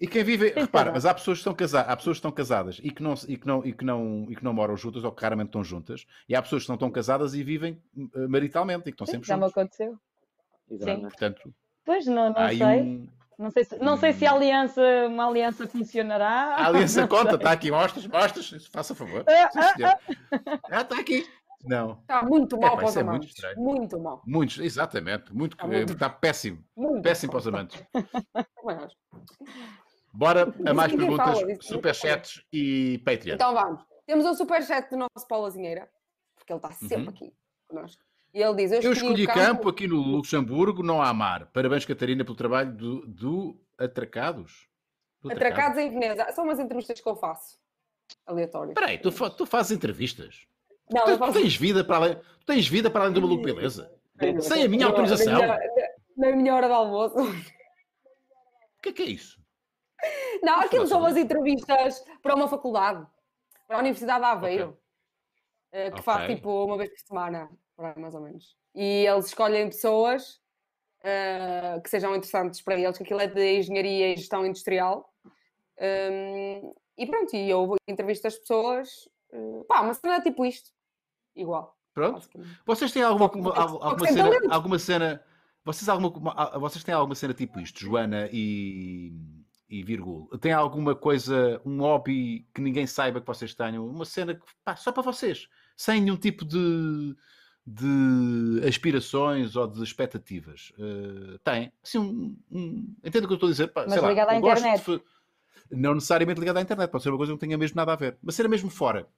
E 0.00 0.06
quem 0.08 0.24
vive, 0.24 0.50
que 0.50 0.60
repara, 0.60 0.90
mas 0.92 1.06
há 1.06 1.14
pessoas 1.14 1.38
que 1.38 1.40
estão 1.40 1.54
casadas, 1.54 1.90
há 1.90 1.96
pessoas 1.96 2.16
que 2.16 2.18
estão 2.18 2.32
casadas 2.32 2.80
e 2.82 2.90
que 2.90 3.02
não 3.02 3.14
e 3.28 3.36
que 3.36 3.46
não 3.46 3.64
e 3.64 3.72
que 3.72 3.84
não 3.84 4.26
e 4.28 4.36
que 4.36 4.44
não 4.44 4.52
moram 4.52 4.76
juntas 4.76 5.04
ou 5.04 5.12
que 5.12 5.22
raramente 5.22 5.48
estão 5.48 5.62
juntas, 5.64 6.06
e 6.28 6.34
há 6.34 6.42
pessoas 6.42 6.64
que 6.64 6.68
não 6.68 6.74
estão 6.74 6.90
casadas 6.90 7.32
e 7.34 7.42
vivem 7.42 7.80
eh, 8.14 8.26
maritalmente 8.26 8.82
e 8.82 8.84
que 8.84 8.90
estão 8.90 9.06
Sim, 9.06 9.12
sempre 9.12 9.28
já 9.28 9.36
me 9.36 9.42
juntos. 9.42 9.56
aconteceu. 9.56 9.98
Exatamente. 10.70 11.02
Portanto, 11.02 11.54
Pois 11.84 12.06
não, 12.06 12.30
não 12.32 12.48
sei. 12.48 12.62
um 12.82 13.08
Não 13.38 13.50
sei 13.50 13.64
se, 13.64 13.78
não 13.78 13.96
sei 13.96 14.12
se 14.14 14.26
a 14.26 14.32
aliança, 14.32 14.80
uma 15.08 15.26
aliança 15.28 15.66
funcionará. 15.66 16.54
a 16.56 16.66
aliança 16.66 17.00
Não 17.02 17.08
conta, 17.08 17.34
está 17.36 17.52
aqui, 17.52 17.70
mostras, 17.70 18.06
mostras, 18.06 18.66
faça 18.66 18.94
favor. 18.94 19.24
Ah, 19.28 19.50
Sim, 19.50 19.60
senhor. 19.76 19.94
Ah, 20.70 20.80
está 20.80 20.98
aqui. 20.98 21.26
Não. 21.64 21.92
Está 22.02 22.22
muito 22.22 22.56
É, 22.56 22.60
mal 22.60 22.70
pá, 22.72 22.76
para 22.76 22.86
os 22.88 22.96
é 22.96 23.00
muito 23.02 23.10
amantes. 23.10 23.30
estranho. 23.30 23.58
Muito 23.58 23.98
mal. 23.98 24.22
Muitos, 24.26 24.58
exatamente, 24.58 25.34
muito, 25.34 25.54
Está 25.54 25.66
muito- 25.66 25.92
está 25.94 26.10
péssimo, 26.10 26.62
Muito 26.76 27.02
péssimo 27.02 27.32
para 27.32 27.38
os 27.38 27.46
amantes. 27.48 27.82
Bora 30.16 30.54
a 30.64 30.72
mais 30.74 30.92
perguntas, 30.94 31.40
fala, 31.40 31.56
superchats 31.60 32.44
e 32.52 32.98
Patreon. 33.04 33.34
Então 33.34 33.52
vamos. 33.52 33.82
Temos 34.06 34.24
um 34.26 34.34
superchat 34.34 34.88
do 34.90 34.96
nosso 34.96 35.26
Paulo 35.28 35.46
Azinheira, 35.46 35.88
porque 36.36 36.52
ele 36.52 36.58
está 36.58 36.70
sempre 36.72 36.96
Uhum. 36.98 37.08
aqui 37.08 37.32
connosco. 37.68 38.02
E 38.32 38.42
ele 38.42 38.54
diz: 38.54 38.72
Eu 38.72 38.80
Eu 38.82 38.92
escolhi, 38.92 39.22
escolhi 39.22 39.24
o 39.24 39.46
campo 39.46 39.68
aqui 39.68 39.86
no 39.88 39.96
Luxemburgo, 39.96 40.82
não 40.82 41.02
há 41.02 41.12
mar. 41.12 41.46
Parabéns, 41.52 41.84
Catarina, 41.84 42.24
pelo 42.24 42.36
trabalho 42.36 42.72
do, 42.72 43.06
do 43.06 43.60
Atracados. 43.78 44.68
Do 45.20 45.32
Atracados 45.32 45.78
em 45.78 45.90
Veneza. 45.90 46.30
São 46.32 46.44
umas 46.44 46.58
entrevistas 46.60 47.00
que 47.00 47.08
eu 47.08 47.16
faço. 47.16 47.58
Aleatórias. 48.26 48.70
Espera 48.70 48.86
aí, 48.92 48.98
tu, 48.98 49.10
fa- 49.10 49.30
tu 49.30 49.46
fazes 49.46 49.72
entrevistas? 49.72 50.46
Não, 50.92 51.04
Tu, 51.06 51.12
tu 51.12 51.18
faço. 51.18 51.32
tens 51.40 51.56
vida 51.56 51.82
para 51.82 51.96
além, 51.96 52.14
tu 52.16 52.46
tens 52.46 52.68
vida 52.68 52.90
para 52.90 53.02
além 53.04 53.14
do 53.14 53.22
maluco 53.22 53.42
beleza? 53.42 53.90
Sem 54.42 54.64
a 54.64 54.68
minha 54.68 54.86
autorização? 54.86 55.32
Na 55.32 55.38
minha, 55.38 55.58
na 56.16 56.32
minha 56.36 56.54
hora 56.54 56.66
de 56.68 56.72
almoço. 56.74 57.16
O 57.18 58.82
que 58.82 58.90
é 58.90 58.92
que 58.92 59.02
é 59.02 59.06
isso? 59.06 59.42
Não, 60.42 60.60
aquilo 60.60 60.86
são 60.86 61.04
as 61.04 61.16
entrevistas 61.16 62.04
para 62.22 62.34
uma 62.34 62.48
faculdade, 62.48 63.06
para 63.66 63.76
a 63.76 63.80
Universidade 63.80 64.20
de 64.20 64.26
Aveiro, 64.30 64.78
eh, 65.72 65.90
que 65.90 66.02
faz 66.02 66.24
Ok. 66.24 66.36
tipo 66.36 66.64
uma 66.64 66.76
vez 66.76 66.90
por 66.90 67.00
semana, 67.06 67.50
mais 67.96 68.14
ou 68.14 68.20
menos. 68.20 68.56
E 68.74 69.06
eles 69.06 69.26
escolhem 69.26 69.68
pessoas 69.68 70.40
eh, 71.02 71.80
que 71.82 71.90
sejam 71.90 72.14
interessantes 72.16 72.62
para 72.62 72.78
eles, 72.78 72.96
que 72.96 73.04
aquilo 73.04 73.20
é 73.20 73.26
de 73.26 73.58
engenharia 73.58 74.12
e 74.12 74.16
gestão 74.16 74.44
industrial. 74.46 75.12
Hum, 75.78 76.74
e 76.96 77.06
pronto, 77.06 77.34
e 77.34 77.50
eu 77.50 77.76
entrevisto 77.88 78.26
as 78.26 78.38
pessoas, 78.38 79.08
eh, 79.32 79.64
pá, 79.68 79.80
uma 79.80 79.94
cena 79.94 80.20
tipo 80.20 80.44
isto, 80.46 80.70
igual. 81.34 81.76
Pronto. 81.92 82.28
Vocês 82.66 82.90
têm 82.90 83.02
alguma, 83.02 83.26
alguma, 83.26 83.54
alguma 83.54 84.06
cena, 84.08 84.30
alguma 84.50 84.78
cena, 84.78 85.24
vocês, 85.64 85.88
alguma, 85.88 86.58
vocês 86.58 86.82
têm 86.82 86.94
alguma 86.94 87.14
cena 87.14 87.32
tipo 87.34 87.60
isto, 87.60 87.80
Joana 87.80 88.28
e, 88.32 89.12
e? 89.80 90.38
Tem 90.38 90.52
alguma 90.52 90.94
coisa, 90.94 91.60
um 91.64 91.78
hobby 91.80 92.46
que 92.54 92.60
ninguém 92.60 92.86
saiba 92.86 93.20
que 93.20 93.26
vocês 93.26 93.54
tenham? 93.54 93.86
Uma 93.86 94.04
cena 94.04 94.34
que, 94.34 94.42
pá, 94.64 94.76
só 94.76 94.92
para 94.92 95.02
vocês, 95.02 95.48
sem 95.76 96.00
nenhum 96.00 96.16
tipo 96.16 96.44
de, 96.44 97.16
de 97.66 98.60
aspirações 98.66 99.56
ou 99.56 99.66
de 99.66 99.82
expectativas. 99.82 100.72
Eh, 100.78 101.38
tem. 101.42 101.72
Assim, 101.82 101.98
um, 101.98 102.36
um, 102.50 102.94
entendo 103.02 103.24
o 103.24 103.26
que 103.26 103.32
eu 103.32 103.36
estou 103.36 103.48
a 103.48 103.52
dizer? 103.52 103.68
Pá, 103.68 103.82
Mas 103.82 103.94
sei 103.94 104.02
lá, 104.02 104.08
ligado 104.08 104.28
à 104.28 104.32
de 104.32 104.38
internet. 104.38 104.80
fa- 104.82 105.00
não 105.70 105.94
necessariamente 105.94 106.38
ligado 106.40 106.58
à 106.58 106.60
internet, 106.60 106.90
pode 106.90 107.02
ser 107.02 107.08
uma 107.10 107.16
coisa 107.16 107.30
que 107.30 107.34
não 107.34 107.38
tenha 107.38 107.56
mesmo 107.58 107.76
nada 107.76 107.92
a 107.92 107.96
ver. 107.96 108.16
Uma 108.22 108.32
cena 108.32 108.48
mesmo 108.48 108.68
fora. 108.70 109.08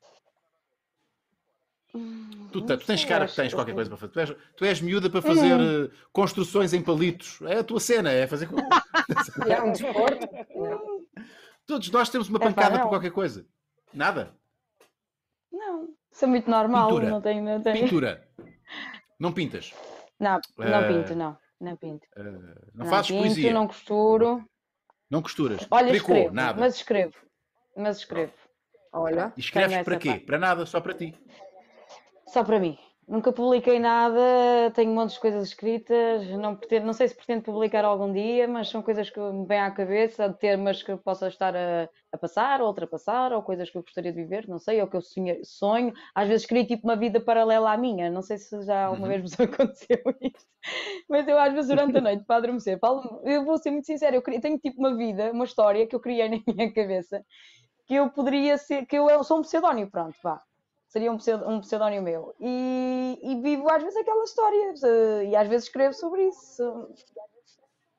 Tu, 2.53 2.61
Não 2.61 2.67
tu 2.67 2.87
tens 2.87 3.05
cara 3.05 3.27
que 3.27 3.35
tens 3.35 3.53
qualquer 3.53 3.73
acho- 3.73 3.75
coisa 3.77 3.91
para 3.91 3.99
fazer. 3.99 4.13
Tu 4.13 4.21
és, 4.21 4.37
tu 4.57 4.65
és 4.65 4.81
miúda 4.81 5.11
para 5.11 5.21
fazer 5.23 5.55
Hum. 5.61 5.91
construções 6.13 6.73
em 6.73 6.81
palitos. 6.83 7.41
É 7.43 7.59
a 7.59 7.65
tua 7.65 7.81
cena, 7.81 8.11
é 8.11 8.27
fazer. 8.27 8.49
É 9.49 9.63
um 9.63 9.73
desporto. 9.73 10.29
Não. 10.55 11.05
Todos 11.67 11.91
nós 11.91 12.09
temos 12.09 12.29
uma 12.29 12.39
Epá, 12.39 12.47
pancada 12.47 12.79
por 12.79 12.85
não. 12.85 12.89
qualquer 12.89 13.11
coisa. 13.11 13.47
Nada. 13.93 14.33
Não, 15.53 15.89
isso 16.13 16.25
é 16.25 16.29
muito 16.29 16.51
normal. 16.51 16.89
Pintura. 16.89 17.09
Não 17.11 17.21
tenho, 17.21 17.43
não 17.45 17.63
tenho. 17.63 17.81
Pintura. 17.85 18.29
Não 19.19 19.33
pintas. 19.33 19.73
Não, 20.21 20.39
não 20.59 20.65
Eh, 20.67 20.89
pinto, 20.89 21.15
não. 21.15 21.39
Não 21.59 21.75
pinto. 21.77 22.07
Eh, 22.17 22.23
não, 22.75 22.85
fazes 22.87 23.11
pinto, 23.11 23.23
poesia. 23.23 23.51
Não... 23.53 23.61
não 23.63 23.67
costuro. 23.69 24.45
costuras. 25.23 25.67
Olha, 25.71 25.89
Tricô, 25.89 26.13
escrevo, 26.13 26.35
nada. 26.35 26.61
mas 26.61 26.75
escrevo. 26.77 27.15
Mas 27.75 27.97
escrevo. 27.99 28.33
Olha, 28.93 29.33
E 29.37 29.41
escreves 29.41 29.79
para 29.83 29.97
quê? 29.97 30.09
parte. 30.11 30.27
Para 30.27 30.39
nada, 30.39 30.67
só 30.67 30.81
para 30.83 30.93
ti. 30.93 31.15
Só 32.37 32.45
para 32.45 32.61
mim. 32.61 32.77
Nunca 33.09 33.33
publiquei 33.33 33.79
nada, 33.79 34.71
tenho 34.75 34.91
um 34.91 34.95
monte 34.95 35.15
de 35.15 35.21
coisas 35.21 35.49
escritas, 35.49 36.29
não, 36.39 36.55
pretendo, 36.55 36.85
não 36.85 36.93
sei 36.93 37.09
se 37.09 37.15
pretendo 37.17 37.41
publicar 37.43 37.83
algum 37.83 38.13
dia, 38.13 38.47
mas 38.47 38.69
são 38.69 38.83
coisas 38.83 39.09
que 39.09 39.19
me 39.19 39.47
vêm 39.47 39.61
à 39.61 39.71
cabeça, 39.71 40.29
de 40.29 40.37
temas 40.39 40.83
que 40.83 40.93
eu 40.93 40.99
possa 40.99 41.29
estar 41.29 41.57
a, 41.57 41.89
a 42.13 42.19
passar, 42.19 42.61
ou 42.61 42.67
ultrapassar, 42.69 43.33
ou 43.33 43.43
coisas 43.43 43.71
que 43.71 43.79
eu 43.79 43.83
gostaria 43.83 44.13
de 44.13 44.21
viver, 44.23 44.47
não 44.47 44.59
sei, 44.59 44.83
ou 44.83 44.87
que 44.87 44.99
eu 44.99 45.01
sonho. 45.01 45.43
sonho. 45.47 45.95
Às 46.15 46.29
vezes 46.29 46.45
crio 46.45 46.67
tipo 46.67 46.87
uma 46.87 46.95
vida 46.97 47.19
paralela 47.19 47.73
à 47.73 47.77
minha, 47.79 48.11
não 48.11 48.21
sei 48.21 48.37
se 48.37 48.61
já 48.67 48.85
alguma 48.85 49.07
Uhum. 49.07 49.09
vez 49.09 49.23
vos 49.23 49.33
aconteceu 49.41 49.99
isto, 50.21 50.45
mas 51.09 51.27
eu 51.27 51.39
às 51.39 51.55
vezes 51.55 51.71
durante 51.71 51.97
a 51.97 52.03
noite 52.03 52.25
para 52.27 52.37
adormecer, 52.37 52.79
falo, 52.79 53.23
eu 53.25 53.47
vou 53.47 53.57
ser 53.57 53.71
muito 53.71 53.87
sincera, 53.87 54.15
eu 54.15 54.21
crio- 54.23 54.43
tenho 54.43 54.59
tipo 54.59 54.79
uma 54.79 54.95
vida, 54.95 55.33
uma 55.33 55.45
história 55.47 55.87
que 55.87 55.97
eu 55.97 56.01
criei 56.01 56.29
na 56.29 56.39
minha 56.55 56.71
cabeça, 56.75 57.25
que 57.87 57.95
eu 57.95 58.11
poderia 58.11 58.59
ser, 58.59 58.87
que 58.87 58.97
eu, 58.97 59.09
eu 59.09 59.25
sou 59.25 59.39
um 59.39 59.43
pseudónimo, 59.43 59.91
pronto, 59.91 60.19
vá 60.23 60.43
seria 60.89 61.11
um, 61.13 61.17
pseudo, 61.19 61.49
um 61.49 61.61
pseudónimo 61.61 62.03
meu. 62.05 62.35
E, 62.41 63.19
e 63.23 63.41
vivo 63.43 63.69
às 63.71 63.83
vezes 63.83 63.97
aquela 63.99 64.25
história, 64.25 64.75
e 65.29 65.37
às 65.37 65.49
vezes 65.49 65.67
escrevo 65.67 65.93
sobre 65.95 66.23
isso. 66.29 66.89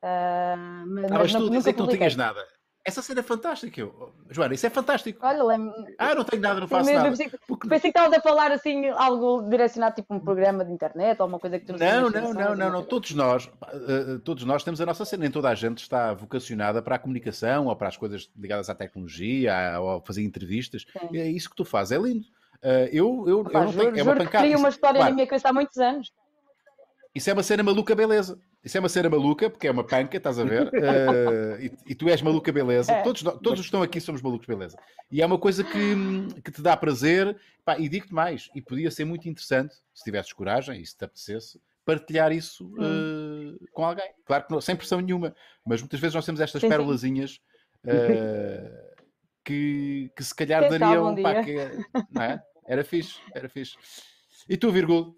Ah, 0.02 0.54
mas, 0.86 1.10
Ah, 1.12 1.18
mas 1.18 1.32
tu 1.32 1.38
não, 1.40 1.50
dizes 1.50 1.72
que 1.74 1.80
não 1.80 1.88
tinhas 1.88 2.16
nada. 2.16 2.40
Essa 2.84 3.02
cena 3.02 3.20
é 3.20 3.22
fantástica. 3.22 3.78
Eu... 3.82 4.14
Joana, 4.30 4.54
isso 4.54 4.66
é 4.66 4.70
fantástico. 4.70 5.18
Olha, 5.22 5.42
lembro, 5.44 5.74
Ah, 5.98 6.14
não 6.14 6.24
tenho 6.24 6.40
nada, 6.40 6.58
não 6.60 6.68
faço 6.68 6.88
eu 6.88 6.94
nada. 6.94 7.10
pensei, 7.10 7.28
que- 7.28 7.38
Porque- 7.46 7.68
pensei 7.68 7.92
que 7.92 7.98
estavas 7.98 8.16
a 8.18 8.22
falar 8.22 8.50
assim, 8.50 8.86
algo 8.90 9.42
direcionado, 9.42 9.96
tipo 9.96 10.14
um 10.14 10.20
programa 10.20 10.64
de 10.64 10.72
internet, 10.72 11.20
ou 11.20 11.26
uma 11.28 11.38
coisa 11.38 11.58
que 11.58 11.66
tu 11.66 11.72
Não, 11.76 12.08
não, 12.08 12.10
não, 12.10 12.32
não, 12.32 12.54
não. 12.56 12.70
coisa. 12.72 12.86
Todos 12.88 13.10
nós, 13.14 13.50
eh, 13.72 14.14
eh, 14.14 14.18
todos 14.24 14.44
nós 14.44 14.64
temos 14.64 14.80
a 14.80 14.86
nossa 14.86 15.04
cena. 15.04 15.22
Nem 15.24 15.30
toda 15.30 15.50
a 15.50 15.54
gente 15.54 15.82
está 15.82 16.14
vocacionada 16.14 16.80
para 16.80 16.94
a 16.94 16.98
comunicação 16.98 17.66
ou 17.66 17.76
para 17.76 17.88
as 17.88 17.96
coisas 17.98 18.30
ligadas 18.34 18.70
à 18.70 18.74
tecnologia 18.74 19.52
ou 19.80 19.96
a 19.96 20.00
fazer 20.00 20.22
entrevistas. 20.22 20.86
Sim. 20.90 21.18
É 21.18 21.26
isso 21.28 21.50
que 21.50 21.56
tu 21.56 21.66
fazes, 21.66 21.92
é 21.92 21.98
lindo. 22.00 22.24
Eh, 22.62 22.90
eu, 22.92 23.24
eu, 23.26 23.38
eu 23.38 23.44
Pá, 23.44 23.64
não 23.64 23.72
juro, 23.72 23.92
tenho, 23.92 23.98
é 24.00 24.02
uma 24.02 24.16
pancada. 24.16 24.44
crio 24.44 24.58
uma 24.58 24.68
Isso- 24.68 24.76
história 24.76 24.96
claro, 24.98 25.10
na 25.10 25.14
minha 25.14 25.26
cabeça 25.26 25.48
há 25.48 25.52
muitos 25.52 25.78
anos. 25.78 26.12
Isso 27.14 27.30
é 27.30 27.32
uma 27.32 27.42
cena 27.42 27.62
maluca, 27.62 27.94
beleza. 27.94 28.38
Isso 28.62 28.76
é 28.76 28.80
uma 28.80 28.88
cena 28.88 29.08
maluca, 29.08 29.48
porque 29.48 29.66
é 29.66 29.70
uma 29.70 29.84
panca, 29.84 30.16
estás 30.16 30.38
a 30.38 30.44
ver? 30.44 30.66
Uh, 30.68 30.68
e, 31.62 31.72
e, 31.86 31.94
tu 31.94 32.08
és 32.08 32.20
maluca, 32.20 32.52
beleza. 32.52 32.92
É. 32.92 33.02
Todos, 33.02 33.22
todos 33.22 33.52
os 33.54 33.60
que 33.60 33.66
estão 33.66 33.82
aqui 33.82 34.00
somos 34.00 34.20
malucos, 34.20 34.46
beleza. 34.46 34.76
E 35.10 35.22
é 35.22 35.26
uma 35.26 35.38
coisa 35.38 35.64
que, 35.64 36.40
que 36.42 36.50
te 36.50 36.60
dá 36.60 36.76
prazer. 36.76 37.36
Pá, 37.64 37.78
e 37.78 37.88
digo-te 37.88 38.12
mais, 38.12 38.50
e 38.54 38.60
podia 38.60 38.90
ser 38.90 39.04
muito 39.04 39.28
interessante, 39.28 39.74
se 39.94 40.04
tivesses 40.04 40.32
coragem 40.32 40.80
e 40.80 40.86
se 40.86 40.96
te 40.96 41.04
apetecesse, 41.04 41.60
partilhar 41.84 42.30
isso 42.32 42.66
uh, 42.74 43.58
com 43.72 43.84
alguém. 43.84 44.10
Claro 44.26 44.44
que 44.44 44.52
não, 44.52 44.60
sem 44.60 44.76
pressão 44.76 45.00
nenhuma, 45.00 45.34
mas 45.64 45.80
muitas 45.80 45.98
vezes 45.98 46.14
nós 46.14 46.26
temos 46.26 46.40
estas 46.40 46.60
Sim, 46.60 46.66
sim. 46.66 46.70
pérolazinhas 46.70 47.40
uh, 47.84 48.87
que, 49.48 50.10
que 50.14 50.22
se 50.22 50.34
calhar 50.34 50.60
Quem 50.68 50.78
dariam. 50.78 51.14
um 51.14 51.22
pá, 51.22 51.42
que- 51.42 51.86
não 52.10 52.22
é? 52.22 52.42
Era 52.66 52.84
fixe, 52.84 53.22
era 53.34 53.48
fixe. 53.48 53.78
E 54.46 54.58
tu, 54.58 54.70
Virgul? 54.70 55.16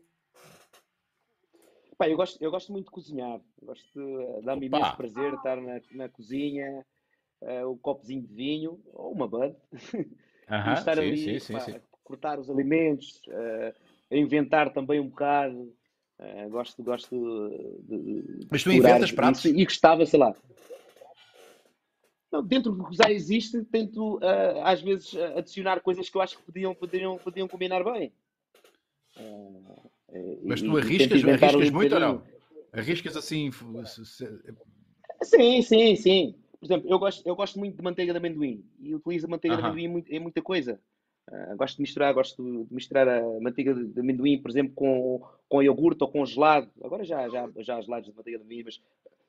Pá, 1.98 2.08
eu, 2.08 2.16
gosto, 2.16 2.40
eu 2.40 2.48
gosto 2.48 2.70
muito 2.70 2.84
de 2.86 2.92
cozinhar. 2.92 3.40
Gosto 3.60 3.84
de 3.92 4.42
dar-me 4.46 4.68
Opa. 4.68 4.76
imenso 4.78 4.96
prazer 4.96 5.34
estar 5.34 5.60
na, 5.60 5.80
na 5.90 6.08
cozinha, 6.08 6.86
eh, 7.42 7.66
um 7.66 7.76
copozinho 7.76 8.22
de 8.22 8.32
vinho 8.32 8.80
ou 8.92 9.12
uma 9.12 9.26
bud. 9.26 9.54
Aham, 10.48 10.70
e 10.70 10.74
estar 10.74 10.94
sim, 10.94 11.02
ali 11.02 11.40
sim, 11.40 11.52
pá, 11.54 11.60
sim. 11.60 11.72
a 11.72 11.80
cortar 12.04 12.38
os 12.38 12.48
alimentos, 12.48 13.20
eh, 13.28 13.74
a 14.12 14.16
inventar 14.16 14.72
também 14.72 15.00
um 15.00 15.08
bocado. 15.08 15.74
Eh, 16.20 16.48
gosto, 16.48 16.82
gosto 16.84 17.48
de, 17.82 18.22
de 18.22 18.46
Mas 18.50 18.62
tu 18.62 18.70
inventas 18.70 19.10
pratos? 19.10 19.44
isso 19.44 19.56
E 19.56 19.64
gostava, 19.64 20.06
sei 20.06 20.20
lá. 20.20 20.34
Não, 22.32 22.44
dentro 22.44 22.72
do 22.72 22.86
que 22.86 22.96
já 22.96 23.10
existe, 23.10 23.64
tento 23.64 24.20
eh, 24.22 24.60
às 24.62 24.80
vezes 24.80 25.14
eh, 25.14 25.38
adicionar 25.38 25.80
coisas 25.80 26.08
que 26.08 26.16
eu 26.16 26.22
acho 26.22 26.38
que 26.38 26.44
podiam, 26.44 26.74
poderiam, 26.74 27.18
podiam 27.18 27.48
combinar 27.48 27.82
bem. 27.82 28.12
Eh, 29.18 30.38
Mas 30.44 30.62
tu 30.62 30.76
arriscas, 30.76 31.24
arriscas 31.24 31.70
muito 31.70 31.94
ou 31.94 32.00
não? 32.00 32.22
Arriscas 32.72 33.16
assim. 33.16 33.50
Sim, 35.22 35.62
sim, 35.62 35.96
sim. 35.96 36.34
Por 36.60 36.66
exemplo, 36.66 36.88
eu 36.88 36.98
gosto, 37.00 37.26
eu 37.26 37.34
gosto 37.34 37.58
muito 37.58 37.76
de 37.76 37.82
manteiga 37.82 38.12
de 38.12 38.18
amendoim 38.18 38.64
e 38.78 38.94
utilizo 38.94 39.26
a 39.26 39.30
manteiga 39.30 39.56
de 39.56 39.62
Aham. 39.62 39.72
amendoim 39.72 40.04
em, 40.08 40.20
muita 40.20 40.40
coisa. 40.40 40.80
Gosto 41.56 41.76
de 41.76 41.82
misturar, 41.82 42.12
gosto 42.12 42.42
de 42.66 42.74
misturar 42.74 43.08
a 43.08 43.40
manteiga 43.40 43.72
de, 43.74 43.86
de 43.86 44.00
amendoim, 44.00 44.40
por 44.40 44.50
exemplo, 44.50 44.74
com, 44.74 45.22
com 45.48 45.62
iogurte 45.62 46.02
ou 46.02 46.10
com 46.10 46.24
gelado. 46.26 46.70
Agora 46.82 47.04
já, 47.04 47.28
já, 47.28 47.48
já 47.58 47.76
há 47.76 47.80
gelados 47.80 48.08
de 48.10 48.16
manteiga 48.16 48.38
de 48.38 48.44
amendoim, 48.44 48.64
mas 48.64 48.80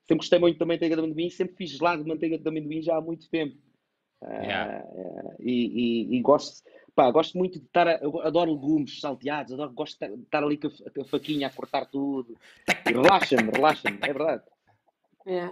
sempre 0.07 0.17
gostei 0.17 0.39
muito 0.39 0.57
da 0.59 0.65
manteiga 0.65 0.95
de 0.95 1.01
amendoim, 1.01 1.29
sempre 1.29 1.55
fiz 1.55 1.71
gelado 1.71 2.03
de 2.03 2.09
manteiga 2.09 2.37
de 2.37 2.47
amendoim 2.47 2.81
já 2.81 2.97
há 2.97 3.01
muito 3.01 3.29
tempo. 3.29 3.55
Ah, 4.23 4.43
Yeah. 4.43 4.83
ah, 4.85 5.35
e, 5.39 5.51
e- 6.11 6.15
e 6.17 6.21
gosto, 6.21 6.61
pá, 6.93 7.09
gosto 7.09 7.37
muito 7.37 7.59
de 7.59 7.65
estar, 7.65 7.87
a- 7.87 7.99
eu 8.01 8.21
adoro 8.21 8.51
legumes 8.53 8.99
salteados, 8.99 9.51
adoro, 9.53 9.71
gosto 9.73 9.97
de 9.99 10.13
estar- 10.21 10.43
ali 10.43 10.57
com 10.57 10.67
a, 10.67 10.91
com 10.91 11.01
a 11.01 11.05
faquinha 11.05 11.47
a 11.47 11.49
cortar 11.49 11.85
tudo. 11.85 12.37
E 12.87 12.91
Relaxa-me, 12.91 13.49
relaxa-me, 13.51 13.97
é 14.01 14.13
verdade. 14.13 14.43
É, 15.25 15.49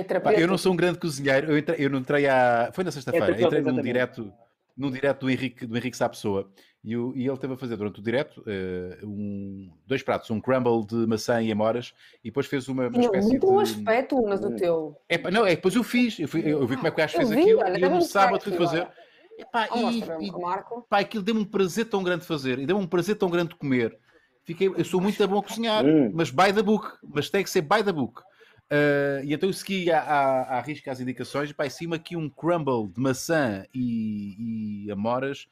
é 0.00 0.20
Pá, 0.20 0.32
eu 0.34 0.46
não 0.48 0.56
sou 0.58 0.72
um 0.72 0.76
grande 0.76 0.98
cozinheiro. 0.98 1.50
Eu, 1.52 1.58
entrei, 1.58 1.84
eu 1.84 1.90
não 1.90 1.98
entrei 1.98 2.26
há. 2.26 2.70
Foi 2.72 2.82
na 2.82 2.90
sexta-feira. 2.90 3.26
terapeuta, 3.26 3.58
entrei 3.58 3.72
num 3.74 3.82
direto, 3.82 4.32
num 4.76 4.90
direto 4.90 5.20
do 5.20 5.30
Henrique, 5.30 5.66
do 5.66 5.76
Henrique 5.76 5.96
Sá 5.96 6.08
Pessoa. 6.08 6.50
E, 6.84 6.96
o- 6.96 7.12
e 7.14 7.28
ele 7.28 7.36
teve 7.36 7.54
a 7.54 7.56
fazer 7.56 7.76
durante 7.76 8.00
o 8.00 8.02
direto 8.02 8.42
eh, 8.44 8.98
um, 9.04 9.70
dois 9.86 10.02
pratos, 10.02 10.28
um 10.30 10.40
crumble 10.40 10.84
de 10.84 11.06
maçã 11.06 11.40
e 11.40 11.52
amoras, 11.52 11.94
e 12.24 12.28
depois 12.28 12.46
fez 12.46 12.66
uma, 12.68 12.88
uma 12.88 13.00
espécie 13.00 13.28
muito 13.28 13.46
bom 13.46 13.62
de. 13.62 13.70
aspecto, 13.70 14.16
Unas, 14.16 14.40
do 14.40 14.56
teu. 14.56 14.96
Epá, 15.08 15.30
não, 15.30 15.46
é 15.46 15.50
que 15.50 15.56
depois 15.56 15.76
eu 15.76 15.84
fiz. 15.84 16.18
Eu, 16.18 16.26
fui- 16.26 16.42
eu 16.44 16.66
vi 16.66 16.74
como 16.74 16.88
é 16.88 16.90
que 16.90 16.96
o 16.96 16.98
gajo 16.98 17.16
fez 17.16 17.28
vi, 17.30 17.40
aquilo 17.40 17.60
olha, 17.60 17.78
e 17.78 17.82
eu 17.82 17.90
no 17.90 18.02
sábado 18.02 18.42
fui 18.42 18.52
fazer. 18.52 18.80
agora. 18.80 18.94
Epá, 19.38 19.68
Oh, 19.72 19.90
e, 19.90 20.26
e- 20.26 20.30
o 20.30 20.40
Marco. 20.40 20.84
pá, 20.90 20.98
aquilo 20.98 21.22
deu-me 21.22 21.40
um 21.40 21.44
prazer 21.44 21.84
tão 21.86 22.02
grande 22.02 22.22
de 22.22 22.26
fazer 22.26 22.58
e 22.58 22.66
deu-me 22.66 22.82
um 22.82 22.88
prazer 22.88 23.14
tão 23.16 23.30
grande 23.30 23.50
de 23.50 23.56
comer. 23.56 23.96
Fiquei, 24.44 24.66
eu 24.66 24.84
sou 24.84 25.00
muito 25.00 25.26
bom 25.28 25.38
a 25.38 25.42
cozinhar, 25.42 25.84
Hum. 25.84 26.10
mas 26.12 26.30
by 26.30 26.52
the 26.52 26.62
book, 26.62 26.96
mas 27.02 27.30
tem 27.30 27.44
que 27.44 27.50
ser 27.50 27.62
by 27.62 27.82
the 27.84 27.92
book. 27.92 28.20
Ah, 28.68 29.20
e 29.22 29.32
então 29.32 29.48
eu 29.48 29.52
segui 29.52 29.88
à, 29.90 30.00
à, 30.00 30.58
à 30.58 30.60
risca 30.60 30.90
as 30.90 30.98
indicações, 31.00 31.50
e 31.50 31.54
pá, 31.54 31.64
em 31.66 31.70
cima 31.70 31.94
aqui 31.96 32.16
um 32.16 32.28
crumble 32.28 32.88
de 32.92 33.00
maçã 33.00 33.64
e, 33.72 34.84
e 34.86 34.90
amoras, 34.90 35.46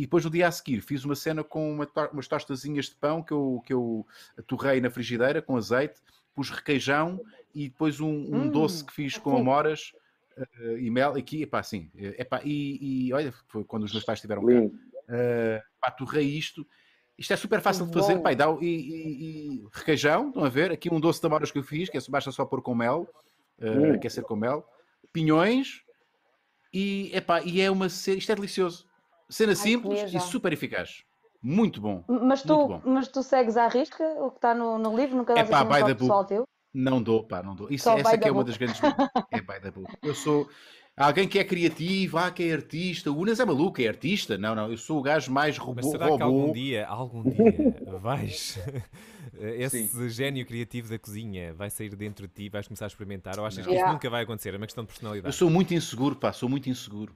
e 0.00 0.04
depois 0.04 0.24
no 0.24 0.30
dia 0.30 0.48
a 0.48 0.50
seguir 0.50 0.80
fiz 0.80 1.04
uma 1.04 1.14
cena 1.14 1.44
com 1.44 1.70
uma 1.70 1.84
to- 1.84 2.08
umas 2.10 2.26
tostazinhas 2.26 2.86
de 2.86 2.94
pão 2.94 3.22
que 3.22 3.34
eu, 3.34 3.62
que 3.66 3.74
eu 3.74 4.06
torrei 4.46 4.80
na 4.80 4.88
frigideira 4.90 5.42
com 5.42 5.58
azeite, 5.58 6.00
pus 6.34 6.48
requeijão 6.48 7.20
e 7.54 7.68
depois 7.68 8.00
um, 8.00 8.08
um 8.08 8.46
Hum, 8.46 8.50
doce 8.50 8.82
que 8.82 8.94
fiz 8.94 9.18
com 9.18 9.32
ok. 9.32 9.40
amoras 9.42 9.92
ah, 10.38 10.46
e 10.78 10.90
mel, 10.90 11.14
aqui, 11.16 11.42
epá, 11.42 11.58
assim, 11.58 11.90
epá, 11.94 12.40
e, 12.42 13.08
e 13.08 13.12
olha, 13.12 13.30
foi 13.48 13.62
quando 13.62 13.82
os 13.84 13.92
meus 13.92 14.02
pais 14.02 14.16
estiveram 14.16 14.42
cá. 14.46 14.52
Uh, 14.54 15.60
pá, 15.80 15.90
torrei 15.90 16.24
isto. 16.24 16.66
Isto 17.18 17.34
é 17.34 17.36
super 17.36 17.60
fácil 17.60 17.84
de 17.84 17.92
Bom. 17.92 18.00
fazer. 18.00 18.20
Pá, 18.20 18.32
e, 18.32 18.36
dá, 18.36 18.46
e, 18.58 18.64
e- 18.64 19.56
e 19.56 19.68
requeijão, 19.72 20.28
estão 20.28 20.44
a 20.44 20.48
ver? 20.48 20.70
Aqui 20.72 20.88
um 20.90 20.98
doce 20.98 21.20
de 21.20 21.26
amoras 21.26 21.50
que 21.52 21.58
eu 21.58 21.62
fiz, 21.62 21.90
que 21.90 21.98
é, 21.98 22.00
basta 22.08 22.32
só 22.32 22.46
pôr 22.46 22.62
com 22.62 22.74
mel, 22.74 23.06
uh, 23.58 23.66
Hum. 23.90 23.92
aquecer 23.92 24.24
com 24.24 24.34
mel, 24.36 24.66
pinhões, 25.12 25.82
e, 26.72 27.10
epá, 27.12 27.42
e 27.42 27.60
é 27.60 27.70
uma 27.70 27.90
cena, 27.90 28.16
isto 28.16 28.32
é 28.32 28.34
delicioso. 28.34 28.88
Cena 29.30 29.54
simples 29.54 30.12
e 30.12 30.20
super 30.20 30.52
eficaz. 30.52 31.02
Muito 31.42 31.80
bom. 31.80 32.04
Mas 32.06 32.44
Muito 32.44 32.46
tu, 32.46 32.68
bom. 32.68 32.82
mas 32.84 33.08
tu 33.08 33.22
segues 33.22 33.56
à 33.56 33.66
risca 33.68 34.04
o 34.22 34.30
que 34.30 34.36
está 34.36 34.54
no, 34.54 34.76
no 34.78 34.94
livro? 34.94 35.16
Nunca 35.16 35.32
dás 35.34 35.50
aqui 35.50 35.64
um 35.64 35.68
by 35.68 35.74
the 35.76 35.80
book. 35.84 35.98
pessoal 36.00 36.24
teu? 36.26 36.44
Não 36.74 37.02
dou, 37.02 37.24
pá, 37.24 37.42
não 37.42 37.54
dou. 37.54 37.68
Isso, 37.70 37.84
Só 37.84 37.96
essa 37.96 38.18
que 38.18 38.28
é 38.28 38.30
uma 38.30 38.44
das 38.44 38.56
grandes. 38.58 38.80
é 39.32 39.40
by 39.40 39.60
the 39.62 39.70
book. 39.70 39.90
Eu 40.02 40.14
sou 40.14 40.48
alguém 40.96 41.26
que 41.26 41.38
é 41.38 41.44
criativo, 41.44 42.18
ah, 42.18 42.30
que 42.30 42.42
é 42.42 42.52
artista. 42.52 43.10
O 43.10 43.16
Unas 43.18 43.40
é 43.40 43.44
maluco, 43.44 43.80
é 43.80 43.88
artista. 43.88 44.36
Não, 44.36 44.54
não, 44.54 44.70
eu 44.70 44.76
sou 44.76 44.98
o 44.98 45.02
gajo 45.02 45.32
mais 45.32 45.56
robô. 45.56 45.80
Mas 45.82 45.90
será 45.90 46.06
que 46.14 46.22
algum 46.22 46.40
robô. 46.42 46.52
dia, 46.52 46.86
algum 46.86 47.22
dia, 47.22 47.74
vais. 48.00 48.58
Esse 49.40 50.08
gênio 50.10 50.44
criativo 50.44 50.90
da 50.90 50.98
cozinha 50.98 51.54
vai 51.54 51.70
sair 51.70 51.94
dentro 51.96 52.26
de 52.28 52.34
ti, 52.34 52.48
vais 52.50 52.66
começar 52.68 52.84
a 52.84 52.88
experimentar? 52.88 53.38
Ou 53.38 53.46
achas 53.46 53.64
que 53.64 53.70
Yeah. 53.72 53.88
isso 53.88 53.94
nunca 53.94 54.10
vai 54.10 54.24
acontecer? 54.24 54.52
É 54.52 54.56
uma 54.58 54.66
questão 54.66 54.84
de 54.84 54.90
Eu 54.90 54.94
personalidade. 54.94 55.34
sou 55.34 55.48
muito 55.48 55.72
inseguro, 55.72 56.16
pá, 56.16 56.32
sou 56.32 56.48
muito 56.48 56.68
inseguro. 56.68 57.14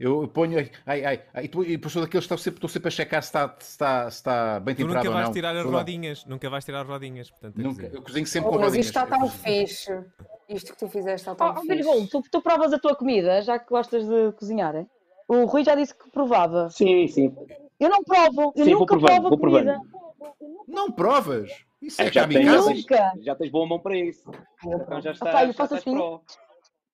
Eu 0.00 0.26
ponho. 0.26 0.58
Ai, 0.86 1.04
ai, 1.04 1.22
ai, 1.34 1.44
e 1.44 1.48
tu- 1.48 1.62
e 1.62 1.76
depois 1.76 1.92
sou 1.92 2.00
daqueles 2.00 2.26
que 2.26 2.32
estou 2.32 2.38
sempre, 2.38 2.56
estou 2.56 2.70
sempre 2.70 2.88
a 2.88 2.90
checar 2.90 3.22
se 3.22 3.28
está, 3.28 3.54
se 3.60 3.70
está, 3.72 4.10
se 4.10 4.16
está 4.16 4.58
bem 4.58 4.74
Tu 4.74 4.78
temperado 4.78 5.04
nunca 5.04 5.08
ou 5.10 5.14
vais 5.14 5.26
não. 5.28 5.32
tirar 5.34 5.54
as 5.54 5.64
rodinhas, 5.66 6.24
nunca 6.24 6.48
vais 6.48 6.64
tirar 6.64 6.80
as 6.80 6.88
rodinhas. 6.88 7.30
Portanto, 7.30 7.56
Nunca. 7.58 7.86
Eu 7.86 8.00
cozinho 8.02 8.26
sempre 8.26 8.48
Oh, 8.48 8.52
com 8.52 8.58
mas 8.60 8.64
rodinhas. 8.68 8.86
isto 8.86 8.98
está 8.98 9.18
tão 9.18 9.28
fixe. 9.28 10.04
Isto 10.48 10.72
que 10.72 10.78
tu 10.78 10.88
fizeste 10.88 11.28
está 11.28 11.34
tão 11.34 11.50
Oh, 11.50 11.60
fixe. 11.60 11.74
Virgul, 11.74 12.08
tu, 12.08 12.22
tu 12.32 12.40
provas 12.40 12.72
a 12.72 12.78
tua 12.78 12.96
comida, 12.96 13.42
já 13.42 13.58
que 13.58 13.68
gostas 13.68 14.08
de 14.08 14.32
cozinhar, 14.32 14.74
é? 14.74 14.86
O 15.28 15.44
Rui 15.44 15.62
já 15.62 15.74
disse 15.74 15.94
que 15.94 16.10
provava. 16.10 16.70
Sim, 16.70 17.06
sim. 17.06 17.36
Eu 17.78 17.90
não 17.90 18.02
provo, 18.02 18.54
eu 18.56 18.64
Sim, 18.64 18.70
nunca 18.72 18.98
provando, 18.98 19.20
provo 19.28 19.38
comida. 19.38 19.80
provando. 19.82 20.66
Não 20.66 20.90
provas. 20.90 21.50
Isso 21.82 22.00
é, 22.00 22.06
É, 22.06 22.12
já, 22.12 22.26
tens, 22.26 22.44
já, 22.46 22.62
tens, 22.62 22.76
Nunca. 22.78 23.12
já 23.20 23.34
tens 23.36 23.50
boa 23.50 23.66
mão 23.68 23.78
para 23.78 23.96
isso. 23.98 24.30
Então 24.64 25.00
já 25.02 25.12
está. 25.12 25.28
Epá, 25.28 25.42
eu 25.42 25.46
já 25.48 25.52
faço 25.52 25.74
assim. 25.74 25.94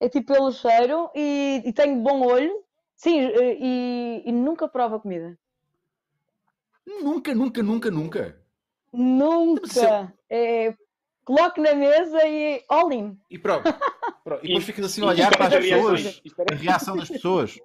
É 0.00 0.08
tipo 0.08 0.32
pelo 0.34 0.50
cheiro 0.52 1.08
e, 1.14 1.62
e 1.64 1.72
tenho 1.72 2.02
bom 2.02 2.26
olho. 2.26 2.65
Sim, 2.96 3.20
eh, 3.20 3.56
e, 3.60 4.22
e 4.26 4.32
nunca 4.32 4.66
provo 4.68 4.96
a 4.96 5.00
comida. 5.00 5.38
Nunca, 6.86 7.34
nunca, 7.34 7.62
nunca, 7.62 7.90
nunca. 7.90 8.40
Nunca. 8.92 10.12
É, 10.30 10.74
coloco 11.24 11.60
na 11.60 11.74
mesa 11.74 12.26
e 12.26 12.64
all 12.68 12.90
in. 12.92 13.18
E 13.30 13.38
pronto. 13.38 13.72
Pronto. 14.24 14.44
E 14.44 14.48
depois 14.48 14.64
ficas 14.64 14.84
assim 14.86 15.02
a 15.02 15.06
olhar 15.06 15.30
para 15.36 15.46
as 15.58 15.64
pessoas. 15.64 16.20
Espera- 16.24 16.54
A 16.54 16.56
reação 16.56 16.96
das 16.96 17.08
pessoas. 17.08 17.58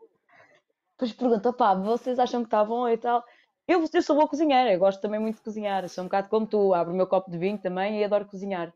Depois 0.93 1.13
pergunto, 1.13 1.53
pá, 1.53 1.73
vocês 1.73 2.19
acham 2.19 2.41
que 2.41 2.47
está 2.47 2.63
bom 2.63 2.87
e 2.89 2.97
tal? 2.97 3.23
Eu, 3.67 3.83
eu 3.93 4.01
sou 4.01 4.15
boa 4.15 4.27
cozinheira, 4.27 4.73
eu 4.73 4.79
gosto 4.79 4.99
também 5.01 5.19
muito 5.19 5.37
de 5.37 5.41
cozinhar. 5.41 5.87
Sou 5.87 6.03
um 6.03 6.07
bocado 6.07 6.27
como 6.29 6.45
tu, 6.45 6.73
abro 6.73 6.93
o 6.93 6.95
meu 6.97 7.07
copo 7.07 7.31
de 7.31 7.37
vinho 7.37 7.57
também 7.57 7.99
e 7.99 8.03
adoro 8.03 8.25
cozinhar. 8.25 8.73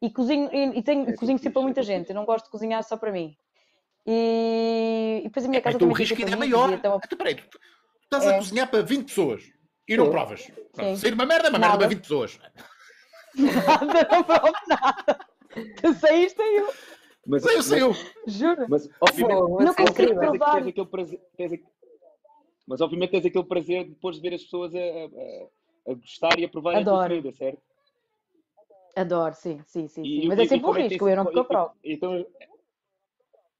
E 0.00 0.10
cozinho, 0.10 0.48
e, 0.52 0.78
e 0.78 0.82
tenho, 0.82 1.08
É 1.10 1.12
cozinho 1.16 1.38
sempre 1.38 1.52
para 1.54 1.62
muita 1.62 1.80
é 1.80 1.82
gente, 1.82 2.08
eu 2.08 2.14
não 2.14 2.24
gosto 2.24 2.46
de 2.46 2.50
cozinhar 2.52 2.82
só 2.84 2.96
para 2.96 3.12
mim. 3.12 3.36
E, 4.10 5.18
e 5.20 5.22
depois 5.24 5.44
a 5.44 5.48
minha 5.48 5.60
casa 5.60 5.76
Então 5.76 5.88
o 5.88 5.92
risco 5.92 6.16
ainda 6.18 6.32
é 6.32 6.36
maior. 6.36 6.72
então- 6.72 6.98
Então, 7.04 7.18
peraí, 7.18 7.34
tu, 7.34 7.42
tu 7.50 7.58
estás 8.04 8.26
a 8.26 8.34
É. 8.34 8.38
cozinhar 8.38 8.70
para 8.70 8.82
20 8.82 9.08
pessoas 9.08 9.42
e 9.86 9.96
não 9.98 10.10
provas. 10.10 10.50
Pronto. 10.72 10.96
Sair 10.98 11.12
uma 11.12 11.26
merda, 11.26 11.48
é 11.48 11.50
uma 11.50 11.58
merda 11.58 11.74
Nada. 11.74 11.78
para 11.78 11.88
20 11.88 12.00
pessoas. 12.00 12.40
Nada, 13.36 14.08
não 14.10 14.22
provo 14.24 14.52
nada. 14.66 15.18
Tu 15.82 15.92
saíste 15.94 16.40
e 16.40 16.56
eu, 16.60 16.72
Mas, 17.26 17.42
Saiu, 17.42 17.62
saiu. 17.62 17.92
juro. 18.26 18.66
Mas, 18.70 18.88
obviamente, 19.02 19.38
Não 19.38 19.60
é 19.60 19.74
consigo 19.74 20.14
provar. 20.14 20.54
tens 20.54 20.66
aquele 20.68 20.86
prazer. 20.86 21.20
Tens, 21.36 21.52
aqu- 21.52 21.70
mas 22.66 22.80
obviamente 22.80 23.10
tens 23.10 23.26
aquele 23.26 23.44
prazer 23.44 23.84
depois 23.88 24.16
de 24.16 24.22
ver 24.22 24.34
as 24.34 24.42
pessoas 24.44 24.74
a, 24.74 24.78
a, 24.78 25.90
a 25.92 25.94
gostar 25.94 26.38
e 26.38 26.44
a 26.44 26.48
provar 26.48 26.70
a 26.76 26.82
tua 26.82 26.92
Adoro. 27.04 27.08
comida, 27.20 27.36
certo? 27.36 27.60
Adoro, 28.96 29.34
sim, 29.34 29.60
sim, 29.66 29.86
sim. 29.88 30.02
E- 30.02 30.22
sim. 30.22 30.28
Mas 30.28 30.38
e- 30.38 30.42
é 30.42 30.46
sempre 30.48 30.66
um 30.70 30.72
que 30.72 30.80
risco, 30.80 31.04
tem 31.04 31.10
eu 31.12 31.16
não 31.16 31.24
porque 31.24 31.38
eu 31.38 31.44
provo. 31.44 31.72
Então, 31.84 32.26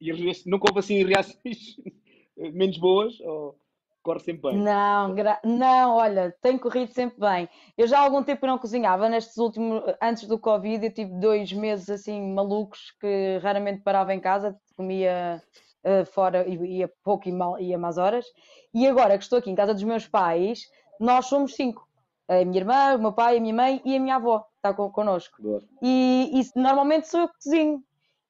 e 0.01 0.12
reações- 0.12 0.46
nunca 0.46 0.68
houve 0.70 0.80
assim 0.80 1.05
reações 1.05 1.76
menos 2.36 2.78
boas? 2.78 3.18
Ou 3.20 3.59
corre 4.03 4.20
sempre 4.20 4.42
bem? 4.53 4.62
Não, 4.62 5.14
gra- 5.14 5.40
não, 5.44 5.96
olha, 5.96 6.34
tem 6.40 6.57
corrido 6.57 6.92
sempre 6.92 7.18
bem. 7.18 7.49
Eu 7.76 7.86
já 7.86 7.99
há 7.99 8.03
algum 8.03 8.22
tempo 8.22 8.46
não 8.46 8.59
cozinhava, 8.59 9.09
nestes 9.09 9.36
últimos, 9.36 9.82
antes 10.01 10.26
do 10.26 10.38
Covid, 10.38 10.86
eu 10.86 10.92
tive 10.92 11.12
dois 11.20 11.53
meses 11.53 11.90
assim 11.90 12.32
malucos 12.32 12.92
que 13.01 13.38
raramente 13.42 13.82
parava 13.82 14.14
em 14.14 14.20
casa, 14.20 14.57
comia 14.76 15.42
eh, 15.84 16.05
fora 16.05 16.46
e 16.49 16.78
ia 16.78 16.90
pouco 17.03 17.28
e 17.28 17.32
mal, 17.32 17.59
ia 17.61 17.76
mais 17.78 17.99
horas. 17.99 18.24
E 18.72 18.86
agora 18.86 19.18
que 19.18 19.24
estou 19.24 19.38
aqui 19.38 19.51
em 19.51 19.55
casa 19.55 19.74
dos 19.74 19.82
meus 19.82 20.07
pais, 20.07 20.61
nós 21.01 21.26
somos 21.26 21.55
cinco. 21.55 21.86
A 22.28 22.44
minha 22.44 22.59
irmã, 22.61 22.94
o 22.96 22.99
meu 23.01 23.12
pai, 23.12 23.38
a 23.38 23.40
minha 23.40 23.55
mãe 23.55 23.80
e 23.84 23.96
a 23.96 24.01
minha 24.01 24.16
avó. 24.16 24.44
está 24.57 24.74
con 24.74 24.90
connosco. 24.90 25.36
E, 25.82 26.30
e 26.40 26.61
normalmente 26.61 27.09
sou 27.09 27.20
eu 27.20 27.28
que 27.28 27.34
cozinho. 27.42 27.82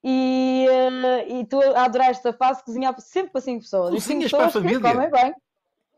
E 0.05 0.67
eh, 0.69 1.29
e 1.29 1.41
estou 1.43 1.61
a 1.75 1.85
adorar 1.85 2.11
esta 2.11 2.33
fase 2.33 2.61
de 2.61 2.65
cozinhar 2.67 2.99
sempre 3.01 3.33
para 3.33 3.41
5 3.41 3.61
pessoas. 3.63 3.91
Cozinhas 3.95 4.31
para 4.31 4.47
a 4.47 4.51
família? 4.51 4.81
comem 4.81 5.11
bem. 5.11 5.35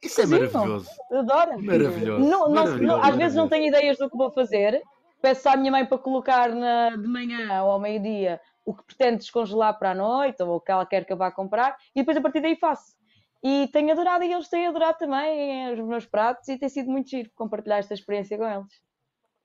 Isso 0.03 0.21
é 0.21 0.25
Cozinham. 0.25 0.51
maravilhoso. 0.53 0.91
Adoro. 1.13 1.63
Maravilhoso. 1.63 2.25
Não- 2.25 2.49
não- 2.49 2.51
maravilhoso, 2.51 2.83
não- 2.87 3.05
às 3.05 3.17
vezes 3.17 3.35
não 3.37 3.45
maravilhoso. 3.45 3.49
tenho 3.51 3.67
ideias 3.69 3.99
do 3.99 4.11
que 4.11 4.17
vou 4.17 4.31
fazer. 4.31 4.83
Peço 5.21 5.49
à 5.51 5.57
minha 5.57 5.71
mãe 5.71 5.85
para 5.85 5.99
colocar 5.99 6.49
na- 6.55 6.97
de 6.97 7.07
manhã 7.07 7.63
ou 7.63 7.73
ao 7.73 7.79
meio-dia 7.79 8.41
o 8.65 8.73
que 8.75 8.83
pretende 8.85 9.19
descongelar 9.19 9.79
para 9.79 9.91
a 9.91 9.95
noite 9.95 10.43
ou 10.43 10.57
o 10.57 10.61
que 10.61 10.73
ela 10.73 10.87
quer 10.87 11.05
que 11.05 11.13
eu 11.13 11.17
vá 11.19 11.31
comprar 11.31 11.77
e 11.95 12.01
depois 12.01 12.17
a 12.17 12.21
partir 12.23 12.41
daí 12.41 12.57
faço. 12.57 12.95
E 13.43 13.69
tenho 13.73 13.93
adorado 13.93 14.25
e 14.25 14.33
eles 14.33 14.49
têm 14.49 14.67
adorado 14.67 14.97
também 14.99 15.73
os 15.75 15.81
meus 15.81 16.07
pratos 16.07 16.49
e 16.49 16.57
tem 16.59 16.69
sido 16.71 16.91
muito 16.91 17.11
giro 17.11 17.31
compartilhar 17.35 17.79
esta 17.79 17.93
experiência 17.95 18.39
com 18.39 18.47
eles. 18.49 18.73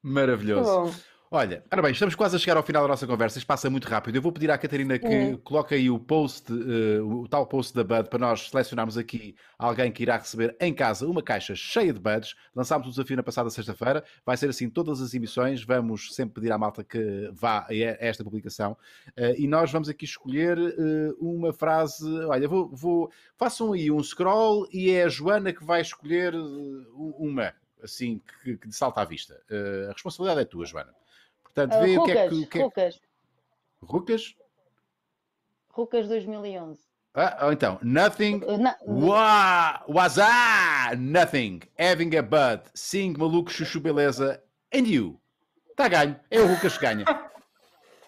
Maravilhoso. 0.02 0.96
Olha, 1.38 1.66
ora 1.70 1.82
bem, 1.82 1.92
estamos 1.92 2.16
quase 2.16 2.38
a 2.38 2.40
chegar 2.40 2.56
ao 2.56 2.64
final 2.64 2.84
da 2.84 2.88
nossa 2.88 3.06
conversa. 3.06 3.38
Isto 3.38 3.46
passa 3.46 3.70
muito 3.70 3.90
rápido. 3.90 4.16
Eu 4.16 4.22
vou 4.22 4.32
pedir 4.32 4.50
à 4.50 4.58
Catarina 4.58 4.98
que 4.98 5.06
Hum. 5.06 5.38
coloque 5.44 5.76
aí 5.76 5.90
o 5.90 6.00
post, 6.00 6.50
eh, 6.50 7.02
o 7.02 7.28
tal 7.28 7.46
post 7.46 7.76
da 7.76 7.84
Bud, 7.84 8.10
para 8.10 8.20
nós 8.20 8.50
selecionarmos 8.50 8.98
aqui 8.98 9.36
alguém 9.60 9.92
que 9.92 10.02
irá 10.02 10.16
receber 10.16 10.56
em 10.62 10.74
casa 10.74 11.06
uma 11.06 11.22
caixa 11.22 11.54
cheia 11.54 11.92
de 11.92 12.00
Buds. 12.00 12.36
Lançámos 12.56 12.88
o 12.88 12.90
desafio 12.90 13.18
na 13.18 13.24
passada 13.24 13.50
sexta-feira. 13.50 14.02
Vai 14.26 14.38
ser 14.38 14.50
assim 14.50 14.70
todas 14.70 15.02
as 15.02 15.14
emissões. 15.14 15.62
Vamos 15.62 16.16
sempre 16.16 16.36
pedir 16.36 16.54
à 16.54 16.58
malta 16.58 16.86
que 16.86 17.30
vá 17.34 17.66
a 17.70 17.76
esta 17.76 18.24
publicação. 18.24 18.78
Eh, 19.18 19.36
e 19.40 19.46
nós 19.46 19.70
vamos 19.70 19.90
aqui 19.90 20.06
escolher 20.06 20.58
eh, 20.58 21.12
uma 21.20 21.52
frase. 21.52 22.08
Olha, 22.28 22.48
vou, 22.48 22.70
vou- 22.70 23.12
façam 23.36 23.74
aí 23.74 23.92
um 23.92 24.02
scroll 24.02 24.70
e 24.72 24.90
é 24.90 25.04
a 25.04 25.10
Joana 25.10 25.52
que 25.52 25.66
vai 25.66 25.82
escolher 25.82 26.34
uma, 26.96 27.52
assim, 27.84 28.22
que, 28.42 28.56
que 28.56 28.72
salta 28.72 29.02
à 29.02 29.04
vista. 29.06 29.38
A 29.90 29.92
responsabilidade 29.92 30.40
é 30.40 30.46
tua, 30.46 30.66
Joana. 30.66 30.94
Portanto, 31.56 31.74
Ah, 31.74 31.80
vê 31.86 31.98
o 31.98 32.04
que 32.04 32.12
é 32.12 32.28
que. 32.28 32.36
O 32.36 32.48
que 32.48 32.58
é... 32.60 32.62
Rucas, 32.64 33.00
Rucas? 33.82 34.36
Rucas 35.70 36.08
2011. 36.10 36.80
Ah, 37.14 37.46
ou 37.46 37.54
então, 37.54 37.80
nothing. 37.82 38.42
Uh, 38.44 38.58
na- 38.58 38.76
Wa- 38.86 39.86
Wazá! 39.88 40.94
Nothing. 40.98 41.62
Having 41.80 42.18
a 42.18 42.22
bud. 42.22 42.64
Sing, 42.74 43.16
maluco, 43.18 43.50
chuchu, 43.50 43.80
beleza. 43.80 44.44
And 44.74 44.86
you. 44.86 45.18
Está 45.72 45.88
ganho. 45.88 46.20
É 46.30 46.42
o 46.42 46.46
Rucas 46.48 46.78
que 46.78 46.86
ganha. 46.86 47.06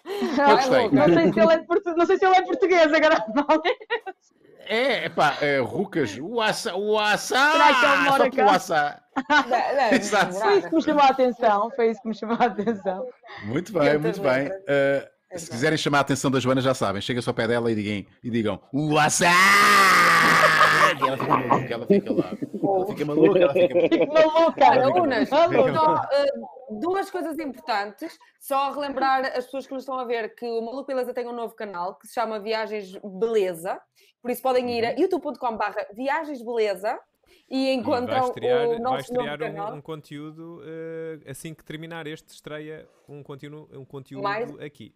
Eu 0.08 0.56
gostei. 0.56 0.88
Não 0.90 1.04
sei 1.06 1.32
se 1.32 1.40
ele 1.40 1.52
é, 1.52 1.58
portu- 1.58 1.94
não 1.96 2.06
sei 2.06 2.16
se 2.18 2.24
ele 2.26 2.36
é 2.36 2.42
português 2.42 2.92
agora. 2.92 3.24
Não. 3.34 3.62
É, 3.64 4.12
pá, 5.14 5.36
é 5.40 5.58
Rucas. 5.58 6.16
Wassá. 6.18 6.72
Será 7.18 7.74
que 7.74 7.84
ele 7.84 7.96
mora 7.96 8.24
Só 8.24 8.30
pelo 8.30 8.36
cá? 8.36 8.44
wassá. 8.46 9.02
Não, 9.28 9.48
não, 9.48 9.92
Exato. 9.92 10.34
Foi 10.34 10.58
isso 10.58 10.68
que 10.68 10.74
me 10.76 10.82
chamou 10.82 11.02
a 11.02 11.08
atenção. 11.08 11.70
Foi 11.74 11.90
isso 11.90 12.02
que 12.02 12.08
me 12.08 12.14
chamou 12.14 12.36
a 12.38 12.44
atenção. 12.46 13.06
Muito 13.44 13.72
bem, 13.72 13.88
Eu 13.88 14.00
muito 14.00 14.20
bem. 14.20 14.46
Uh, 14.48 14.50
se 15.30 15.34
Exato. 15.34 15.50
quiserem 15.52 15.78
chamar 15.78 15.98
a 15.98 16.00
atenção 16.02 16.30
da 16.30 16.40
Joana, 16.40 16.60
já 16.60 16.74
sabem. 16.74 17.02
Chega-se 17.02 17.28
ao 17.28 17.34
pé 17.34 17.46
dela 17.48 17.70
e 17.70 17.74
digam, 17.74 18.12
e 18.22 18.30
digam 18.30 18.60
Wassá! 18.72 19.26
E 21.00 21.06
ela 21.06 21.16
fica 21.16 21.28
maluca, 21.36 21.74
ela 21.74 21.86
fica 21.86 22.12
lá. 22.12 22.30
Ela 22.30 22.86
fica 22.86 23.04
maluca, 23.04 23.38
ela 23.38 23.52
fica 23.52 23.74
maluca. 23.74 23.98
Fico 23.98 24.12
maluca. 24.14 24.64
Olha, 24.70 25.02
Unas, 25.02 25.28
só, 25.28 25.46
uh, 25.48 26.80
duas 26.80 27.10
coisas 27.10 27.38
importantes. 27.38 28.18
Só 28.40 28.72
relembrar 28.72 29.26
as 29.36 29.44
pessoas 29.44 29.66
que 29.66 29.74
nos 29.74 29.82
estão 29.82 29.98
a 29.98 30.04
ver 30.04 30.34
que 30.34 30.46
o 30.46 30.62
Maluco 30.62 30.86
Beleza 30.86 31.12
tem 31.12 31.26
um 31.28 31.34
novo 31.34 31.54
canal 31.54 31.96
que 31.96 32.06
se 32.06 32.14
chama 32.14 32.40
Viagens 32.40 32.96
Beleza. 33.18 33.78
Por 34.20 34.30
isso 34.30 34.42
podem 34.42 34.68
ir 34.78 34.84
a 34.84 34.90
youtube.com.br 34.92 35.94
Viagens 35.94 36.42
Beleza 36.42 36.98
e 37.48 37.68
E 37.68 37.72
encontram 37.74 38.06
vai 38.20 38.28
estrear, 38.28 38.68
o 38.68 38.78
nosso 38.78 39.12
canal. 39.12 39.72
um, 39.72 39.76
um 39.76 39.80
conteúdo 39.80 40.60
eh, 40.64 41.30
assim 41.30 41.54
que 41.54 41.64
terminar 41.64 42.06
este, 42.06 42.28
estreia 42.28 42.88
um 43.08 43.22
conteúdo, 43.22 43.68
um 43.78 43.84
conteúdo 43.84 44.22
Mais- 44.24 44.58
aqui. 44.60 44.94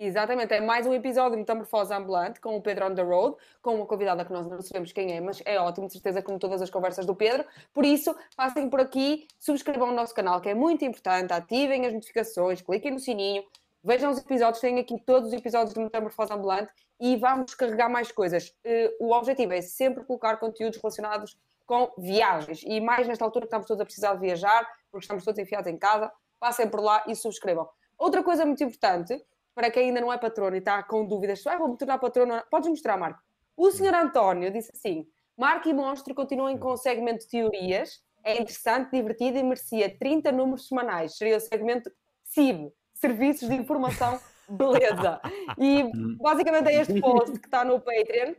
Exatamente, 0.00 0.54
é 0.54 0.60
mais 0.60 0.86
um 0.86 0.94
episódio 0.94 1.32
de 1.32 1.38
Metamorfose 1.38 1.92
Ambulante 1.92 2.40
com 2.40 2.56
o 2.56 2.62
Pedro 2.62 2.86
on 2.86 2.94
the 2.94 3.02
Road, 3.02 3.36
com 3.60 3.74
uma 3.74 3.84
convidada 3.84 4.24
que 4.24 4.32
nós 4.32 4.46
não 4.46 4.62
sabemos 4.62 4.92
quem 4.92 5.12
é, 5.16 5.20
mas 5.20 5.42
é 5.44 5.58
ótimo, 5.58 5.88
de 5.88 5.92
certeza, 5.94 6.22
como 6.22 6.38
todas 6.38 6.62
as 6.62 6.70
conversas 6.70 7.04
do 7.04 7.16
Pedro. 7.16 7.44
Por 7.74 7.84
isso, 7.84 8.14
passem 8.36 8.70
por 8.70 8.78
aqui, 8.80 9.26
subscrevam 9.40 9.88
o 9.90 9.92
nosso 9.94 10.14
canal, 10.14 10.40
que 10.40 10.48
é 10.48 10.54
muito 10.54 10.84
importante, 10.84 11.32
ativem 11.32 11.84
as 11.84 11.92
notificações, 11.92 12.62
cliquem 12.62 12.92
no 12.92 13.00
sininho, 13.00 13.42
vejam 13.82 14.12
os 14.12 14.18
episódios, 14.18 14.60
têm 14.60 14.78
aqui 14.78 15.00
todos 15.04 15.30
os 15.30 15.34
episódios 15.34 15.74
de 15.74 15.80
Metamorfose 15.80 16.32
Ambulante 16.32 16.70
e 17.00 17.16
vamos 17.16 17.54
carregar 17.54 17.88
mais 17.88 18.10
coisas. 18.10 18.54
Eh, 18.64 18.94
O 19.00 19.12
objetivo 19.12 19.52
é 19.52 19.60
sempre 19.60 20.04
colocar 20.04 20.36
conteúdos 20.38 20.78
relacionados 20.80 21.38
com 21.66 21.92
viagens 21.98 22.62
e 22.64 22.80
mais 22.80 23.06
nesta 23.06 23.24
altura 23.24 23.44
que 23.44 23.48
estamos 23.48 23.66
todos 23.66 23.80
a 23.80 23.84
precisar 23.84 24.14
de 24.14 24.20
viajar, 24.20 24.66
porque 24.90 25.04
estamos 25.04 25.24
todos 25.24 25.38
enfiados 25.38 25.70
em 25.70 25.76
casa, 25.76 26.10
passem 26.40 26.68
por 26.68 26.80
lá 26.80 27.04
e 27.06 27.14
subscrevam. 27.14 27.68
Outra 27.98 28.22
coisa 28.22 28.46
muito 28.46 28.62
importante, 28.64 29.22
para 29.54 29.70
quem 29.70 29.88
ainda 29.88 30.00
não 30.00 30.12
é 30.12 30.16
patrono 30.16 30.56
e 30.56 30.60
está 30.60 30.82
com 30.82 31.04
dúvidas, 31.04 31.46
ah, 31.46 31.58
vou 31.58 31.68
me 31.68 31.76
tornar 31.76 31.98
patrono, 31.98 32.32
ou 32.32 32.38
não?" 32.38 32.44
podes 32.50 32.68
mostrar, 32.70 32.96
Marco. 32.96 33.20
O 33.56 33.70
senhor 33.70 33.94
António 33.94 34.50
disse 34.50 34.70
assim: 34.72 35.06
Marco 35.36 35.68
e 35.68 35.74
Monstro 35.74 36.14
continuam 36.14 36.56
com 36.58 36.72
o 36.72 36.76
segmento 36.76 37.24
de 37.24 37.28
teorias, 37.28 38.02
é 38.24 38.40
interessante, 38.40 38.92
divertido 38.92 39.38
e 39.38 39.42
merecia 39.42 39.94
30 39.98 40.32
números 40.32 40.68
semanais. 40.68 41.16
Seria 41.16 41.36
o 41.36 41.40
segmento 41.40 41.90
SIB, 42.24 42.72
Serviços 42.94 43.48
de 43.48 43.54
Informação 43.54 44.18
Beleza. 44.48 45.20
E 45.58 45.90
basicamente 46.16 46.68
é 46.68 46.80
este 46.80 47.00
post 47.00 47.38
que 47.38 47.46
está 47.46 47.64
no 47.64 47.80
Patreon, 47.80 48.34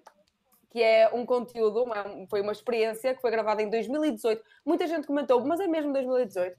que 0.70 0.82
é 0.82 1.10
um 1.14 1.26
conteúdo, 1.26 1.84
uma- 1.84 2.26
foi 2.30 2.42
uma 2.42 2.52
experiência 2.52 3.14
que 3.16 3.22
foi 3.22 3.32
gravada 3.32 3.62
em 3.62 3.70
2018. 3.70 4.44
Muita 4.66 4.88
gente 4.88 5.08
comentou, 5.08 5.44
mas 5.46 5.60
é 5.60 5.68
mesmo 5.68 5.92
2018? 5.94 6.58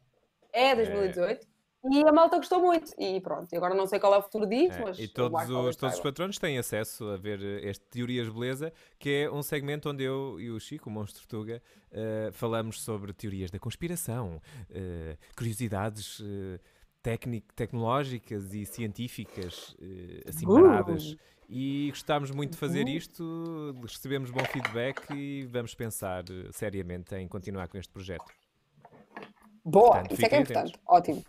É 0.53 0.75
2018. 0.75 1.49
E 1.93 2.07
a 2.07 2.13
malta 2.13 2.37
gostou 2.37 2.61
muito. 2.61 2.93
E 2.99 3.19
pronto, 3.23 3.49
agora 3.57 3.75
não 3.75 3.87
sei 3.87 3.99
qual 3.99 4.13
é 4.15 4.19
o 4.19 4.23
futuro 4.23 4.47
disso, 4.47 4.77
É, 4.79 4.85
mas. 4.85 4.99
e 4.99 5.09
todos 5.09 5.49
os, 5.49 5.77
todos 5.77 5.95
os 5.95 6.01
patronos 6.03 6.39
têm 6.39 6.59
acesso 6.59 7.09
a 7.09 7.17
ver 7.17 7.41
eh, 7.43 7.71
este 7.71 7.83
Teorias 7.87 8.29
Beleza, 8.29 8.71
que 8.99 9.23
é 9.23 9.31
um 9.31 9.43
segmento 9.43 9.89
onde 9.89 10.05
eu 10.05 10.39
e 10.39 10.51
o 10.51 10.61
Chico, 10.61 10.91
o 10.91 10.93
Monstro 10.93 11.27
Tuga, 11.27 11.63
eh, 11.91 12.29
falamos 12.33 12.83
sobre 12.83 13.15
teorias 13.15 13.51
da 13.51 13.59
conspiração, 13.59 14.43
eh, 14.71 15.17
curiosidades 15.35 16.21
eh, 16.23 16.61
tecnológicas 17.55 18.53
e 18.55 18.65
científicas 18.67 19.75
eh, 19.81 20.23
assim 20.29 20.47
Uh! 20.47 20.55
paradas. 20.63 21.17
E 21.53 21.89
gostámos 21.91 22.31
muito 22.31 22.53
de 22.53 22.59
fazer 22.59 22.87
isto, 22.89 23.75
recebemos 23.83 24.31
bom 24.31 24.45
feedback 24.45 25.11
e 25.13 25.43
vamos 25.51 25.75
pensar 25.75 26.23
eh, 26.31 26.49
seriamente 26.53 27.13
em 27.17 27.27
continuar 27.27 27.67
com 27.69 27.77
este 27.77 27.93
projeto. 27.93 28.25
Boa, 29.65 29.91
Portanto, 29.91 30.13
isso 30.13 30.25
é 30.25 30.29
que 30.29 30.35
é 30.37 30.41
importante. 30.41 30.73
Ótimo. 30.87 31.25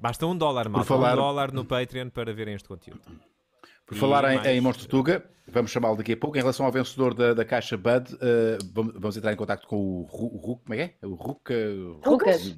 Basta 0.00 0.26
um 0.26 0.36
dólar, 0.36 0.68
malta, 0.68 0.86
falar- 0.86 1.12
um 1.14 1.16
dólar 1.16 1.52
no 1.52 1.64
Patreon 1.64 2.10
para 2.10 2.34
verem 2.34 2.54
este 2.54 2.68
conteúdo. 2.68 3.00
Por 3.86 3.96
E 3.96 4.00
falar 4.00 4.32
em, 4.32 4.36
mais- 4.36 4.46
em 4.48 4.60
Monstro 4.60 4.88
Tuga, 4.88 5.24
vamos 5.46 5.70
chamá-lo 5.70 5.96
daqui 5.96 6.12
a 6.12 6.16
pouco. 6.16 6.36
Em 6.36 6.40
relação 6.40 6.66
ao 6.66 6.72
vencedor 6.72 7.14
da, 7.14 7.34
da 7.34 7.44
caixa 7.44 7.76
Bud, 7.76 8.16
eh, 8.20 8.58
vamos, 8.72 8.94
vamos 8.94 9.16
entrar 9.16 9.32
em 9.32 9.36
contato 9.36 9.66
com 9.68 9.76
o 9.76 10.02
Ru, 10.02 10.26
o 10.34 10.38
Ru- 10.38 10.56
como 10.58 10.74
é 10.74 10.88
que 10.88 10.96
é? 11.02 11.06
O 11.06 11.14
Ruca. 11.14 11.54
Rucas. 12.04 12.56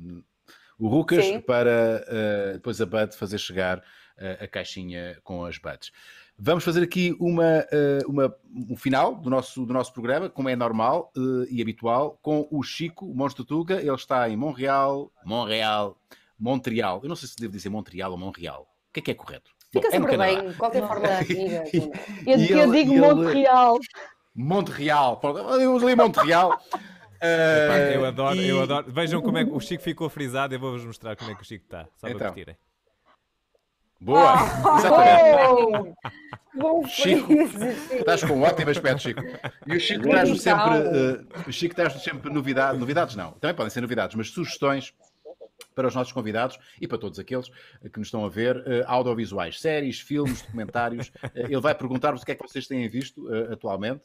O 0.79 0.89
Rucas 0.89 1.25
Sim. 1.25 1.41
para 1.41 2.05
eh, 2.07 2.51
depois 2.55 2.81
a 2.81 2.87
Bud 2.87 3.17
fazer 3.17 3.39
chegar 3.39 3.83
eh, 4.19 4.39
a 4.43 4.47
caixinha 4.47 5.19
com 5.25 5.45
as 5.45 5.57
Buds. 5.59 5.91
Vamos 6.39 6.65
fazer 6.65 6.83
aqui 6.83 7.17
uma, 7.19 7.67
eh, 7.73 8.01
uma, 8.07 8.35
um 8.69 8.77
final 8.77 9.15
do 9.15 9.31
nosso, 9.31 9.65
do 9.65 9.73
nosso 9.73 9.93
programa, 9.95 10.29
como 10.29 10.51
é 10.51 10.57
normal 10.57 11.11
e 11.51 11.63
habitual, 11.63 12.19
com 12.21 12.47
o 12.51 12.63
Chico, 12.63 13.07
o 13.07 13.15
Monstro 13.15 13.43
Tuga. 13.45 13.77
Ele 13.81 13.91
está 13.95 14.29
em 14.29 14.37
Montreal, 14.37 15.11
Montreal, 15.25 15.97
Montreal. 16.39 17.01
Eu 17.03 17.09
não 17.09 17.17
sei 17.17 17.29
se 17.29 17.37
devo 17.37 17.55
dizer 17.55 17.71
Montreal 17.71 18.13
ou 18.13 18.19
Montreal. 18.19 18.69
O 18.91 18.93
que 18.93 19.01
é 19.01 19.03
que 19.03 19.11
é 19.13 19.15
correto? 19.15 19.51
Fica 19.73 19.81
Bom, 19.81 19.89
é 19.89 19.91
sempre 19.99 20.11
Canadá. 20.17 20.41
bem, 20.43 20.51
de 20.51 20.57
qualquer 20.57 20.87
forma. 20.87 21.09
Eu, 22.27 22.39
E 22.39 22.51
eu 22.51 22.59
ele- 22.61 22.85
digo 22.85 22.95
Monte 22.99 23.21
ele- 23.23 23.33
Real. 23.33 23.79
Montreal. 24.35 25.17
Pronto, 25.19 25.39
Eu 25.39 25.75
usei 25.75 25.95
Montreal. 25.97 26.61
Eh, 27.21 27.93
eu 27.97 28.05
adoro, 28.05 28.37
e- 28.37 28.49
eu 28.49 28.63
adoro. 28.63 28.87
Vejam 28.91 29.21
como 29.23 29.39
é 29.39 29.45
que 29.45 29.51
o 29.51 29.61
Chico 29.61 29.83
ficou 29.83 30.09
frisado. 30.09 30.55
Eu 30.55 30.61
vou-vos 30.61 30.85
mostrar 30.85 31.17
como 31.17 31.31
é 31.31 31.35
que 31.35 31.43
o 31.43 31.45
Chico 31.45 31.65
está. 31.65 31.85
Só 31.97 32.07
para 32.07 32.11
Então. 32.11 32.27
curtirem. 32.29 32.57
Boa, 33.99 34.35
exatamente. 34.79 35.95
Oh, 36.55 36.61
bom 36.61 36.87
Chico. 36.87 37.33
Estás 37.93 38.23
com 38.25 38.35
um 38.35 38.43
ótimo 38.43 38.71
aspecto, 38.71 39.03
Chico. 39.03 39.23
E 39.67 39.75
o 39.77 39.81
Chico 39.81 40.03
traz-nos 40.03 40.43
sempre, 40.43 40.69
o 41.49 41.53
Chico 41.53 41.75
traz 41.75 41.95
sempre 42.03 42.31
novidades, 42.31 42.79
novidades 42.79 43.17
não, 43.17 43.33
também 43.33 43.57
podem 43.57 43.71
ser 43.71 43.81
novidades, 43.81 44.15
mas 44.15 44.29
sugestões 44.29 44.93
para 45.75 45.89
os 45.89 45.95
nossos 45.95 46.13
convidados 46.13 46.59
e 46.81 46.87
para 46.87 46.99
todos 46.99 47.19
aqueles 47.19 47.49
que 47.91 47.99
nos 47.99 48.09
estão 48.09 48.25
a 48.25 48.29
ver, 48.29 48.63
eh, 48.67 48.85
audiovisuais, 48.87 49.61
séries, 49.61 49.99
filmes, 50.01 50.43
documentários. 50.43 51.11
Eh, 51.35 51.45
ele 51.45 51.61
vai 51.61 51.75
perguntar-vos 51.75 52.23
o 52.23 52.25
que 52.27 52.33
é 52.33 52.35
que 52.35 52.43
vocês 52.47 52.67
têm 52.67 52.87
visto 52.89 53.33
eh, 53.35 53.53
atualmente, 53.55 54.05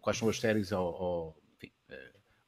quais 0.00 0.18
são 0.18 0.28
as 0.30 0.38
séries 0.40 0.72
ou, 0.72 0.82
ou, 0.94 1.36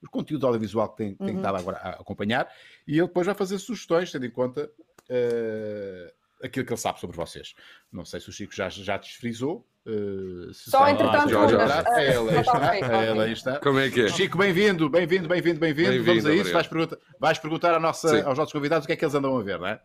enfim, 0.02 0.04
eh, 0.04 0.06
o 0.06 0.10
conteúdo 0.10 0.46
audiovisual 0.46 0.88
que 0.90 0.96
tem, 0.96 1.14
tem 1.14 1.36
estado 1.36 1.56
agora 1.58 1.76
a 1.78 1.90
acompanhar 1.90 2.48
e 2.86 2.98
ele 2.98 3.06
depois 3.06 3.26
vai 3.26 3.34
fazer 3.34 3.58
sugestões, 3.58 4.10
tendo 4.10 4.26
em 4.26 4.30
conta 4.30 4.70
eh, 5.08 6.12
aquilo 6.42 6.64
que 6.66 6.72
ele 6.72 6.80
sabe 6.80 7.00
sobre 7.00 7.16
vocês. 7.16 7.54
Não 7.92 8.04
sei 8.04 8.20
se 8.20 8.28
o 8.28 8.32
Chico 8.32 8.54
já, 8.54 8.68
já 8.68 8.96
desfrisou, 8.96 9.66
Uh, 9.86 10.52
se 10.52 10.70
Só 10.70 10.86
entretanto, 10.86 11.30
já, 11.30 11.48
já. 11.48 11.82
Ah, 11.86 12.02
ela 12.02 12.32
já 12.32 12.40
está, 12.74 12.76
ela 12.76 13.30
está. 13.30 13.58
Como 13.60 13.78
é 13.78 13.88
que 13.90 14.02
é? 14.02 14.08
Chico, 14.10 14.36
bem-vindo, 14.36 14.90
bem-vindo, 14.90 15.26
bem-vindo, 15.26 15.58
bem-vindo. 15.58 15.88
Bem-vindo, 15.88 16.04
Vamos 16.04 16.26
a 16.26 16.34
isso. 16.34 16.52
Vais 16.52 16.66
perguntar, 16.66 16.98
vais 17.18 17.38
perguntar 17.38 17.74
à 17.74 17.80
nossa- 17.80 18.22
aos 18.26 18.36
nossos 18.36 18.52
convidados 18.52 18.84
o 18.84 18.86
que 18.86 18.92
é 18.92 18.96
que 18.96 19.04
eles 19.04 19.14
andam 19.14 19.38
a 19.38 19.42
ver, 19.42 19.58
não 19.58 19.66
é? 19.66 19.80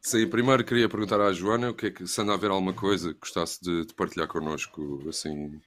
Sim, 0.00 0.28
primeiro 0.28 0.62
queria 0.62 0.88
perguntar 0.88 1.20
à 1.20 1.32
Joana 1.32 1.70
o 1.70 1.74
que 1.74 1.86
é 1.86 1.90
que 1.90 2.06
se 2.06 2.20
anda 2.20 2.34
a 2.34 2.36
ver 2.36 2.52
alguma 2.52 2.72
coisa 2.72 3.12
que 3.14 3.18
gostasse 3.18 3.60
de, 3.60 3.84
de 3.86 3.94
partilhar 3.94 4.28
connosco, 4.28 5.02
assim. 5.08 5.60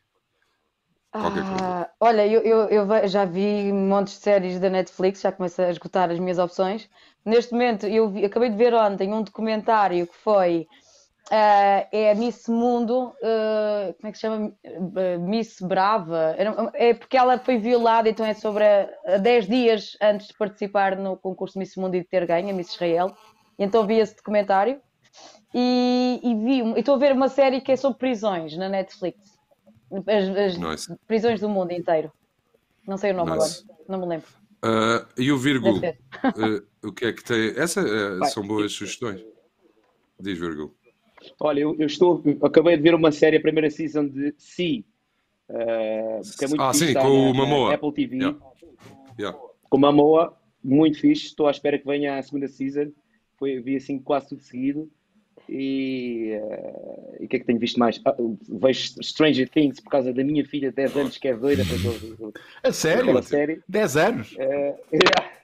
Ah, 1.18 1.90
olha, 2.00 2.28
eu, 2.28 2.42
eu, 2.42 2.70
eu 2.70 3.08
já 3.08 3.24
vi 3.24 3.72
montes 3.72 4.16
de 4.16 4.20
séries 4.20 4.60
da 4.60 4.70
Netflix, 4.70 5.22
já 5.22 5.32
começo 5.32 5.62
a 5.62 5.70
esgotar 5.70 6.12
as 6.12 6.20
minhas 6.20 6.38
opções. 6.38 6.90
Neste 7.24 7.54
momento, 7.54 7.88
eu 7.88 8.10
vi- 8.10 8.26
acabei 8.26 8.50
de 8.50 8.58
ver 8.58 8.74
ontem 8.74 9.14
um 9.14 9.24
documentário 9.24 10.08
que 10.08 10.16
foi 10.18 10.68
ah, 11.32 11.88
é 11.92 12.12
a 12.12 12.16
Miss 12.16 12.48
Mundo, 12.50 13.14
ah, 13.24 13.94
como 13.96 14.10
é 14.10 14.12
que 14.12 14.18
se 14.18 14.22
chama? 14.22 14.54
Ah, 14.66 15.18
Miss 15.20 15.62
Brava. 15.62 16.36
É 16.74 16.94
porque 16.94 17.16
ela 17.18 17.40
foi 17.40 17.58
violada, 17.58 18.10
então 18.10 18.26
é 18.26 18.34
sobre 18.34 18.66
a, 18.66 18.90
a 19.08 19.18
10 19.18 19.48
dias 19.48 19.98
antes 20.02 20.28
de 20.28 20.34
participar 20.38 20.98
no 20.98 21.16
concurso 21.18 21.58
Miss 21.58 21.78
Mundo 21.78 21.96
e 21.96 22.02
de 22.02 22.08
ter 22.08 22.26
ganho, 22.26 22.50
a 22.50 22.54
Miss 22.54 22.74
Israel. 22.74 23.16
E 23.58 23.64
então 23.64 23.88
vi 23.88 24.00
esse 24.00 24.18
documentário 24.18 24.82
e, 25.54 26.20
e 26.24 26.36
vi, 26.36 26.80
estou 26.80 26.96
a 26.96 27.00
ver 27.00 27.14
uma 27.14 27.30
série 27.30 27.62
que 27.62 27.72
é 27.72 27.78
sobre 27.78 28.00
prisões 28.00 28.58
na 28.58 28.68
Netflix. 28.68 29.35
As, 29.92 30.30
as 30.38 30.58
Nice. 30.58 30.96
prisões 31.08 31.40
do 31.40 31.50
mundo 31.50 31.72
inteiro. 31.72 32.12
Não 32.88 32.98
sei 32.98 33.12
o 33.12 33.16
nome 33.16 33.32
Nice. 33.32 33.64
agora, 33.68 33.80
não 33.90 34.00
me 34.00 34.06
lembro. 34.08 34.28
Ah, 34.62 35.08
e 35.18 35.32
o 35.32 35.38
Virgul, 35.38 35.80
Deve 35.80 35.98
ah, 36.24 36.64
o 36.88 36.92
que 36.92 37.06
é 37.06 37.14
que 37.14 37.24
tem? 37.24 37.50
Essa 37.58 37.82
ah, 37.82 38.18
Vai. 38.20 38.30
são 38.30 38.46
boas 38.46 38.72
sugestões. 38.74 39.24
Diz 40.20 40.38
Virgul. 40.40 40.74
Olha, 41.40 41.60
eu, 41.62 41.76
eu 41.80 41.86
estou, 41.88 42.24
acabei 42.44 42.78
de 42.78 42.84
ver 42.84 42.94
uma 42.96 43.12
série, 43.12 43.38
a 43.38 43.42
primeira 43.42 43.70
season 43.70 44.08
de 44.08 44.34
eh, 45.50 46.20
que 46.38 46.46
é 46.46 46.48
muito 46.48 46.62
Ah, 46.62 46.74
fixe, 46.74 46.88
sim, 46.88 46.94
com 46.94 47.00
na- 47.02 47.10
o 47.10 47.28
na 47.28 47.34
Momoa. 47.34 47.74
Apple 47.74 47.94
TV, 47.94 48.16
Yeah. 48.18 48.38
Yeah. 49.20 49.40
com 49.70 49.78
Mamoa, 49.78 50.38
muito 50.64 51.00
fixe, 51.00 51.28
estou 51.28 51.48
à 51.48 51.52
espera 51.52 51.78
que 51.80 51.86
venha 51.86 52.18
a 52.18 52.22
segunda 52.24 52.48
season, 52.48 52.92
Foi, 53.38 53.60
vi 53.60 53.76
assim 53.76 54.00
quase 54.00 54.30
tudo 54.30 54.42
seguido, 54.42 54.90
e 55.50 56.32
eh, 56.32 57.18
e 57.22 57.26
o 57.26 57.28
que 57.28 57.36
é 57.38 57.40
que 57.40 57.46
tenho 57.46 57.60
visto 57.60 57.80
mais? 57.80 58.00
Ah, 58.06 58.16
vejo 58.50 59.02
Stranger 59.04 59.50
Things 59.50 59.80
por 59.80 59.90
causa 59.90 60.14
da 60.14 60.24
minha 60.24 60.46
filha 60.46 60.70
de 60.70 60.76
10 60.76 60.98
anos 60.98 61.18
que 61.18 61.28
é 61.28 61.36
doida 61.36 61.64
para 61.66 62.70
A 62.70 62.72
sério? 62.72 63.04
aquela 63.04 63.22
série. 63.22 63.62
10 63.68 63.98
anos? 63.98 64.36
Eh, 64.38 64.76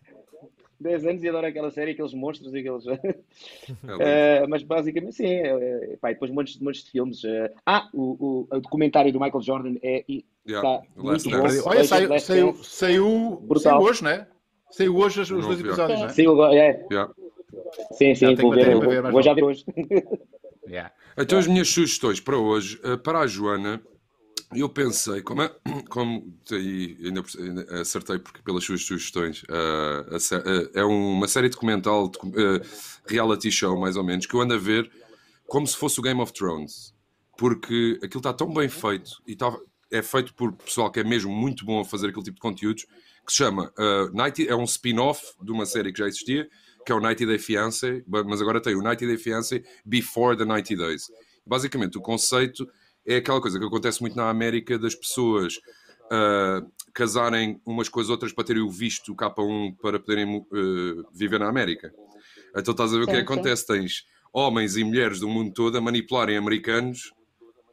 10 0.79 1.05
anos 1.05 1.23
e 1.23 1.29
adoro 1.29 1.45
aquela 1.45 1.69
série, 1.69 1.91
aqueles 1.91 2.13
monstros 2.13 2.53
e 2.53 2.59
aqueles. 2.59 2.85
É. 2.87 2.99
Eh, 3.99 4.45
mas 4.47 4.63
basicamente 4.63 5.15
sim, 5.15 5.27
é, 5.27 5.97
pá, 6.01 6.09
depois 6.09 6.31
montes, 6.31 6.57
montes 6.59 6.83
de 6.83 6.91
filmes. 6.91 7.23
eh. 7.23 7.51
ah, 7.65 7.87
o, 7.93 8.47
o, 8.49 8.55
o 8.57 8.59
documentário 8.61 9.11
do 9.13 9.19
Michael 9.19 9.41
Jordan 9.43 9.75
é. 9.83 10.03
Yeah, 10.47 10.79
tá 10.79 10.83
muito 10.95 11.29
bom. 11.29 11.37
Olha, 11.65 11.83
saiu, 11.83 12.19
saiu, 12.19 12.55
saiu, 12.63 13.49
saiu 13.59 13.79
hoje, 13.79 14.03
não 14.03 14.09
é? 14.09 14.27
Saiu 14.71 14.95
hoje 14.97 15.21
os 15.21 15.29
dois 15.29 15.59
episódios, 15.59 15.99
não 15.99 16.07
é? 16.07 16.09
Sim, 16.09 16.27
agora- 16.27 16.55
é. 16.55 16.85
Yeah. 16.91 17.13
Sim, 17.93 18.15
sim, 18.15 18.35
vou, 18.35 18.51
ver, 18.51 18.65
para 18.65 18.79
ver 18.87 19.01
vou, 19.01 19.11
vou 19.11 19.21
já 19.21 19.33
ver 19.33 19.43
hoje. 19.43 19.63
Yeah. 20.67 20.93
Então, 21.17 21.37
as 21.39 21.47
minhas 21.47 21.67
sugestões 21.67 22.19
para 22.19 22.37
hoje, 22.37 22.79
eh, 22.83 22.95
para 22.95 23.19
a 23.19 23.27
Joana, 23.27 23.81
eu 24.53 24.69
pensei, 24.69 25.21
como, 25.21 25.41
é, 25.41 25.51
como 25.89 26.33
aí 26.51 26.97
ainda, 27.03 27.23
acertei 27.81 28.19
porque 28.19 28.41
pelas 28.41 28.63
suas 28.63 28.83
sugestões, 28.83 29.43
eh, 29.49 30.05
a 30.09 30.49
eh, 30.49 30.71
é 30.75 30.83
uma 30.83 31.27
série 31.27 31.49
documental, 31.49 32.07
docu- 32.07 32.31
reality 33.05 33.51
show, 33.51 33.77
mais 33.77 33.97
ou 33.97 34.03
menos, 34.03 34.25
que 34.25 34.33
eu 34.33 34.41
ando 34.41 34.53
a 34.53 34.57
ver 34.57 34.89
como 35.47 35.67
se 35.67 35.75
fosse 35.75 35.99
o 35.99 36.03
Game 36.03 36.21
of 36.21 36.31
Thrones, 36.31 36.93
porque 37.37 37.99
aquilo 38.01 38.19
está 38.19 38.31
tão 38.31 38.53
bem 38.53 38.69
feito 38.69 39.21
e 39.27 39.33
está, 39.33 39.53
é 39.91 40.01
feito 40.01 40.33
por 40.33 40.53
pessoal 40.53 40.89
que 40.91 40.99
é 40.99 41.03
mesmo 41.03 41.31
muito 41.31 41.65
bom 41.65 41.81
a 41.81 41.85
fazer 41.85 42.07
aquele 42.09 42.23
tipo 42.23 42.35
de 42.35 42.41
conteúdos, 42.41 42.85
que 43.25 43.31
se 43.31 43.37
chama 43.37 43.73
eh, 43.77 44.09
90, 44.13 44.43
é 44.43 44.55
um 44.55 44.63
spin-off 44.63 45.33
de 45.41 45.51
uma 45.51 45.65
série 45.65 45.91
que 45.91 45.99
já 45.99 46.07
existia, 46.07 46.47
que 46.85 46.91
é 46.91 46.95
o 46.95 46.99
90 46.99 47.25
Day 47.25 47.39
Fiancé, 47.39 48.03
mas 48.07 48.41
agora 48.41 48.61
tem 48.61 48.75
o 48.75 48.81
90 48.81 49.05
Day 49.05 49.17
Fiancé 49.17 49.63
Before 49.85 50.37
the 50.37 50.45
90 50.45 50.75
Days. 50.75 51.11
Basicamente, 51.45 51.97
o 51.97 52.01
conceito 52.01 52.67
é 53.05 53.17
aquela 53.17 53.41
coisa 53.41 53.59
que 53.59 53.65
acontece 53.65 54.01
muito 54.01 54.15
na 54.15 54.29
América 54.29 54.77
das 54.77 54.95
pessoas 54.95 55.59
ah, 56.11 56.61
casarem 56.93 57.61
umas 57.65 57.87
com 57.87 57.99
as 57.99 58.09
outras 58.09 58.33
para 58.33 58.43
terem 58.43 58.61
o 58.61 58.69
visto 58.69 59.15
K1 59.15 59.77
para 59.81 59.99
poderem 59.99 60.45
ah, 60.51 61.09
viver 61.13 61.39
na 61.39 61.47
América. 61.47 61.93
Então 62.55 62.73
estás 62.73 62.93
a 62.93 62.97
ver 62.97 63.03
o 63.03 63.05
que 63.05 63.13
é 63.13 63.15
que 63.15 63.21
acontece? 63.21 63.65
Tens 63.65 64.05
homens 64.33 64.75
e 64.75 64.83
mulheres 64.83 65.19
do 65.19 65.29
mundo 65.29 65.53
todo 65.53 65.77
a 65.77 65.81
manipularem 65.81 66.37
americanos 66.37 67.13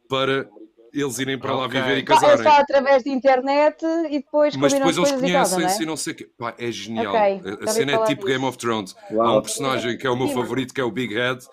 para 0.07 0.49
eles 0.93 1.19
irem 1.19 1.37
para 1.37 1.53
lá 1.55 1.67
viver 1.67 1.97
e 1.97 1.99
É 1.99 2.03
casarem. 2.03 2.43
só 2.43 2.49
através 2.59 3.03
de 3.03 3.09
internet 3.09 3.83
e 4.09 4.19
depois 4.19 4.55
Mas 4.55 4.73
depois 4.73 4.97
eles 4.97 5.11
conhecem-se 5.11 5.79
é? 5.79 5.83
e 5.83 5.85
não 5.85 5.95
sei 5.97 6.13
o 6.13 6.15
quê. 6.15 6.29
Pá, 6.37 6.53
é 6.57 6.71
genial. 6.71 7.13
Ok, 7.13 7.19
A- 7.19 7.63
a 7.63 7.67
cena 7.67 7.91
é 7.93 7.97
tipo 8.05 8.25
disso. 8.25 8.27
Game 8.27 8.45
of 8.45 8.57
Thrones. 8.57 8.95
Há 9.11 9.37
um 9.37 9.41
personagem 9.41 9.97
que 9.97 10.05
é 10.07 10.09
o 10.09 10.15
meu 10.15 10.29
favorito, 10.29 10.73
que 10.73 10.81
é 10.81 10.83
o 10.83 10.91
Big 10.91 11.13
Head, 11.13 11.45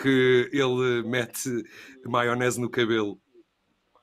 que 0.00 0.50
ele 0.52 1.02
mete 1.08 1.48
maionese 2.06 2.60
no 2.60 2.68
cabelo. 2.70 3.18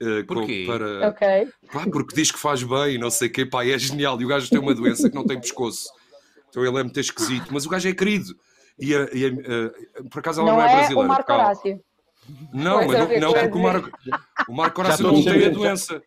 eh, 0.04 0.24
com- 0.24 0.34
Porquê? 0.34 0.64
para, 0.66 1.10
Ok. 1.10 1.28
pá, 1.72 1.86
porque 1.92 2.16
diz 2.16 2.32
que 2.32 2.40
faz 2.40 2.64
bem, 2.64 2.98
não 2.98 3.12
sei 3.12 3.28
o 3.28 3.32
quê, 3.32 3.46
pá, 3.46 3.64
é 3.64 3.78
genial. 3.78 4.20
E 4.20 4.26
o 4.26 4.28
gajo 4.28 4.50
tem 4.50 4.58
uma 4.58 4.74
doença 4.74 5.08
que 5.08 5.16
não 5.16 5.24
tem 5.24 5.40
pescoço. 5.40 5.90
Então 6.50 6.66
ele 6.66 6.80
é 6.80 6.82
muito 6.84 7.00
esquisito, 7.00 7.46
mas 7.52 7.68
o 7.68 7.70
gajo 7.70 7.88
é 7.88 7.94
querido. 7.94 8.34
E, 8.80 8.96
a- 8.96 9.08
e 9.14 9.26
a- 9.28 9.30
a- 10.00 10.10
por 10.10 10.18
acaso 10.20 10.42
ela 10.42 10.50
Não 10.54 10.58
não, 10.58 10.64
é 10.66 10.72
é 10.72 10.74
o 10.74 10.78
brasileira. 10.80 11.08
Marco 11.08 11.28
calma. 11.28 11.44
Horácio. 11.44 11.80
Não, 12.54 12.88
mas 12.88 13.20
não, 13.22 13.34
porque 13.34 13.58
o 13.58 13.62
Marco, 13.62 13.90
o 14.50 14.54
Marco 14.54 14.82
Horácio 14.82 15.04
não 15.12 15.24
tem 15.24 15.46
a 15.46 15.50
doença. 15.50 16.02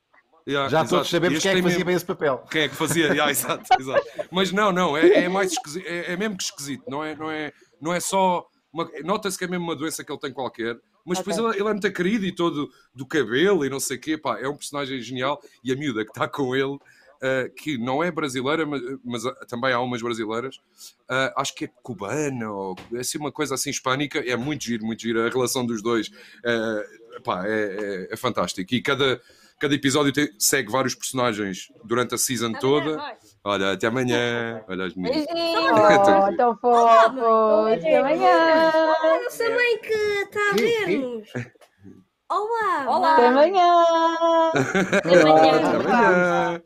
Yeah, 0.46 0.68
Já 0.68 0.78
exato. 0.80 0.90
todos 0.96 1.08
sabemos 1.10 1.36
Este 1.38 1.48
quem 1.48 1.52
é 1.52 1.54
que 1.56 1.62
fazia 1.62 1.76
mesmo- 1.78 1.86
bem 1.86 1.94
esse 1.96 2.04
papel. 2.04 2.44
quem 2.50 2.62
é 2.62 2.68
que 2.68 2.74
fazia? 2.74 3.06
Yeah, 3.06 3.30
exato, 3.30 3.64
exato. 3.80 4.04
Mas 4.30 4.52
não, 4.52 4.70
não, 4.72 4.94
é, 4.94 5.24
é 5.24 5.28
mais 5.28 5.52
esquisito, 5.52 5.86
é, 5.86 6.12
é 6.12 6.16
mesmo 6.18 6.36
que 6.36 6.42
esquisito, 6.42 6.84
não 6.86 7.02
é, 7.02 7.16
não 7.16 7.30
é, 7.30 7.52
não 7.80 7.92
é 7.94 7.98
só. 8.00 8.46
uma- 8.70 8.90
Nota-se 9.02 9.38
que 9.38 9.44
é 9.44 9.48
mesmo 9.48 9.64
uma 9.64 9.74
doença 9.76 10.04
que 10.04 10.12
ele 10.12 10.20
tem 10.20 10.32
qualquer, 10.34 10.76
mas 11.06 11.16
depois 11.18 11.38
Ok. 11.38 11.48
ele, 11.50 11.60
ele 11.60 11.68
é 11.68 11.72
muito 11.72 11.90
querido 11.92 12.26
e 12.26 12.32
todo 12.34 12.68
do 12.94 13.06
cabelo 13.06 13.64
e 13.64 13.70
não 13.70 13.80
sei 13.80 13.96
o 13.96 14.00
quê, 14.00 14.18
pá, 14.18 14.38
é 14.38 14.46
um 14.46 14.56
personagem 14.56 15.00
genial 15.00 15.40
e 15.62 15.72
a 15.72 15.76
miúda 15.76 16.04
que 16.04 16.10
está 16.10 16.28
com 16.28 16.54
ele. 16.54 16.76
Ah, 17.24 17.48
que 17.56 17.78
não 17.78 18.02
é 18.04 18.10
brasileira, 18.10 18.66
mas, 18.66 18.82
mas, 19.02 19.24
ah, 19.26 19.34
também 19.48 19.72
há 19.72 19.80
umas 19.80 20.02
brasileiras, 20.02 20.60
ah, 21.08 21.32
acho 21.38 21.54
que 21.54 21.64
é 21.64 21.70
cubana 21.82 22.50
ou 22.50 22.76
é 22.94 22.98
assim 23.00 23.16
uma 23.18 23.32
coisa 23.32 23.54
assim 23.54 23.70
hispânica, 23.70 24.18
é 24.20 24.36
muito 24.36 24.64
giro, 24.64 24.84
muito 24.84 25.00
giro. 25.02 25.24
A 25.26 25.28
relação 25.30 25.64
dos 25.64 25.82
dois 25.82 26.10
pá, 27.24 27.46
é, 27.46 28.06
é, 28.10 28.14
é 28.14 28.16
fantástico. 28.16 28.74
E 28.74 28.82
cada, 28.82 29.20
cada 29.58 29.74
episódio 29.74 30.12
tem- 30.12 30.28
segue 30.38 30.70
vários 30.70 30.94
personagens 30.94 31.72
durante 31.84 32.14
a 32.14 32.18
season 32.18 32.52
toda. 32.52 32.98
Olha, 33.42 33.72
até 33.72 33.86
amanhã. 33.86 34.62
Olha 34.68 34.86
as 34.86 34.94
meninas. 34.94 35.26
Oh, 35.30 36.36
tão 36.36 36.56
fofo. 36.56 37.66
Até 37.72 37.98
amanhã. 37.98 38.72
Olha, 39.02 39.30
sua 39.30 39.50
mãe 39.50 39.78
que 39.78 39.94
está 39.94 40.50
a 40.50 40.54
ver-nos. 40.54 41.28
Olá! 42.30 42.86
Olá. 42.88 43.14
Até 43.14 43.26
amanhã. 43.26 43.84
Até 44.52 45.22
amanhã. 45.22 45.78
Até 45.78 45.92
amanhã. 45.92 46.62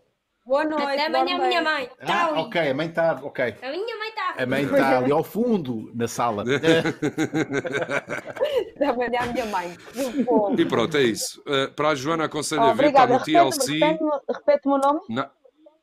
Boa 0.49 0.65
noite. 0.65 0.83
Até 0.83 1.07
amanhã, 1.07 1.37
dorme 1.37 1.49
minha 1.49 1.61
mãe. 1.63 1.91
Ah, 2.01 2.07
Tchau. 2.07 2.39
ok, 2.47 2.71
a 2.71 2.75
mãe 2.75 2.87
está. 2.89 3.21
Ok. 3.23 3.55
A 3.61 3.71
minha 3.71 3.99
mãe 3.99 4.09
está 4.09 4.35
A 4.43 4.47
mãe 4.47 4.65
está 4.65 4.97
ali 4.99 5.13
ao 5.13 5.23
fundo 5.23 5.91
na 5.95 6.09
sala. 6.09 6.43
Até 8.75 8.87
amanhã, 8.87 9.31
minha 9.31 9.45
mãe. 9.45 9.77
E 10.57 10.65
pronto, 10.65 10.97
é 10.97 11.03
isso. 11.03 11.43
Uh, 11.43 11.71
para 11.75 11.89
a 11.91 11.95
Joana, 11.95 12.25
aconselho 12.25 12.63
Oh, 12.63 12.67
a 12.69 12.73
ver, 12.73 12.87
está 12.87 13.07
no 13.07 13.23
TLC. 13.23 13.79
Repete-me 13.79 14.73
o 14.75 14.79
nome. 14.79 15.01
na- 15.11 15.31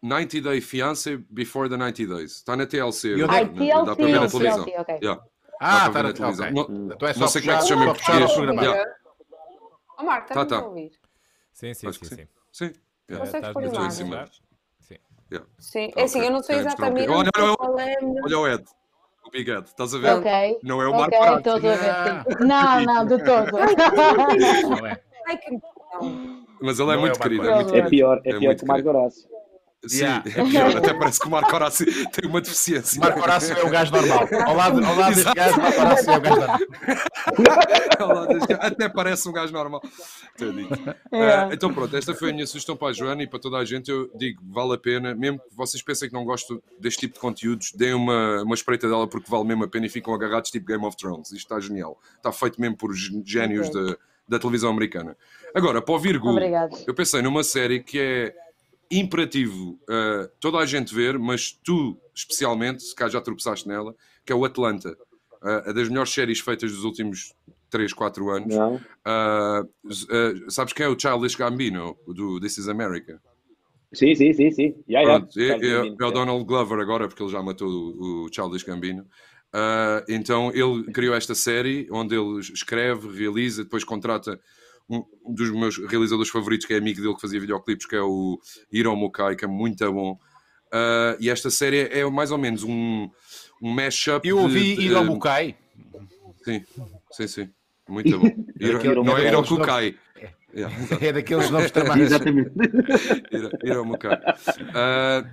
90 0.02 0.42
Day 0.42 0.60
Fiancé 0.62 1.18
Before 1.30 1.70
the 1.70 1.78
90 1.78 2.08
Days. 2.08 2.32
Está 2.38 2.56
na 2.58 2.66
TLC. 2.66 3.10
E 3.10 3.14
onde 3.24 3.28
na- 3.28 3.34
Ai, 3.34 3.48
que- 3.48 3.54
na- 3.54 3.60
TLC. 3.60 3.86
Dá 3.86 3.96
para 3.96 4.06
ver 4.06 4.12
na 4.14 4.20
TLC, 4.20 4.38
televisão. 4.40 4.64
ok. 4.82 4.96
Yeah, 5.04 5.22
Ah, 5.60 5.88
está 5.88 6.04
na 6.04 6.14
televisão. 6.14 6.46
televisão. 6.46 6.76
Não- 6.80 6.94
Então 6.96 7.08
é 7.08 7.14
não 7.18 7.28
sei 7.28 7.42
como 7.42 7.52
é 7.54 7.56
que 7.58 7.62
se 7.62 7.68
chama 7.68 7.84
em 7.84 7.88
português. 7.88 8.34
programa. 8.34 8.62
Yeah. 8.64 8.92
Ó 10.00 10.04
Marco, 10.04 10.28
Tá, 10.34 10.42
estás 10.42 10.48
tá. 10.48 10.58
a 10.66 10.68
ouvir? 10.68 10.92
Sim, 11.54 11.74
sim, 11.76 11.88
Acho 11.88 12.00
sim. 12.04 12.10
que 12.10 12.16
sim. 12.16 12.28
Sim. 12.52 12.74
Yeah. 13.10 13.26
Estás 13.38 13.54
muito 13.54 13.80
bem, 13.80 13.90
Sim. 13.92 14.10
Yeah. 15.32 15.50
Sim. 15.60 15.92
É 15.96 16.04
assim, 16.04 16.22
eu 16.22 16.32
não 16.32 16.44
sei 16.44 16.58
exatamente 16.60 17.10
olha, 17.10 17.30
olha, 17.60 17.82
é. 17.82 17.98
Olha 18.24 18.40
o 18.40 18.48
Ed. 18.48 18.64
O 19.26 19.32
Big 19.32 19.50
Ed. 19.50 19.66
Estás 19.68 19.94
a 19.96 19.98
ver? 19.98 20.14
Ok. 20.18 20.60
Não 20.64 20.82
é 20.82 20.88
o 20.88 20.92
Marco 20.92 21.16
Horácio. 21.16 21.60
sim. 21.62 22.46
Não, 22.46 22.82
não, 22.82 23.06
de 23.06 23.18
todo. 23.26 23.58
É? 24.88 25.02
Ai, 25.28 25.38
que 25.38 25.52
não. 25.52 26.46
Mas 26.62 26.80
ele 26.80 26.92
é 26.92 26.94
Não 26.94 26.94
é 26.94 26.98
muito 26.98 27.20
Marco 27.20 27.24
querido. 27.24 27.44
É 27.44 27.48
Horácio. 27.48 27.72
muito 27.74 27.86
É 27.86 27.90
pior, 27.90 28.18
é 28.18 28.20
É 28.20 28.22
pior 28.34 28.42
muito 28.42 28.60
que 28.60 28.66
o 28.66 28.68
Marco 28.68 28.84
querido. 28.84 29.00
Horácio. 29.86 29.90
Sim, 29.90 30.06
Yeah. 30.06 30.24
é 30.30 30.44
pior. 30.50 30.78
Até 30.78 30.94
parece 31.00 31.20
que 31.20 31.28
o 31.28 31.32
Marco 31.32 31.56
Horácio 31.56 32.10
tem 32.10 32.30
uma 32.30 32.42
deficiência. 32.42 33.00
Marco 33.00 33.20
Horácio 33.22 33.58
é 33.58 33.64
o 33.64 33.70
gajo 33.70 33.92
normal. 33.92 34.28
Ao 34.46 34.56
lado, 34.56 34.86
ao 34.86 34.96
lado 34.96 35.16
deste 35.16 35.34
gajo, 35.34 35.62
Marco 35.62 35.82
Horácio 35.82 36.12
é 36.12 36.18
o 36.18 36.22
gajo 36.22 36.40
normal. 36.40 36.60
Até 38.60 38.90
parece 38.90 39.28
um 39.30 39.32
gajo 39.32 39.54
normal. 39.54 39.82
Tadinho. 40.38 40.70
É. 41.12 41.34
Ah, 41.36 41.50
então 41.52 41.74
pronto, 41.74 41.96
esta 41.96 42.14
foi 42.14 42.32
a 42.32 42.34
minha 42.34 42.48
sugestão 42.48 42.76
para 42.76 42.90
a 42.90 42.94
Joana 42.94 43.24
e 43.24 43.28
para 43.28 43.40
toda 43.40 43.58
a 43.58 43.66
gente. 43.66 43.90
Eu 43.90 44.10
digo, 44.16 44.42
vale 44.50 44.74
a 44.74 44.78
pena, 44.78 45.16
mesmo 45.16 45.40
que 45.40 45.56
vocês 45.56 45.82
pensem 45.82 46.10
que 46.10 46.14
não 46.14 46.26
gostam 46.26 46.62
deste 46.80 47.02
tipo 47.02 47.16
de 47.16 47.20
conteúdos, 47.20 47.72
deem 47.74 47.94
uma, 47.94 48.42
uma 48.44 48.56
espreita 48.56 48.88
dela 48.88 49.08
porque 49.08 49.30
vale 49.30 49.46
mesmo 49.46 49.64
a 49.64 49.68
pena 49.68 49.86
e 49.86 49.90
ficam 49.90 50.14
agarrados 50.14 50.52
tipo 50.52 50.66
Game 50.68 50.86
of 50.86 50.96
Thrones. 50.98 51.28
Isto 51.32 51.38
está 51.38 51.60
genial. 51.60 52.00
Está 52.18 52.32
feito 52.32 52.60
mesmo 52.60 52.78
por 52.78 52.94
gé- 52.94 53.22
génios 53.26 53.70
da, 53.70 53.98
da 54.28 54.40
televisão 54.40 54.70
americana. 54.70 55.16
Agora, 55.54 55.82
para 55.82 55.96
o 55.96 56.00
Virgul, 56.00 56.32
Obrigado. 56.32 56.76
eu 56.86 56.94
pensei 56.94 57.22
numa 57.22 57.44
série 57.44 57.82
que 57.82 58.00
é 58.00 58.36
imperativo 58.92 59.80
uh, 59.84 60.30
toda 60.40 60.58
a 60.58 60.66
gente 60.66 60.94
ver, 60.94 61.18
mas 61.18 61.52
tu, 61.52 61.98
especialmente, 62.14 62.84
se 62.84 62.96
cá 62.96 63.10
já 63.10 63.22
tropeçaste 63.22 63.68
nela, 63.68 63.96
que 64.26 64.32
é 64.32 64.36
o 64.36 64.46
Atlanta. 64.46 64.98
Uh, 65.42 65.70
a 65.70 65.72
das 65.74 65.90
melhores 65.90 66.12
séries 66.12 66.40
feitas 66.40 66.72
dos 66.72 66.84
últimos 66.84 67.34
3, 67.70 67.94
4 67.94 68.30
anos. 68.30 68.56
Uh, 68.56 70.50
sabes 70.50 70.74
quem 70.74 70.86
é 70.86 70.90
o 70.90 71.00
Childish 71.00 71.36
Gambino, 71.36 71.98
do 72.08 72.40
This 72.40 72.58
is 72.58 72.68
America? 72.68 73.22
Sim, 73.94 74.14
sim, 74.16 74.34
sim, 74.34 74.52
sim. 74.52 74.76
Yeah, 74.90 75.08
yeah. 75.08 75.20
Pronto, 75.20 75.40
é, 75.40 75.44
é- 75.44 75.60
Claramente, 75.60 76.04
é 76.04 76.06
o 76.06 76.12
Donald 76.12 76.46
Glover 76.46 76.80
agora, 76.80 77.08
porque 77.08 77.24
ele 77.24 77.32
já 77.32 77.42
matou 77.42 77.68
o, 77.70 78.26
o 78.26 78.34
Childish 78.34 78.64
Gambino. 78.64 79.06
Então 80.10 80.52
ele 80.54 80.92
criou 80.92 81.16
esta 81.16 81.34
série 81.34 81.88
onde 81.90 82.14
ele 82.14 82.40
escreve, 82.40 83.08
realiza, 83.18 83.64
depois 83.64 83.86
contrata 83.86 84.38
um 84.90 85.04
dos 85.34 85.50
meus 85.52 85.78
realizadores 85.78 86.32
favoritos, 86.32 86.66
que 86.66 86.74
é 86.74 86.78
amigo 86.78 87.02
dele 87.02 87.16
que 87.16 87.22
fazia 87.22 87.40
videoclipes, 87.40 87.86
que 87.86 87.96
é 87.96 88.02
o 88.02 88.40
Hiro 88.72 88.96
Mukai, 88.96 89.36
que 89.36 89.46
é 89.46 89.48
muito 89.48 89.92
bom. 89.92 90.14
Uh, 90.74 91.16
e 91.20 91.30
esta 91.30 91.50
série 91.50 91.88
é 91.92 92.06
mais 92.10 92.32
ou 92.32 92.38
menos 92.38 92.64
um, 92.64 93.10
um 93.62 93.72
mashup. 93.72 94.28
Eu 94.28 94.40
ouvi 94.40 94.76
de- 94.76 94.82
Hiromukai. 94.84 95.56
Sim, 96.44 96.64
sim, 97.12 97.28
sim. 97.28 97.50
Muito 97.88 98.20
bom. 98.20 98.28
Hiro- 98.60 98.74
Daquele- 98.78 98.96
não 98.96 99.18
é 99.18 99.24
daqueles 99.24 99.28
Hirokukai. 99.50 99.96
Yeah, 100.54 100.78
exato. 100.84 101.04
É 101.06 101.12
daqueles 101.14 101.50
nomes 101.50 101.72
tramados. 101.72 102.02
Exatamente. 102.08 102.52
Mukai. 103.86 104.20
Ah, 104.74 105.24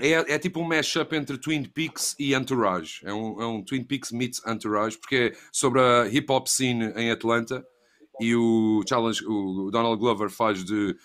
é, 0.00 0.10
é 0.34 0.38
tipo 0.38 0.60
um 0.60 0.64
mashup 0.64 1.14
entre 1.16 1.36
Twin 1.36 1.64
Peaks 1.64 2.14
e 2.18 2.32
Entourage. 2.34 3.00
É 3.04 3.12
um, 3.12 3.42
é 3.42 3.46
um 3.46 3.62
Twin 3.62 3.82
Peaks 3.82 4.12
meets 4.12 4.40
Entourage, 4.46 4.96
porque 4.98 5.16
é 5.16 5.38
sobre 5.50 5.80
a 5.80 6.06
hip 6.08 6.30
hop 6.30 6.46
scene 6.46 6.92
em 6.96 7.10
Atlanta 7.10 7.64
e 8.20 8.34
o 8.36 8.82
challenge, 8.88 9.24
o 9.26 9.70
Donald 9.70 9.98
Glover 9.98 10.28
faz 10.30 10.64
de, 10.64 10.96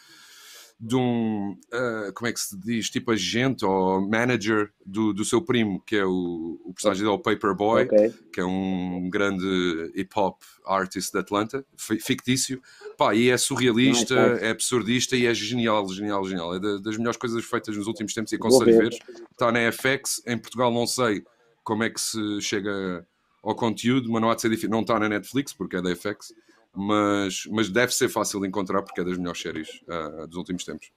de 0.79 0.95
um, 0.95 1.57
ah, 1.73 2.11
como 2.13 2.27
é 2.27 2.33
que 2.33 2.39
se 2.39 2.55
diz, 2.59 2.89
tipo 2.89 3.11
agente 3.11 3.65
ou 3.65 4.07
manager 4.07 4.71
do, 4.85 5.13
do 5.13 5.25
seu 5.25 5.41
primo, 5.41 5.81
que 5.85 5.95
é 5.95 6.05
o, 6.05 6.59
o 6.63 6.73
personagem 6.73 7.03
dele, 7.03 7.15
o 7.15 7.19
Paperboy 7.19 7.83
Ok. 7.85 8.13
que 8.31 8.39
é 8.39 8.45
um 8.45 9.09
grande 9.09 9.91
hip 9.95 10.11
hop 10.15 10.39
artist 10.65 11.11
de 11.11 11.17
Atlanta, 11.19 11.65
fi- 11.75 11.99
fictício. 11.99 12.61
Pá, 12.97 13.15
e 13.15 13.29
é 13.29 13.37
surrealista, 13.37 14.33
Nice, 14.33 14.45
é 14.45 14.49
absurdista 14.51 15.15
e 15.15 15.25
é 15.25 15.33
genial, 15.33 15.87
genial, 15.91 16.23
genial. 16.27 16.53
É 16.55 16.59
da- 16.59 16.77
das 16.77 16.97
melhores 16.97 17.17
coisas 17.17 17.43
feitas 17.45 17.75
nos 17.75 17.87
últimos 17.87 18.13
tempos 18.13 18.31
e 18.31 18.35
aconselho 18.35 18.77
ver. 18.77 18.89
ver. 18.89 18.99
Está 19.31 19.51
na 19.51 19.59
FX, 19.71 20.21
em 20.27 20.37
Portugal 20.37 20.71
não 20.71 20.85
sei 20.85 21.23
como 21.63 21.83
é 21.83 21.89
que 21.89 21.99
se 21.99 22.41
chega 22.41 23.07
ao 23.43 23.55
conteúdo, 23.55 24.11
mas 24.11 24.21
não 24.21 24.29
há 24.29 24.35
de 24.35 24.41
ser 24.41 24.49
difícil. 24.49 24.69
Não 24.69 24.81
está 24.81 24.99
na 24.99 25.09
Netflix 25.09 25.53
porque 25.53 25.77
é 25.77 25.81
da 25.81 25.89
FX, 25.95 26.33
mas, 26.77 27.43
mas 27.51 27.69
deve 27.69 27.93
ser 27.93 28.07
fácil 28.09 28.39
de 28.39 28.47
encontrar 28.47 28.81
porque 28.83 29.01
é 29.01 29.03
das 29.03 29.17
melhores 29.17 29.41
séries 29.41 29.67
ah, 29.89 30.25
dos 30.27 30.37
últimos 30.37 30.63
tempos. 30.63 30.89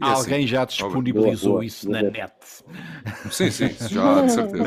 É 0.00 0.04
assim. 0.04 0.12
Alguém 0.14 0.46
já 0.46 0.64
disponibilizou 0.64 1.50
Boa, 1.50 1.52
boa. 1.60 1.64
isso 1.66 1.84
Vou 1.86 1.92
na 1.92 2.02
net. 2.02 2.32
Sim, 3.30 3.50
sim, 3.50 3.68
já, 3.90 4.22
de 4.22 4.32
certeza. 4.32 4.64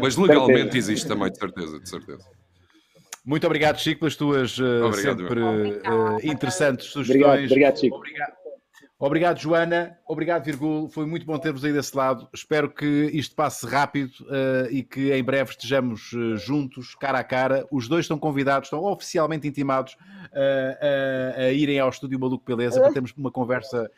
Mas 0.00 0.16
legalmente 0.16 0.76
existe 0.76 1.06
também, 1.06 1.30
de 1.30 1.38
certeza, 1.38 1.78
de 1.78 1.88
certeza. 1.88 2.24
Muito 3.24 3.46
obrigado, 3.46 3.78
Chico, 3.78 4.00
pelas 4.00 4.16
tuas 4.16 4.58
eh, 4.58 4.82
Obrigado, 4.82 5.20
sempre 5.20 5.42
Obrigado. 5.44 6.20
eh, 6.20 6.26
interessantes 6.26 6.96
Obrigado, 6.96 7.06
sugestões. 7.06 7.50
obrigado, 7.50 7.78
Chico. 7.78 7.96
Obrigado. 7.96 8.41
Obrigado, 9.04 9.40
Joana. 9.40 9.98
Obrigado, 10.06 10.44
Virgul. 10.44 10.88
Foi 10.88 11.04
muito 11.04 11.26
bom 11.26 11.36
ter-vos 11.36 11.64
aí 11.64 11.72
desse 11.72 11.96
lado. 11.96 12.28
Espero 12.32 12.70
que 12.70 13.10
isto 13.12 13.34
passe 13.34 13.66
rápido 13.66 14.12
eh, 14.30 14.68
e 14.70 14.82
que 14.84 15.12
em 15.12 15.24
breve 15.24 15.50
estejamos 15.50 16.12
eh, 16.14 16.36
juntos, 16.36 16.94
cara 16.94 17.18
a 17.18 17.24
cara. 17.24 17.66
Os 17.68 17.88
dois 17.88 18.04
estão 18.04 18.16
convidados, 18.16 18.68
estão 18.68 18.84
oficialmente 18.84 19.48
intimados 19.48 19.96
eh, 20.32 21.34
a, 21.36 21.52
irem 21.52 21.80
ao 21.80 21.88
estúdio 21.88 22.20
Maluco 22.20 22.44
Beleza 22.46 22.80
para 22.80 22.92
termos 22.92 23.12
uma 23.16 23.32
conversa 23.32 23.90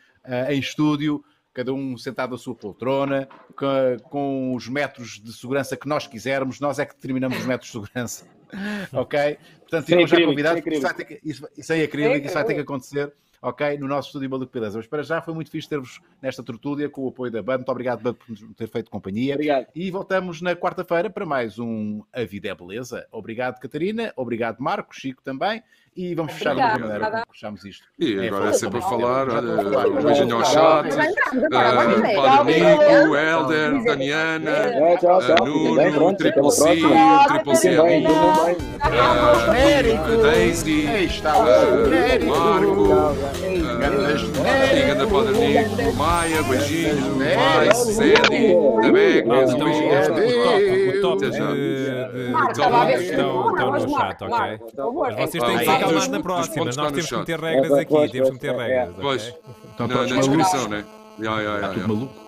em 0.49 0.59
estúdio, 0.59 1.23
cada 1.53 1.71
um 1.75 1.99
sentado 1.99 2.31
na 2.31 2.39
sua 2.39 2.55
poltrona, 2.55 3.29
com, 3.55 4.09
com 4.09 4.55
os 4.55 4.67
metros 4.71 5.21
de 5.23 5.35
segurança 5.35 5.77
que 5.77 5.87
nós 5.87 6.07
quisermos. 6.07 6.61
Nós 6.61 6.79
é 6.79 6.87
que 6.87 6.95
determinamos 6.95 7.37
os 7.37 7.45
metros 7.45 7.71
de 7.71 7.73
segurança. 7.73 8.25
ok? 8.91 9.37
Portanto, 9.61 9.85
Sem 9.85 9.99
ficam 9.99 10.07
já 10.07 10.17
acrílico, 10.17 10.31
convidados. 10.31 10.65
sem 10.65 10.73
Isso 10.73 10.83
vai 10.83 10.95
ter 10.95 11.05
que, 11.05 11.21
isso, 11.23 11.45
acrílico, 11.45 12.27
isso 12.27 12.35
vai 12.35 12.45
ter 12.45 12.55
que 12.55 12.61
acontecer 12.61 13.13
ok? 13.45 13.79
No 13.79 13.87
nosso 13.87 14.09
estúdio 14.09 14.31
Maluco 14.31 14.53
Beleza. 14.53 14.79
Mas 14.79 14.87
para 14.87 15.03
já 15.03 15.21
foi 15.21 15.35
muito 15.35 15.51
fixe 15.51 15.69
ter-vos 15.69 16.01
nesta 16.21 16.43
tertúlia 16.43 16.89
com 16.89 17.03
o 17.03 17.09
apoio 17.09 17.31
da 17.31 17.43
Band. 17.43 17.59
Muito 17.59 17.69
obrigado, 17.71 18.03
Band, 18.03 18.15
por 18.15 18.31
nos 18.31 18.41
ter 18.57 18.67
feito 18.67 18.91
companhia. 18.91 19.35
Obrigado. 19.35 19.67
E 19.75 19.91
voltamos 19.91 20.41
na 20.41 20.57
quarta-feira 20.57 21.11
para 21.11 21.27
mais 21.27 21.59
um 21.59 22.03
A 22.13 22.25
Vida 22.25 22.49
é 22.49 22.55
Beleza. 22.55 23.07
Obrigado, 23.13 23.61
Catarina. 23.61 24.13
Obrigado, 24.17 24.59
Marco. 24.61 24.95
Chico 24.95 25.23
também. 25.23 25.63
E 25.97 26.13
vamos 26.13 26.33
fechar 26.33 26.57
da 26.57 26.67
Obrigada. 26.75 26.81
maneira 26.89 27.11
como 27.11 27.25
fechamos 27.33 27.65
isto. 27.65 27.87
E 28.01 28.15
É, 28.19 28.27
agora 28.27 28.27
é 28.27 28.47
fala 28.47 28.53
sempre 28.55 28.79
a 28.79 28.83
falar, 28.83 29.29
olha, 29.29 29.89
um 29.91 30.03
beijinho 30.03 30.37
ao 30.37 30.45
chat, 30.45 30.89
ver. 30.91 32.17
Padre 32.17 32.61
Nico, 32.61 33.15
Helder, 33.17 33.85
Daniana, 33.85 34.51
É, 34.51 34.97
bem, 35.77 35.91
Nuno, 35.93 36.17
Triple 36.17 36.51
C. 36.51 36.65
Triple 37.29 37.57
C 37.57 37.77
amigo. 37.77 38.09
Daisy, 40.23 40.83
genérico. 40.83 42.27
Marco, 42.35 43.15
Ganda 43.79 45.07
Padre 45.07 45.33
Nico, 45.39 45.97
Maia, 45.97 46.43
beijinhos, 46.43 47.21
É. 47.23 47.37
mais, 47.37 47.77
Sedi, 47.79 48.55
Tabeco, 48.83 49.35
então, 49.35 49.55
o 50.89 51.01
top, 51.01 51.25
estão, 52.97 53.53
no 53.55 53.89
chat, 53.91 54.23
ok? 54.23 54.59
Mas 55.17 55.31
vocês 55.31 55.45
têm 55.45 55.59
que 55.59 55.84
dos- 55.93 56.09
na 56.09 56.21
próxima. 56.21 56.65
Nós 56.65 56.77
no 56.77 56.87
temos 56.91 57.07
que 57.09 57.17
meter 57.17 57.41
regras 57.41 57.71
É, 57.73 57.81
aqui, 57.81 57.91
pois, 57.95 58.11
temos 58.11 58.29
que 58.29 58.35
meter 58.35 58.55
é. 58.55 58.67
regras. 58.79 58.97
Pois, 59.01 59.35
na, 59.79 60.05
descrição, 60.17 60.69
né? 60.69 60.85
Ya, 61.19 61.31
ya, 61.31 61.43
ya, 61.43 61.55
Está 61.57 61.69
tudo 61.69 61.81
ya. 61.81 61.89
maluco. 61.89 62.24